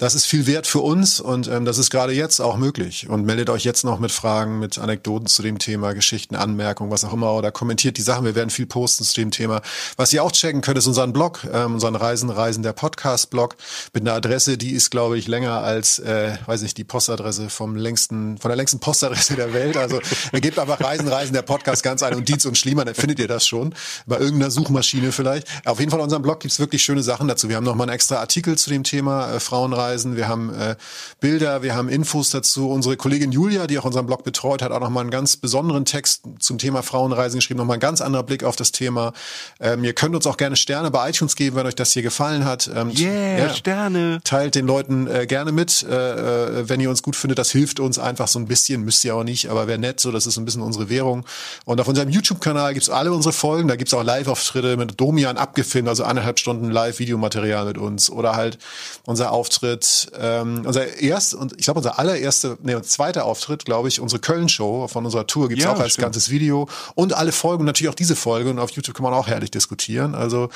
Das 0.00 0.14
ist 0.14 0.24
viel 0.24 0.46
wert 0.46 0.66
für 0.66 0.78
uns 0.78 1.20
und 1.20 1.46
ähm, 1.46 1.66
das 1.66 1.76
ist 1.76 1.90
gerade 1.90 2.14
jetzt 2.14 2.40
auch 2.40 2.56
möglich. 2.56 3.10
Und 3.10 3.26
meldet 3.26 3.50
euch 3.50 3.64
jetzt 3.64 3.84
noch 3.84 3.98
mit 3.98 4.10
Fragen, 4.10 4.58
mit 4.58 4.78
Anekdoten 4.78 5.26
zu 5.26 5.42
dem 5.42 5.58
Thema, 5.58 5.92
Geschichten, 5.92 6.36
Anmerkungen, 6.36 6.90
was 6.90 7.04
auch 7.04 7.12
immer, 7.12 7.34
oder 7.34 7.52
kommentiert 7.52 7.98
die 7.98 8.02
Sachen. 8.02 8.24
Wir 8.24 8.34
werden 8.34 8.48
viel 8.48 8.64
posten 8.64 9.04
zu 9.04 9.12
dem 9.12 9.30
Thema. 9.30 9.60
Was 9.98 10.10
ihr 10.14 10.24
auch 10.24 10.32
checken 10.32 10.62
könnt, 10.62 10.78
ist 10.78 10.86
unseren 10.86 11.12
Blog, 11.12 11.46
ähm, 11.52 11.74
unseren 11.74 11.96
Reisen, 11.96 12.30
Reisen 12.30 12.62
der 12.62 12.72
Podcast-Blog 12.72 13.56
mit 13.92 14.02
einer 14.04 14.14
Adresse, 14.14 14.56
die 14.56 14.70
ist, 14.70 14.88
glaube 14.88 15.18
ich, 15.18 15.28
länger 15.28 15.60
als, 15.60 15.98
äh, 15.98 16.32
weiß 16.46 16.62
nicht, 16.62 16.78
die 16.78 16.84
Postadresse 16.84 17.50
vom 17.50 17.76
längsten, 17.76 18.38
von 18.38 18.48
der 18.48 18.56
längsten 18.56 18.80
Postadresse 18.80 19.36
der 19.36 19.52
Welt. 19.52 19.76
Also 19.76 20.00
gebt 20.32 20.58
einfach 20.58 20.80
Reisen, 20.80 21.08
Reisen 21.08 21.34
der 21.34 21.42
Podcast 21.42 21.82
ganz 21.82 22.02
ein 22.02 22.14
und 22.14 22.26
Dietz 22.26 22.46
und 22.46 22.56
Schliemann, 22.56 22.86
dann 22.86 22.94
findet 22.94 23.18
ihr 23.18 23.28
das 23.28 23.46
schon. 23.46 23.74
Bei 24.06 24.16
irgendeiner 24.16 24.50
Suchmaschine 24.50 25.12
vielleicht. 25.12 25.46
Auf 25.66 25.78
jeden 25.78 25.90
Fall 25.90 26.00
unserem 26.00 26.22
Blog 26.22 26.40
gibt's 26.40 26.58
wirklich 26.58 26.82
schöne 26.82 27.02
Sachen 27.02 27.28
dazu. 27.28 27.50
Wir 27.50 27.56
haben 27.56 27.64
nochmal 27.64 27.86
einen 27.86 27.94
extra 27.94 28.16
Artikel 28.16 28.56
zu 28.56 28.70
dem 28.70 28.82
Thema 28.82 29.34
äh, 29.34 29.40
Frauenreisen. 29.40 29.89
Wir 29.98 30.28
haben 30.28 30.52
äh, 30.54 30.76
Bilder, 31.20 31.62
wir 31.62 31.74
haben 31.74 31.88
Infos 31.88 32.30
dazu. 32.30 32.70
Unsere 32.70 32.96
Kollegin 32.96 33.32
Julia, 33.32 33.66
die 33.66 33.78
auch 33.78 33.84
unseren 33.84 34.06
Blog 34.06 34.24
betreut, 34.24 34.62
hat 34.62 34.72
auch 34.72 34.80
nochmal 34.80 35.02
einen 35.02 35.10
ganz 35.10 35.36
besonderen 35.36 35.84
Text 35.84 36.22
zum 36.38 36.58
Thema 36.58 36.82
Frauenreisen 36.82 37.38
geschrieben. 37.38 37.58
Nochmal 37.58 37.76
ein 37.78 37.80
ganz 37.80 38.00
anderer 38.00 38.22
Blick 38.22 38.44
auf 38.44 38.56
das 38.56 38.72
Thema. 38.72 39.12
Ähm, 39.58 39.84
ihr 39.84 39.92
könnt 39.92 40.14
uns 40.14 40.26
auch 40.26 40.36
gerne 40.36 40.56
Sterne 40.56 40.90
bei 40.90 41.10
iTunes 41.10 41.36
geben, 41.36 41.56
wenn 41.56 41.66
euch 41.66 41.74
das 41.74 41.92
hier 41.92 42.02
gefallen 42.02 42.44
hat. 42.44 42.70
Ähm, 42.74 42.90
ja. 42.90 43.52
Sterne. 43.54 44.20
Teilt 44.24 44.54
den 44.54 44.66
Leuten 44.66 45.06
äh, 45.06 45.26
gerne 45.26 45.52
mit, 45.52 45.82
äh, 45.82 46.60
äh, 46.60 46.68
wenn 46.68 46.80
ihr 46.80 46.90
uns 46.90 47.02
gut 47.02 47.16
findet. 47.16 47.38
Das 47.38 47.50
hilft 47.50 47.80
uns 47.80 47.98
einfach 47.98 48.28
so 48.28 48.38
ein 48.38 48.46
bisschen, 48.46 48.84
müsst 48.84 49.04
ihr 49.04 49.14
auch 49.14 49.24
nicht, 49.24 49.48
aber 49.48 49.66
wäre 49.66 49.78
nett, 49.78 50.00
so 50.00 50.12
das 50.12 50.26
ist 50.26 50.36
ein 50.36 50.44
bisschen 50.44 50.62
unsere 50.62 50.88
Währung. 50.88 51.24
Und 51.64 51.80
auf 51.80 51.88
unserem 51.88 52.10
YouTube-Kanal 52.10 52.74
gibt's 52.74 52.90
alle 52.90 53.12
unsere 53.12 53.32
Folgen. 53.32 53.68
Da 53.68 53.76
gibt's 53.76 53.94
auch 53.94 54.02
Live-Auftritte 54.02 54.76
mit 54.76 55.00
Domian 55.00 55.36
abgefilmt, 55.36 55.88
also 55.88 56.04
anderthalb 56.04 56.38
Stunden 56.38 56.70
Live-Videomaterial 56.70 57.66
mit 57.66 57.78
uns. 57.78 58.10
Oder 58.10 58.36
halt 58.36 58.58
unser 59.04 59.32
Auftritt, 59.32 59.79
ähm, 60.18 60.62
unser 60.66 61.00
erst 61.00 61.34
und 61.34 61.54
ich 61.58 61.64
glaube 61.64 61.78
unser 61.78 61.98
allererster, 61.98 62.56
nee, 62.62 62.74
unser 62.74 62.88
zweiter 62.88 63.24
Auftritt, 63.24 63.64
glaube 63.64 63.88
ich, 63.88 64.00
unsere 64.00 64.20
Köln-Show 64.20 64.88
von 64.88 65.04
unserer 65.04 65.26
Tour 65.26 65.48
gibt's 65.48 65.64
Ja, 65.64 65.72
auch 65.72 65.80
als 65.80 65.92
stimmt. 65.92 66.04
ganzes 66.06 66.30
Video 66.30 66.68
und 66.94 67.12
alle 67.12 67.32
Folgen 67.32 67.64
natürlich 67.64 67.90
auch 67.90 67.94
diese 67.94 68.16
Folge. 68.16 68.50
Und 68.50 68.58
auf 68.58 68.70
YouTube 68.70 68.94
kann 68.96 69.04
man 69.04 69.14
auch 69.14 69.26
herrlich 69.26 69.50
diskutieren. 69.50 70.14
Also 70.14 70.48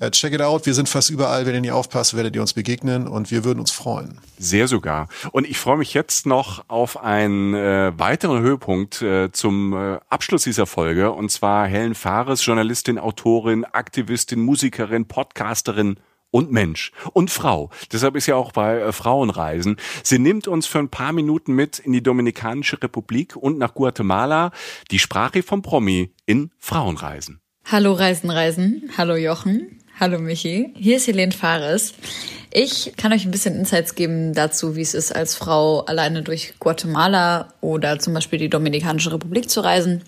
äh, 0.00 0.10
check 0.10 0.32
it 0.32 0.40
out. 0.42 0.66
Wir 0.66 0.74
sind 0.74 0.88
fast 0.88 1.10
überall. 1.10 1.46
Wenn 1.46 1.54
ihr 1.54 1.60
nie 1.60 1.70
aufpasst, 1.70 2.14
werdet 2.14 2.34
ihr 2.34 2.40
uns 2.40 2.52
begegnen 2.52 3.06
und 3.08 3.30
wir 3.30 3.44
würden 3.44 3.60
uns 3.60 3.70
freuen. 3.70 4.18
Sehr 4.38 4.68
sogar. 4.68 5.08
Und 5.32 5.46
ich 5.46 5.58
freue 5.58 5.78
mich 5.78 5.94
jetzt 5.94 6.26
noch 6.26 6.64
auf 6.68 7.02
einen 7.02 7.54
äh, 7.54 7.92
weiteren 7.98 8.40
Höhepunkt 8.40 9.02
äh, 9.02 9.30
zum 9.32 9.72
äh, 9.72 9.98
Abschluss 10.08 10.44
dieser 10.44 10.66
Folge. 10.66 11.10
Und 11.12 11.30
zwar 11.30 11.66
Helen 11.66 11.94
Fares, 11.94 12.44
Journalistin, 12.44 12.98
Autorin, 12.98 13.64
Aktivistin, 13.64 14.40
Musikerin, 14.40 15.06
Podcasterin 15.06 15.98
und 16.30 16.52
Mensch 16.52 16.92
und 17.12 17.30
Frau. 17.30 17.70
Deshalb 17.92 18.16
ist 18.16 18.26
ja 18.26 18.36
auch 18.36 18.52
bei 18.52 18.78
äh, 18.78 18.92
Frauenreisen. 18.92 19.76
Sie 20.02 20.18
nimmt 20.18 20.48
uns 20.48 20.66
für 20.66 20.78
ein 20.78 20.88
paar 20.88 21.12
Minuten 21.12 21.52
mit 21.52 21.78
in 21.78 21.92
die 21.92 22.02
Dominikanische 22.02 22.82
Republik 22.82 23.36
und 23.36 23.58
nach 23.58 23.74
Guatemala. 23.74 24.52
Die 24.90 24.98
Sprache 24.98 25.42
vom 25.42 25.62
Promi 25.62 26.12
in 26.26 26.50
Frauenreisen. 26.58 27.40
Hallo 27.64 27.92
Reisen, 27.92 28.30
Reisen. 28.30 28.90
Hallo 28.96 29.16
Jochen. 29.16 29.78
Hallo 30.00 30.20
Michi, 30.20 30.72
hier 30.76 30.98
ist 30.98 31.08
Helene 31.08 31.32
Fares. 31.32 31.92
Ich 32.52 32.92
kann 32.96 33.12
euch 33.12 33.24
ein 33.24 33.32
bisschen 33.32 33.56
Insights 33.56 33.96
geben 33.96 34.32
dazu, 34.32 34.76
wie 34.76 34.80
es 34.80 34.94
ist, 34.94 35.14
als 35.14 35.34
Frau 35.34 35.80
alleine 35.80 36.22
durch 36.22 36.54
Guatemala 36.60 37.48
oder 37.60 37.98
zum 37.98 38.14
Beispiel 38.14 38.38
die 38.38 38.48
Dominikanische 38.48 39.12
Republik 39.12 39.50
zu 39.50 39.60
reisen. 39.60 40.04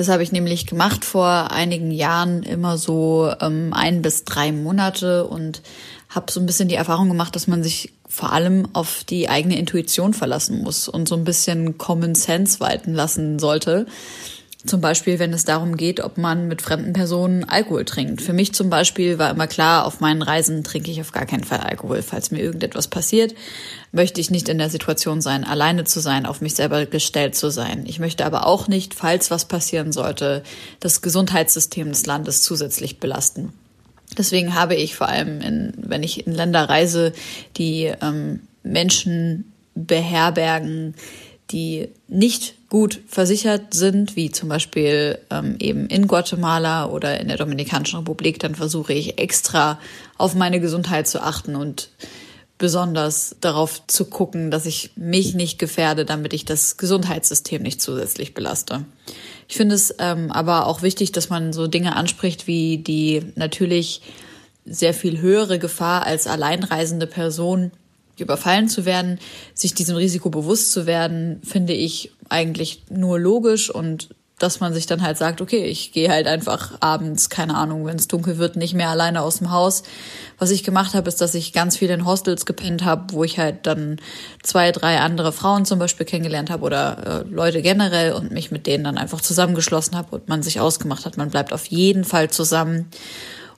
Das 0.00 0.08
habe 0.08 0.22
ich 0.22 0.32
nämlich 0.32 0.66
gemacht 0.66 1.04
vor 1.04 1.50
einigen 1.50 1.90
Jahren, 1.90 2.42
immer 2.42 2.78
so 2.78 3.30
ähm, 3.38 3.74
ein 3.74 4.00
bis 4.00 4.24
drei 4.24 4.50
Monate 4.50 5.26
und 5.26 5.60
habe 6.08 6.32
so 6.32 6.40
ein 6.40 6.46
bisschen 6.46 6.70
die 6.70 6.74
Erfahrung 6.74 7.08
gemacht, 7.08 7.36
dass 7.36 7.46
man 7.46 7.62
sich 7.62 7.92
vor 8.08 8.32
allem 8.32 8.66
auf 8.72 9.04
die 9.04 9.28
eigene 9.28 9.58
Intuition 9.58 10.14
verlassen 10.14 10.62
muss 10.62 10.88
und 10.88 11.06
so 11.06 11.16
ein 11.16 11.24
bisschen 11.24 11.76
Common 11.76 12.14
Sense 12.14 12.60
walten 12.60 12.94
lassen 12.94 13.38
sollte. 13.38 13.84
Zum 14.66 14.82
Beispiel, 14.82 15.18
wenn 15.18 15.32
es 15.32 15.46
darum 15.46 15.74
geht, 15.78 16.00
ob 16.00 16.18
man 16.18 16.46
mit 16.46 16.60
fremden 16.60 16.92
Personen 16.92 17.44
Alkohol 17.44 17.86
trinkt. 17.86 18.20
Für 18.20 18.34
mich 18.34 18.52
zum 18.52 18.68
Beispiel 18.68 19.18
war 19.18 19.30
immer 19.30 19.46
klar, 19.46 19.86
auf 19.86 20.00
meinen 20.00 20.20
Reisen 20.20 20.64
trinke 20.64 20.90
ich 20.90 21.00
auf 21.00 21.12
gar 21.12 21.24
keinen 21.24 21.44
Fall 21.44 21.60
Alkohol. 21.60 22.02
Falls 22.02 22.30
mir 22.30 22.40
irgendetwas 22.40 22.86
passiert, 22.86 23.34
möchte 23.90 24.20
ich 24.20 24.30
nicht 24.30 24.50
in 24.50 24.58
der 24.58 24.68
Situation 24.68 25.22
sein, 25.22 25.44
alleine 25.44 25.84
zu 25.84 26.00
sein, 26.00 26.26
auf 26.26 26.42
mich 26.42 26.54
selber 26.54 26.84
gestellt 26.84 27.36
zu 27.36 27.50
sein. 27.50 27.84
Ich 27.86 28.00
möchte 28.00 28.26
aber 28.26 28.46
auch 28.46 28.68
nicht, 28.68 28.92
falls 28.94 29.30
was 29.30 29.46
passieren 29.46 29.92
sollte, 29.92 30.42
das 30.78 31.00
Gesundheitssystem 31.00 31.88
des 31.88 32.04
Landes 32.04 32.42
zusätzlich 32.42 33.00
belasten. 33.00 33.54
Deswegen 34.18 34.54
habe 34.54 34.74
ich 34.74 34.94
vor 34.94 35.08
allem, 35.08 35.40
in, 35.40 35.72
wenn 35.78 36.02
ich 36.02 36.26
in 36.26 36.34
Länder 36.34 36.68
reise, 36.68 37.14
die 37.56 37.92
ähm, 38.02 38.40
Menschen 38.62 39.52
beherbergen, 39.74 40.94
die 41.50 41.88
nicht 42.08 42.56
gut 42.70 43.00
versichert 43.08 43.74
sind, 43.74 44.16
wie 44.16 44.30
zum 44.30 44.48
Beispiel 44.48 45.18
ähm, 45.28 45.56
eben 45.58 45.88
in 45.88 46.06
Guatemala 46.06 46.86
oder 46.86 47.20
in 47.20 47.28
der 47.28 47.36
Dominikanischen 47.36 47.98
Republik, 47.98 48.38
dann 48.38 48.54
versuche 48.54 48.92
ich 48.92 49.18
extra 49.18 49.78
auf 50.16 50.34
meine 50.34 50.60
Gesundheit 50.60 51.08
zu 51.08 51.20
achten 51.20 51.56
und 51.56 51.90
besonders 52.58 53.34
darauf 53.40 53.86
zu 53.88 54.04
gucken, 54.04 54.52
dass 54.52 54.66
ich 54.66 54.92
mich 54.94 55.34
nicht 55.34 55.58
gefährde, 55.58 56.04
damit 56.04 56.32
ich 56.32 56.44
das 56.44 56.76
Gesundheitssystem 56.76 57.60
nicht 57.60 57.82
zusätzlich 57.82 58.34
belaste. 58.34 58.84
Ich 59.48 59.56
finde 59.56 59.74
es 59.74 59.94
ähm, 59.98 60.30
aber 60.30 60.66
auch 60.66 60.82
wichtig, 60.82 61.10
dass 61.10 61.28
man 61.28 61.52
so 61.52 61.66
Dinge 61.66 61.96
anspricht 61.96 62.46
wie 62.46 62.78
die 62.78 63.32
natürlich 63.34 64.02
sehr 64.64 64.94
viel 64.94 65.20
höhere 65.20 65.58
Gefahr 65.58 66.06
als 66.06 66.28
alleinreisende 66.28 67.08
Person 67.08 67.72
überfallen 68.20 68.68
zu 68.68 68.84
werden, 68.84 69.18
sich 69.54 69.74
diesem 69.74 69.96
Risiko 69.96 70.30
bewusst 70.30 70.72
zu 70.72 70.86
werden, 70.86 71.40
finde 71.44 71.72
ich 71.72 72.12
eigentlich 72.28 72.82
nur 72.88 73.18
logisch 73.18 73.70
und 73.70 74.08
dass 74.40 74.58
man 74.58 74.72
sich 74.72 74.86
dann 74.86 75.02
halt 75.02 75.18
sagt, 75.18 75.42
okay, 75.42 75.64
ich 75.66 75.92
gehe 75.92 76.08
halt 76.08 76.26
einfach 76.26 76.72
abends, 76.80 77.28
keine 77.28 77.56
Ahnung, 77.56 77.84
wenn 77.84 77.96
es 77.96 78.08
dunkel 78.08 78.38
wird, 78.38 78.56
nicht 78.56 78.72
mehr 78.72 78.88
alleine 78.88 79.20
aus 79.20 79.38
dem 79.38 79.50
Haus. 79.50 79.82
Was 80.38 80.50
ich 80.50 80.64
gemacht 80.64 80.94
habe, 80.94 81.08
ist, 81.08 81.20
dass 81.20 81.34
ich 81.34 81.52
ganz 81.52 81.76
viel 81.76 81.90
in 81.90 82.06
Hostels 82.06 82.46
gepennt 82.46 82.82
habe, 82.82 83.12
wo 83.12 83.22
ich 83.22 83.38
halt 83.38 83.66
dann 83.66 84.00
zwei, 84.42 84.72
drei 84.72 84.98
andere 85.00 85.32
Frauen 85.32 85.66
zum 85.66 85.78
Beispiel 85.78 86.06
kennengelernt 86.06 86.48
habe 86.48 86.64
oder 86.64 87.24
äh, 87.26 87.28
Leute 87.30 87.60
generell 87.60 88.14
und 88.14 88.32
mich 88.32 88.50
mit 88.50 88.66
denen 88.66 88.84
dann 88.84 88.96
einfach 88.96 89.20
zusammengeschlossen 89.20 89.94
habe 89.94 90.16
und 90.16 90.28
man 90.28 90.42
sich 90.42 90.58
ausgemacht 90.58 91.04
hat, 91.04 91.18
man 91.18 91.30
bleibt 91.30 91.52
auf 91.52 91.66
jeden 91.66 92.04
Fall 92.04 92.30
zusammen. 92.30 92.88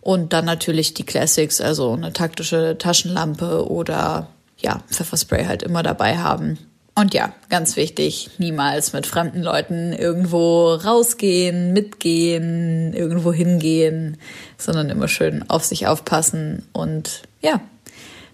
Und 0.01 0.33
dann 0.33 0.45
natürlich 0.45 0.95
die 0.95 1.07
Classics, 1.07 1.61
also 1.61 1.93
eine 1.93 2.13
taktische 2.13 2.77
Taschenlampe 2.77 3.71
oder 3.71 4.27
ja, 4.63 4.83
Pfefferspray 4.91 5.47
halt 5.47 5.63
immer 5.63 5.83
dabei 5.83 6.19
haben. 6.19 6.59
Und 6.95 7.15
ja, 7.15 7.33
ganz 7.49 7.77
wichtig, 7.77 8.31
niemals 8.37 8.93
mit 8.93 9.07
fremden 9.07 9.43
Leuten 9.43 9.95
irgendwo 9.95 10.75
rausgehen, 10.75 11.73
mitgehen, 11.73 12.93
irgendwo 12.93 13.33
hingehen, 13.33 14.19
sondern 14.59 14.91
immer 14.91 15.09
schön 15.09 15.49
auf 15.49 15.65
sich 15.65 15.87
aufpassen 15.87 16.67
und 16.73 17.23
ja, 17.41 17.61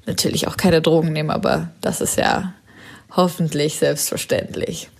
natürlich 0.07 0.49
auch 0.49 0.57
keine 0.57 0.83
Drogen 0.83 1.13
nehmen, 1.13 1.31
aber 1.31 1.71
das 1.81 2.01
ist 2.01 2.17
ja 2.17 2.53
hoffentlich 3.15 3.77
selbstverständlich. 3.77 4.91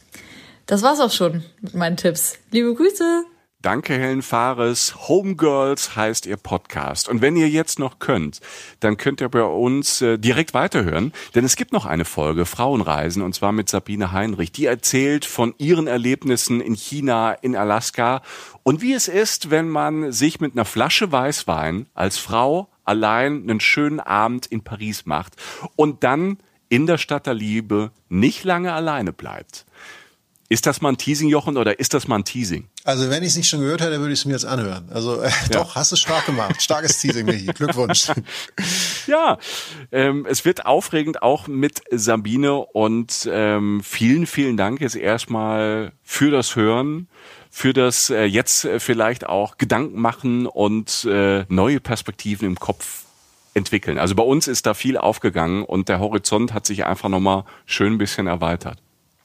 Das 0.67 0.83
war's 0.83 1.01
auch 1.01 1.13
schon 1.13 1.43
mit 1.61 1.75
meinen 1.75 1.97
Tipps. 1.97 2.39
Liebe 2.53 2.75
Grüße! 2.75 3.25
Danke, 3.61 3.95
Helen 3.95 4.23
Fares. 4.23 5.09
Homegirls 5.09 5.97
heißt 5.97 6.27
ihr 6.27 6.37
Podcast. 6.37 7.09
Und 7.09 7.23
wenn 7.23 7.37
ihr 7.37 7.49
jetzt 7.49 7.81
noch 7.81 7.99
könnt, 7.99 8.41
dann 8.79 8.97
könnt 8.97 9.21
ihr 9.21 9.29
bei 9.29 9.43
uns 9.43 10.01
äh, 10.01 10.17
direkt 10.17 10.55
weiterhören, 10.55 11.13
denn 11.35 11.45
es 11.45 11.57
gibt 11.57 11.73
noch 11.73 11.85
eine 11.85 12.05
Folge 12.05 12.47
Frauenreisen 12.47 13.21
und 13.21 13.35
zwar 13.35 13.51
mit 13.51 13.69
Sabine 13.69 14.13
Heinrich. 14.13 14.53
Die 14.53 14.67
erzählt 14.67 15.25
von 15.25 15.55
ihren 15.59 15.89
Erlebnissen 15.89 16.61
in 16.61 16.75
China, 16.75 17.33
in 17.33 17.57
Alaska 17.57 18.23
und 18.63 18.81
wie 18.81 18.93
es 18.93 19.09
ist, 19.09 19.51
wenn 19.51 19.69
man 19.69 20.13
sich 20.13 20.39
mit 20.39 20.53
einer 20.53 20.65
Flasche 20.65 21.11
Weißwein 21.11 21.87
als 21.95 22.17
Frau 22.17 22.69
allein 22.85 23.43
einen 23.43 23.59
schönen 23.59 23.99
Abend 23.99 24.47
in 24.47 24.63
Paris 24.63 25.05
macht 25.05 25.35
und 25.75 26.05
dann 26.05 26.39
in 26.69 26.87
der 26.87 26.99
Stadt 26.99 27.27
der 27.27 27.35
Liebe 27.35 27.91
nicht 28.09 28.45
lange 28.45 28.73
alleine 28.73 29.13
bleibt. 29.13 29.67
Ist 30.51 30.65
das 30.65 30.81
mal 30.81 30.91
ein 30.91 30.97
Teasing, 30.97 31.29
Jochen, 31.29 31.59
oder 31.59 31.79
ist 31.79 31.93
das 31.93 32.09
mal 32.09 32.17
ein 32.17 32.25
Teasing? 32.25 32.69
Also 32.85 33.11
wenn 33.11 33.23
ich 33.23 33.31
es 33.31 33.37
nicht 33.37 33.51
schon 33.51 33.61
gehört 33.61 33.83
hätte, 33.83 34.01
würde 34.01 34.15
ich 34.15 34.21
es 34.21 34.25
mir 34.25 34.33
jetzt 34.33 34.47
anhören. 34.47 34.89
Also 34.91 35.21
äh, 35.21 35.29
ja. 35.29 35.33
doch, 35.51 35.75
hast 35.75 35.93
du 35.93 35.97
stark 35.97 36.25
gemacht. 36.25 36.63
Starkes 36.63 37.01
Teasing, 37.01 37.27
Michi. 37.27 37.47
Glückwunsch. 37.55 38.07
Ja, 39.07 39.39
ähm, 39.93 40.27
es 40.29 40.47
wird 40.47 40.65
aufregend 40.65 41.23
auch 41.23 41.49
mit 41.49 41.83
Sabine 41.91 42.55
und 42.55 43.29
ähm, 43.31 43.83
vielen, 43.85 44.27
vielen 44.27 44.57
Dank 44.57 44.81
jetzt 44.81 44.97
erstmal 44.97 45.93
für 46.03 46.31
das 46.31 46.57
Hören, 46.57 47.09
für 47.51 47.75
das 47.75 48.09
äh, 48.09 48.25
jetzt 48.25 48.67
vielleicht 48.79 49.27
auch 49.27 49.59
Gedanken 49.59 50.01
machen 50.01 50.47
und 50.47 51.05
äh, 51.05 51.45
neue 51.49 51.81
Perspektiven 51.81 52.49
im 52.49 52.59
Kopf 52.59 53.05
entwickeln. 53.53 53.99
Also 53.99 54.15
bei 54.15 54.23
uns 54.23 54.49
ist 54.49 54.65
da 54.65 54.73
viel 54.73 54.97
aufgegangen 54.97 55.63
und 55.63 55.91
der 55.91 56.01
Horizont 56.01 56.55
hat 56.55 56.65
sich 56.65 56.87
einfach 56.87 57.11
nochmal 57.11 57.45
schön 57.67 57.95
ein 57.95 57.99
bisschen 57.99 58.27
erweitert. 58.27 58.79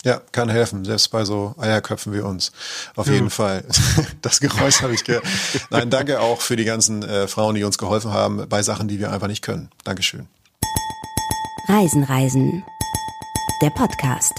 Ja, 0.03 0.21
kann 0.33 0.49
helfen, 0.49 0.83
selbst 0.83 1.09
bei 1.11 1.23
so 1.23 1.55
Eierköpfen 1.57 2.13
wie 2.13 2.19
uns. 2.19 2.51
Auf 2.95 3.07
ja. 3.07 3.13
jeden 3.13 3.29
Fall. 3.29 3.63
Das 4.21 4.39
Geräusch 4.39 4.81
habe 4.81 4.93
ich 4.93 5.03
gehört. 5.03 5.25
Nein, 5.69 5.89
danke 5.89 6.21
auch 6.21 6.39
für 6.39 6.55
die 6.55 6.63
ganzen 6.63 7.03
äh, 7.03 7.27
Frauen, 7.27 7.55
die 7.55 7.63
uns 7.63 7.77
geholfen 7.77 8.13
haben 8.13 8.47
bei 8.47 8.63
Sachen, 8.63 8.87
die 8.87 8.99
wir 8.99 9.11
einfach 9.11 9.27
nicht 9.27 9.41
können. 9.41 9.69
Dankeschön. 9.83 10.27
Reisen, 11.67 12.03
Reisen. 12.03 12.63
Der 13.61 13.69
Podcast 13.69 14.33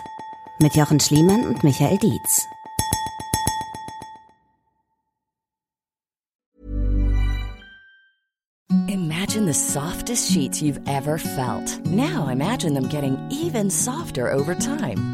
mit 0.58 0.74
Jochen 0.74 1.00
Schliemann 1.00 1.46
und 1.46 1.64
Michael 1.64 1.98
Dietz. 1.98 2.42
Imagine 8.88 9.46
the 9.46 9.54
softest 9.54 10.30
sheets 10.30 10.62
you've 10.62 10.80
ever 10.86 11.18
felt. 11.18 11.84
Now 11.86 12.28
imagine 12.28 12.74
them 12.74 12.88
getting 12.88 13.18
even 13.30 13.70
softer 13.70 14.32
over 14.32 14.54
time. 14.54 15.13